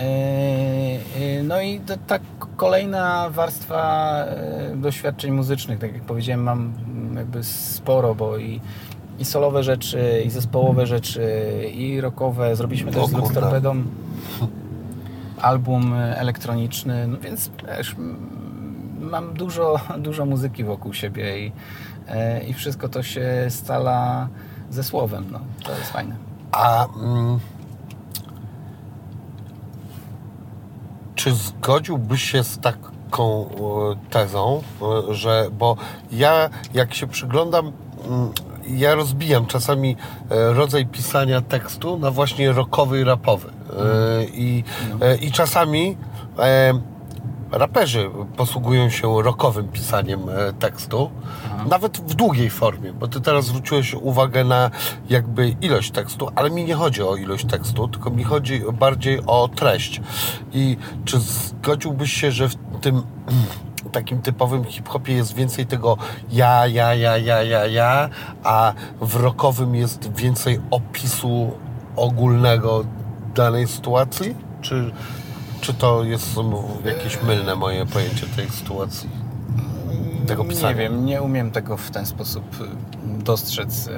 yy, 1.24 1.42
No 1.42 1.60
i 1.60 1.80
to- 1.80 1.96
ta 2.06 2.18
kolejna 2.56 3.30
warstwa 3.30 4.24
yy, 4.70 4.76
doświadczeń 4.76 5.30
muzycznych, 5.32 5.78
tak 5.78 5.92
jak 5.94 6.02
powiedziałem, 6.02 6.42
mam 6.42 6.72
jakby 7.16 7.44
sporo, 7.44 8.14
bo 8.14 8.38
i, 8.38 8.60
i 9.18 9.24
solowe 9.24 9.62
rzeczy, 9.62 10.22
i 10.26 10.30
zespołowe 10.30 10.86
rzeczy, 10.86 11.22
i 11.74 12.00
rockowe. 12.00 12.56
Zrobiliśmy 12.56 12.92
też 12.92 13.02
O 13.02 13.06
z 13.06 13.12
kurde. 13.12 13.40
Torpedą 13.40 13.82
album 15.42 15.94
elektroniczny, 15.94 17.06
no 17.06 17.18
więc 17.18 17.50
m, 17.98 18.16
mam 19.00 19.32
dużo, 19.34 19.80
dużo 19.98 20.26
muzyki 20.26 20.64
wokół 20.64 20.94
siebie 20.94 21.46
i, 21.46 21.52
e, 22.08 22.44
i 22.44 22.52
wszystko 22.54 22.88
to 22.88 23.02
się 23.02 23.46
scala 23.48 24.28
ze 24.70 24.82
słowem. 24.84 25.24
No, 25.32 25.40
to 25.64 25.72
jest 25.78 25.90
fajne. 25.92 26.29
A 26.52 26.86
mm, 26.86 27.40
czy 31.14 31.34
zgodziłbyś 31.34 32.22
się 32.22 32.44
z 32.44 32.58
taką 32.58 33.48
e, 33.48 34.10
tezą, 34.10 34.62
e, 34.82 35.14
że 35.14 35.48
bo 35.58 35.76
ja 36.12 36.50
jak 36.74 36.94
się 36.94 37.06
przyglądam, 37.06 37.72
mm, 38.06 38.32
ja 38.68 38.94
rozbijam 38.94 39.46
czasami 39.46 39.96
e, 40.30 40.52
rodzaj 40.52 40.86
pisania 40.86 41.40
tekstu 41.40 41.98
na 41.98 42.10
właśnie 42.10 42.52
rockowy 42.52 43.00
i 43.00 43.04
rapowy. 43.04 43.48
E, 43.48 44.24
I, 44.24 44.64
e, 45.00 45.16
I 45.16 45.32
czasami 45.32 45.96
raperzy 47.52 48.10
posługują 48.36 48.90
się 48.90 49.22
rockowym 49.22 49.68
pisaniem 49.68 50.20
e, 50.28 50.52
tekstu, 50.52 51.10
nawet 51.68 51.98
w 51.98 52.14
długiej 52.14 52.50
formie, 52.50 52.92
bo 52.92 53.08
ty 53.08 53.20
teraz 53.20 53.44
zwróciłeś 53.44 53.94
uwagę 53.94 54.44
na 54.44 54.70
jakby 55.08 55.48
ilość 55.48 55.90
tekstu, 55.90 56.28
ale 56.34 56.50
mi 56.50 56.64
nie 56.64 56.74
chodzi 56.74 57.02
o 57.02 57.16
ilość 57.16 57.46
tekstu, 57.46 57.88
tylko 57.88 58.10
mi 58.10 58.24
chodzi 58.24 58.62
bardziej 58.72 59.20
o 59.26 59.48
treść. 59.48 60.00
I 60.52 60.76
czy 61.04 61.20
zgodziłbyś 61.20 62.12
się, 62.12 62.32
że 62.32 62.48
w 62.48 62.54
tym 62.80 63.02
takim 63.92 64.22
typowym 64.22 64.64
hip-hopie 64.64 65.12
jest 65.14 65.34
więcej 65.34 65.66
tego 65.66 65.96
ja, 66.32 66.66
ja, 66.66 66.94
ja, 66.94 67.18
ja, 67.18 67.42
ja, 67.42 67.66
ja, 67.66 68.08
a 68.44 68.72
w 69.00 69.16
rockowym 69.16 69.74
jest 69.74 70.12
więcej 70.14 70.60
opisu 70.70 71.52
ogólnego 71.96 72.84
danej 73.34 73.68
sytuacji? 73.68 74.34
Czy, 74.60 74.92
czy 75.60 75.74
to 75.74 76.04
jest 76.04 76.36
jakieś 76.84 77.22
mylne 77.22 77.56
moje 77.56 77.86
pojęcie 77.86 78.26
tej 78.26 78.50
sytuacji? 78.50 79.08
Tego 80.26 80.44
pisania? 80.44 80.72
Nie 80.72 80.78
wiem, 80.78 81.04
nie 81.04 81.22
umiem 81.22 81.50
tego 81.50 81.76
w 81.76 81.90
ten 81.90 82.06
sposób 82.06 82.44
dostrzec. 83.04 83.86
y, 83.86 83.92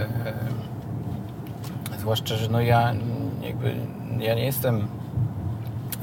Zwłaszcza, 2.01 2.36
że 2.36 2.48
no 2.48 2.60
ja 2.60 2.94
jakby 3.43 3.74
ja 4.18 4.34
nie 4.34 4.44
jestem 4.44 4.86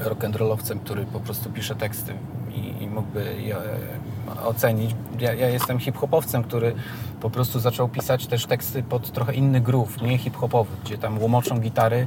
rock'n'rollowcem, 0.00 0.78
który 0.80 1.04
po 1.06 1.20
prostu 1.20 1.50
pisze 1.50 1.74
teksty 1.74 2.14
i, 2.54 2.82
i 2.82 2.86
mógłby 2.86 3.34
je 3.42 3.56
ocenić. 4.44 4.94
Ja, 5.18 5.32
ja 5.34 5.48
jestem 5.48 5.78
hip-hopowcem, 5.78 6.42
który 6.44 6.74
po 7.20 7.30
prostu 7.30 7.60
zaczął 7.60 7.88
pisać 7.88 8.26
też 8.26 8.46
teksty 8.46 8.82
pod 8.82 9.10
trochę 9.12 9.34
inny 9.34 9.60
groove, 9.60 10.02
nie 10.02 10.18
hip-hopowy, 10.18 10.70
gdzie 10.84 10.98
tam 10.98 11.18
łomoczą 11.22 11.58
gitary. 11.60 12.06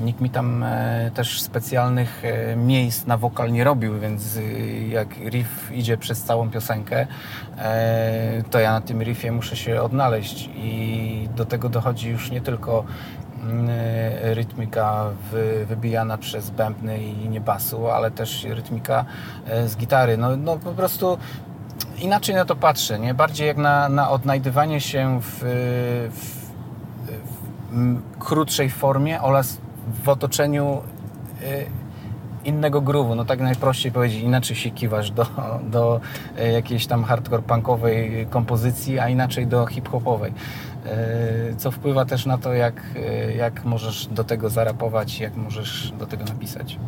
Nikt 0.00 0.20
mi 0.20 0.30
tam 0.30 0.62
e, 0.62 1.10
też 1.14 1.40
specjalnych 1.40 2.22
e, 2.24 2.56
miejsc 2.56 3.06
na 3.06 3.16
wokal 3.16 3.52
nie 3.52 3.64
robił, 3.64 3.98
więc 3.98 4.36
e, 4.36 4.42
jak 4.88 5.08
riff 5.16 5.72
idzie 5.72 5.96
przez 5.96 6.22
całą 6.22 6.50
piosenkę, 6.50 7.06
to 8.50 8.60
ja 8.60 8.72
na 8.72 8.80
tym 8.80 9.02
riffie 9.02 9.32
muszę 9.32 9.56
się 9.56 9.82
odnaleźć 9.82 10.50
i 10.56 11.28
do 11.36 11.44
tego 11.44 11.68
dochodzi 11.68 12.10
już 12.10 12.30
nie 12.30 12.40
tylko 12.40 12.84
mm, 13.42 13.68
rytmika 14.22 15.04
wy, 15.32 15.66
wybijana 15.66 16.18
przez 16.18 16.50
bębny 16.50 16.98
i 16.98 17.16
linię 17.16 17.40
basu, 17.40 17.90
ale 17.90 18.10
też 18.10 18.44
rytmika 18.44 19.04
z 19.66 19.76
gitary. 19.76 20.16
No, 20.16 20.36
no 20.36 20.56
po 20.56 20.72
prostu 20.72 21.18
inaczej 21.98 22.34
na 22.34 22.44
to 22.44 22.56
patrzę, 22.56 22.98
nie? 22.98 23.14
Bardziej 23.14 23.46
jak 23.46 23.56
na, 23.56 23.88
na 23.88 24.10
odnajdywanie 24.10 24.80
się 24.80 25.20
w, 25.22 25.38
w, 26.12 26.46
w 27.72 28.18
krótszej 28.18 28.70
formie 28.70 29.22
oraz 29.22 29.58
w 30.04 30.08
otoczeniu 30.08 30.80
y, 31.42 31.66
innego 32.44 32.82
groove'u, 32.82 33.16
no 33.16 33.24
tak 33.24 33.40
najprościej 33.40 33.92
powiedzieć, 33.92 34.22
inaczej 34.22 34.56
się 34.56 34.70
kiwasz 34.70 35.10
do, 35.10 35.26
do 35.70 36.00
y, 36.40 36.52
jakiejś 36.52 36.86
tam 36.86 37.04
hardcore 37.04 37.42
punkowej 37.42 38.26
kompozycji, 38.30 38.98
a 38.98 39.08
inaczej 39.08 39.46
do 39.46 39.66
hip-hopowej. 39.66 40.32
Y, 41.52 41.56
Co 41.56 41.70
wpływa 41.70 42.04
też 42.04 42.26
na 42.26 42.38
to, 42.38 42.54
jak, 42.54 42.82
jak 43.36 43.64
możesz 43.64 44.06
do 44.06 44.24
tego 44.24 44.50
zarapować, 44.50 45.20
jak 45.20 45.36
możesz 45.36 45.92
do 45.98 46.06
tego 46.06 46.24
napisać. 46.24 46.78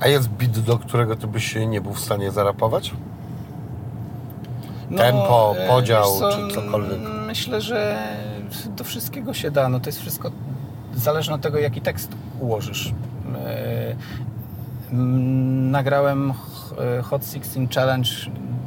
A 0.00 0.08
jest 0.08 0.28
beat, 0.28 0.58
do 0.58 0.78
którego 0.78 1.16
ty 1.16 1.26
byś 1.26 1.54
nie 1.54 1.80
był 1.80 1.92
w 1.92 2.00
stanie 2.00 2.30
zarapować? 2.30 2.92
Tempo, 4.96 5.54
e, 5.58 5.68
podział, 5.68 6.04
co, 6.18 6.32
czy 6.32 6.54
cokolwiek. 6.54 6.98
Myślę, 7.26 7.60
że 7.60 7.98
do 8.76 8.84
wszystkiego 8.84 9.34
się 9.34 9.50
da. 9.50 9.68
No 9.68 9.80
to 9.80 9.88
jest 9.88 10.00
wszystko 10.00 10.30
zależne 10.96 11.34
od 11.34 11.40
tego, 11.40 11.58
jaki 11.58 11.80
tekst 11.80 12.12
ułożysz. 12.40 12.94
E, 13.34 13.96
Nagrałem 15.70 16.32
e, 16.98 17.02
Hot 17.02 17.22
16 17.26 17.66
Challenge 17.74 18.10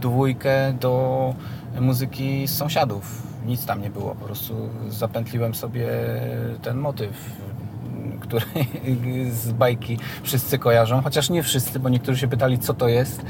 dwójkę 0.01 0.73
do 0.73 1.33
muzyki 1.81 2.47
z 2.47 2.57
sąsiadów. 2.57 3.23
Nic 3.45 3.65
tam 3.65 3.81
nie 3.81 3.89
było, 3.89 4.15
po 4.15 4.25
prostu 4.25 4.69
zapętliłem 4.89 5.55
sobie 5.55 5.87
ten 6.61 6.77
motyw, 6.77 7.11
który 8.19 8.45
z 9.41 9.51
bajki 9.51 9.97
wszyscy 10.23 10.57
kojarzą, 10.59 11.01
chociaż 11.01 11.29
nie 11.29 11.43
wszyscy, 11.43 11.79
bo 11.79 11.89
niektórzy 11.89 12.19
się 12.19 12.27
pytali, 12.27 12.59
co 12.59 12.73
to 12.73 12.87
jest. 12.87 13.25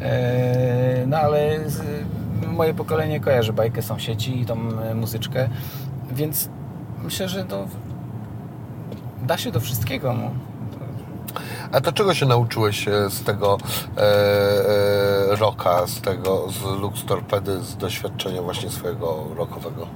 E, 0.00 1.04
No 1.06 1.16
ale 1.16 1.58
moje 2.52 2.74
pokolenie 2.74 3.20
kojarzy 3.20 3.52
bajkę 3.52 3.82
sąsiedzi 3.82 4.40
i 4.40 4.46
tą 4.46 4.56
muzyczkę, 4.94 5.48
więc 6.12 6.48
myślę, 7.04 7.28
że 7.28 7.44
to 7.44 7.66
da 9.22 9.38
się 9.38 9.50
do 9.50 9.60
wszystkiego. 9.60 10.14
No. 10.14 10.30
A 11.72 11.80
to 11.80 11.92
czego 11.92 12.14
się 12.14 12.26
nauczyłeś 12.26 12.88
e, 12.88 13.10
z 13.10 13.22
tego 13.22 13.58
e, 13.96 14.00
e, 14.00 15.36
rocka, 15.36 15.86
z 15.86 16.00
tego, 16.00 16.48
z 16.50 16.80
Lux 16.80 17.04
Torpedy, 17.04 17.62
z 17.62 17.76
doświadczenia 17.76 18.42
właśnie 18.42 18.70
swojego 18.70 19.24
rockowego? 19.36 19.86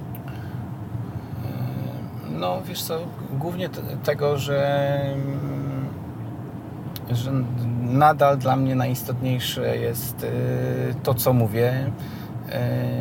No 2.30 2.62
wiesz 2.64 2.82
co, 2.82 2.98
głównie 3.32 3.68
tego, 4.04 4.38
że, 4.38 5.00
mm, 5.04 5.88
że 7.10 7.32
nadal 7.82 8.38
dla 8.38 8.56
mnie 8.56 8.74
najistotniejsze 8.74 9.76
jest 9.76 10.24
y, 10.24 10.28
to, 11.02 11.14
co 11.14 11.32
mówię, 11.32 11.92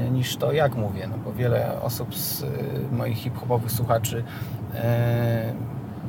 y, 0.07 0.11
niż 0.11 0.37
to, 0.37 0.51
jak 0.51 0.75
mówię. 0.75 1.07
No 1.07 1.17
bo 1.17 1.33
wiele 1.33 1.81
osób 1.81 2.15
z 2.15 2.41
y, 2.43 2.47
moich 2.91 3.17
hip-hopowych 3.17 3.71
słuchaczy 3.71 4.23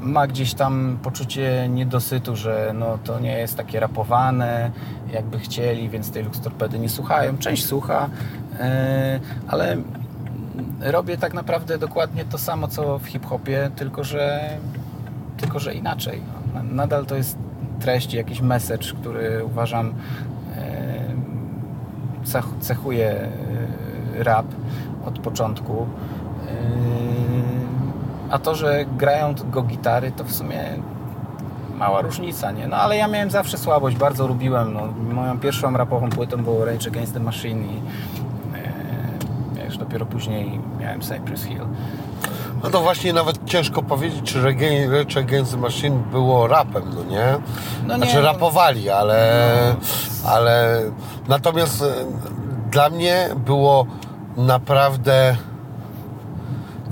ma 0.00 0.26
gdzieś 0.26 0.54
tam 0.54 0.98
poczucie 1.02 1.68
niedosytu, 1.68 2.36
że 2.36 2.70
no, 2.74 2.98
to 3.04 3.20
nie 3.20 3.38
jest 3.38 3.56
takie 3.56 3.80
rapowane, 3.80 4.70
jakby 5.12 5.38
chcieli, 5.38 5.88
więc 5.88 6.10
tej 6.10 6.24
Lux 6.24 6.40
Torpedy 6.40 6.78
nie 6.78 6.88
słuchają. 6.88 7.38
Część 7.38 7.64
słucha, 7.66 8.08
y, 8.54 8.58
ale 9.48 9.76
robię 10.80 11.16
tak 11.18 11.34
naprawdę 11.34 11.78
dokładnie 11.78 12.24
to 12.24 12.38
samo, 12.38 12.68
co 12.68 12.98
w 12.98 13.06
hip-hopie, 13.06 13.70
tylko 13.76 14.04
że, 14.04 14.50
tylko 15.36 15.58
że 15.58 15.74
inaczej. 15.74 16.20
Na- 16.54 16.62
Nadal 16.62 17.06
to 17.06 17.16
jest 17.16 17.38
treść, 17.80 18.14
jakiś 18.14 18.40
message, 18.40 18.86
który 19.00 19.44
uważam 19.44 19.94
e, 20.56 21.04
cech- 22.24 22.58
cechuje 22.60 23.10
e, 23.10 23.28
rap 24.24 24.46
od 25.06 25.18
początku. 25.18 25.86
A 28.30 28.38
to, 28.38 28.54
że 28.54 28.84
grają 28.96 29.34
go 29.50 29.62
gitary, 29.62 30.12
to 30.12 30.24
w 30.24 30.32
sumie 30.32 30.62
mała 31.76 32.00
różnica, 32.00 32.50
nie? 32.50 32.68
No 32.68 32.76
ale 32.76 32.96
ja 32.96 33.08
miałem 33.08 33.30
zawsze 33.30 33.58
słabość, 33.58 33.96
bardzo 33.96 34.26
lubiłem. 34.26 34.74
No, 34.74 34.80
moją 35.14 35.38
pierwszą 35.38 35.76
rapową 35.76 36.10
płytą 36.10 36.44
było 36.44 36.64
Rage 36.64 36.90
Against 36.90 37.14
the 37.14 37.20
Machine 37.20 37.64
i 37.64 37.80
e, 38.54 39.64
wiesz, 39.64 39.78
dopiero 39.78 40.06
później 40.06 40.60
miałem 40.80 41.00
Cypress 41.00 41.44
Hill. 41.44 41.66
No 42.62 42.70
to 42.70 42.80
właśnie 42.80 43.12
nawet 43.12 43.44
ciężko 43.44 43.82
powiedzieć, 43.82 44.32
czy 44.32 44.42
Rage 44.42 45.20
Against 45.20 45.52
the 45.52 45.58
Machine 45.58 46.02
było 46.10 46.46
rapem, 46.46 46.82
no 46.94 47.04
nie? 47.04 47.38
No 47.86 47.96
znaczy 47.96 48.14
nie, 48.14 48.20
no. 48.20 48.26
rapowali, 48.26 48.90
ale, 48.90 49.42
ale 50.26 50.82
natomiast 51.28 51.82
e, 51.82 51.86
dla 52.70 52.90
mnie 52.90 53.28
było 53.46 53.86
naprawdę 54.36 55.36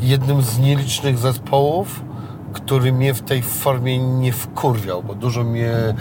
jednym 0.09 0.43
z 0.43 0.59
nielicznych 0.59 1.19
zespołów, 1.19 2.03
który 2.53 2.93
mnie 2.93 3.15
w 3.15 3.23
tej 3.23 3.43
formie 3.43 3.99
nie 3.99 4.33
wkurwiał, 4.33 5.03
bo 5.03 5.15
dużo 5.15 5.45
mnie 5.45 5.71
e, 5.71 5.95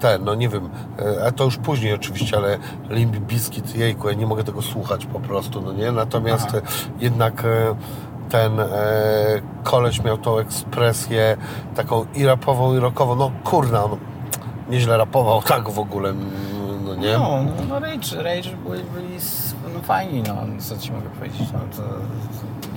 ten, 0.00 0.24
no 0.24 0.34
nie 0.34 0.48
wiem, 0.48 0.68
e, 0.98 1.26
a 1.26 1.32
to 1.32 1.44
już 1.44 1.56
później 1.56 1.94
oczywiście, 1.94 2.36
ale 2.36 2.58
Limp 2.90 3.16
Bizkit, 3.16 3.76
jejku, 3.76 4.08
ja 4.08 4.14
nie 4.14 4.26
mogę 4.26 4.44
tego 4.44 4.62
słuchać 4.62 5.06
po 5.06 5.20
prostu, 5.20 5.62
no 5.62 5.72
nie? 5.72 5.92
Natomiast 5.92 6.46
Aha. 6.48 6.60
jednak 7.00 7.44
e, 7.44 7.74
ten 8.28 8.60
e, 8.60 8.66
koleś 9.64 10.04
miał 10.04 10.18
tą 10.18 10.38
ekspresję 10.38 11.36
taką 11.74 12.06
i 12.14 12.26
rapową, 12.26 12.76
i 12.76 12.78
rockową, 12.78 13.14
no 13.14 13.32
kurna, 13.44 13.84
on 13.84 13.96
nieźle 14.70 14.96
rapował 14.96 15.42
tak 15.42 15.70
w 15.70 15.78
ogóle, 15.78 16.14
no 16.84 16.94
nie? 16.94 17.12
No, 17.12 17.42
no, 17.42 17.64
no 17.68 17.80
Rage, 17.80 18.22
Rage 18.22 18.50
byli, 18.68 18.82
byli 18.84 19.18
no, 19.74 19.80
fajni, 19.82 20.22
no, 20.22 20.34
co 20.58 20.78
ci 20.78 20.92
mogę 20.92 21.10
powiedzieć, 21.10 21.48
no, 21.52 21.58
to, 21.76 21.82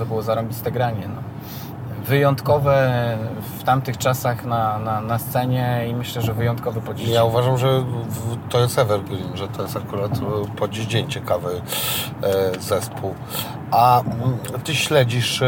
to 0.02 0.06
było 0.06 0.22
zarąbiste 0.22 0.72
granie, 0.72 1.08
no. 1.16 1.22
Wyjątkowe 2.06 3.18
w 3.60 3.64
tamtych 3.64 3.98
czasach 3.98 4.46
na, 4.46 4.80
na, 4.80 5.02
na 5.02 5.20
scenie 5.20 5.86
i 5.90 5.94
myślę, 5.94 6.22
że 6.22 6.34
wyjątkowe 6.34 6.82
po 6.82 6.94
dziś. 6.94 7.10
Ja 7.10 7.24
uważam, 7.24 7.58
że 7.58 7.84
to 8.50 8.60
jest 8.60 8.80
evergreen, 8.80 9.38
że 9.38 9.48
to 9.48 9.62
jest 9.62 9.78
akurat 9.78 10.12
e, 10.18 10.56
po 10.58 10.68
dziś 10.68 10.86
dzień 10.86 11.08
ciekawy 11.08 11.62
e, 12.24 12.60
zespół. 12.60 13.16
A 13.72 14.02
mm, 14.02 14.38
ty 14.64 14.76
śledzisz 14.76 15.42
e, 15.42 15.48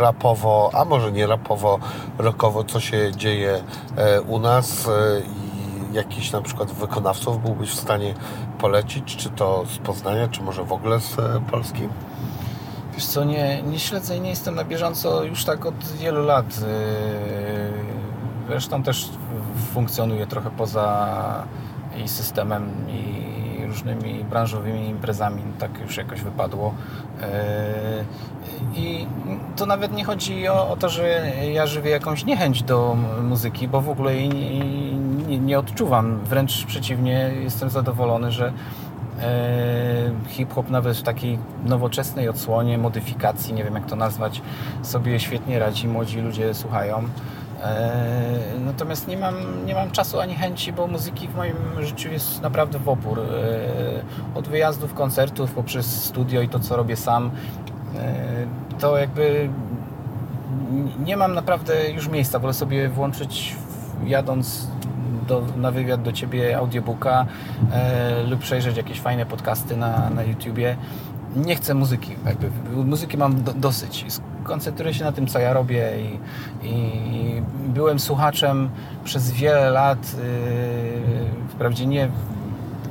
rapowo, 0.00 0.70
a 0.74 0.84
może 0.84 1.12
nie 1.12 1.26
rapowo, 1.26 1.78
rockowo, 2.18 2.64
co 2.64 2.80
się 2.80 3.12
dzieje 3.16 3.60
u 4.28 4.38
nas 4.38 4.88
i 5.90 5.94
jakiś 5.94 6.32
na 6.32 6.42
przykład 6.42 6.72
wykonawców 6.72 7.42
byłbyś 7.42 7.70
w 7.70 7.80
stanie 7.80 8.14
polecić, 8.58 9.16
czy 9.16 9.30
to 9.30 9.64
z 9.74 9.78
Poznania, 9.78 10.28
czy 10.28 10.42
może 10.42 10.64
w 10.64 10.72
ogóle 10.72 11.00
z 11.00 11.16
Polski? 11.50 11.88
Wiesz 12.94 13.06
co, 13.06 13.24
nie, 13.24 13.62
nie 13.62 13.78
śledzę 13.78 14.16
i 14.16 14.20
nie 14.20 14.30
jestem 14.30 14.54
na 14.54 14.64
bieżąco 14.64 15.24
już 15.24 15.44
tak 15.44 15.66
od 15.66 15.84
wielu 16.00 16.24
lat. 16.24 16.60
Yy, 16.60 17.94
Zresztą 18.48 18.82
też 18.82 19.08
funkcjonuję 19.72 20.26
trochę 20.26 20.50
poza 20.50 21.44
i 22.04 22.08
systemem 22.08 22.70
i 22.88 23.66
różnymi 23.66 24.24
branżowymi 24.24 24.88
imprezami, 24.88 25.42
tak 25.58 25.70
już 25.80 25.96
jakoś 25.96 26.20
wypadło. 26.20 26.74
Yy, 27.20 27.26
I 28.74 29.06
to 29.56 29.66
nawet 29.66 29.92
nie 29.92 30.04
chodzi 30.04 30.48
o, 30.48 30.68
o 30.70 30.76
to, 30.76 30.88
że 30.88 31.32
ja 31.52 31.66
żywię 31.66 31.90
jakąś 31.90 32.24
niechęć 32.24 32.62
do 32.62 32.96
muzyki, 33.22 33.68
bo 33.68 33.80
w 33.80 33.88
ogóle 33.88 34.14
jej 34.14 34.28
nie, 34.28 34.60
nie, 35.26 35.38
nie 35.38 35.58
odczuwam. 35.58 36.18
Wręcz 36.24 36.64
przeciwnie, 36.66 37.30
jestem 37.42 37.70
zadowolony, 37.70 38.32
że 38.32 38.52
hip-hop 40.28 40.70
nawet 40.70 40.96
w 40.96 41.02
takiej 41.02 41.38
nowoczesnej 41.66 42.28
odsłonie, 42.28 42.78
modyfikacji, 42.78 43.54
nie 43.54 43.64
wiem 43.64 43.74
jak 43.74 43.86
to 43.86 43.96
nazwać, 43.96 44.42
sobie 44.82 45.20
świetnie 45.20 45.58
radzi, 45.58 45.88
młodzi 45.88 46.20
ludzie 46.20 46.54
słuchają. 46.54 47.02
E, 47.62 48.24
Natomiast 48.66 49.08
nie 49.08 49.16
mam, 49.16 49.34
nie 49.66 49.74
mam 49.74 49.90
czasu 49.90 50.20
ani 50.20 50.34
chęci, 50.34 50.72
bo 50.72 50.86
muzyki 50.86 51.28
w 51.28 51.36
moim 51.36 51.54
życiu 51.80 52.08
jest 52.12 52.42
naprawdę 52.42 52.78
w 52.78 52.88
opór. 52.88 53.18
E, 53.20 53.24
Od 54.38 54.48
wyjazdów, 54.48 54.94
koncertów, 54.94 55.52
poprzez 55.52 56.04
studio 56.04 56.40
i 56.42 56.48
to, 56.48 56.58
co 56.60 56.76
robię 56.76 56.96
sam, 56.96 57.30
e, 57.96 58.14
to 58.78 58.98
jakby 58.98 59.48
nie 61.04 61.16
mam 61.16 61.34
naprawdę 61.34 61.90
już 61.90 62.08
miejsca. 62.08 62.38
Wolę 62.38 62.54
sobie 62.54 62.88
włączyć 62.88 63.56
jadąc 64.06 64.68
do, 65.28 65.42
na 65.56 65.70
wywiad 65.70 66.02
do 66.02 66.12
Ciebie 66.12 66.58
audiobooka 66.58 67.26
e, 67.72 68.22
lub 68.22 68.40
przejrzeć 68.40 68.76
jakieś 68.76 69.00
fajne 69.00 69.26
podcasty 69.26 69.76
na, 69.76 70.10
na 70.10 70.22
YouTubie. 70.22 70.76
Nie 71.36 71.56
chcę 71.56 71.74
muzyki, 71.74 72.16
jakby 72.26 72.50
muzyki 72.84 73.18
mam 73.18 73.42
do, 73.42 73.52
dosyć. 73.52 74.04
Koncentruję 74.44 74.94
się 74.94 75.04
na 75.04 75.12
tym, 75.12 75.26
co 75.26 75.38
ja 75.38 75.52
robię 75.52 75.92
i, 75.98 76.18
i 76.68 77.42
byłem 77.68 77.98
słuchaczem 77.98 78.70
przez 79.04 79.30
wiele 79.30 79.70
lat, 79.70 80.16
yy, 80.16 81.48
wprawdzie 81.48 81.86
nie 81.86 82.08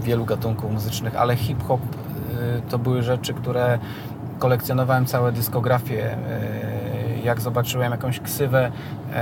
wielu 0.01 0.25
gatunków 0.25 0.71
muzycznych, 0.71 1.15
ale 1.15 1.35
hip-hop 1.35 1.81
yy, 1.81 2.61
to 2.69 2.79
były 2.79 3.03
rzeczy, 3.03 3.33
które 3.33 3.79
kolekcjonowałem 4.39 5.05
całe 5.05 5.31
dyskografie. 5.31 5.95
Yy, 5.95 6.82
jak 7.23 7.41
zobaczyłem 7.41 7.91
jakąś 7.91 8.19
ksywę 8.19 8.71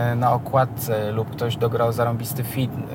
yy, 0.09 0.15
na 0.15 0.33
okładce 0.33 1.11
lub 1.11 1.31
ktoś 1.31 1.57
dograł 1.57 1.91
zarąbisty 1.91 2.43
fit, 2.43 2.71
yy, 2.71 2.85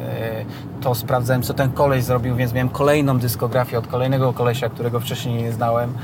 to 0.81 0.95
sprawdzałem, 0.95 1.43
co 1.43 1.55
ten 1.55 1.73
koleś 1.73 2.05
zrobił, 2.05 2.37
więc 2.37 2.53
miałem 2.53 2.69
kolejną 2.69 3.19
dyskografię 3.19 3.78
od 3.78 3.87
kolejnego 3.87 4.33
kolesia, 4.33 4.69
którego 4.69 5.01
wcześniej 5.01 5.43
nie 5.43 5.53
znałem. 5.53 5.95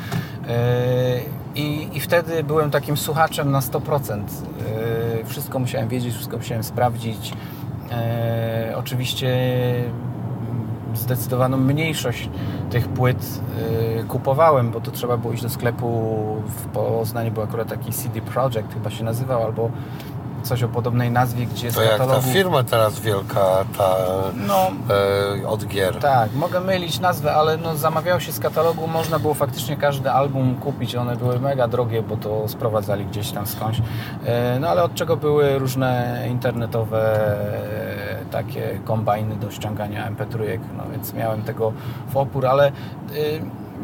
I, 1.54 1.88
I 1.92 2.00
wtedy 2.00 2.44
byłem 2.44 2.70
takim 2.70 2.96
słuchaczem 2.96 3.50
na 3.50 3.60
100%. 3.60 4.20
Wszystko 5.24 5.58
musiałem 5.58 5.88
wiedzieć, 5.88 6.14
wszystko 6.14 6.36
musiałem 6.36 6.64
sprawdzić. 6.64 7.32
Oczywiście 8.76 9.28
zdecydowaną 10.94 11.56
mniejszość 11.56 12.30
tych 12.70 12.88
płyt 12.88 13.40
y, 14.00 14.04
kupowałem, 14.04 14.70
bo 14.70 14.80
to 14.80 14.90
trzeba 14.90 15.16
było 15.16 15.32
iść 15.32 15.42
do 15.42 15.50
sklepu 15.50 15.86
w 16.46 16.66
Poznaniu, 16.66 17.30
był 17.30 17.42
akurat 17.42 17.68
taki 17.68 17.92
CD 17.92 18.20
Projekt 18.20 18.74
chyba 18.74 18.90
się 18.90 19.04
nazywał, 19.04 19.42
albo 19.42 19.70
coś 20.42 20.62
o 20.62 20.68
podobnej 20.68 21.10
nazwie, 21.10 21.46
gdzie 21.46 21.72
to 21.72 21.80
z 21.80 21.88
katalogu... 21.88 22.12
jak 22.12 22.24
ta 22.24 22.32
firma 22.32 22.64
teraz 22.64 23.00
wielka, 23.00 23.64
ta 23.78 23.96
no, 24.34 24.70
e, 25.42 25.48
od 25.48 25.66
gier. 25.66 25.98
Tak, 25.98 26.34
mogę 26.34 26.60
mylić 26.60 27.00
nazwę, 27.00 27.34
ale 27.34 27.56
no, 27.56 27.76
zamawiało 27.76 28.20
się 28.20 28.32
z 28.32 28.40
katalogu, 28.40 28.86
można 28.86 29.18
było 29.18 29.34
faktycznie 29.34 29.76
każdy 29.76 30.10
album 30.10 30.54
kupić, 30.54 30.96
one 30.96 31.16
były 31.16 31.40
mega 31.40 31.68
drogie, 31.68 32.02
bo 32.02 32.16
to 32.16 32.48
sprowadzali 32.48 33.06
gdzieś 33.06 33.30
tam 33.30 33.46
skądś. 33.46 33.80
E, 34.24 34.58
no 34.60 34.68
ale 34.68 34.82
od 34.82 34.94
czego 34.94 35.16
były 35.16 35.58
różne 35.58 36.24
internetowe 36.30 37.26
e, 38.20 38.24
takie 38.30 38.78
kombajny 38.84 39.36
do 39.36 39.50
ściągania 39.50 40.10
MP3, 40.10 40.58
no 40.76 40.84
więc 40.92 41.14
miałem 41.14 41.42
tego 41.42 41.72
w 42.08 42.16
opór, 42.16 42.46
ale 42.46 42.66
e, 42.66 42.72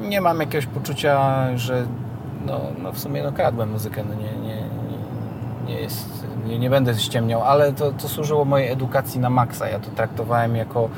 nie 0.09 0.21
mam 0.21 0.41
jakiegoś 0.41 0.67
poczucia, 0.67 1.47
że 1.57 1.87
no, 2.47 2.61
no 2.83 2.93
w 2.93 2.99
sumie 2.99 3.23
no 3.23 3.33
kradłem 3.33 3.71
muzykę, 3.71 4.05
no 4.09 4.15
nie, 4.15 4.49
nie, 4.49 4.63
nie 5.69 5.81
jest 5.81 6.19
nie, 6.47 6.59
nie 6.59 6.71
będę 6.71 6.95
ściemniał, 6.95 7.43
ale 7.43 7.73
to, 7.73 7.93
to 7.93 8.09
służyło 8.09 8.45
mojej 8.45 8.71
edukacji 8.71 9.21
na 9.21 9.31
maksa. 9.31 9.69
Ja 9.69 9.79
to 9.79 9.91
traktowałem 9.91 10.57
jako, 10.57 10.89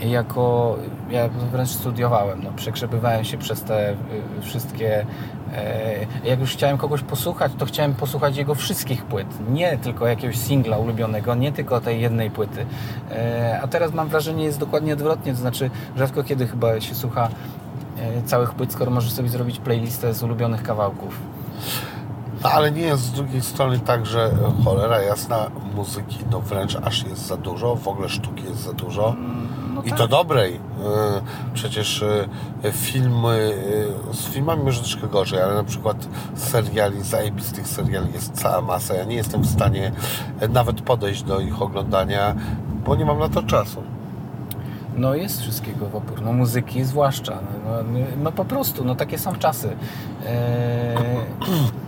jako 0.00 0.76
ja 1.10 1.28
wręcz 1.28 1.68
studiowałem, 1.68 2.42
no, 2.44 2.50
przegrzebywałem 2.56 3.24
się 3.24 3.38
przez 3.38 3.62
te 3.62 3.92
y, 3.92 3.96
wszystkie 4.42 5.06
e, 5.54 6.06
jak 6.24 6.40
już 6.40 6.52
chciałem 6.52 6.78
kogoś 6.78 7.02
posłuchać, 7.02 7.52
to 7.58 7.66
chciałem 7.66 7.94
posłuchać 7.94 8.36
jego 8.36 8.54
wszystkich 8.54 9.04
płyt, 9.04 9.26
nie 9.50 9.78
tylko 9.78 10.06
jakiegoś 10.06 10.38
singla 10.38 10.78
ulubionego, 10.78 11.34
nie 11.34 11.52
tylko 11.52 11.80
tej 11.80 12.00
jednej 12.00 12.30
płyty. 12.30 12.66
E, 13.10 13.60
a 13.62 13.68
teraz 13.68 13.92
mam 13.92 14.08
wrażenie, 14.08 14.44
jest 14.44 14.58
dokładnie 14.58 14.92
odwrotnie, 14.92 15.32
to 15.32 15.38
znaczy 15.38 15.70
rzadko 15.96 16.24
kiedy 16.24 16.46
chyba 16.46 16.80
się 16.80 16.94
słucha 16.94 17.28
e, 17.98 18.22
całych 18.22 18.54
płyt, 18.54 18.72
skoro 18.72 18.90
możesz 18.90 19.12
sobie 19.12 19.28
zrobić 19.28 19.58
playlistę 19.58 20.14
z 20.14 20.22
ulubionych 20.22 20.62
kawałków. 20.62 21.20
No 22.44 22.50
ale 22.50 22.72
nie 22.72 22.82
jest 22.82 23.02
z 23.02 23.10
drugiej 23.10 23.42
strony 23.42 23.78
tak, 23.78 24.06
że 24.06 24.30
cholera 24.64 25.02
jasna 25.02 25.50
muzyki, 25.74 26.18
no 26.30 26.40
wręcz 26.40 26.76
aż 26.76 27.04
jest 27.04 27.26
za 27.26 27.36
dużo, 27.36 27.76
w 27.76 27.88
ogóle 27.88 28.08
sztuki 28.08 28.44
jest 28.44 28.60
za 28.60 28.72
dużo. 28.72 29.08
Mm, 29.08 29.48
no 29.74 29.82
I 29.82 29.88
tak. 29.88 29.98
to 29.98 30.08
dobrej. 30.08 30.54
Y, 30.54 30.58
przecież 31.54 32.02
y, 32.02 32.28
filmy, 32.72 33.54
y, 34.12 34.14
z 34.14 34.28
filmami 34.28 34.62
może 34.62 34.80
troszkę 34.80 35.06
gorzej, 35.06 35.42
ale 35.42 35.54
na 35.54 35.64
przykład 35.64 36.08
seriali, 36.34 37.02
zajebistych 37.02 37.68
seriali 37.68 38.12
jest 38.12 38.32
cała 38.32 38.60
masa. 38.60 38.94
Ja 38.94 39.04
nie 39.04 39.16
jestem 39.16 39.42
w 39.42 39.50
stanie 39.50 39.92
nawet 40.48 40.80
podejść 40.80 41.22
do 41.22 41.40
ich 41.40 41.62
oglądania, 41.62 42.34
bo 42.86 42.96
nie 42.96 43.04
mam 43.04 43.18
na 43.18 43.28
to 43.28 43.42
czasu. 43.42 43.82
No 44.96 45.14
jest 45.14 45.40
wszystkiego 45.40 45.88
w 45.88 45.96
opór, 45.96 46.22
no 46.22 46.32
muzyki 46.32 46.84
zwłaszcza. 46.84 47.38
No, 47.64 47.82
no, 47.82 48.06
no 48.22 48.32
po 48.32 48.44
prostu, 48.44 48.84
no 48.84 48.94
takie 48.94 49.18
są 49.18 49.34
czasy. 49.34 49.76
Eee 50.26 50.96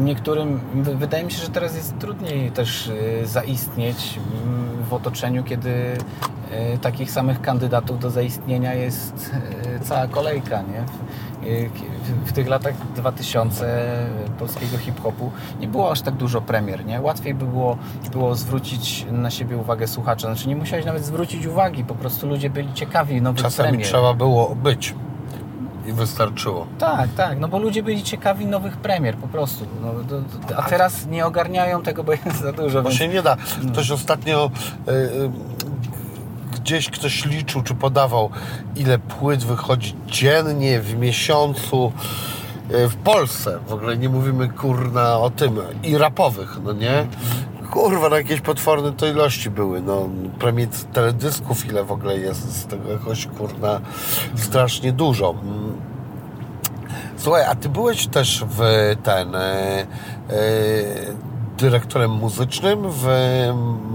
niektórym, 0.00 0.60
wydaje 0.74 1.24
mi 1.24 1.30
się, 1.32 1.42
że 1.42 1.48
teraz 1.48 1.76
jest 1.76 1.98
trudniej 1.98 2.50
też 2.50 2.86
y, 2.86 3.26
zaistnieć 3.26 4.18
mm, 4.44 4.84
w 4.84 4.94
otoczeniu, 4.94 5.44
kiedy 5.44 5.70
y, 6.74 6.78
takich 6.78 7.10
samych 7.10 7.40
kandydatów 7.40 7.98
do 7.98 8.10
zaistnienia 8.10 8.74
jest 8.74 9.30
y, 9.76 9.80
cała 9.80 10.06
kolejka, 10.06 10.62
nie? 10.62 10.84
W 12.26 12.32
tych 12.32 12.48
latach 12.48 12.74
2000 12.96 14.06
polskiego 14.38 14.78
hip-hopu 14.78 15.30
nie 15.60 15.68
było 15.68 15.90
aż 15.90 16.00
tak 16.00 16.14
dużo 16.14 16.40
premier, 16.40 16.86
nie? 16.86 17.00
Łatwiej 17.00 17.34
by 17.34 17.46
było, 17.46 17.78
było 18.12 18.34
zwrócić 18.34 19.06
na 19.12 19.30
siebie 19.30 19.56
uwagę 19.56 19.86
słuchacza. 19.86 20.26
Znaczy 20.26 20.48
nie 20.48 20.56
musiałeś 20.56 20.84
nawet 20.84 21.04
zwrócić 21.04 21.46
uwagi, 21.46 21.84
po 21.84 21.94
prostu 21.94 22.26
ludzie 22.28 22.50
byli 22.50 22.74
ciekawi 22.74 23.22
nowych 23.22 23.42
Czasami 23.42 23.68
premier. 23.68 23.86
trzeba 23.88 24.14
było 24.14 24.54
być 24.54 24.94
i 25.88 25.92
wystarczyło. 25.92 26.66
Tak, 26.78 27.08
tak, 27.16 27.40
no 27.40 27.48
bo 27.48 27.58
ludzie 27.58 27.82
byli 27.82 28.02
ciekawi 28.02 28.46
nowych 28.46 28.76
premier 28.76 29.16
po 29.16 29.28
prostu. 29.28 29.66
No, 29.82 29.92
to, 30.08 30.48
to, 30.48 30.56
a 30.56 30.62
teraz 30.62 31.06
nie 31.06 31.26
ogarniają 31.26 31.82
tego, 31.82 32.04
bo 32.04 32.12
jest 32.12 32.40
za 32.42 32.52
dużo. 32.52 32.82
Bo 32.82 32.88
więc... 32.88 33.00
się 33.00 33.08
nie 33.08 33.22
da. 33.22 33.36
Ktoś 33.72 33.90
ostatnio 33.90 34.50
y, 34.88 34.92
y, 34.92 35.30
gdzieś 36.54 36.90
ktoś 36.90 37.24
liczył 37.24 37.62
czy 37.62 37.74
podawał, 37.74 38.30
ile 38.76 38.98
płyt 38.98 39.44
wychodzi 39.44 39.94
dziennie, 40.06 40.80
w 40.80 40.98
miesiącu 40.98 41.92
y, 42.70 42.88
w 42.88 42.96
Polsce. 42.96 43.58
W 43.68 43.72
ogóle 43.72 43.96
nie 43.96 44.08
mówimy 44.08 44.48
kurna 44.48 45.18
o 45.18 45.30
tym. 45.30 45.58
I 45.82 45.98
rapowych, 45.98 46.58
no 46.64 46.72
nie? 46.72 47.06
Kurwa, 47.70 48.08
no 48.08 48.16
jakieś 48.16 48.40
potworne 48.40 48.92
to 48.92 49.06
ilości 49.06 49.50
były, 49.50 49.82
no 49.82 50.08
premii 50.38 50.68
teledysków 50.92 51.66
ile 51.66 51.84
w 51.84 51.92
ogóle 51.92 52.18
jest 52.18 52.52
z 52.52 52.66
tego 52.66 52.92
jakoś, 52.92 53.26
kurna, 53.26 53.80
strasznie 54.36 54.92
dużo. 54.92 55.34
Słuchaj, 57.16 57.44
a 57.44 57.54
ty 57.54 57.68
byłeś 57.68 58.06
też 58.06 58.44
w 58.48 58.60
ten 59.02 59.34
e, 59.34 59.40
e, 59.40 59.86
dyrektorem 61.58 62.10
muzycznym 62.10 62.78
w 62.86 63.06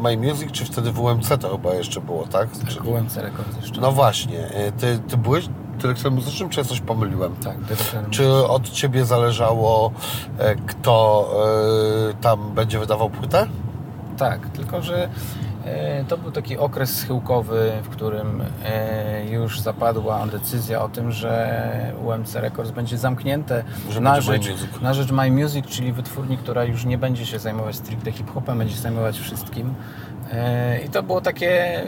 My 0.04 0.18
Music, 0.18 0.52
czy 0.52 0.66
wtedy 0.66 0.92
w 0.92 1.00
UMC 1.00 1.30
to 1.40 1.52
chyba 1.52 1.74
jeszcze 1.74 2.02
było, 2.02 2.24
tak? 2.28 2.50
Tak, 2.58 2.84
w 2.84 2.88
UMC 2.88 3.18
Records 3.18 3.58
jeszcze. 3.62 3.82
No 3.82 3.92
właśnie, 3.92 4.40
e, 4.40 4.72
ty, 4.72 5.00
ty 5.08 5.18
byłeś 5.18 5.50
dyrektorem 5.78 6.14
muzycznym, 6.14 6.50
czy 6.50 6.60
ja 6.60 6.66
coś 6.66 6.80
pomyliłem? 6.80 7.36
Tak, 7.36 7.60
dyrektorem 7.60 8.12
Czy 8.12 8.48
od 8.48 8.70
Ciebie 8.70 9.06
zależało, 9.06 9.92
e, 10.38 10.56
kto 10.56 11.30
e, 12.10 12.14
tam 12.14 12.52
będzie 12.56 12.80
wydawał 12.80 13.10
płytę? 13.10 13.48
Tak, 14.18 14.50
tylko 14.50 14.82
że 14.82 15.10
e, 15.66 16.04
to 16.06 16.18
był 16.18 16.32
taki 16.32 16.58
okres 16.58 16.96
schyłkowy, 16.96 17.72
w 17.84 17.90
którym 17.90 18.44
e, 18.66 19.26
już 19.26 19.60
zapadła 19.60 20.28
decyzja 20.28 20.82
o 20.82 20.90
tym, 20.90 21.12
że 21.12 21.94
UMC 22.06 22.36
Records 22.36 22.72
będzie 22.72 22.98
zamknięte 22.98 23.64
że 23.90 24.02
na, 24.02 24.14
będzie 24.14 24.58
rzecz, 24.58 24.82
na 24.82 24.94
rzecz 24.94 25.12
My 25.12 25.32
Music, 25.32 25.66
czyli 25.68 25.94
wytwórni, 25.94 26.38
która 26.38 26.64
już 26.64 26.86
nie 26.86 26.98
będzie 26.98 27.26
się 27.26 27.40
zajmować 27.40 27.76
stricte 27.76 28.12
hip-hopem, 28.12 28.58
będzie 28.58 28.76
się 28.76 28.82
zajmować 28.82 29.20
wszystkim. 29.20 29.74
E, 30.32 30.80
I 30.86 30.90
to 30.90 31.04
było 31.04 31.22
takie 31.22 31.84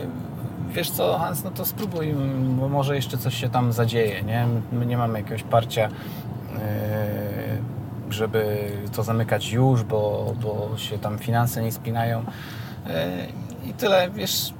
wiesz 0.69 0.89
co, 0.89 1.17
Hans, 1.17 1.43
no 1.43 1.51
to 1.51 1.65
spróbuj, 1.65 2.15
bo 2.59 2.69
może 2.69 2.95
jeszcze 2.95 3.17
coś 3.17 3.35
się 3.35 3.49
tam 3.49 3.73
zadzieje, 3.73 4.23
nie? 4.23 4.47
My 4.71 4.85
nie 4.85 4.97
mamy 4.97 5.19
jakiegoś 5.19 5.43
parcia 5.43 5.89
żeby 8.15 8.71
to 8.95 9.03
zamykać 9.03 9.51
już, 9.51 9.83
bo, 9.83 10.33
bo 10.41 10.77
się 10.77 10.99
tam 10.99 11.19
finanse 11.19 11.63
nie 11.63 11.71
spinają. 11.71 12.25
E, 12.87 13.27
I 13.65 13.73
tyle, 13.73 14.09
wiesz, 14.09 14.53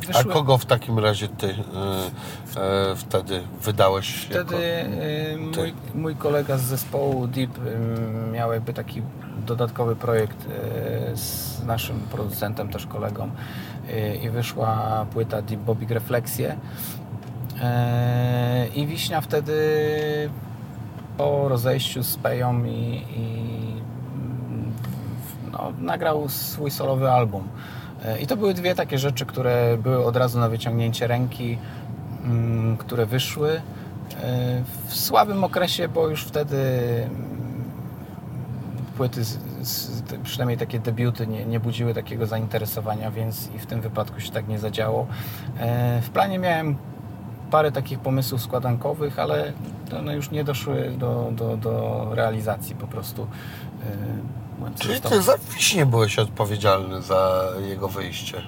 Wyszły... 0.00 0.32
A 0.32 0.34
kogo 0.34 0.58
w 0.58 0.66
takim 0.66 0.98
razie 0.98 1.28
ty 1.28 1.46
e, 1.46 2.60
e, 2.60 2.96
wtedy 2.96 3.42
wydałeś? 3.62 4.14
Wtedy 4.14 4.56
jako... 5.32 5.60
mój, 5.60 5.74
mój, 5.94 6.16
kolega 6.16 6.58
z 6.58 6.62
zespołu 6.62 7.26
Deep 7.26 7.50
miał 8.32 8.52
jakby 8.52 8.72
taki 8.72 9.02
dodatkowy 9.46 9.96
projekt 9.96 10.46
z 11.14 11.64
naszym 11.64 12.00
producentem, 12.00 12.68
też 12.68 12.86
kolegą 12.86 13.30
i 14.22 14.30
wyszła 14.30 15.06
płyta 15.12 15.42
Deep 15.42 15.60
Bobby 15.60 15.94
Refleksje 15.94 16.56
i 18.74 18.86
Wiśnia 18.86 19.20
wtedy 19.20 19.54
po 21.16 21.48
rozejściu 21.48 22.02
z 22.02 22.16
Peją 22.16 22.64
i, 22.64 23.02
i 23.16 23.54
no, 25.52 25.72
nagrał 25.78 26.28
swój 26.28 26.70
solowy 26.70 27.10
album. 27.10 27.48
E, 28.04 28.18
I 28.18 28.26
to 28.26 28.36
były 28.36 28.54
dwie 28.54 28.74
takie 28.74 28.98
rzeczy, 28.98 29.26
które 29.26 29.78
były 29.78 30.04
od 30.04 30.16
razu 30.16 30.38
na 30.40 30.48
wyciągnięcie 30.48 31.06
ręki, 31.06 31.58
mm, 32.24 32.76
które 32.76 33.06
wyszły 33.06 33.50
e, 33.52 33.60
w 34.86 34.94
słabym 34.96 35.44
okresie, 35.44 35.88
bo 35.88 36.08
już 36.08 36.24
wtedy 36.24 36.56
płyty, 38.96 39.24
z, 39.24 40.02
te- 40.02 40.18
przynajmniej 40.18 40.58
takie 40.58 40.78
debiuty, 40.78 41.26
nie, 41.26 41.44
nie 41.46 41.60
budziły 41.60 41.94
takiego 41.94 42.26
zainteresowania, 42.26 43.10
więc 43.10 43.50
i 43.56 43.58
w 43.58 43.66
tym 43.66 43.80
wypadku 43.80 44.20
się 44.20 44.32
tak 44.32 44.48
nie 44.48 44.58
zadziało. 44.58 45.06
E, 45.60 46.00
w 46.02 46.10
planie 46.10 46.38
miałem 46.38 46.76
parę 47.54 47.72
takich 47.72 47.98
pomysłów 47.98 48.42
składankowych, 48.42 49.18
ale 49.18 49.52
one 49.98 50.14
już 50.14 50.30
nie 50.30 50.44
doszły 50.44 50.90
do, 50.98 51.28
do, 51.32 51.56
do 51.56 52.06
realizacji 52.14 52.74
po 52.74 52.86
prostu. 52.86 53.26
E, 54.66 54.78
Czyli 54.78 55.00
ty 55.00 55.22
za 55.22 55.38
Wiśnie 55.54 55.86
byłeś 55.86 56.18
odpowiedzialny 56.18 57.02
za 57.02 57.44
jego 57.60 57.88
wyjście. 57.88 58.42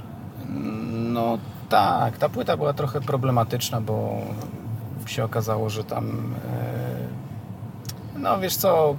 No 0.93 1.39
tak, 1.69 2.19
ta 2.19 2.29
płyta 2.29 2.57
była 2.57 2.73
trochę 2.73 3.01
problematyczna, 3.01 3.81
bo 3.81 4.19
się 5.07 5.25
okazało, 5.25 5.71
że 5.71 5.85
tam 5.85 6.35
e, 8.15 8.19
no 8.19 8.39
wiesz 8.39 8.57
co, 8.57 8.97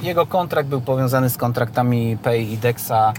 e, 0.00 0.04
jego 0.04 0.26
kontrakt 0.26 0.68
był 0.68 0.80
powiązany 0.80 1.30
z 1.30 1.36
kontraktami 1.36 2.18
Pay 2.22 2.42
i 2.42 2.58
Dexa 2.58 3.12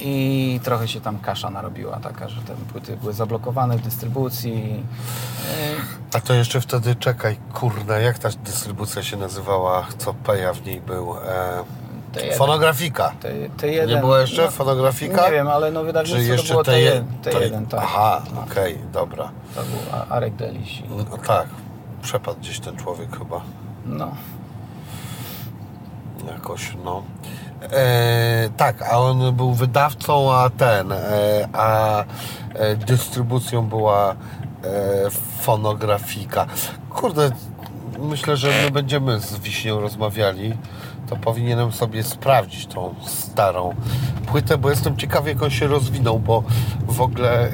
i 0.00 0.60
trochę 0.62 0.88
się 0.88 1.00
tam 1.00 1.18
kasza 1.18 1.50
narobiła 1.50 1.96
taka, 2.00 2.28
że 2.28 2.40
te 2.42 2.54
płyty 2.54 2.96
były 2.96 3.12
zablokowane 3.12 3.76
w 3.78 3.80
dystrybucji. 3.82 4.82
E, 6.12 6.16
A 6.16 6.20
to 6.20 6.34
jeszcze 6.34 6.60
wtedy, 6.60 6.94
czekaj, 6.96 7.36
kurna, 7.54 7.98
jak 7.98 8.18
ta 8.18 8.28
dystrybucja 8.44 9.02
się 9.02 9.16
nazywała, 9.16 9.86
co 9.98 10.14
Peja 10.14 10.52
w 10.52 10.66
niej 10.66 10.80
był? 10.80 11.14
E, 11.16 11.64
te 12.12 12.20
jeden- 12.22 12.38
Fonografika. 12.38 13.12
te, 13.20 13.32
te 13.56 13.68
jeden, 13.68 13.88
Nie 13.94 13.96
było 14.00 14.18
jeszcze 14.18 14.42
no, 14.44 14.50
fonografika? 14.50 15.24
Nie 15.26 15.30
wiem, 15.32 15.48
ale 15.48 15.70
no 15.70 15.80
Czy 15.80 15.86
wydawnictwo 15.86 16.26
to 16.26 16.32
jeszcze 16.32 16.52
było 16.52 16.64
te, 16.64 16.70
te, 16.72 16.80
je- 16.80 16.84
jeden, 16.86 17.06
te 17.22 17.30
to- 17.30 17.40
jeden, 17.40 17.66
tak. 17.66 17.80
Aha, 17.82 18.22
No, 18.34 18.40
okej, 18.40 18.78
dobra. 18.92 19.30
To 19.54 19.62
był 19.62 19.78
Arek 20.08 20.34
Deliś. 20.36 20.82
No 21.10 21.16
tak, 21.18 21.46
przepadł 22.02 22.38
gdzieś 22.40 22.60
ten 22.60 22.76
człowiek 22.76 23.18
chyba. 23.18 23.40
No. 23.86 24.10
Jakoś, 26.28 26.72
no. 26.84 27.02
E, 27.62 28.50
tak, 28.56 28.82
a 28.82 28.98
on 28.98 29.36
był 29.36 29.52
wydawcą, 29.52 30.34
a 30.34 30.50
ten, 30.50 30.92
e, 30.92 30.98
a 31.52 32.04
e, 32.54 32.76
dystrybucją 32.76 33.66
była 33.66 34.10
e, 34.10 34.16
fonografika. 35.40 36.46
Kurde, 36.90 37.30
myślę, 37.98 38.36
że 38.36 38.48
my 38.64 38.70
będziemy 38.70 39.20
z 39.20 39.38
Wiśnią 39.38 39.80
rozmawiali, 39.80 40.56
to 41.08 41.16
powinienem 41.16 41.72
sobie 41.72 42.02
sprawdzić 42.02 42.66
tą 42.66 42.94
starą 43.06 43.74
płytę, 44.26 44.58
bo 44.58 44.70
jestem 44.70 44.96
ciekawy, 44.96 45.28
jak 45.28 45.42
on 45.42 45.50
się 45.50 45.66
rozwinął, 45.66 46.18
bo 46.18 46.42
w 46.88 47.00
ogóle... 47.00 47.42
e, 47.42 47.48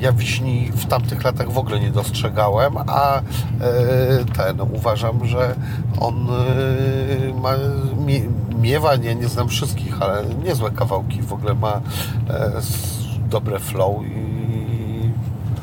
ja 0.00 0.12
wiśni 0.12 0.70
w 0.74 0.86
tamtych 0.86 1.24
latach 1.24 1.50
w 1.50 1.58
ogóle 1.58 1.80
nie 1.80 1.90
dostrzegałem, 1.90 2.76
a 2.86 3.18
e, 3.18 3.22
ten 4.36 4.60
uważam, 4.60 5.26
że 5.26 5.54
on 6.00 6.26
e, 6.30 7.34
ma, 7.40 7.52
mie, 8.06 8.20
miewa, 8.60 8.96
nie, 8.96 9.14
nie 9.14 9.28
znam 9.28 9.48
wszystkich, 9.48 10.02
ale 10.02 10.24
niezłe 10.44 10.70
kawałki, 10.70 11.22
w 11.22 11.32
ogóle 11.32 11.54
ma 11.54 11.80
e, 12.30 12.50
dobre 13.30 13.58
flow 13.58 14.02
i 14.04 14.34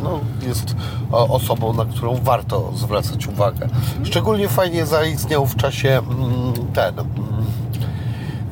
no, 0.04 0.20
jest 0.48 0.76
osobą, 1.12 1.74
na 1.74 1.86
którą 1.86 2.16
warto 2.16 2.72
zwracać 2.76 3.28
uwagę. 3.28 3.68
Szczególnie 4.04 4.50
fajnie 4.50 4.86
zaistniał 4.86 5.46
w 5.46 5.56
czasie 5.56 5.90
mm, 5.90 6.54
ten 6.74 7.00
mm, 7.00 7.10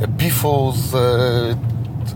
bifu 0.07 0.73
z 0.75 0.95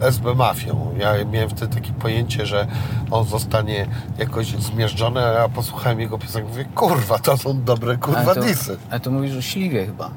SB 0.02 0.36
Mafią. 0.36 0.95
Ja 0.98 1.26
miałem 1.26 1.49
wtedy 1.49 1.76
takie 1.76 1.94
pojęcie, 1.94 2.45
że 2.45 2.68
on 3.11 3.26
zostanie 3.26 3.88
jakoś 4.18 4.48
zmierzczony, 4.48 5.40
a 5.40 5.49
posłuchałem 5.49 5.99
jego 5.99 6.18
piosenek 6.18 6.49
mówię, 6.49 6.65
kurwa, 6.76 7.20
to 7.20 7.38
są 7.38 7.64
dobre 7.64 7.98
kurwa 7.98 8.20
Ale 8.20 8.36
to, 8.36 8.41
disy. 8.41 8.78
ale 8.90 8.99
to 8.99 9.11
mówisz 9.11 9.38
o 9.38 9.41
śliwie 9.41 9.86
chyba. 9.86 10.11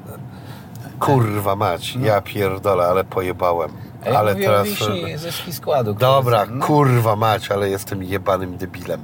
Kurwa 0.99 1.55
mać, 1.55 1.95
ja 1.95 2.21
pierdolę, 2.21 2.85
ale 2.85 3.03
pojebałem. 3.03 3.71
Ja 4.05 4.19
ale 4.19 4.35
teraz... 4.35 4.67
wiśni 4.67 5.17
ze 5.17 5.53
składu. 5.53 5.93
Dobra, 5.93 6.45
no. 6.45 6.65
kurwa 6.65 7.15
mać, 7.15 7.51
ale 7.51 7.69
jestem 7.69 8.03
jebanym 8.03 8.57
debilem. 8.57 9.01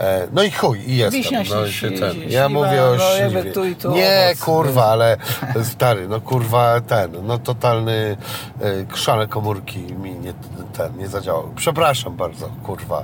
E, 0.00 0.28
no 0.32 0.42
i 0.42 0.50
chuj, 0.50 0.78
i 0.90 0.96
jestem. 0.96 1.22
Wiśnia, 1.22 1.42
no, 1.50 1.66
się 1.68 1.90
ten. 1.90 2.12
śliwa, 2.12 2.30
Ja 2.30 2.48
mówię 2.48 2.82
o 2.84 2.94
no, 2.98 3.14
jakby 3.14 3.34
śliwie. 3.38 3.52
tu 3.52 3.64
i 3.64 3.76
tu 3.76 3.90
Nie, 3.92 4.26
owoc. 4.30 4.44
kurwa, 4.44 4.84
ale 4.84 5.16
stary, 5.74 6.08
no 6.08 6.20
kurwa 6.20 6.80
ten, 6.80 7.10
no 7.26 7.38
totalny 7.38 8.16
e, 8.60 8.84
krzane 8.84 9.26
komórki 9.26 9.78
mi 9.78 10.14
nie, 10.14 10.32
ten, 10.72 10.96
nie 10.98 11.08
zadziałał. 11.08 11.48
Przepraszam 11.56 12.16
bardzo, 12.16 12.48
kurwa. 12.62 13.02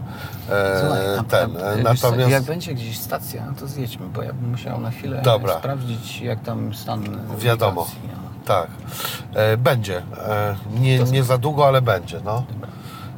E, 0.51 0.81
Słuchaj, 0.81 1.19
a- 1.19 1.23
ten, 1.25 1.57
a- 1.57 1.61
e, 1.61 1.77
wiesz 1.91 2.01
co, 2.01 2.07
natomiast... 2.07 2.31
Jak 2.33 2.43
będzie 2.43 2.75
gdzieś 2.75 2.99
stacja, 2.99 3.47
no 3.47 3.53
to 3.61 3.67
zjedźmy, 3.67 4.07
bo 4.07 4.23
ja 4.23 4.33
bym 4.33 4.51
musiał 4.51 4.81
na 4.81 4.91
chwilę 4.91 5.23
Dobra. 5.25 5.59
sprawdzić, 5.59 6.21
jak 6.21 6.43
tam 6.43 6.75
stan 6.75 7.19
Wiadomo. 7.39 7.87
no. 8.09 8.13
Tak, 8.45 8.67
e, 9.35 9.57
będzie. 9.57 9.99
E, 10.29 10.57
nie, 10.81 10.99
nie 10.99 11.25
za 11.25 11.39
długo, 11.39 11.67
ale 11.69 11.83
będzie, 11.83 12.21
no. 12.25 12.45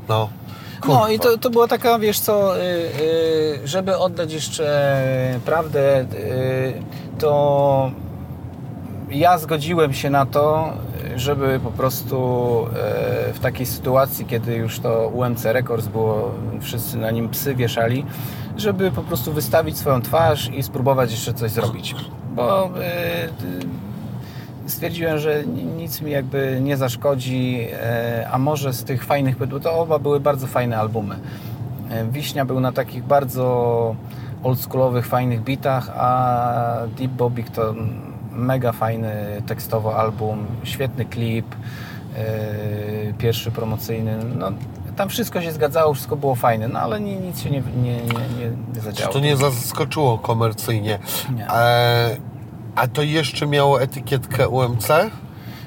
No, 0.09 0.29
No 0.89 1.09
i 1.09 1.19
kurwa. 1.19 1.33
to, 1.33 1.39
to 1.39 1.51
była 1.51 1.69
taka, 1.69 1.99
wiesz 1.99 2.21
co, 2.21 2.59
y, 2.59 2.61
y, 2.61 3.61
żeby 3.65 3.99
oddać 3.99 4.33
jeszcze 4.33 5.03
prawdę, 5.45 6.01
y, 6.01 6.73
to 7.19 7.91
ja 9.11 9.39
zgodziłem 9.39 9.93
się 9.93 10.11
na 10.11 10.27
to, 10.27 10.73
żeby 11.17 11.61
po 11.65 11.71
prostu 11.71 12.17
w 13.35 13.39
takiej 13.41 13.67
sytuacji, 13.67 14.27
kiedy 14.27 14.55
już 14.55 14.81
to 14.81 15.09
UMC 15.09 15.45
Records 15.45 15.87
było, 15.87 16.31
wszyscy 16.61 16.97
na 16.97 17.11
nim 17.11 17.29
psy 17.29 17.55
wieszali, 17.55 18.07
żeby 18.57 18.91
po 18.91 19.03
prostu 19.03 19.33
wystawić 19.33 19.79
swoją 19.79 20.03
twarz 20.03 20.51
i 20.51 20.63
spróbować 20.63 21.11
jeszcze 21.11 21.35
coś 21.35 21.51
zrobić. 21.51 21.95
Bo 22.35 22.71
stwierdziłem, 24.67 25.19
że 25.19 25.45
ni- 25.45 25.65
nic 25.65 26.01
mi 26.01 26.11
jakby 26.11 26.59
nie 26.63 26.77
zaszkodzi, 26.77 27.67
e, 27.73 28.29
a 28.33 28.39
może 28.39 28.73
z 28.73 28.85
tych 28.85 29.05
fajnych 29.05 29.37
płyt, 29.37 29.51
to 29.63 29.79
oba 29.81 29.99
były 29.99 30.21
bardzo 30.21 30.47
fajne 30.47 30.79
albumy. 30.79 31.15
E, 31.91 32.05
Wiśnia 32.05 32.45
był 32.45 32.61
na 32.61 32.73
takich 32.73 33.05
bardzo 33.05 33.97
oldschoolowych, 34.43 35.07
fajnych 35.07 35.43
bitach, 35.43 35.91
a 35.97 36.77
Deep 36.99 37.11
Bobik 37.11 37.51
to 37.51 37.75
mega 38.33 38.73
fajny 38.73 39.43
tekstowo 39.47 39.97
album, 39.97 40.47
świetny 40.65 41.05
klip, 41.05 41.47
e, 42.17 42.25
pierwszy 43.19 43.51
promocyjny. 43.51 44.19
No, 44.39 44.51
tam 44.97 45.09
wszystko 45.09 45.43
się 45.43 45.53
zgadzało, 45.53 45.95
wszystko 45.95 46.17
było 46.17 46.35
fajne, 46.35 46.69
no 46.69 46.79
ale 46.81 47.01
ni- 47.01 47.17
nic 47.17 47.41
się 47.41 47.51
nie, 47.51 47.63
nie, 47.83 47.93
nie, 47.97 47.97
nie, 48.03 48.51
nie 48.69 48.75
Czy 48.75 48.81
zadziało. 48.81 49.13
to 49.13 49.21
nie 49.21 49.37
zaskoczyło 49.37 50.19
komercyjnie? 50.19 50.99
Nie. 51.37 51.49
E, 51.51 52.17
a 52.75 52.87
to 52.89 53.03
jeszcze 53.03 53.47
miało 53.47 53.83
etykietkę 53.83 54.49
UMC? 54.49 54.89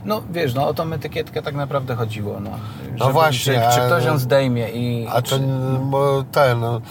No 0.05 0.21
wiesz, 0.31 0.53
no 0.53 0.67
o 0.67 0.73
tą 0.73 0.93
etykietkę 0.93 1.41
tak 1.41 1.55
naprawdę 1.55 1.95
chodziło. 1.95 2.39
No, 2.39 2.49
Żeby- 2.95 3.13
właśnie, 3.13 3.53
Czy, 3.53 3.75
czy 3.75 3.85
ktoś 3.85 4.05
ją 4.05 4.17
zdejmie 4.17 4.69
i... 4.69 5.07
A 5.11 5.21
czy, 5.21 5.39
ten, 5.39 5.77
bo 5.89 6.23
ten, 6.31 6.59
no, 6.59 6.81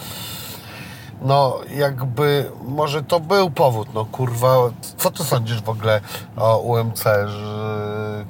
no 1.21 1.59
jakby, 1.75 2.51
może 2.67 3.03
to 3.03 3.19
był 3.19 3.49
powód, 3.49 3.87
no 3.93 4.05
kurwa, 4.05 4.55
co 4.97 5.11
ty 5.11 5.23
sądzisz 5.23 5.61
w 5.61 5.69
ogóle 5.69 6.01
o 6.37 6.57
UMC, 6.57 7.03
że, 7.27 8.25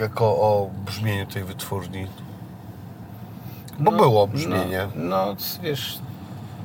jako 0.00 0.24
o 0.26 0.70
brzmieniu 0.86 1.26
tej 1.26 1.44
wytwórni? 1.44 2.06
Bo 3.78 3.92
było 3.92 4.26
brzmienie. 4.26 4.88
No, 4.94 5.26
no 5.26 5.36
wiesz, 5.62 5.98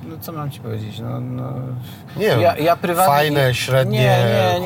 no 0.10 0.16
co 0.22 0.32
mam 0.32 0.52
ci 0.52 0.60
powiedzieć, 0.60 1.00
no... 1.00 1.20
no 1.20 1.54
Nie 2.18 2.26
ja, 2.26 2.58
ja 2.58 2.76
prywatnie, 2.76 3.14
fajne, 3.14 3.54
średnie, 3.54 4.18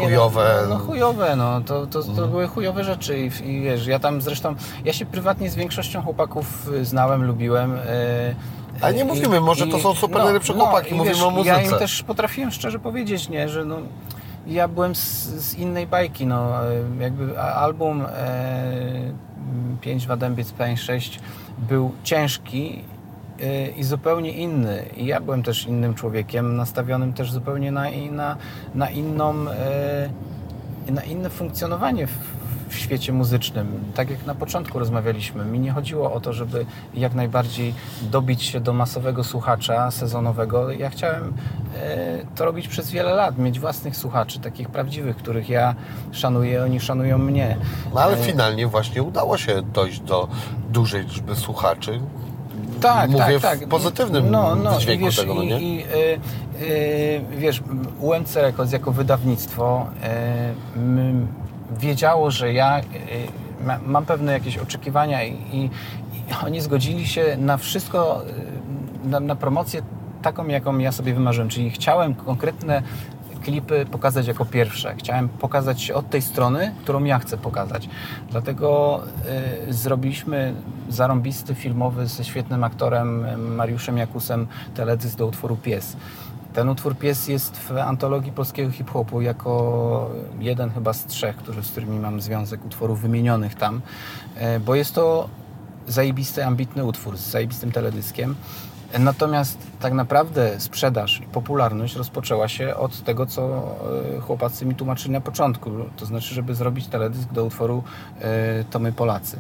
chujowe. 0.04 0.60
No, 0.62 0.70
no 0.70 0.78
chujowe, 0.86 1.36
no, 1.36 1.62
to, 1.62 1.88
to, 1.88 2.04
to 2.04 2.28
były 2.28 2.48
chujowe 2.48 2.84
rzeczy 2.84 3.20
i, 3.20 3.50
i 3.50 3.62
wiesz, 3.62 3.88
ja 3.88 4.00
tam 4.00 4.22
zresztą, 4.22 4.56
ja 4.86 4.94
się 4.94 5.06
prywatnie 5.06 5.50
z 5.50 5.56
większością 5.56 6.02
chłopaków 6.02 6.70
y, 6.74 6.86
znałem, 6.86 7.24
lubiłem. 7.24 7.76
y, 7.76 7.80
Ale 8.82 8.94
nie 8.94 9.02
i- 9.02 9.06
mówimy, 9.06 9.42
może 9.42 9.68
to 9.68 9.80
są 9.80 9.96
super 9.96 10.24
najlepsze 10.24 10.54
chłopaki, 10.54 10.92
i 10.92 10.98
mówimy 10.98 11.26
o 11.26 11.44
Ja 11.44 11.56
im 11.56 11.62
muzyce. 11.62 11.80
też 11.80 12.04
potrafiłem 12.04 12.52
szczerze 12.52 12.80
powiedzieć, 12.80 13.30
nie, 13.30 13.50
że 13.50 13.66
no, 13.66 13.76
ja 14.48 14.68
byłem 14.68 14.96
z, 14.96 15.02
z 15.26 15.56
innej 15.56 15.88
bajki, 15.88 16.26
no, 16.28 16.72
y, 17.00 17.04
jakby 17.04 17.40
a- 17.42 17.54
album 17.54 18.02
e, 18.02 19.12
5 19.82 20.08
Wadębiec 20.08 20.52
P6 20.54 21.20
był 21.58 21.92
ciężki 22.04 22.84
y, 22.96 22.99
i 23.78 23.84
zupełnie 23.84 24.32
inny. 24.32 24.86
I 24.98 25.06
ja 25.06 25.22
byłem 25.22 25.44
też 25.44 25.66
innym 25.66 25.94
człowiekiem, 25.94 26.56
nastawionym 26.56 27.14
też 27.14 27.32
zupełnie 27.32 27.72
na, 27.72 27.86
na, 28.12 28.38
na 28.76 28.90
inną, 28.90 29.46
y, 30.88 30.92
na 30.92 31.04
inne 31.04 31.30
funkcjonowanie 31.30 32.08
w, 32.08 32.40
świecie 32.70 33.14
muzycznym. 33.14 33.92
Tak 33.96 34.10
jak 34.10 34.26
na 34.26 34.36
początku 34.36 34.80
rozmawialiśmy, 34.80 35.46
mi 35.46 35.60
nie 35.60 35.72
chodziło 35.72 36.14
o 36.14 36.20
to, 36.20 36.34
żeby 36.34 36.66
jak 36.94 37.14
najbardziej 37.14 37.74
dobić 38.02 38.44
się 38.44 38.60
do 38.60 38.74
masowego 38.74 39.24
słuchacza 39.24 39.92
sezonowego. 39.92 40.72
Ja 40.72 40.90
chciałem 40.90 41.28
y, 41.28 41.32
to 42.36 42.46
robić 42.46 42.68
przez 42.68 42.92
wiele 42.92 43.14
lat, 43.14 43.38
mieć 43.38 43.60
własnych 43.60 43.98
słuchaczy, 43.98 44.40
takich 44.40 44.70
prawdziwych, 44.70 45.18
których 45.18 45.50
ja 45.50 45.76
szanuję, 46.12 46.64
oni 46.64 46.80
szanują 46.80 47.18
mnie. 47.18 47.58
No 47.94 48.02
ale 48.02 48.18
E, 48.18 48.24
finalnie 48.24 48.68
właśnie 48.68 49.04
udało 49.04 49.38
się 49.38 49.62
dojść 49.62 50.00
do 50.00 50.28
dużej 50.70 51.04
liczby 51.04 51.36
słuchaczy. 51.36 52.00
Tak, 52.82 53.10
mówię 53.10 53.40
tak, 53.40 53.58
w 53.58 53.60
tak. 53.60 53.70
pozytywnym 53.70 54.32
no, 54.32 54.56
no, 54.56 54.72
wydźwięku 54.72 55.02
i 55.02 55.06
wiesz, 55.06 55.18
tego, 55.18 55.34
no 55.34 55.44
nie? 55.44 55.60
I, 55.60 55.84
y, 55.84 56.66
y, 56.66 57.22
wiesz, 57.38 57.64
UMC 58.00 58.36
Records 58.36 58.72
jako 58.72 58.92
wydawnictwo 58.92 59.88
y, 60.76 61.80
wiedziało, 61.80 62.32
że 62.32 62.54
ja 62.54 62.80
y, 62.80 62.84
ma, 63.66 63.80
mam 63.86 64.06
pewne 64.06 64.34
jakieś 64.34 64.58
oczekiwania 64.58 65.24
i, 65.24 65.34
i, 65.52 65.64
i 66.14 66.46
oni 66.46 66.62
zgodzili 66.62 67.08
się 67.08 67.38
na 67.38 67.58
wszystko, 67.58 68.22
y, 69.06 69.10
na, 69.10 69.20
na 69.20 69.36
promocję 69.36 69.82
taką, 70.22 70.48
jaką 70.48 70.78
ja 70.78 70.92
sobie 70.92 71.14
wymarzyłem, 71.14 71.50
czyli 71.50 71.70
chciałem 71.70 72.16
konkretne 72.16 72.82
klipy 73.50 73.86
pokazać 73.92 74.28
jako 74.28 74.46
pierwsze. 74.46 74.96
Chciałem 74.96 75.30
pokazać 75.30 75.92
od 75.92 76.10
tej 76.10 76.22
strony, 76.22 76.74
którą 76.84 77.04
ja 77.04 77.20
chcę 77.20 77.38
pokazać. 77.38 77.90
Dlatego 78.32 79.02
y, 79.70 79.74
zrobiliśmy 79.74 80.54
zarąbisty 80.90 81.56
filmowy 81.56 82.08
ze 82.08 82.24
świetnym 82.24 82.64
aktorem 82.64 83.26
Mariuszem 83.56 83.98
Jakusem 83.98 84.48
teledysk 84.76 85.18
do 85.18 85.28
utworu 85.28 85.56
Pies. 85.56 85.98
Ten 86.54 86.70
utwór 86.70 86.98
Pies 86.98 87.28
jest 87.28 87.58
w 87.58 87.78
antologii 87.78 88.32
polskiego 88.32 88.72
hip-hopu 88.72 89.22
jako 89.22 90.10
jeden 90.40 90.70
chyba 90.70 90.94
z 90.94 91.06
trzech, 91.06 91.36
który, 91.36 91.64
z 91.64 91.72
którymi 91.72 92.00
mam 92.00 92.22
związek 92.22 92.66
utworów 92.66 93.02
wymienionych 93.02 93.56
tam, 93.56 93.82
y, 94.56 94.60
bo 94.60 94.76
jest 94.76 94.96
to 94.96 95.30
zajebisty, 95.88 96.46
ambitny 96.46 96.86
utwór 96.86 97.18
z 97.18 97.32
zajebistym 97.32 97.72
teledyskiem. 97.72 98.36
Natomiast 99.00 99.58
tak 99.80 99.94
naprawdę 99.94 100.60
sprzedaż 100.60 101.20
i 101.20 101.24
popularność 101.24 101.96
rozpoczęła 101.96 102.48
się 102.48 102.76
od 102.76 103.04
tego, 103.04 103.26
co 103.26 103.42
e, 104.18 104.20
chłopacy 104.20 104.66
mi 104.66 104.76
tłumaczyli 104.76 105.12
na 105.12 105.22
początku. 105.22 105.72
To 105.98 106.06
znaczy, 106.06 106.36
żeby 106.36 106.56
zrobić 106.56 106.88
teledysk 106.88 107.34
do 107.34 107.46
utworu 107.46 107.84
e, 108.22 108.64
To 108.64 108.80
my 108.80 108.92
Polacy. 108.92 109.40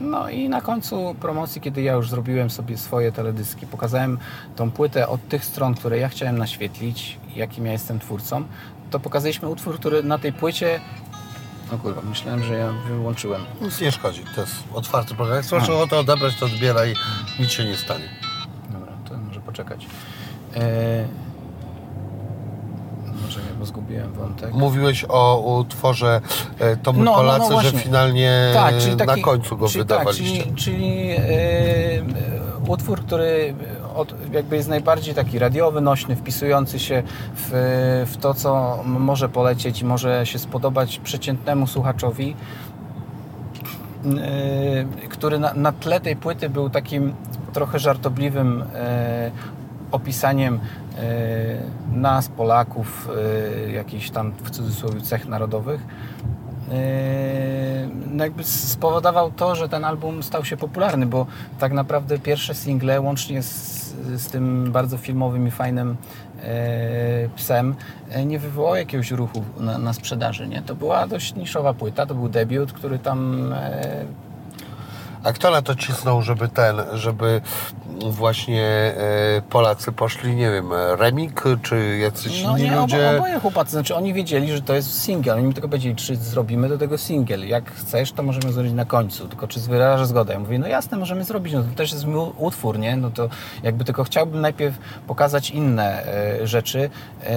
No 0.00 0.28
i 0.28 0.48
na 0.48 0.60
końcu 0.60 1.16
promocji, 1.20 1.60
kiedy 1.60 1.82
ja 1.82 1.92
już 1.92 2.10
zrobiłem 2.10 2.50
sobie 2.50 2.78
swoje 2.78 3.12
teledyski, 3.12 3.66
pokazałem 3.66 4.18
tą 4.56 4.70
płytę 4.70 5.08
od 5.08 5.28
tych 5.28 5.44
stron, 5.44 5.74
które 5.74 5.98
ja 5.98 6.08
chciałem 6.08 6.38
naświetlić, 6.38 7.18
jakim 7.36 7.66
ja 7.66 7.72
jestem 7.72 7.98
twórcą, 8.00 8.44
to 8.90 9.00
pokazaliśmy 9.00 9.48
utwór, 9.48 9.78
który 9.78 10.02
na 10.02 10.18
tej 10.18 10.32
płycie... 10.32 10.80
No 11.72 11.78
kurwa, 11.78 12.02
myślałem, 12.02 12.42
że 12.44 12.54
ja 12.54 12.72
wyłączyłem. 12.88 13.42
Nic 13.60 13.80
nie 13.80 13.92
szkodzi, 13.92 14.24
to 14.34 14.40
jest 14.40 14.54
otwarty 14.74 15.14
program. 15.14 15.36
Jak 15.36 15.52
masz 15.52 15.68
ochotę 15.68 15.98
odebrać, 15.98 16.36
to 16.36 16.46
odbieraj, 16.46 16.94
nic 17.40 17.50
się 17.50 17.64
nie 17.64 17.76
stanie. 17.76 18.23
Poczekać. 19.54 19.86
Eee... 20.56 21.04
Może 23.22 23.40
ja 23.40 23.46
bo 23.58 23.64
zgubiłem 23.66 24.12
wątek. 24.12 24.54
Mówiłeś 24.54 25.04
o 25.08 25.38
utworze 25.58 26.20
e, 26.58 26.76
To 26.76 26.92
my 26.92 26.98
No, 26.98 27.04
no, 27.04 27.10
no 27.10 27.16
Polacy, 27.16 27.46
że 27.46 27.52
właśnie. 27.52 27.78
finalnie 27.78 28.50
Tak, 28.54 28.78
czyli 28.78 28.96
na 28.96 29.06
taki, 29.06 29.22
końcu 29.22 29.56
go 29.56 29.68
czyli, 29.68 29.78
wydawaliście. 29.78 30.44
Tak, 30.44 30.54
czyli 30.54 30.54
czyli 30.54 31.10
e, 31.10 31.22
utwór, 32.68 33.00
który 33.00 33.54
od, 33.94 34.14
jakby 34.32 34.56
jest 34.56 34.68
najbardziej 34.68 35.14
taki 35.14 35.38
radiowy, 35.38 35.80
nośny, 35.80 36.16
wpisujący 36.16 36.78
się 36.78 37.02
w, 37.34 37.50
w 38.12 38.16
to, 38.16 38.34
co 38.34 38.78
może 38.84 39.28
polecieć 39.28 39.82
i 39.82 39.84
może 39.84 40.26
się 40.26 40.38
spodobać 40.38 40.98
przeciętnemu 40.98 41.66
słuchaczowi, 41.66 42.30
e, 42.30 42.63
który 45.08 45.38
na, 45.38 45.54
na 45.54 45.72
tle 45.72 46.00
tej 46.00 46.16
płyty 46.16 46.48
był 46.48 46.70
takim 46.70 47.14
trochę 47.52 47.78
żartobliwym 47.78 48.64
e, 48.74 49.30
opisaniem 49.92 50.60
e, 50.98 51.98
nas, 51.98 52.28
Polaków, 52.28 53.08
jakichś 53.72 54.10
tam 54.10 54.32
w 54.32 54.50
cudzysłowie 54.50 55.00
cech 55.00 55.26
narodowych. 55.26 55.80
No 58.10 58.24
jakby 58.24 58.44
spowodował 58.44 59.30
to, 59.30 59.54
że 59.54 59.68
ten 59.68 59.84
album 59.84 60.22
stał 60.22 60.44
się 60.44 60.56
popularny, 60.56 61.06
bo 61.06 61.26
tak 61.58 61.72
naprawdę 61.72 62.18
pierwsze 62.18 62.54
single, 62.54 63.00
łącznie 63.00 63.42
z, 63.42 63.94
z 64.16 64.26
tym 64.26 64.72
bardzo 64.72 64.96
filmowym 64.96 65.48
i 65.48 65.50
fajnym 65.50 65.96
psem, 67.36 67.74
e, 68.10 68.24
nie 68.24 68.38
wywołało 68.38 68.76
jakiegoś 68.76 69.10
ruchu 69.10 69.44
na, 69.60 69.78
na 69.78 69.92
sprzedaży. 69.92 70.48
Nie? 70.48 70.62
To 70.62 70.74
była 70.74 71.06
dość 71.06 71.34
niszowa 71.34 71.74
płyta, 71.74 72.06
to 72.06 72.14
był 72.14 72.28
debiut, 72.28 72.72
który 72.72 72.98
tam 72.98 73.52
e, 73.52 74.04
A 75.24 75.32
kto 75.32 75.50
na 75.50 75.62
to 75.62 75.74
cisnął, 75.74 76.22
żeby 76.22 76.48
ten, 76.48 76.76
żeby 76.92 77.40
właśnie 78.10 78.62
e, 78.64 79.42
Polacy 79.50 79.92
poszli, 79.92 80.36
nie 80.36 80.50
wiem, 80.50 80.70
Remik, 80.98 81.42
czy 81.62 81.98
jacyś 81.98 82.42
No 82.42 82.56
inni 82.58 82.70
nie, 82.70 82.76
ludzie? 82.76 83.08
obo, 83.08 83.18
oboje 83.18 83.40
chłopacy, 83.40 83.70
znaczy 83.70 83.94
oni 83.94 84.12
wiedzieli, 84.14 84.52
że 84.52 84.62
to 84.62 84.74
jest 84.74 85.02
singiel, 85.02 85.34
oni 85.36 85.46
mi 85.46 85.54
tylko 85.54 85.68
powiedzieli, 85.68 85.96
czy 85.96 86.16
zrobimy 86.16 86.68
do 86.68 86.78
tego 86.78 86.98
singiel, 86.98 87.48
jak 87.48 87.72
chcesz, 87.72 88.12
to 88.12 88.22
możemy 88.22 88.52
zrobić 88.52 88.72
na 88.72 88.84
końcu, 88.84 89.28
tylko 89.28 89.48
czy 89.48 89.60
wyrażasz 89.60 90.06
zgodę? 90.06 90.32
Ja 90.32 90.38
mówię, 90.38 90.58
no 90.58 90.66
jasne, 90.66 90.96
możemy 90.98 91.24
zrobić, 91.24 91.52
no 91.54 91.62
to 91.62 91.68
też 91.76 91.92
jest 91.92 92.04
mój 92.06 92.30
utwór, 92.38 92.78
nie, 92.78 92.96
no 92.96 93.10
to 93.10 93.28
jakby 93.62 93.84
tylko 93.84 94.04
chciałbym 94.04 94.40
najpierw 94.40 94.74
pokazać 95.06 95.50
inne 95.50 96.06
e, 96.06 96.46
rzeczy, 96.46 96.90
e, 97.26 97.30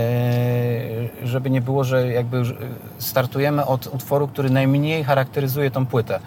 żeby 1.23 1.49
nie 1.49 1.61
było, 1.61 1.83
że 1.83 2.07
jakby 2.07 2.43
startujemy 2.97 3.65
od 3.65 3.87
utworu, 3.87 4.27
który 4.27 4.49
najmniej 4.49 5.03
charakteryzuje 5.03 5.71
tą 5.71 5.85
płytę. 5.85 6.19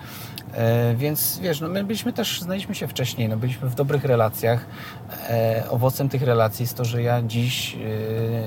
E, 0.54 0.94
Więc 0.94 1.38
wiesz, 1.38 1.60
no 1.60 1.68
my 1.68 1.84
byliśmy 1.84 2.12
też, 2.12 2.40
znaliśmy 2.40 2.74
się 2.74 2.88
wcześniej, 2.88 3.28
no 3.28 3.36
byliśmy 3.36 3.68
w 3.68 3.74
dobrych 3.74 4.04
relacjach. 4.04 4.66
E, 5.28 5.64
owocem 5.70 6.08
tych 6.08 6.22
relacji 6.22 6.62
jest 6.62 6.76
to, 6.76 6.84
że 6.84 7.02
ja 7.02 7.22
dziś 7.22 7.76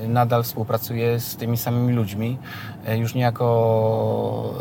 e, 0.04 0.08
nadal 0.08 0.42
współpracuję 0.42 1.20
z 1.20 1.36
tymi 1.36 1.56
samymi 1.56 1.92
ludźmi, 1.92 2.38
już 2.96 3.14
nie 3.14 3.22
jako 3.22 4.54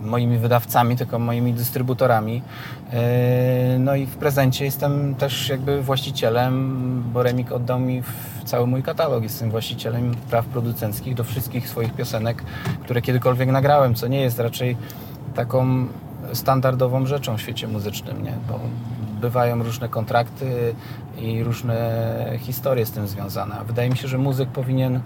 moimi 0.00 0.38
wydawcami, 0.38 0.96
tylko 0.96 1.18
moimi 1.18 1.52
dystrybutorami. 1.52 2.42
No 3.78 3.94
i 3.94 4.06
w 4.06 4.16
prezencie 4.16 4.64
jestem 4.64 5.14
też 5.14 5.48
jakby 5.48 5.82
właścicielem, 5.82 7.02
bo 7.12 7.22
Remik 7.22 7.52
oddał 7.52 7.80
mi 7.80 8.02
cały 8.44 8.66
mój 8.66 8.82
katalog. 8.82 9.22
Jestem 9.22 9.50
właścicielem 9.50 10.14
praw 10.30 10.46
producenckich 10.46 11.14
do 11.14 11.24
wszystkich 11.24 11.68
swoich 11.68 11.94
piosenek, 11.94 12.42
które 12.82 13.02
kiedykolwiek 13.02 13.48
nagrałem, 13.48 13.94
co 13.94 14.06
nie 14.06 14.20
jest 14.20 14.38
raczej 14.38 14.76
taką 15.34 15.86
standardową 16.32 17.06
rzeczą 17.06 17.36
w 17.36 17.40
świecie 17.40 17.68
muzycznym, 17.68 18.24
nie? 18.24 18.34
bo 18.48 18.60
bywają 19.20 19.62
różne 19.62 19.88
kontrakty 19.88 20.74
i 21.18 21.44
różne 21.44 22.38
historie 22.40 22.86
z 22.86 22.90
tym 22.90 23.08
związane. 23.08 23.56
Wydaje 23.66 23.90
mi 23.90 23.96
się, 23.96 24.08
że 24.08 24.18
muzyk 24.18 24.48
powinien, 24.48 25.00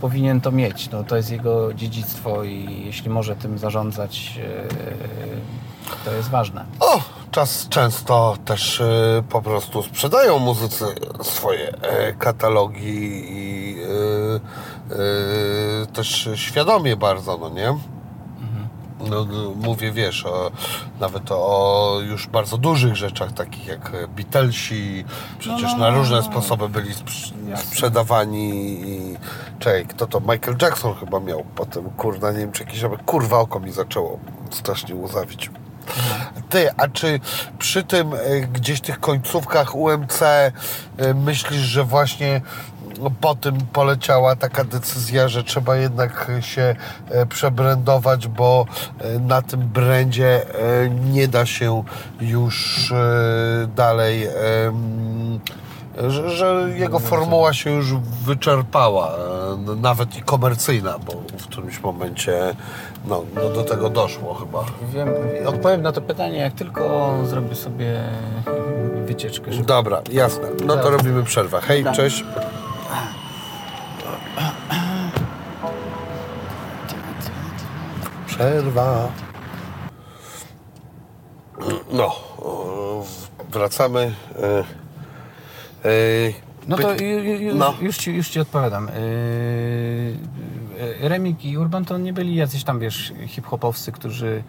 powinien 0.00 0.40
to 0.40 0.52
mieć. 0.52 0.90
No, 0.90 1.04
to 1.04 1.16
jest 1.16 1.30
jego 1.30 1.74
dziedzictwo 1.74 2.44
i 2.44 2.82
jeśli 2.86 3.10
może 3.10 3.36
tym 3.36 3.58
zarządzać, 3.58 4.36
yy, 4.36 4.42
to 6.04 6.12
jest 6.12 6.28
ważne. 6.28 6.64
O, 6.80 7.00
czas 7.30 7.68
często 7.68 8.36
też 8.44 8.80
e, 8.80 9.22
po 9.28 9.42
prostu 9.42 9.82
sprzedają 9.82 10.38
muzycy 10.38 10.84
swoje 11.22 11.68
e, 11.82 12.12
katalogi 12.12 13.22
i 13.28 13.76
e, 13.80 14.94
e, 15.82 15.86
też 15.86 16.28
świadomie 16.34 16.96
bardzo, 16.96 17.38
no 17.38 17.48
nie? 17.48 17.74
No, 19.10 19.24
no, 19.24 19.50
mówię, 19.54 19.92
wiesz, 19.92 20.26
o, 20.26 20.50
nawet 21.00 21.22
o 21.30 21.98
już 22.08 22.26
bardzo 22.26 22.58
dużych 22.58 22.96
rzeczach, 22.96 23.32
takich 23.32 23.66
jak 23.66 23.92
Beatlesi, 24.08 25.04
przecież 25.38 25.72
No, 25.72 25.78
na 25.78 25.90
różne 25.90 26.22
sposoby 26.22 26.68
byli 26.68 26.94
sprzedawani 27.56 28.80
i 28.88 29.16
czekaj, 29.58 29.86
kto 29.86 30.06
to? 30.06 30.20
Michael 30.20 30.56
Jackson 30.62 30.94
chyba 30.94 31.20
miał 31.20 31.44
potem, 31.54 31.90
kurna, 31.90 32.32
nie 32.32 32.38
wiem, 32.38 32.52
czy 32.52 32.64
jakiś, 32.64 32.82
kurwa, 33.06 33.38
oko 33.38 33.60
mi 33.60 33.72
zaczęło 33.72 34.18
strasznie 34.50 34.94
łzawić. 34.94 35.50
Ty, 36.48 36.70
a 36.76 36.88
czy 36.88 37.20
przy 37.58 37.82
tym 37.82 38.14
e, 38.14 38.40
gdzieś 38.40 38.80
tych 38.80 39.00
końcówkach 39.00 39.74
UMC 39.74 40.22
e, 40.22 40.52
myślisz, 41.14 41.60
że 41.60 41.84
właśnie 41.84 42.40
po 43.20 43.34
tym 43.34 43.58
poleciała 43.72 44.36
taka 44.36 44.64
decyzja, 44.64 45.28
że 45.28 45.44
trzeba 45.44 45.76
jednak 45.76 46.30
się 46.40 46.76
e, 47.10 47.26
przebrandować, 47.26 48.28
bo 48.28 48.66
e, 49.00 49.18
na 49.18 49.42
tym 49.42 49.60
brandzie 49.60 50.42
e, 50.54 50.90
nie 50.90 51.28
da 51.28 51.46
się 51.46 51.82
już 52.20 52.92
dalej 53.76 54.28
że, 56.08 56.30
że 56.30 56.68
jego 56.76 56.98
formuła 56.98 57.52
się 57.52 57.70
już 57.70 57.94
wyczerpała, 58.24 59.12
nawet 59.76 60.16
i 60.16 60.22
komercyjna, 60.22 60.98
bo 60.98 61.12
w 61.38 61.46
którymś 61.46 61.82
momencie 61.82 62.54
no, 63.06 63.22
no 63.34 63.48
do 63.50 63.64
tego 63.64 63.90
doszło 63.90 64.34
chyba. 64.34 64.64
Wiem, 64.92 65.08
odpowiem 65.46 65.82
na 65.82 65.92
to 65.92 66.00
pytanie, 66.00 66.38
jak 66.38 66.52
tylko 66.52 67.14
zrobię 67.24 67.54
sobie 67.54 68.00
wycieczkę. 69.06 69.52
Żeby... 69.52 69.66
Dobra, 69.66 70.02
jasne. 70.12 70.48
No 70.66 70.76
to 70.76 70.90
robimy 70.90 71.24
przerwę. 71.24 71.60
Hej, 71.60 71.84
cześć. 71.94 72.24
Przerwa. 78.38 79.08
No, 81.92 82.14
wracamy. 83.50 84.14
E, 84.42 84.58
e, 85.88 86.32
No 86.68 86.76
to 86.76 86.88
py- 86.94 87.02
ju, 87.04 87.40
ju, 87.40 87.54
No. 87.54 87.74
już, 87.80 87.96
ci, 87.96 88.12
już 88.14 88.28
Ci 88.28 88.40
odpowiadam. 88.40 88.86
Yy, 88.86 88.92
Remik 91.08 91.44
i 91.44 91.58
Urban 91.58 91.84
to 91.84 91.98
nie 91.98 92.12
byli 92.12 92.34
jacyś 92.34 92.64
tam, 92.64 92.78
wiesz, 92.80 93.12
hip-hopowcy, 93.26 93.92
którzy, 93.92 94.42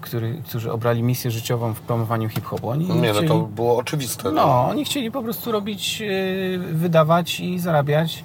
który, 0.00 0.42
którzy 0.48 0.72
obrali 0.72 1.02
misję 1.02 1.30
życiową 1.30 1.74
w 1.74 1.80
promowaniu 1.80 2.28
hip-hopu. 2.28 2.68
Oni 2.68 2.88
Nie, 2.88 2.94
no 3.08 3.12
chcieli, 3.12 3.28
to 3.28 3.38
było 3.40 3.76
oczywiste. 3.76 4.32
no, 4.32 4.68
oni 4.68 4.84
chcieli 4.84 5.10
po 5.10 5.22
prostu 5.22 5.52
robić, 5.52 6.02
e, 6.02 6.58
wydawać 6.58 7.40
i 7.40 7.58
zarabiać. 7.58 8.24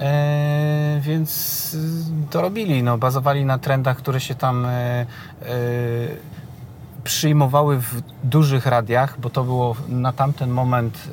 E, 0.00 1.00
więc 1.02 1.76
e, 2.24 2.30
to 2.30 2.42
robili, 2.42 2.82
no, 2.82 2.98
bazowali 2.98 3.44
na 3.44 3.58
trendach, 3.58 3.96
które 3.96 4.20
się 4.20 4.34
tam 4.34 4.66
e, 4.66 4.70
e, 4.70 5.06
przyjmowały 7.04 7.78
w 7.78 8.02
dużych 8.24 8.66
radiach, 8.66 9.20
bo 9.20 9.30
to 9.30 9.44
było 9.44 9.76
na 9.88 10.12
tamten 10.12 10.50
moment 10.50 11.08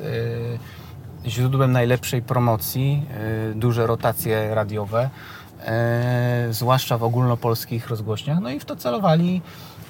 źródłem 1.26 1.72
najlepszej 1.72 2.22
promocji, 2.22 3.04
duże 3.54 3.86
rotacje 3.86 4.54
radiowe, 4.54 5.10
zwłaszcza 6.50 6.98
w 6.98 7.02
ogólnopolskich 7.02 7.88
rozgłośniach. 7.88 8.40
No 8.40 8.50
i 8.50 8.60
w 8.60 8.64
to 8.64 8.76
celowali 8.76 9.42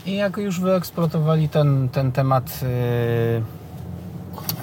i 0.06 0.16
jak 0.16 0.36
już 0.36 0.60
wyeksploatowali 0.60 1.48
ten, 1.48 1.88
ten 1.88 2.12
temat 2.12 2.60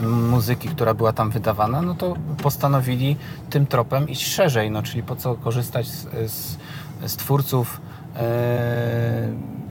muzyki, 0.02 0.70
która 0.70 0.94
była 0.94 1.14
tam 1.14 1.30
wydawana, 1.32 1.82
no 1.82 1.96
to 1.96 2.16
postanowili 2.44 3.18
tym 3.50 3.66
tropem 3.68 4.10
iść 4.10 4.34
szerzej, 4.34 4.72
no 4.72 4.84
czyli 4.84 5.04
po 5.04 5.16
co 5.16 5.36
korzystać 5.36 5.88
z, 5.88 6.32
z, 6.32 6.58
z 7.06 7.16
twórców 7.16 7.82
e, 8.16 8.20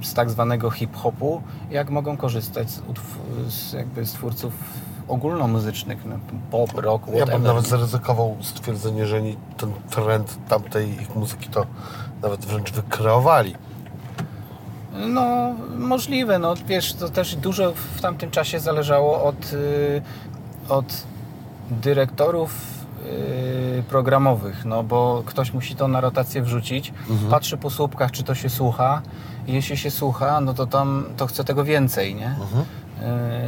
z 0.03 0.15
tak 0.15 0.31
zwanego 0.31 0.71
hip-hopu, 0.71 1.43
jak 1.71 1.91
mogą 1.91 2.17
korzystać 2.17 2.71
z, 2.71 2.83
z, 3.49 3.73
jakby 3.73 4.07
z 4.07 4.13
twórców 4.13 4.53
ogólnomuzycznych, 5.09 6.05
no, 6.05 6.15
pop, 6.51 6.75
rock, 6.75 7.07
Ja 7.07 7.13
whatever. 7.13 7.35
bym 7.35 7.43
nawet 7.43 7.67
zaryzykował 7.69 8.37
stwierdzenie, 8.41 9.07
że 9.07 9.21
ten 9.57 9.73
trend 9.91 10.39
tamtej 10.49 11.03
ich 11.03 11.17
muzyki 11.17 11.49
to 11.49 11.67
nawet 12.23 12.45
wręcz 12.45 12.73
wykreowali. 12.73 13.55
No, 14.93 15.55
możliwe. 15.79 16.39
No, 16.39 16.55
wiesz, 16.67 16.93
to 16.95 17.09
też 17.09 17.37
dużo 17.37 17.73
w 17.97 18.01
tamtym 18.01 18.31
czasie 18.31 18.61
zależało 18.61 19.25
od, 19.25 19.53
y, 19.53 20.03
od 20.69 20.85
dyrektorów 21.71 22.55
y, 23.79 23.83
programowych, 23.89 24.65
no 24.65 24.83
bo 24.83 25.23
ktoś 25.27 25.53
musi 25.53 25.75
to 25.75 25.89
na 25.89 26.01
rotację 26.01 26.43
wrzucić, 26.43 26.93
patrzy 27.31 27.57
po 27.57 27.71
słupkach, 27.71 28.11
czy 28.11 28.23
to 28.23 28.35
się 28.35 28.49
słucha. 28.51 29.03
Jeśli 29.47 29.77
się 29.77 29.91
słucha, 29.91 30.41
no 30.41 30.55
to 30.55 30.67
tam 30.67 31.05
to 31.17 31.27
chce 31.27 31.45
tego 31.45 31.65
więcej, 31.65 32.15
nie? 32.15 32.37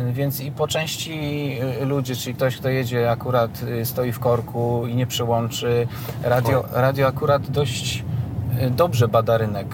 Y, 0.08 0.12
Więc 0.12 0.40
i 0.40 0.50
po 0.52 0.68
części 0.68 1.20
ludzie, 1.80 2.16
czyli 2.16 2.34
ktoś, 2.34 2.56
kto 2.56 2.68
jedzie 2.68 3.10
akurat 3.10 3.50
stoi 3.84 4.12
w 4.12 4.18
korku 4.20 4.86
i 4.86 4.94
nie 4.94 5.06
przełączy. 5.06 5.86
Radio, 6.22 6.64
radio 6.72 7.06
akurat 7.06 7.50
dość 7.50 8.04
dobrze 8.70 9.08
bada 9.08 9.38
rynek. 9.38 9.66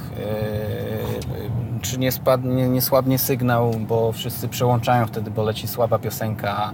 Czy 1.82 1.98
nie, 1.98 2.12
spadnie, 2.12 2.68
nie 2.68 2.82
słabnie 2.82 3.18
sygnał, 3.18 3.70
bo 3.88 4.12
wszyscy 4.12 4.48
przełączają 4.48 5.06
wtedy, 5.06 5.30
bo 5.30 5.42
leci 5.42 5.68
słaba 5.68 5.98
piosenka. 5.98 6.72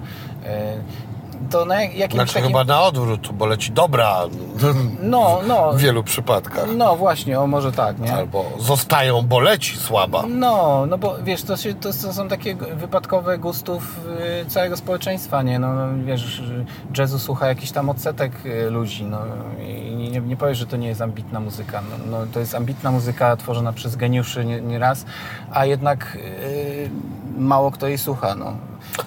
To 1.50 1.64
na 1.64 1.82
jakimś 1.82 2.12
Znaczy 2.14 2.34
takim... 2.34 2.48
chyba 2.48 2.64
na 2.64 2.82
odwrót, 2.82 3.32
bo 3.32 3.46
leci 3.46 3.72
dobra 3.72 4.20
No, 5.02 5.40
no. 5.48 5.72
w 5.72 5.78
wielu 5.78 6.02
przypadkach. 6.04 6.66
No 6.76 6.96
właśnie, 6.96 7.40
o 7.40 7.46
może 7.46 7.72
tak, 7.72 7.98
nie? 7.98 8.14
Albo 8.14 8.44
zostają, 8.58 9.22
bo 9.22 9.40
leci 9.40 9.76
słaba. 9.76 10.22
No, 10.28 10.84
no 10.88 10.98
bo 10.98 11.14
wiesz, 11.24 11.42
to, 11.42 11.56
się, 11.56 11.74
to, 11.74 11.88
to 12.02 12.12
są 12.12 12.28
takie 12.28 12.54
wypadkowe 12.54 13.38
gustów 13.38 14.00
y, 14.42 14.46
całego 14.50 14.76
społeczeństwa, 14.76 15.42
nie? 15.42 15.58
No, 15.58 15.74
no 15.74 16.04
wiesz, 16.04 16.42
jazzu 16.98 17.18
słucha 17.18 17.46
jakiś 17.48 17.72
tam 17.72 17.88
odsetek 17.88 18.32
y, 18.46 18.70
ludzi, 18.70 19.04
no 19.04 19.18
i 19.66 19.96
nie, 19.96 20.20
nie 20.20 20.36
powiesz, 20.36 20.58
że 20.58 20.66
to 20.66 20.76
nie 20.76 20.88
jest 20.88 21.02
ambitna 21.02 21.40
muzyka. 21.40 21.82
No, 21.90 22.18
no, 22.18 22.26
to 22.32 22.40
jest 22.40 22.54
ambitna 22.54 22.90
muzyka 22.90 23.36
tworzona 23.36 23.72
przez 23.72 23.96
geniuszy 23.96 24.44
nie- 24.44 24.60
nieraz, 24.60 25.04
a 25.52 25.66
jednak 25.66 26.16
y, 26.16 26.90
mało 27.38 27.70
kto 27.70 27.88
jej 27.88 27.98
słucha, 27.98 28.34
no. 28.34 28.52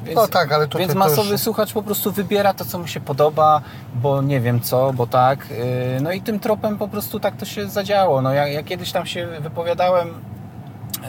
Więc, 0.03 0.15
No 0.15 0.27
tak, 0.27 0.51
ale 0.51 0.67
tutaj 0.67 0.81
Więc 0.81 0.95
masowy 0.95 1.31
już- 1.31 1.41
słuchacz 1.41 1.73
po 1.73 1.83
prostu 1.83 2.11
wybiera 2.11 2.53
to, 2.53 2.65
co 2.65 2.79
mu 2.79 2.87
się 2.87 2.99
podoba, 2.99 3.61
bo 3.95 4.21
nie 4.21 4.39
wiem 4.41 4.61
co, 4.61 4.93
bo 4.93 5.07
tak. 5.07 5.47
y, 5.51 6.01
No 6.01 6.11
i 6.11 6.21
tym 6.21 6.39
tropem 6.39 6.77
po 6.77 6.87
prostu 6.87 7.19
tak 7.19 7.35
to 7.37 7.45
się 7.45 7.67
zadziało. 7.69 8.21
No 8.21 8.33
ja, 8.33 8.47
ja 8.47 8.63
kiedyś 8.63 8.91
tam 8.91 9.05
się 9.05 9.27
wypowiadałem 9.41 10.13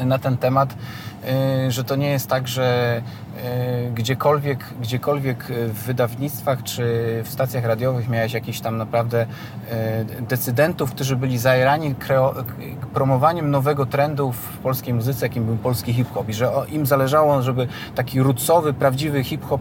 na 0.05 0.19
ten 0.19 0.37
temat, 0.37 0.75
y, 1.67 1.71
że 1.71 1.85
to 1.85 1.97
nie 1.97 2.11
jest 2.11 2.29
tak, 2.29 2.49
że 2.49 3.01
y, 3.89 3.91
gdziekolwiek, 3.91 4.65
gdziekolwiek 4.81 5.45
w 5.49 5.85
wydawnictwach 5.85 6.63
czy 6.63 6.83
w 7.25 7.29
stacjach 7.29 7.65
radiowych 7.65 8.09
miałeś 8.09 8.33
jakichś 8.33 8.61
tam 8.61 8.77
naprawdę 8.77 9.23
y, 9.23 10.23
decydentów, 10.23 10.91
którzy 10.91 11.17
byli 11.17 11.39
zajerani 11.39 11.95
promowaniem 12.95 13.51
nowego 13.51 13.87
trendu 13.87 14.33
w 14.33 14.59
polskiej 14.59 14.95
muzyce, 14.95 15.27
jakim 15.27 15.45
był 15.45 15.57
polski 15.57 15.93
hip-hop 15.93 16.29
i 16.29 16.35
że 16.35 16.53
im 16.69 16.87
zależało, 16.87 17.43
żeby 17.43 17.69
taki 17.95 18.23
roocowy, 18.23 18.73
prawdziwy 18.73 19.25
hip-hop 19.25 19.61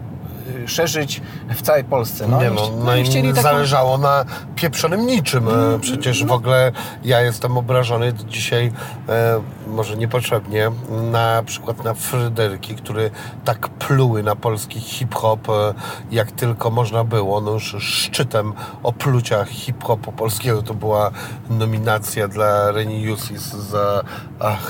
szerzyć 0.66 1.22
w 1.54 1.62
całej 1.62 1.84
Polsce. 1.84 2.28
No, 2.28 2.42
nie 2.42 2.50
no, 2.50 2.70
no 2.84 2.96
i 2.96 3.04
chcieli 3.04 3.28
taką- 3.28 3.42
zależało 3.42 3.98
na 3.98 4.24
pieprzonym 4.56 5.06
niczym. 5.06 5.48
E, 5.48 5.78
Przecież 5.80 6.24
w 6.24 6.32
ogóle 6.32 6.72
ja 7.04 7.20
jestem 7.20 7.58
obrażony 7.58 8.12
dzisiaj, 8.28 8.72
e, 9.08 9.40
może 9.66 9.96
niepotrzebnie, 9.96 10.70
na 11.10 11.42
przykład 11.46 11.84
na 11.84 11.94
Fryderyki, 11.94 12.74
który 12.74 13.10
tak 13.44 13.68
pluły 13.68 14.22
na 14.22 14.36
polski 14.36 14.80
hip-hop, 14.80 15.48
e, 15.48 15.74
jak 16.10 16.32
tylko 16.32 16.70
można 16.70 17.04
było. 17.04 17.40
No 17.40 17.50
już 17.50 17.76
szczytem 17.78 18.52
oplucia 18.82 19.44
hip-hopu 19.44 20.12
polskiego 20.12 20.62
to 20.62 20.74
była 20.74 21.10
nominacja 21.50 22.28
dla 22.28 22.70
Reni 22.72 23.02
Jusis 23.02 23.42
za 23.48 24.02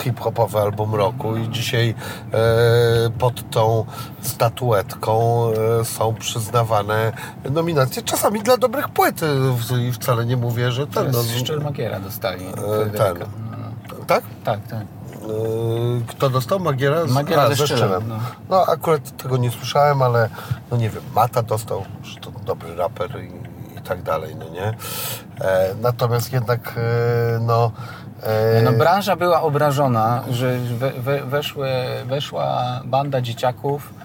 hip-hopowy 0.02 0.58
album 0.58 0.94
roku 0.94 1.36
i 1.36 1.48
dzisiaj 1.48 1.94
e, 2.32 3.10
pod 3.18 3.50
tą 3.50 3.84
statuetką 4.22 5.46
e, 5.80 5.84
są 5.84 6.14
przyznawane 6.14 7.12
nominacje, 7.50 8.02
czasami 8.02 8.42
dla 8.42 8.56
dobrych 8.56 8.88
płyt 8.88 9.20
e, 9.22 9.80
i 9.88 9.92
wcale 9.92 10.26
nie 10.26 10.36
mówię, 10.36 10.72
że 10.72 10.86
ten, 10.86 11.10
no, 11.10 11.18
Szczelmagiera 11.38 12.00
dostali. 12.00 12.44
Fryderyka. 12.52 13.04
ten. 13.04 13.18
No, 13.50 13.56
no. 13.98 14.04
tak? 14.06 14.24
Tak, 14.44 14.60
tak. 14.68 14.80
E, 14.80 14.86
Kto 16.06 16.30
dostał? 16.30 16.60
Magiera? 16.60 17.06
Z- 17.06 17.10
Magiera 17.12 17.42
a, 17.42 17.54
ze 17.54 17.66
Szczelem, 17.66 18.08
No. 18.08 18.18
no. 18.50 18.66
akurat 18.66 19.16
tego 19.22 19.36
nie 19.36 19.50
słyszałem, 19.50 20.02
ale 20.02 20.28
no 20.70 20.76
nie 20.76 20.90
wiem, 20.90 21.02
Mata 21.14 21.42
dostał, 21.42 21.84
że 22.02 22.16
to 22.20 22.30
dobry 22.30 22.76
raper 22.76 23.10
i, 23.24 23.26
i 23.78 23.82
tak 23.82 24.02
dalej, 24.02 24.36
no 24.36 24.48
nie? 24.48 24.74
E, 25.40 25.74
natomiast 25.82 26.32
jednak, 26.32 26.74
e, 26.76 27.38
no... 27.40 27.72
E, 28.22 28.62
No, 28.62 28.72
branża 28.72 29.16
była 29.16 29.42
obrażona, 29.42 30.22
że 30.30 30.58
we, 30.58 30.90
we, 30.92 31.24
weszły, 31.24 31.68
weszła 32.06 32.62
banda 32.84 33.20
dzieciaków 33.20 33.92
e, 33.96 33.99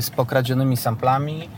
z 0.00 0.10
pokradzionymi 0.10 0.76
samplami, 0.76 1.48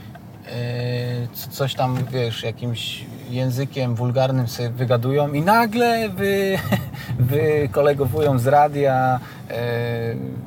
c- 1.35 1.51
coś 1.51 1.75
tam, 1.75 1.99
wiesz, 2.13 2.43
jakimś 2.43 3.05
językiem 3.31 3.95
wulgarnym 3.95 4.49
sobie 4.49 4.71
wygadują 4.71 5.33
i 5.33 5.41
nagle 5.43 6.09
wy, 6.09 6.59
wykolegowują 7.19 8.39
z 8.39 8.47
radia 8.47 9.21
e, 9.51 9.55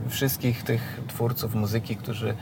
wszystkich 0.09 0.63
tych 0.63 0.99
twórców 1.07 1.55
muzyki, 1.55 1.95
którzy 1.95 2.33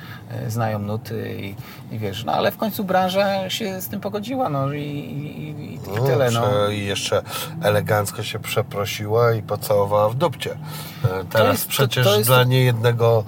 znają 0.47 0.79
nuty 0.79 1.35
i, 1.39 1.55
i 1.95 1.99
wiesz, 1.99 2.23
no 2.25 2.33
ale 2.33 2.51
w 2.51 2.57
końcu 2.57 2.83
branża 2.83 3.49
się 3.49 3.81
z 3.81 3.87
tym 3.87 3.99
pogodziła, 3.99 4.49
no 4.49 4.73
i, 4.73 4.81
i, 4.81 5.73
i, 5.75 5.79
tyle, 6.05 6.31
no. 6.31 6.69
I 6.69 6.85
jeszcze 6.85 7.21
elegancko 7.63 8.23
się 8.23 8.39
przeprosiła 8.39 9.33
i 9.33 9.41
pocałowała 9.41 10.09
w 10.09 10.15
dupcie. 10.15 10.51
E, 10.51 11.23
Teraz 11.31 11.51
jest- 11.51 11.63
to- 11.65 11.69
przecież 11.69 12.05
to 12.07 12.17
jest- 12.17 12.29
dla 12.29 12.43
niejednego 12.43 13.23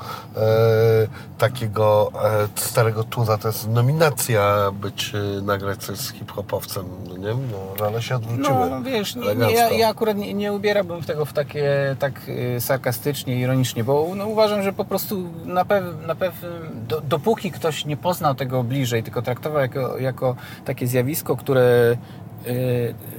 takiego 1.37 2.11
e, 2.23 2.47
starego 2.55 3.03
tuza 3.03 3.37
to 3.37 3.47
jest 3.47 3.69
nominacja 3.69 4.71
być, 4.71 5.11
e, 5.15 5.41
nagrać 5.41 5.79
coś 5.79 5.97
z 5.97 6.11
hip-hopowcem, 6.11 6.85
no 7.07 7.17
nie? 7.17 7.33
No, 7.79 7.85
ale 7.85 8.01
się 8.01 8.15
odwróciły. 8.15 8.69
No 8.69 8.81
wiesz, 8.81 9.15
nie, 9.15 9.35
nie, 9.35 9.51
ja, 9.51 9.69
ja 9.69 9.89
akurat 9.89 10.17
nie, 10.17 10.33
nie 10.33 10.53
ubierałbym 10.53 11.03
tego 11.03 11.25
w 11.25 11.33
takie 11.33 11.95
tak 11.99 12.29
y, 12.29 12.61
sarkastycznie, 12.61 13.39
ironicznie, 13.39 13.83
bo 13.83 14.07
no, 14.15 14.27
uważam, 14.27 14.63
że 14.63 14.73
po 14.73 14.85
prostu 14.85 15.29
na, 15.45 15.65
pew, 15.65 15.83
na 16.07 16.15
pewnym, 16.15 16.51
do, 16.87 17.01
dopóki 17.01 17.51
ktoś 17.51 17.85
nie 17.85 17.97
poznał 17.97 18.35
tego 18.35 18.63
bliżej, 18.63 19.03
tylko 19.03 19.21
traktował 19.21 19.61
jako, 19.61 19.97
jako 19.97 20.35
takie 20.65 20.87
zjawisko, 20.87 21.35
które 21.37 21.97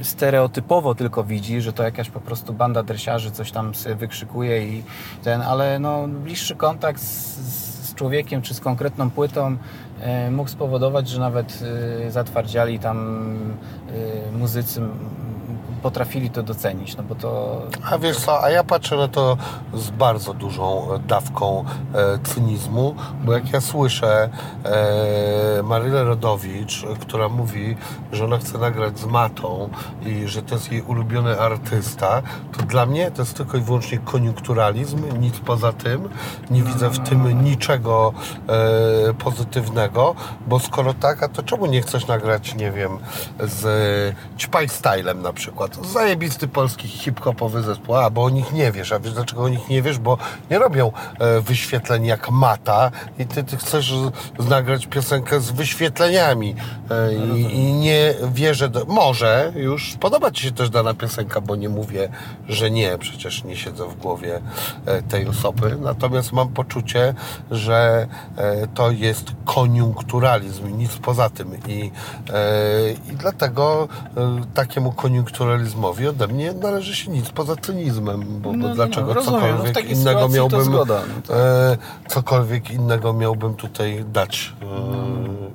stereotypowo 0.03 0.95
tylko 0.95 1.25
widzi, 1.25 1.61
że 1.61 1.73
to 1.73 1.83
jakaś 1.83 2.11
po 2.11 2.21
prostu 2.21 2.53
banda 2.53 2.83
dresiarzy 2.83 3.31
coś 3.31 3.53
tam 3.53 3.75
sobie 3.75 3.95
wykrzykuje 3.95 4.69
i 4.69 4.83
ten, 5.25 5.43
ale 5.43 5.79
no 5.79 6.09
bliższy 6.09 6.57
kontakt 6.57 7.01
z, 7.01 7.37
z 7.91 7.95
człowiekiem 7.95 8.43
czy 8.43 8.55
z 8.55 8.61
konkretną 8.61 9.11
płytą 9.11 9.57
mógł 10.31 10.51
spowodować, 10.51 11.09
że 11.09 11.21
nawet 11.21 11.63
e, 12.07 12.11
zatwardziali 12.11 12.79
tam 12.79 12.99
e, 13.89 14.39
muzycy 14.39 14.81
potrafili 15.83 16.31
to 16.31 16.43
docenić, 16.43 16.97
no 16.97 17.03
bo 17.03 17.15
to... 17.15 17.63
A 17.91 17.99
wiesz 17.99 18.17
co, 18.17 18.45
a 18.45 18.51
ja 18.51 18.65
patrzę 18.65 18.97
na 18.97 19.09
to 19.09 19.37
z 19.75 19.91
bardzo 19.91 20.35
dużą 20.35 20.89
dawką 21.09 21.65
e, 21.95 22.19
cynizmu, 22.19 22.95
bo 23.25 23.33
jak 23.33 23.53
ja 23.53 23.61
słyszę 23.61 24.29
e, 24.65 25.63
Marylę 25.63 26.05
Rodowicz, 26.05 26.87
która 27.01 27.29
mówi, 27.29 27.77
że 28.13 28.25
ona 28.25 28.39
chce 28.39 28.59
nagrać 28.59 28.99
z 28.99 29.07
Matą 29.07 29.69
i 30.07 30.29
że 30.29 30.43
to 30.43 30.55
jest 30.55 30.73
jej 30.73 30.83
ulubiony 30.83 31.41
artysta, 31.41 32.23
to 32.57 32.63
dla 32.63 32.87
mnie 32.87 33.11
to 33.11 33.23
jest 33.23 33.37
tylko 33.37 33.57
i 33.57 33.61
wyłącznie 33.61 33.99
koniunkturalizm, 33.99 35.19
nic 35.19 35.39
poza 35.39 35.73
tym. 35.73 36.09
Nie 36.51 36.63
widzę 36.63 36.91
w 36.91 37.09
tym 37.09 37.45
niczego 37.45 38.13
e, 38.49 39.15
pozytywnego, 39.15 39.92
bo 40.47 40.61
skoro 40.61 40.95
tak, 40.95 41.23
a 41.23 41.29
to 41.29 41.43
czemu 41.43 41.67
nie 41.67 41.83
chcesz 41.83 42.07
nagrać, 42.07 42.55
nie 42.55 42.73
wiem, 42.73 42.99
z 43.41 44.15
Ćpaj 44.39 44.69
Stylem 44.69 45.23
na 45.23 45.33
przykład? 45.33 45.87
Zajebisty 45.87 46.49
polski 46.49 46.89
hip-hopowy 46.89 47.63
zespół, 47.63 47.97
a 47.97 48.11
bo 48.11 48.25
o 48.25 48.31
nich 48.31 48.53
nie 48.53 48.73
wiesz, 48.73 48.93
a 48.93 49.01
wiesz 49.01 49.13
dlaczego 49.13 49.43
o 49.43 49.49
nich 49.49 49.69
nie 49.69 49.83
wiesz? 49.83 49.99
Bo 49.99 50.19
nie 50.51 50.59
robią 50.59 50.93
e, 51.19 51.41
wyświetleń 51.41 52.07
jak 52.07 52.31
Mata 52.31 52.91
i 53.19 53.27
ty, 53.27 53.45
ty 53.45 53.57
chcesz 53.57 53.95
nagrać 54.39 54.87
piosenkę 54.87 55.41
z 55.41 55.51
wyświetleniami 55.51 56.55
e, 56.91 57.15
i, 57.15 57.55
i 57.55 57.73
nie 57.73 58.15
wierzę, 58.33 58.69
do, 58.69 58.85
może 58.85 59.53
już 59.57 59.97
podoba 60.01 60.31
Ci 60.31 60.43
się 60.43 60.53
też 60.53 60.71
dana 60.71 60.95
piosenka, 60.95 61.41
bo 61.41 61.57
nie 61.57 61.69
mówię, 61.69 62.09
że 62.49 62.71
nie, 62.71 62.99
przecież 62.99 63.45
nie 63.45 63.57
siedzę 63.57 63.89
w 63.89 63.97
głowie 63.97 64.41
e, 64.87 65.03
tej 65.03 65.29
osoby, 65.29 65.77
natomiast 65.81 66.33
mam 66.33 66.49
poczucie, 66.49 67.15
że 67.51 68.07
e, 68.37 68.67
to 68.67 68.91
jest 68.91 69.33
koniunkturalizm 69.83 70.69
i 70.69 70.73
nic 70.73 70.97
poza 70.97 71.31
tym 71.31 71.49
i, 71.69 71.91
e, 72.33 72.93
i 73.13 73.17
dlatego 73.17 73.89
e, 74.17 74.41
takiemu 74.55 74.93
koniunkturalizmowi 74.93 76.09
ode 76.09 76.29
mnie 76.29 76.53
należy 76.53 76.97
się 76.97 77.11
nic 77.11 77.31
poza 77.31 77.57
cynizmem, 77.57 78.41
bo, 78.41 78.53
No, 78.53 78.59
bo 78.59 78.69
no, 78.69 78.75
dlaczego. 78.75 79.15
No, 79.15 79.23
w 79.23 79.25
cokolwiek 79.25 79.75
takiej 79.75 79.93
innego 79.93 80.21
to 80.21 80.29
miałbym 80.29 80.65
zgoda, 80.65 81.01
no 81.15 81.23
to- 81.23 81.37
e, 81.37 81.77
cokolwiek 82.09 82.71
innego 82.71 83.13
miałbym 83.13 83.55
tutaj 83.55 84.05
dać 84.13 84.53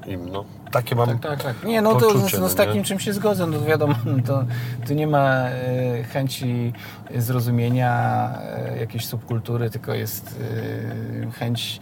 e, 0.06 0.10
im, 0.10 0.30
no. 0.30 0.46
Takie 0.72 0.96
mam 0.96 1.08
Tak, 1.08 1.22
tak, 1.22 1.44
tak. 1.44 1.64
Nie, 1.64 1.82
no 1.82 1.96
to 1.96 2.00
poczucie, 2.00 2.38
no, 2.38 2.44
no 2.44 2.50
z 2.50 2.52
nie? 2.52 2.58
takim 2.58 2.84
czym 2.84 3.00
się 3.00 3.14
zgodzę, 3.14 3.48
no 3.48 3.60
to 3.60 3.66
wiadomo, 3.66 3.96
no 4.06 4.24
to 4.26 4.44
tu 4.88 4.94
nie 4.94 5.08
ma 5.08 5.26
e, 5.50 6.04
chęci 6.04 6.74
zrozumienia 7.16 8.30
e, 8.42 8.78
jakiejś 8.80 9.06
subkultury, 9.06 9.70
tylko 9.70 9.94
jest 9.94 10.40
e, 11.28 11.32
chęć 11.32 11.80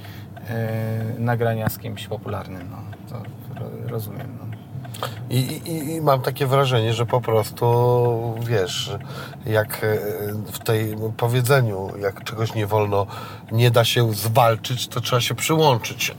nagrania 1.20 1.70
z 1.70 1.78
kimś 1.78 2.08
popularnym, 2.08 2.70
no. 2.72 2.78
To 3.10 3.24
ro, 3.60 3.70
rozumiem, 3.88 4.38
no. 4.40 4.46
I, 5.30 5.38
i, 5.40 5.96
I 5.96 6.02
mam 6.02 6.22
takie 6.22 6.48
wrażenie, 6.48 6.94
że 6.94 7.06
po 7.06 7.22
prostu 7.22 7.66
wiesz, 8.42 8.92
jak 9.46 9.84
e, 9.84 9.98
w 10.52 10.60
tej 10.60 10.96
powiedzeniu, 11.18 11.90
jak 12.02 12.24
czegoś 12.24 12.54
nie 12.56 12.68
wolno, 12.68 13.08
nie 13.52 13.72
da 13.72 13.86
się 13.86 14.14
zwalczyć, 14.14 14.88
to 14.88 15.02
trzeba 15.02 15.22
się 15.22 15.36
przyłączyć. 15.36 16.16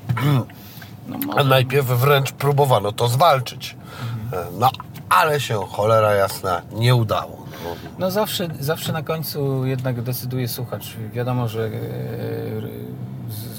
no 1.09 1.19
A 1.37 1.45
najpierw 1.45 1.87
wręcz 1.87 2.33
próbowano 2.33 2.93
to 2.93 3.09
zwalczyć. 3.09 3.77
E, 4.33 4.47
No, 4.59 4.71
ale 5.09 5.41
się 5.41 5.61
cholera 5.69 6.15
jasna 6.15 6.63
nie 6.73 6.95
udało. 6.95 7.47
No, 7.65 7.71
no 7.99 8.11
zawsze, 8.11 8.49
zawsze 8.61 8.93
na 8.93 9.03
końcu 9.03 9.67
jednak 9.67 10.03
decyduje 10.03 10.49
słuchacz. 10.49 10.97
Wiadomo, 11.13 11.49
że 11.49 11.65
e, 11.67 11.71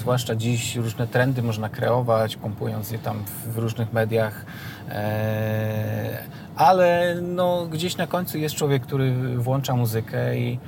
zwłaszcza 0.08 0.36
dziś 0.36 0.76
różne 0.76 1.06
trendy 1.06 1.42
można 1.42 1.68
kreować, 1.68 2.36
pompując 2.36 2.90
je 2.90 2.98
tam 2.98 3.24
w, 3.46 3.58
różnych 3.58 3.92
mediach, 3.92 4.46
e, 4.88 6.22
ale 6.56 7.16
no, 7.22 7.66
gdzieś 7.66 7.96
na 7.96 8.06
końcu 8.06 8.38
jest 8.38 8.54
człowiek, 8.54 8.82
który 8.82 9.36
włącza 9.38 9.76
muzykę 9.76 10.38
i, 10.38 10.58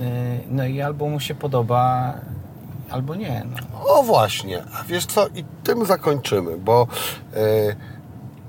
e, 0.00 0.04
no 0.50 0.66
i 0.66 0.80
albo 0.80 1.08
mu 1.08 1.20
się 1.20 1.34
podoba, 1.34 2.14
albo 2.90 3.14
nie. 3.14 3.46
No. 3.50 3.84
O 3.88 4.02
właśnie, 4.02 4.62
a 4.80 4.84
wiesz 4.84 5.06
co, 5.06 5.28
i 5.28 5.44
tym 5.64 5.84
zakończymy, 5.84 6.58
bo 6.58 6.86
e, 7.34 7.38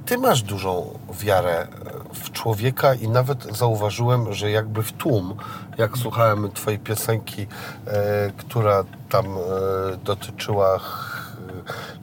ty 0.06 0.18
masz 0.18 0.42
dużą 0.42 1.00
wiarę 1.20 1.68
w 2.14 2.32
człowieka 2.32 2.94
i 2.94 3.10
nawet 3.10 3.58
zauważyłem, 3.58 4.34
że 4.34 4.52
jakby 4.52 4.84
w 4.84 4.92
tłum, 4.92 5.36
jak 5.78 5.98
słuchałem 5.98 6.52
twojej 6.52 6.80
piosenki, 6.80 7.48
e, 7.88 8.32
która 8.38 8.84
tam 9.10 9.26
e, 9.26 9.98
dotyczyła 9.98 10.78
ch- 10.80 11.18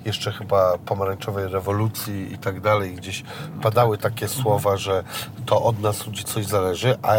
jeszcze 0.04 0.32
chyba 0.32 0.78
pomarańczowej 0.78 1.48
rewolucji 1.48 2.32
i 2.32 2.38
tak 2.38 2.60
dalej, 2.60 2.94
gdzieś 2.94 3.24
padały 3.62 3.98
takie 3.98 4.28
słowa, 4.28 4.76
że 4.76 5.04
to 5.46 5.62
od 5.62 5.80
nas 5.80 6.06
ludzi 6.06 6.24
coś 6.24 6.46
zależy, 6.46 6.96
a 7.02 7.14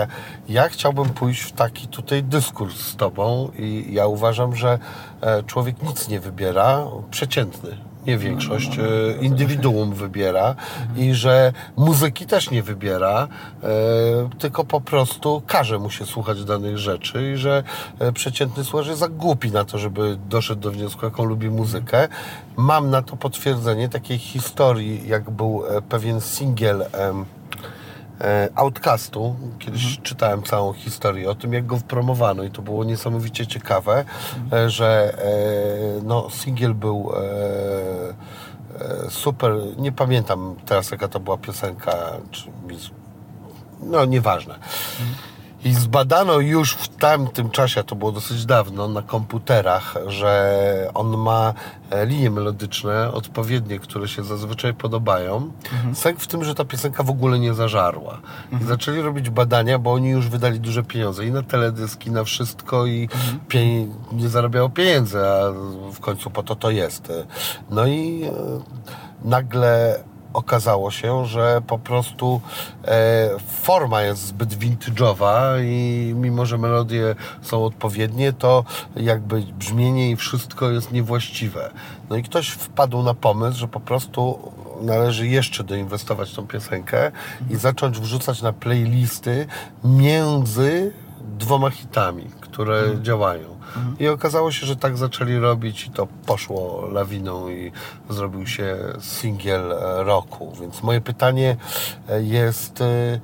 ja 0.49 0.69
chciałbym 0.69 1.09
pójść 1.09 1.41
w 1.41 1.51
taki 1.51 1.87
tutaj 1.87 2.23
dyskurs 2.23 2.75
z 2.79 2.95
tobą 2.95 3.51
i 3.57 3.87
ja 3.93 4.07
uważam, 4.07 4.55
że 4.55 4.79
e, 5.21 5.43
człowiek 5.43 5.83
nic 5.83 6.07
nie 6.07 6.19
wybiera, 6.19 6.83
przeciętny. 7.11 7.77
Nie 8.07 8.17
większość, 8.17 8.79
e, 8.79 8.81
indywiduum 9.21 9.93
wybiera 9.93 10.55
i 10.95 11.13
że 11.13 11.53
muzyki 11.77 12.25
też 12.25 12.51
nie 12.51 12.63
wybiera, 12.63 13.27
e, 13.63 13.67
tylko 14.39 14.63
po 14.63 14.81
prostu 14.81 15.41
każe 15.47 15.79
mu 15.79 15.89
się 15.89 16.05
słuchać 16.05 16.43
danych 16.43 16.77
rzeczy 16.77 17.31
i 17.33 17.37
że 17.37 17.63
e, 17.99 18.11
przeciętny 18.11 18.63
słuchacz 18.63 18.87
jest 18.87 18.99
za 18.99 19.07
głupi 19.07 19.51
na 19.51 19.65
to, 19.65 19.77
żeby 19.77 20.17
doszedł 20.29 20.61
do 20.61 20.71
wniosku, 20.71 21.05
jaką 21.05 21.23
lubi 21.23 21.49
muzykę. 21.49 22.07
Mam 22.57 22.89
na 22.89 23.01
to 23.01 23.15
potwierdzenie 23.15 23.89
takiej 23.89 24.17
historii, 24.17 25.07
jak 25.07 25.29
był 25.29 25.63
pewien 25.89 26.21
singiel 26.21 26.85
Outcastu. 28.55 29.35
Kiedyś 29.59 29.99
czytałem 30.03 30.43
całą 30.43 30.73
historię 30.73 31.29
o 31.29 31.35
tym, 31.35 31.53
jak 31.53 31.65
go 31.65 31.77
promowano 31.87 32.43
i 32.43 32.51
to 32.51 32.61
było 32.61 32.83
niesamowicie 32.83 33.47
ciekawe, 33.47 34.05
e, 34.53 34.69
że 34.69 35.17
e, 35.17 36.03
no, 36.03 36.29
singiel 36.29 36.73
był 36.73 37.11
e, 37.13 37.19
e, 39.05 39.09
super. 39.09 39.53
Nie 39.77 39.91
pamiętam 39.91 40.55
teraz, 40.65 40.91
jaka 40.91 41.07
to 41.07 41.19
była 41.19 41.37
piosenka, 41.37 41.97
czy 42.31 42.51
no 43.83 44.05
nieważne. 44.05 44.59
I 45.65 45.73
zbadano 45.73 46.39
już 46.39 46.73
w 46.73 46.87
tamtym 46.87 47.49
czasie, 47.49 47.79
a 47.81 47.83
to 47.83 47.95
było 47.95 48.11
dosyć 48.11 48.45
dawno, 48.45 48.87
na 48.87 49.01
komputerach, 49.01 49.95
że 50.07 50.91
on 50.93 51.17
ma 51.17 51.53
e, 51.89 52.05
linie 52.05 52.29
melodyczne 52.31 53.11
odpowiednie, 53.11 53.79
które 53.79 54.07
się 54.07 54.23
zazwyczaj 54.23 54.73
podobają. 54.73 55.51
Sęk 55.93 56.19
w 56.19 56.27
tym, 56.27 56.43
że 56.43 56.55
ta 56.55 56.65
piosenka 56.65 57.03
w 57.03 57.09
ogóle 57.09 57.39
nie 57.39 57.53
zażarła. 57.53 58.19
I 58.61 58.63
zaczęli 58.63 59.01
robić 59.01 59.29
badania, 59.29 59.79
bo 59.79 59.93
oni 59.93 60.09
już 60.09 60.29
wydali 60.29 60.59
duże 60.59 60.83
pieniądze 60.83 61.25
i 61.25 61.31
na 61.31 61.43
teledyski, 61.43 62.11
na 62.11 62.23
wszystko 62.23 62.85
i 62.85 63.09
pie- 63.49 63.87
nie 64.11 64.29
zarabiało 64.29 64.69
pieniędzy, 64.69 65.19
a 65.19 65.51
w 65.93 65.99
końcu 65.99 66.29
po 66.29 66.43
to 66.43 66.55
to 66.55 66.69
jest. 66.69 67.11
No 67.69 67.85
i 67.85 68.23
e, 68.23 68.31
nagle 69.23 70.03
okazało 70.35 70.91
się, 70.91 71.25
że 71.25 71.61
po 71.67 71.79
prostu 71.79 72.41
e, 72.85 73.29
forma 73.61 74.01
jest 74.01 74.21
zbyt 74.21 74.53
vintage'owa 74.53 75.63
i 75.63 76.13
mimo, 76.15 76.45
że 76.45 76.57
melodie 76.57 77.15
są 77.41 77.65
odpowiednie, 77.65 78.33
to 78.33 78.63
jakby 78.95 79.41
brzmienie 79.41 80.11
i 80.11 80.15
wszystko 80.15 80.69
jest 80.69 80.91
niewłaściwe. 80.91 81.71
No 82.09 82.15
i 82.15 82.23
ktoś 82.23 82.49
wpadł 82.49 83.03
na 83.03 83.13
pomysł, 83.13 83.59
że 83.59 83.67
po 83.67 83.79
prostu 83.79 84.51
należy 84.81 85.27
jeszcze 85.27 85.63
doinwestować 85.63 86.33
tą 86.33 86.47
piosenkę 86.47 87.11
i 87.49 87.55
zacząć 87.55 87.99
wrzucać 87.99 88.41
na 88.41 88.53
playlisty 88.53 89.47
między 89.83 90.93
dwoma 91.37 91.69
hitami, 91.69 92.23
które 92.55 93.01
działają. 93.01 93.55
I 93.99 94.07
okazało 94.07 94.51
się, 94.51 94.65
że 94.65 94.75
tak 94.75 94.97
zaczęli 94.97 95.37
robić 95.37 95.85
i 95.85 95.89
to 95.89 96.07
poszło 96.25 96.89
lawiną 96.91 97.49
i 97.49 97.71
zrobił 98.09 98.47
się 98.47 98.77
singiel 98.99 99.71
e, 99.71 100.03
roku. 100.03 100.53
Więc 100.61 100.83
moje 100.83 101.01
pytanie 101.01 101.57
e, 102.09 102.23
jest, 102.23 102.81
e, 102.81 103.19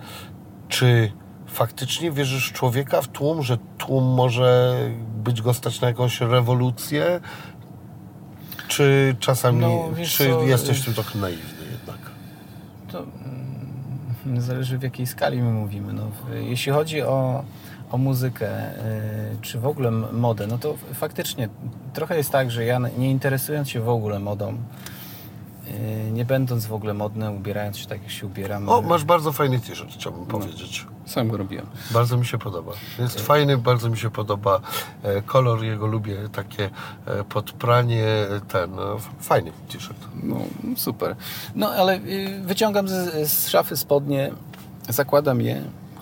czy 0.67 1.11
faktycznie 1.47 2.11
wierzysz 2.11 2.49
w 2.49 2.53
człowieka, 2.53 3.01
w 3.01 3.07
tłum, 3.07 3.43
że 3.43 3.57
tłum 3.77 4.03
może 4.03 4.75
być 5.23 5.41
go 5.41 5.53
stać 5.53 5.81
na 5.81 5.87
jakąś 5.87 6.21
rewolucję? 6.21 7.19
Czy 8.67 9.15
czasami, 9.19 9.59
No, 9.59 9.89
czy 10.05 10.29
co, 10.29 10.43
jesteś 10.43 10.81
w 10.81 10.85
tym 10.85 10.93
trochę 10.93 11.19
naiwny 11.19 11.65
jednak? 11.71 11.97
To 12.91 13.03
mm, 14.25 14.41
zależy 14.41 14.77
w 14.77 14.83
jakiej 14.83 15.07
skali 15.07 15.41
my 15.41 15.51
mówimy. 15.51 15.93
No, 15.93 16.11
jeśli 16.41 16.71
chodzi 16.71 17.01
o, 17.01 17.43
o 17.91 17.97
muzykę, 17.97 18.75
y, 18.75 19.37
czy 19.41 19.59
w 19.59 19.65
ogóle 19.65 19.91
modę, 19.91 20.47
no 20.47 20.57
to 20.57 20.75
faktycznie 20.93 21.49
trochę 21.93 22.17
jest 22.17 22.29
tak, 22.31 22.51
że 22.51 22.65
ja 22.65 22.79
nie 22.97 23.11
interesując 23.11 23.69
się 23.69 23.81
w 23.81 23.89
ogóle 23.89 24.19
modą, 24.19 24.57
y, 25.67 26.11
nie 26.11 26.25
będąc 26.25 26.65
w 26.65 26.73
ogóle 26.73 26.93
modny, 26.93 27.31
ubierając 27.31 27.77
się 27.77 27.87
tak 27.87 28.01
jak 28.01 28.11
się 28.11 28.27
ubieram. 28.27 28.69
O, 28.69 28.81
masz 28.81 29.03
bardzo 29.03 29.31
fajny 29.31 29.59
t-shirt, 29.59 29.93
chciałbym 29.93 30.25
powiedzieć. 30.25 30.85
Sam 31.05 31.29
go 31.29 31.37
robiłem. 31.37 31.65
Bardzo 31.91 32.17
mi 32.17 32.25
się 32.25 32.37
podoba. 32.37 32.71
Jest 32.99 33.21
fajny, 33.21 33.57
bardzo 33.57 33.89
mi 33.89 33.97
się 33.97 34.09
podoba 34.09 34.61
e, 35.03 35.21
kolor 35.21 35.63
jego, 35.63 35.87
lubię 35.87 36.15
takie 36.31 36.69
e, 37.05 37.23
podpranie, 37.23 38.05
e, 38.05 38.41
ten, 38.47 38.73
e, 38.73 38.79
fajny 39.19 39.51
t-shirt. 39.71 39.97
No, 40.23 40.37
super. 40.75 41.15
No, 41.55 41.69
ale 41.69 41.95
y, 41.97 42.41
wyciągam 42.45 42.87
z, 42.87 43.29
z 43.31 43.49
szafy 43.49 43.77
spodnie, 43.77 44.31
zakładam 44.89 45.41
je, 45.41 45.61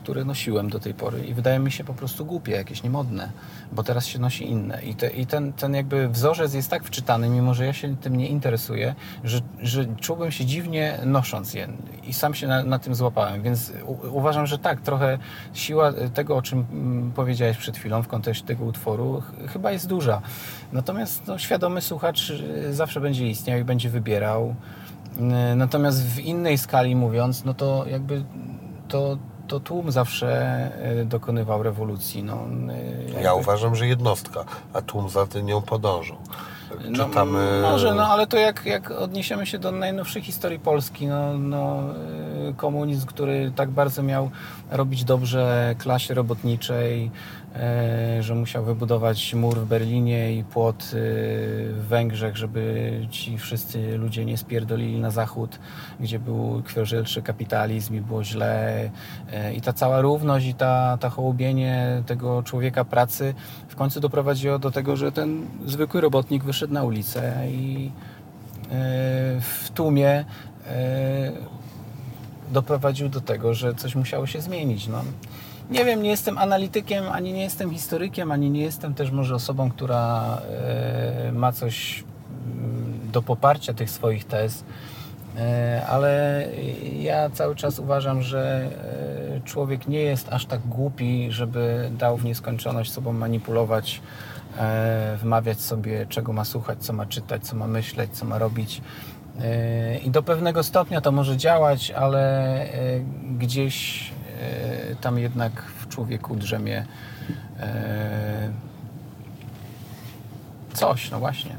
które 0.09 0.25
nosiłem 0.25 0.69
do 0.69 0.79
tej 0.79 0.93
pory 0.93 1.25
i 1.25 1.33
wydają 1.33 1.59
mi 1.59 1.71
się 1.71 1.83
po 1.83 1.93
prostu 1.93 2.25
głupie, 2.25 2.51
jakieś 2.51 2.83
niemodne, 2.83 3.29
bo 3.71 3.83
teraz 3.83 4.05
się 4.05 4.19
nosi 4.19 4.49
inne. 4.51 4.83
I, 4.83 4.95
te, 4.95 5.09
i 5.09 5.25
ten, 5.25 5.53
ten 5.53 5.75
jakby 5.75 6.09
wzorzec 6.09 6.53
jest 6.53 6.69
tak 6.69 6.83
wczytany, 6.83 7.29
mimo 7.29 7.53
że 7.53 7.65
ja 7.65 7.73
się 7.73 7.95
tym 7.97 8.15
nie 8.17 8.27
interesuję, 8.27 8.95
że, 9.23 9.39
że 9.61 9.85
czułbym 9.85 10.31
się 10.31 10.45
dziwnie 10.45 10.99
nosząc 11.05 11.53
je 11.53 11.67
i 12.07 12.13
sam 12.13 12.33
się 12.33 12.47
na, 12.47 12.63
na 12.63 12.79
tym 12.79 12.95
złapałem, 12.95 13.41
więc 13.41 13.73
u, 13.85 14.17
uważam, 14.17 14.47
że 14.47 14.57
tak, 14.57 14.81
trochę 14.81 15.17
siła 15.53 15.93
tego, 16.13 16.37
o 16.37 16.41
czym 16.41 16.65
mm, 16.71 17.11
powiedziałeś 17.11 17.57
przed 17.57 17.77
chwilą 17.77 18.01
w 18.03 18.07
kontekście 18.07 18.47
tego 18.47 18.65
utworu, 18.65 19.21
ch- 19.21 19.51
chyba 19.51 19.71
jest 19.71 19.87
duża. 19.87 20.21
Natomiast 20.73 21.27
no, 21.27 21.37
świadomy 21.37 21.81
słuchacz 21.81 22.29
y, 22.29 22.73
zawsze 22.73 23.01
będzie 23.01 23.27
istniał 23.29 23.59
i 23.59 23.63
będzie 23.63 23.89
wybierał. 23.89 24.55
Y, 25.51 25.55
Natomiast 25.55 26.03
w 26.05 26.19
innej 26.19 26.57
skali 26.57 26.95
mówiąc, 26.95 27.45
no 27.45 27.53
to 27.53 27.85
jakby 27.91 28.23
to, 28.87 29.17
to 29.49 29.59
tłum 29.59 29.91
zawsze 29.91 30.69
y, 31.01 31.05
dokonywał 31.05 31.63
rewolucji. 31.63 32.23
No, 32.23 32.37
Ja 33.13 33.21
jakby- 33.21 33.39
uważam, 33.41 33.75
że 33.75 33.87
jednostka, 33.87 34.43
a 34.73 34.81
tłum 34.81 35.09
za 35.09 35.25
tym 35.27 35.45
nią 35.45 35.61
podążał. 35.61 36.17
Czytamy... 36.95 37.59
No, 37.61 37.69
może, 37.71 37.93
no 37.95 38.07
ale 38.07 38.27
to 38.27 38.37
jak, 38.37 38.65
jak 38.65 38.91
odniesiemy 38.91 39.45
się 39.45 39.59
do 39.59 39.71
najnowszej 39.71 40.21
historii 40.21 40.59
Polski, 40.59 41.07
no, 41.07 41.37
no, 41.37 41.83
y, 42.49 42.53
komunizm, 42.53 43.07
który 43.07 43.51
tak 43.55 43.69
bardzo 43.69 44.03
miał 44.03 44.29
robić 44.71 45.03
dobrze 45.03 45.75
klasie 45.77 46.13
robotniczej, 46.13 47.11
że 48.19 48.35
musiał 48.35 48.65
wybudować 48.65 49.33
mur 49.33 49.59
w 49.59 49.67
Berlinie 49.67 50.35
i 50.35 50.43
płot 50.43 50.83
y, 50.83 50.87
w 51.73 51.85
Węgrzech, 51.89 52.37
żeby 52.37 52.91
ci 53.11 53.37
wszyscy 53.37 53.97
ludzie 53.97 54.25
nie 54.25 54.37
spierdolili 54.37 54.99
na 54.99 55.11
zachód, 55.11 55.59
gdzie 55.99 56.19
był 56.19 56.61
krwiożylczy 56.65 57.21
kapitalizm 57.21 57.95
i 57.95 58.01
było 58.01 58.23
źle. 58.23 58.85
Y, 59.49 59.53
I 59.53 59.61
ta 59.61 59.73
cała 59.73 60.01
równość 60.01 60.45
i 60.45 60.53
ta, 60.53 60.97
ta 60.97 61.09
hołubienie 61.09 62.03
tego 62.05 62.43
człowieka 62.43 62.85
pracy 62.85 63.33
w 63.67 63.75
końcu 63.75 63.99
doprowadziło 63.99 64.59
do 64.59 64.71
tego, 64.71 64.95
że 64.95 65.11
ten 65.11 65.45
zwykły 65.65 66.01
robotnik 66.01 66.43
wyszedł 66.43 66.73
na 66.73 66.83
ulicę 66.83 67.47
i 67.47 67.91
e, 68.63 68.69
w 69.41 69.69
tłumie 69.73 70.25
e, 70.67 71.31
doprowadził 72.51 73.09
do 73.09 73.21
tego, 73.21 73.53
że 73.53 73.75
coś 73.75 73.95
musiało 73.95 74.27
się 74.27 74.41
zmienić. 74.41 74.87
No. 74.87 75.03
Nie 75.69 75.85
wiem, 75.85 76.03
nie 76.03 76.09
jestem 76.09 76.37
analitykiem, 76.37 77.03
ani 77.11 77.33
nie 77.33 77.43
jestem 77.43 77.71
historykiem, 77.71 78.31
ani 78.31 78.49
nie 78.49 78.61
jestem 78.61 78.93
też 78.93 79.11
może 79.11 79.35
osobą, 79.35 79.71
która 79.71 80.37
e, 81.27 81.31
ma 81.31 81.51
coś 81.51 82.03
mm, 82.45 82.99
do 83.11 83.21
poparcia 83.21 83.73
tych 83.73 83.89
swoich 83.89 84.25
tez, 84.25 84.63
E, 85.37 85.81
ale 85.87 86.45
ja 86.99 87.29
cały 87.29 87.55
czas 87.55 87.79
uważam, 87.79 88.21
że 88.21 88.69
e, 89.37 89.41
człowiek 89.41 89.87
nie 89.87 89.99
jest 89.99 90.33
aż 90.33 90.45
tak 90.45 90.61
głupi, 90.61 91.27
żeby 91.31 91.89
dał 91.97 92.17
w 92.17 92.25
nieskończoność 92.25 92.91
sobą 92.91 93.13
manipulować, 93.13 94.01
wmawiać 95.17 95.61
sobie, 95.61 96.05
czego 96.09 96.33
ma 96.33 96.45
słuchać, 96.45 96.79
co 96.79 96.93
ma 96.93 97.05
czytać, 97.05 97.43
co 97.43 97.55
ma 97.55 97.67
myśleć, 97.67 98.11
co 98.11 98.25
ma 98.25 98.37
robić. 98.37 98.81
I 100.03 100.09
do 100.09 100.23
pewnego 100.23 100.63
stopnia 100.63 101.01
to 101.01 101.11
może 101.11 101.37
działać, 101.37 101.91
ale 101.91 102.65
gdzieś 103.37 104.11
tam 105.01 105.19
jednak 105.19 105.61
w 105.61 105.87
człowieku 105.87 106.35
drzemie 106.35 106.85
e, 107.59 108.51
coś, 110.73 111.11
no 111.11 111.19
właśnie. 111.19 111.55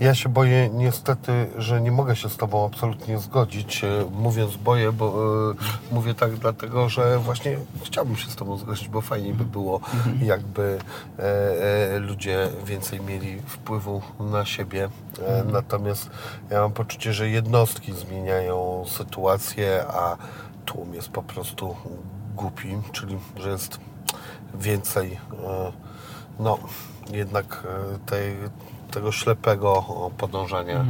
Ja 0.00 0.14
się 0.14 0.28
boję 0.28 0.68
niestety, 0.68 1.46
że 1.58 1.80
nie 1.80 1.90
mogę 1.92 2.16
się 2.16 2.28
z 2.28 2.36
Tobą 2.36 2.66
absolutnie 2.66 3.18
zgodzić. 3.18 3.84
E, 3.84 3.88
Mówiąc 4.10 4.56
boję, 4.56 4.92
bo 4.92 5.06
e, 5.50 5.94
mówię 5.94 6.14
tak 6.14 6.36
dlatego, 6.36 6.88
że 6.88 7.18
właśnie 7.18 7.56
chciałbym 7.84 8.16
się 8.16 8.30
z 8.30 8.36
Tobą 8.36 8.56
zgodzić, 8.56 8.88
bo 8.88 9.00
fajnie 9.00 9.34
by 9.34 9.44
było, 9.44 9.80
jakby 10.22 10.78
e, 11.18 11.22
e, 11.94 11.98
ludzie 11.98 12.48
więcej 12.66 13.00
mieli 13.00 13.40
wpływu 13.46 14.02
na 14.20 14.44
siebie. 14.44 14.88
E, 15.26 15.44
natomiast 15.44 16.10
ja 16.50 16.60
mam 16.60 16.72
poczucie, 16.72 17.12
że 17.12 17.28
jednostki 17.28 17.92
zmieniają 17.92 18.84
sytuację, 18.86 19.84
a 19.88 20.16
tłum 20.64 20.94
jest 20.94 21.08
po 21.08 21.22
prostu 21.22 21.76
głupi, 22.36 22.68
czyli 22.92 23.18
że 23.36 23.50
jest 23.50 23.80
więcej 24.54 25.12
e, 25.12 25.72
no 26.38 26.58
jednak 27.10 27.62
e, 27.64 27.98
tej, 27.98 28.36
tego 28.90 29.12
ślepego 29.12 29.84
podążania 30.18 30.84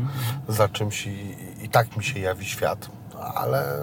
za 0.48 0.68
czymś 0.68 1.06
i, 1.06 1.36
i 1.62 1.68
tak 1.68 1.96
mi 1.96 2.04
się 2.04 2.20
jawi 2.20 2.44
świat. 2.44 2.88
Ale 3.34 3.80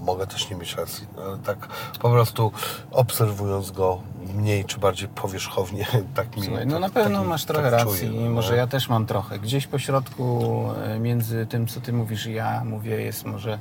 mogę 0.00 0.26
też 0.26 0.50
nie 0.50 0.56
mieć 0.56 0.74
racji. 0.74 1.06
Ale 1.24 1.38
tak 1.38 1.68
po 2.00 2.10
prostu 2.10 2.52
obserwując 2.90 3.70
go 3.70 4.00
mniej 4.34 4.64
czy 4.64 4.78
bardziej 4.78 5.08
powierzchownie, 5.08 5.86
tak 6.14 6.36
mi 6.36 6.42
Słuchaj, 6.42 6.66
no 6.66 6.72
tak, 6.72 6.80
na 6.80 6.88
pewno 6.90 7.18
tak, 7.18 7.28
masz 7.28 7.44
tak 7.44 7.56
trochę 7.56 7.70
racji 7.70 8.08
czuję, 8.08 8.20
no. 8.20 8.30
może 8.30 8.56
ja 8.56 8.66
też 8.66 8.88
mam 8.88 9.06
trochę. 9.06 9.38
Gdzieś 9.38 9.66
po 9.66 9.78
środku 9.78 10.44
e, 10.84 10.98
między 10.98 11.46
tym, 11.46 11.66
co 11.66 11.80
ty 11.80 11.92
mówisz 11.92 12.26
i 12.26 12.32
ja 12.32 12.64
mówię, 12.64 13.02
jest 13.02 13.24
może 13.24 13.52
e, 13.52 13.58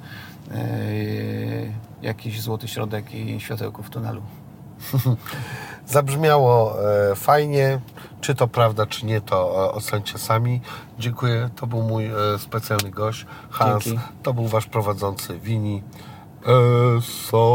jakiś 2.01 2.41
złoty 2.41 2.67
środek 2.67 3.13
i 3.13 3.39
światełko 3.39 3.83
w 3.83 3.89
tunelu. 3.89 4.21
Zabrzmiało 5.85 6.75
e, 7.11 7.15
fajnie. 7.15 7.79
Czy 8.21 8.35
to 8.35 8.47
prawda, 8.47 8.85
czy 8.85 9.05
nie, 9.05 9.21
to 9.21 9.65
e, 9.65 9.71
ocencie 9.71 10.17
sami. 10.17 10.61
Dziękuję. 10.99 11.49
To 11.55 11.67
był 11.67 11.81
mój 11.81 12.05
e, 12.05 12.13
specjalny 12.39 12.89
gość, 12.89 13.25
Hans. 13.49 13.83
Dzięki. 13.83 13.99
To 14.23 14.33
był 14.33 14.47
wasz 14.47 14.65
prowadzący, 14.65 15.39
Wini. 15.39 15.83
Eso. 16.97 17.45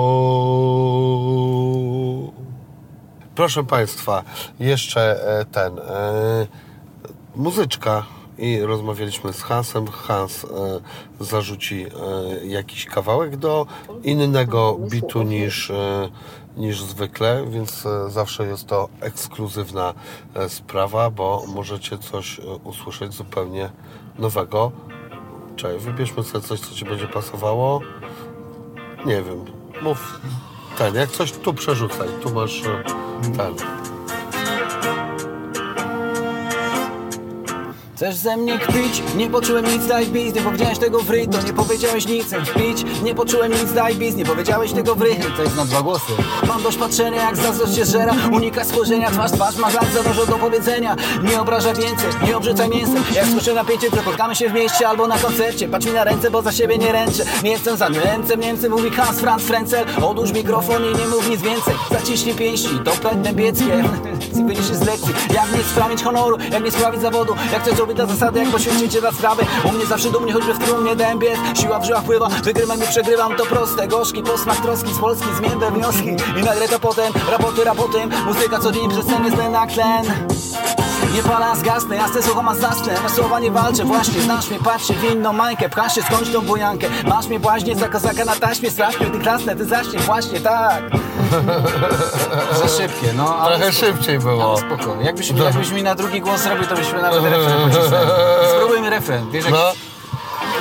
Proszę 3.34 3.64
Państwa, 3.64 4.22
jeszcze 4.60 5.28
e, 5.40 5.44
ten. 5.44 5.78
E, 5.78 6.46
muzyczka. 7.36 8.06
I 8.38 8.60
rozmawialiśmy 8.60 9.32
z 9.32 9.42
Hansem. 9.42 9.86
Hans 9.88 10.44
e, 10.44 10.48
zarzuci 11.24 11.86
e, 11.86 12.46
jakiś 12.46 12.86
kawałek 12.86 13.36
do 13.36 13.66
innego 14.02 14.78
bitu 14.80 15.22
niż, 15.22 15.70
e, 15.70 16.08
niż 16.56 16.82
zwykle, 16.82 17.44
więc 17.50 17.86
e, 17.86 18.10
zawsze 18.10 18.46
jest 18.46 18.66
to 18.66 18.88
ekskluzywna 19.00 19.94
e, 20.34 20.48
sprawa, 20.48 21.10
bo 21.10 21.44
możecie 21.54 21.98
coś 21.98 22.38
e, 22.38 22.42
usłyszeć 22.64 23.12
zupełnie 23.12 23.70
nowego. 24.18 24.72
Czekaj, 25.56 25.78
wybierzmy 25.78 26.22
sobie 26.22 26.44
coś, 26.44 26.60
co 26.60 26.74
Ci 26.74 26.84
będzie 26.84 27.08
pasowało. 27.08 27.80
Nie 29.06 29.22
wiem, 29.22 29.44
mów 29.82 30.20
ten, 30.78 30.94
jak 30.94 31.10
coś 31.10 31.32
tu 31.32 31.54
przerzucaj, 31.54 32.08
tu 32.22 32.34
masz 32.34 32.62
ten. 33.36 33.54
Chcesz 37.96 38.16
ze 38.16 38.36
mnie 38.36 38.58
kpić? 38.58 39.02
Nie 39.16 39.30
poczułem 39.30 39.64
nic, 39.64 39.86
daj 39.86 40.06
biz 40.06 40.34
Nie 40.34 40.40
powiedziałeś 40.40 40.78
tego 40.78 40.98
w 40.98 41.06
to 41.06 41.42
nie 41.46 41.52
powiedziałeś 41.52 42.06
nic. 42.06 42.26
Pić? 42.30 43.02
Nie 43.02 43.14
poczułem 43.14 43.52
nic, 43.52 43.72
daj 43.72 43.94
biz 43.94 44.16
Nie 44.16 44.24
powiedziałeś 44.24 44.72
tego 44.72 44.94
w 44.94 45.02
ryj. 45.02 45.16
To 45.36 45.42
jest 45.42 45.56
na 45.56 45.64
dwa 45.64 45.82
głosy. 45.82 46.12
Mam 46.48 46.62
dość 46.62 46.78
patrzenia, 46.78 47.22
jak 47.22 47.36
zazdrość 47.36 47.76
się 47.76 47.84
żera. 47.84 48.14
Unika 48.32 48.64
spojrzenia, 48.64 49.10
twarz 49.10 49.32
twarz 49.32 49.56
Ma 49.56 49.68
lat 49.68 49.86
za 49.94 50.02
dużo 50.02 50.26
do 50.26 50.32
powiedzenia. 50.32 50.96
Nie 51.22 51.40
obraża 51.40 51.74
więcej, 51.74 52.10
nie 52.26 52.36
obrzucaj 52.36 52.68
mięsem 52.68 53.04
Jak 53.14 53.26
słyszę 53.26 53.54
napięcie, 53.54 53.90
to 53.90 53.96
spotkamy 53.96 54.36
się 54.36 54.48
w 54.48 54.52
mieście 54.52 54.88
Albo 54.88 55.06
na 55.06 55.18
koncercie, 55.18 55.68
patrz 55.68 55.86
mi 55.86 55.92
na 55.92 56.04
ręce, 56.04 56.30
bo 56.30 56.42
za 56.42 56.52
siebie 56.52 56.78
nie 56.78 56.92
ręczę. 56.92 57.24
Nie 57.42 57.50
jestem 57.50 57.76
za 57.76 57.88
Niemcem, 57.88 58.40
Niemcy 58.40 58.70
mówi 58.70 58.90
Hans 58.90 59.20
Franz 59.20 59.42
Frenzel. 59.42 59.86
Odłóż 60.02 60.32
mikrofon 60.32 60.82
i 60.84 60.98
nie 60.98 61.06
mów 61.06 61.30
nic 61.30 61.42
więcej. 61.42 61.74
Zaciśnij 61.90 62.34
pięści, 62.34 62.68
to 62.84 62.90
pędne 62.90 63.32
bieckie. 63.32 63.84
I 64.40 64.44
wyjdziesz 64.44 64.64
z 64.64 64.86
lekcji. 64.86 65.14
Jak 65.34 65.56
nie 65.56 65.62
sprawić 65.62 66.02
honoru, 66.02 66.38
jak 66.52 66.64
nie 66.64 66.70
sprawić 66.70 67.00
zawodu. 67.00 67.34
Jak 67.52 67.64
coś 67.64 67.83
zrobić 67.84 67.96
dla 67.96 68.06
zasady, 68.06 68.40
jak 68.40 68.48
poświęcić 68.48 68.92
się 68.92 69.00
dla 69.00 69.12
sprawy. 69.12 69.42
U 69.64 69.72
mnie 69.72 69.86
zawsze 69.86 70.10
dumnie, 70.10 70.32
choćby 70.32 70.54
w 70.54 70.58
trumnie 70.58 70.96
dałem 70.96 71.18
biec 71.18 71.38
Siła 71.60 71.78
w 71.78 71.84
żyłach 71.84 72.04
pływa, 72.04 72.28
wygrywam 72.28 72.78
i 72.78 72.86
przegrywam. 72.86 73.36
To 73.36 73.46
proste, 73.46 73.88
gorzki 73.88 74.22
posmak 74.22 74.60
troski 74.60 74.94
z 74.94 74.98
Polski 74.98 75.26
Zmienne 75.38 75.70
wnioski. 75.70 76.08
I 76.40 76.42
nagle 76.42 76.68
to 76.68 76.78
potem 76.78 77.12
Raporty 77.30 77.64
rapotem, 77.64 78.10
muzyka 78.26 78.58
co 78.58 78.72
dzień 78.72 78.90
przez 78.90 79.04
sceny 79.04 79.30
zbędna 79.30 79.66
tlen 79.66 80.04
nie 81.14 81.22
pala 81.22 81.54
zgasnę, 81.54 81.96
jasne 81.96 82.22
słowa 82.22 82.42
ma 82.42 82.54
zasnę 82.54 82.94
Na 83.02 83.08
słowa 83.08 83.40
nie 83.40 83.50
walczę, 83.50 83.84
właśnie 83.84 84.20
znasz 84.20 84.50
mnie, 84.50 84.58
patrz 84.64 84.88
się 84.88 84.94
w 84.94 85.04
inną 85.04 85.32
mańkę 85.32 85.68
Pchasz 85.68 85.94
się, 85.94 86.02
skończ 86.02 86.32
tą 86.32 86.40
bujankę 86.40 86.86
Masz 87.06 87.26
mnie 87.26 87.40
błaźnie 87.40 87.76
za 87.76 87.88
kozaka 87.88 88.24
na 88.24 88.36
taśmie 88.36 88.70
Strasz 88.70 89.00
mnie, 89.00 89.10
ty 89.10 89.18
klasnę, 89.18 89.56
ty 89.56 89.64
zaśnie, 89.64 89.98
właśnie 89.98 90.40
tak 90.40 90.82
Za 92.62 92.68
szybkie, 92.68 93.12
no 93.16 93.36
ale 93.36 93.56
Trochę 93.56 93.72
szybciej 93.72 94.18
było. 94.18 94.50
ale 94.50 94.58
spoko. 94.76 94.96
Jakbyś, 95.02 95.30
jakbyś 95.30 95.70
mi 95.70 95.82
na 95.82 95.94
drugi 95.94 96.20
głos 96.20 96.40
zrobił, 96.40 96.66
to 96.66 96.74
byśmy 96.74 97.02
nawet 97.02 97.24
refren 97.24 97.70
pocisnęli. 97.70 98.10
Spróbujmy 98.56 98.90
refren. 98.90 99.30
Wiesz, 99.30 99.44
jak... 99.44 99.54
No. 99.54 99.72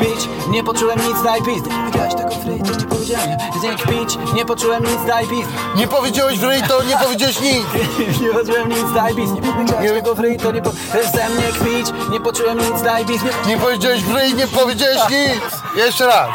Kpić, 0.03 0.30
nie 0.49 0.63
poczułem 0.63 0.99
nic, 1.07 1.23
daj 1.23 1.41
pizdy 1.41 1.69
Nie 1.69 1.75
powiedziałeś 1.91 2.13
tego 2.15 2.30
fry, 2.30 2.59
to 2.59 2.80
nie 2.80 2.85
powiedziałem 2.85 3.30
Nie 3.63 3.75
kpić, 3.77 4.17
nie 4.35 4.45
poczułem 4.45 4.84
nic, 4.84 5.05
daj 5.07 5.27
pizdy 5.27 5.53
Nie 5.75 5.88
powiedziałeś 5.88 6.39
w 6.39 6.43
ryj, 6.43 6.61
to 6.67 6.84
nie 6.84 6.97
powiedziałeś 6.97 7.41
nic. 7.41 7.63
Nie 8.21 8.30
poczułem 8.30 8.69
nic, 8.69 8.91
daj 8.95 9.15
pizdy 9.15 9.35
Nie 9.41 9.53
powiedziałeś 9.53 9.84
Nie- 9.91 10.01
tego 10.01 10.15
fry, 10.15 10.38
to 10.38 10.51
nie 10.51 10.61
po... 10.61 10.69
Chcesz 10.69 11.05
ze 11.11 11.30
mnie 11.30 11.43
kpić, 11.59 11.88
nie 12.11 12.19
poczułem 12.19 12.57
nic, 12.57 12.81
daj 12.81 13.05
pizdy 13.05 13.30
Nie 13.47 13.57
powiedziałeś 13.57 14.03
w 14.03 14.15
ryj, 14.15 14.34
nie 14.34 14.47
powiedziałeś 14.47 14.97
nic. 15.09 15.41
Jeszcze 15.75 16.07
raz. 16.07 16.30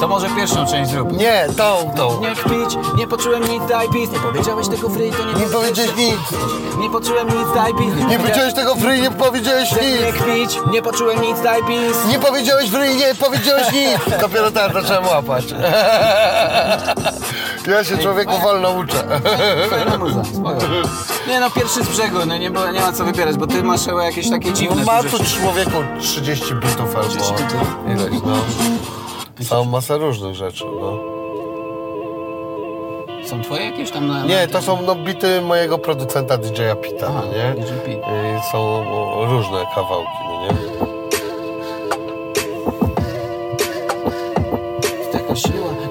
To 0.00 0.08
może 0.08 0.28
pierwszą 0.36 0.66
część 0.66 0.90
zrób 0.90 1.12
Nie, 1.12 1.46
tą, 1.56 1.92
tą. 1.96 2.20
Nie 2.20 2.34
kpić, 2.34 2.78
nie 2.96 3.06
poczułem 3.06 3.42
nic, 3.48 3.62
daj 3.68 3.88
pizdy 3.88 4.16
Nie 4.16 4.22
powiedziałeś 4.22 4.68
tego 4.68 4.88
fry, 4.88 5.10
to 5.10 5.24
nie 5.24 5.32
Nie 5.32 5.46
powiedziałeś 5.46 5.90
nic. 5.96 6.16
Nie 6.78 6.90
poczułem 6.90 7.26
nic, 7.28 7.54
daj 7.54 7.74
pizdy 7.74 8.04
Nie 8.04 8.18
powiedziałeś 8.18 8.54
tego 8.54 8.74
w 8.74 8.84
ryj, 8.84 9.02
nie 9.02 9.10
powiedziałeś 9.10 9.72
Nie 9.72 9.82
nic. 9.92 10.16
kpić, 10.16 10.58
nie 10.72 10.82
poczułem 10.82 11.20
nic, 11.22 11.40
daj 11.40 11.62
pizdy 11.64 12.08
Nie 12.08 12.18
powiedziałeś 12.18 12.70
w 12.70 12.74
ryj, 12.74 12.96
nie 13.08 13.14
powiedziałeś 13.14 13.72
nic. 13.72 14.20
Dopiero 14.20 14.50
teraz 14.50 14.72
zacząłem 14.72 15.06
łapać. 15.06 15.44
Ja 17.68 17.84
się 17.84 17.98
człowieku 17.98 18.38
wolno 18.38 18.70
uczę. 18.70 19.20
Fajna 19.70 19.98
muza, 19.98 20.24
spoko. 20.24 20.66
Nie 21.28 21.40
no, 21.40 21.50
pierwszy 21.50 21.84
z 21.84 21.88
brzegu, 21.88 22.18
no 22.26 22.38
nie, 22.38 22.50
było, 22.50 22.70
nie 22.70 22.80
ma 22.80 22.92
co 22.92 23.04
wybierać, 23.04 23.36
bo 23.36 23.46
ty 23.46 23.62
masz 23.62 23.80
chyba 23.86 24.04
jakieś 24.04 24.30
takie 24.30 24.52
dziwne 24.52 24.84
Ma 24.84 25.02
tu 25.02 25.08
rzeczy. 25.08 25.40
człowieku 25.40 25.70
30 26.00 26.54
bitów 26.54 26.96
albo 26.96 27.08
30 27.08 27.32
bitów? 27.32 27.76
ileś, 27.86 28.22
no. 28.26 28.36
Całą 29.48 29.64
masę 29.64 29.98
różnych 29.98 30.34
rzeczy, 30.34 30.64
no. 30.80 30.98
Są 33.28 33.42
twoje 33.42 33.64
jakieś 33.70 33.90
tam 33.90 34.06
na... 34.08 34.24
Nie, 34.24 34.48
to 34.48 34.62
są 34.62 34.82
no, 34.82 34.94
bity 34.94 35.40
mojego 35.40 35.78
producenta 35.78 36.36
DJ-a 36.38 36.76
Pita, 36.76 37.06
Aha, 37.08 37.22
no 37.26 37.32
nie? 37.32 37.64
DJ. 37.64 37.90
I 37.92 38.52
są 38.52 38.58
o, 38.58 39.24
różne 39.26 39.66
kawałki, 39.74 40.18
no 40.24 40.40
nie? 40.42 40.71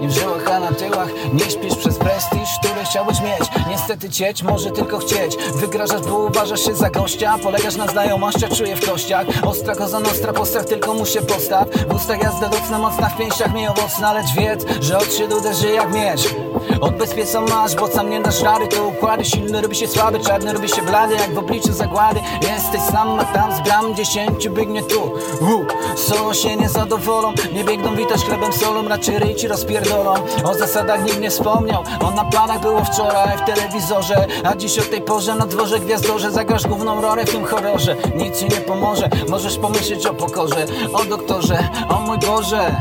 Nie 0.01 0.07
w 0.07 0.11
żyłach, 0.11 0.47
a 0.47 0.59
na 0.59 0.71
tyłach. 0.71 1.07
Nie 1.33 1.51
śpisz 1.51 1.75
przez 1.75 1.97
prestiż, 1.97 2.49
który 2.59 2.83
chciałbyś 2.85 3.21
mieć. 3.21 3.49
Niestety 3.69 4.09
cieć, 4.09 4.43
może 4.43 4.71
tylko 4.71 4.97
chcieć. 4.97 5.37
Wygrażasz, 5.55 6.01
bo 6.01 6.17
uważasz 6.17 6.65
się 6.65 6.75
za 6.75 6.89
gościa. 6.89 7.37
Polegasz 7.43 7.75
na 7.75 7.87
znajomościach, 7.87 8.51
czuję 8.57 8.75
w 8.75 8.89
kościach. 8.89 9.27
Ostra 9.43 9.75
koza 9.75 9.99
nostra, 9.99 10.33
postaw, 10.33 10.65
tylko 10.65 10.93
mu 10.93 11.05
się 11.05 11.21
postaw. 11.21 11.67
W 11.89 11.95
ustach 11.95 12.23
jazda 12.23 12.49
docna, 12.49 12.79
mocna 12.79 13.09
w 13.09 13.17
pięściach 13.17 13.53
Mniej 13.53 13.67
owocna, 13.67 14.13
lecz 14.13 14.33
wiedz, 14.37 14.65
że 14.81 14.97
od 14.97 15.13
siebie 15.13 15.35
uderzy 15.35 15.71
jak 15.71 15.93
miecz 15.93 16.50
Od 16.81 16.95
bezpiecą 16.95 17.41
masz, 17.41 17.75
bo 17.75 17.87
sam 17.87 18.09
nie 18.09 18.21
dasz 18.21 18.41
rady. 18.41 18.67
To 18.67 18.87
układy, 18.87 19.25
silny 19.25 19.61
robi 19.61 19.75
się 19.75 19.87
słaby 19.87 20.19
Czarny 20.19 20.53
robi 20.53 20.69
się 20.69 20.81
blady, 20.81 21.15
jak 21.15 21.33
w 21.33 21.37
obliczu 21.37 21.73
zagłady. 21.73 22.19
Jesteś 22.41 22.81
sam, 22.81 23.19
a 23.19 23.25
tam 23.25 23.55
z 23.55 23.61
bram 23.61 23.95
Dziesięciu 23.95 24.51
biegnie 24.51 24.83
tu. 24.83 25.01
U, 25.41 25.65
Solo 25.95 26.33
się 26.33 26.55
nie 26.55 26.69
zadowolą 26.69 27.33
Nie 27.53 27.63
biegną 27.63 27.95
witać 27.95 28.25
chlebem 28.25 28.53
solą 28.53 28.87
Raczej 28.87 29.19
ryj 29.19 29.35
ci 29.35 29.47
rozpierdolą. 29.47 30.13
O 30.43 30.53
zasadach 30.53 31.03
nikt 31.05 31.19
nie 31.19 31.29
wspomniał 31.29 31.83
On 32.05 32.15
na 32.15 32.25
planach 32.25 32.61
było 32.61 32.83
wczoraj 32.83 33.37
w 33.37 33.41
telewizorze. 33.41 34.27
A 34.43 34.55
dziś 34.55 34.79
o 34.79 34.81
tej 34.81 35.01
porze 35.01 35.35
na 35.35 35.45
dworze 35.45 35.79
gwiazdorze 35.79 36.31
Zagrasz 36.31 36.67
główną 36.67 37.01
rolę 37.01 37.25
w 37.25 37.31
tym 37.31 37.45
horrorze. 37.45 37.95
Nic 38.15 38.39
ci 38.39 38.45
nie 38.45 38.61
pomoże 38.61 39.09
Możesz 39.29 39.57
pomyśleć 39.57 40.05
o 40.05 40.13
pokorze 40.13 40.65
O 40.93 41.05
doktorze, 41.05 41.69
o 41.89 41.99
mój 41.99 42.17
Boże 42.19 42.75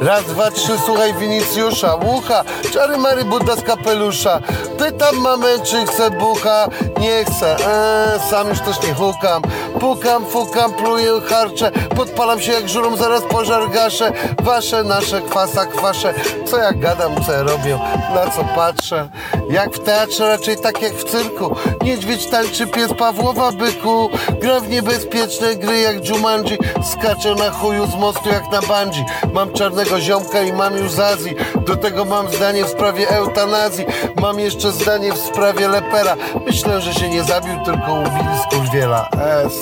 Raz, 0.00 0.24
dwa, 0.24 0.50
trzy, 0.50 0.72
słuchaj 0.84 1.14
Winicjusza, 1.14 1.94
łucha, 1.94 2.44
czary 2.72 2.98
Mary 2.98 3.24
Buddha 3.24 3.56
z 3.56 3.62
kapelusza. 3.62 4.40
Pytam 4.78 5.16
mamę, 5.16 5.46
czy 5.64 5.86
chce 5.86 6.10
bucha, 6.10 6.68
nie 7.00 7.24
chcę, 7.24 7.56
eee, 7.56 8.20
sam 8.30 8.48
już 8.48 8.60
też 8.60 8.82
nie 8.82 8.94
hukam. 8.94 9.42
Pukam, 9.80 10.26
fukam, 10.26 10.72
pluję, 10.72 11.12
harczę, 11.28 11.70
podpalam 11.96 12.40
się 12.40 12.52
jak 12.52 12.68
żurą, 12.68 12.96
zaraz 12.96 13.22
pożar 13.22 13.70
gaszę. 13.70 14.12
Wasze, 14.42 14.84
nasze, 14.84 15.20
kwasa, 15.20 15.66
kwasze, 15.66 16.14
co 16.46 16.58
ja 16.58 16.72
gadam, 16.72 17.24
co 17.26 17.32
ja 17.32 17.42
robię, 17.42 17.78
na 18.14 18.30
co 18.30 18.44
patrzę. 18.44 19.08
Jak 19.50 19.74
w 19.74 19.84
teatrze, 19.84 20.28
raczej 20.28 20.56
tak 20.56 20.82
jak 20.82 20.92
w 20.92 21.04
cyrku. 21.04 21.56
Niedźwiedź 21.82 22.26
tańczy, 22.26 22.66
pies 22.66 22.92
Pawłowa 22.98 23.52
byku. 23.52 24.10
Gra 24.40 24.60
w 24.60 24.68
niebezpieczne 24.68 25.54
gry 25.56 25.80
jak 25.80 26.08
Jumanji. 26.08 26.58
Skaczę 26.92 27.34
na 27.34 27.50
chuju 27.50 27.86
z 27.86 27.94
mostu 27.94 28.28
jak 28.28 28.52
na 28.52 28.60
bungee. 28.60 29.04
Mam 29.32 29.52
czarnego 29.88 30.00
ziomka 30.00 30.42
i 30.42 30.52
mam 30.52 30.76
już 30.76 30.90
z 30.92 31.00
Azji. 31.00 31.34
Do 31.66 31.76
tego 31.76 32.04
mam 32.04 32.28
zdanie 32.28 32.64
w 32.64 32.68
sprawie 32.68 33.08
eutanazji. 33.08 33.86
Mam 34.20 34.40
jeszcze 34.40 34.72
zdanie 34.72 35.12
w 35.12 35.18
sprawie 35.18 35.68
lepera. 35.68 36.16
Myślę, 36.46 36.80
że 36.80 36.94
się 36.94 37.08
nie 37.08 37.24
zabił, 37.24 37.54
tylko 37.64 37.92
ubili 37.94 38.38
skurwiela. 38.50 39.08
Es. 39.46 39.54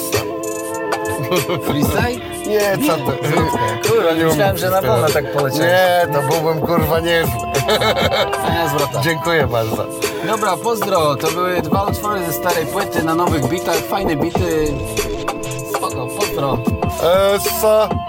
Freestyle? 1.66 2.26
Nie, 2.46 2.86
co 2.86 2.96
ty? 2.96 3.28
Kurwa, 3.88 4.12
Nie 4.12 4.24
myślałem, 4.24 4.58
że 4.58 4.70
na 4.70 4.82
wolno 4.82 5.08
tak 5.08 5.32
poleciałeś. 5.32 5.66
Nie, 5.66 6.06
to 6.12 6.22
byłbym 6.22 6.60
kurwa 6.66 7.00
niezły. 7.00 7.32
Nie, 8.50 8.68
zwrota. 8.68 9.00
Dziękuję 9.04 9.46
bardzo. 9.46 9.86
Dobra, 10.26 10.56
pozdro. 10.56 11.16
To 11.16 11.30
były 11.30 11.62
dwa 11.62 11.82
utwory 11.82 12.26
ze 12.26 12.32
starej 12.32 12.66
płyty 12.66 13.02
na 13.02 13.14
nowych 13.14 13.48
bitach. 13.48 13.76
Fajne 13.76 14.16
bity. 14.16 14.74
Spoko, 15.74 16.06
pozdro. 16.06 16.58
Essa. 17.34 18.05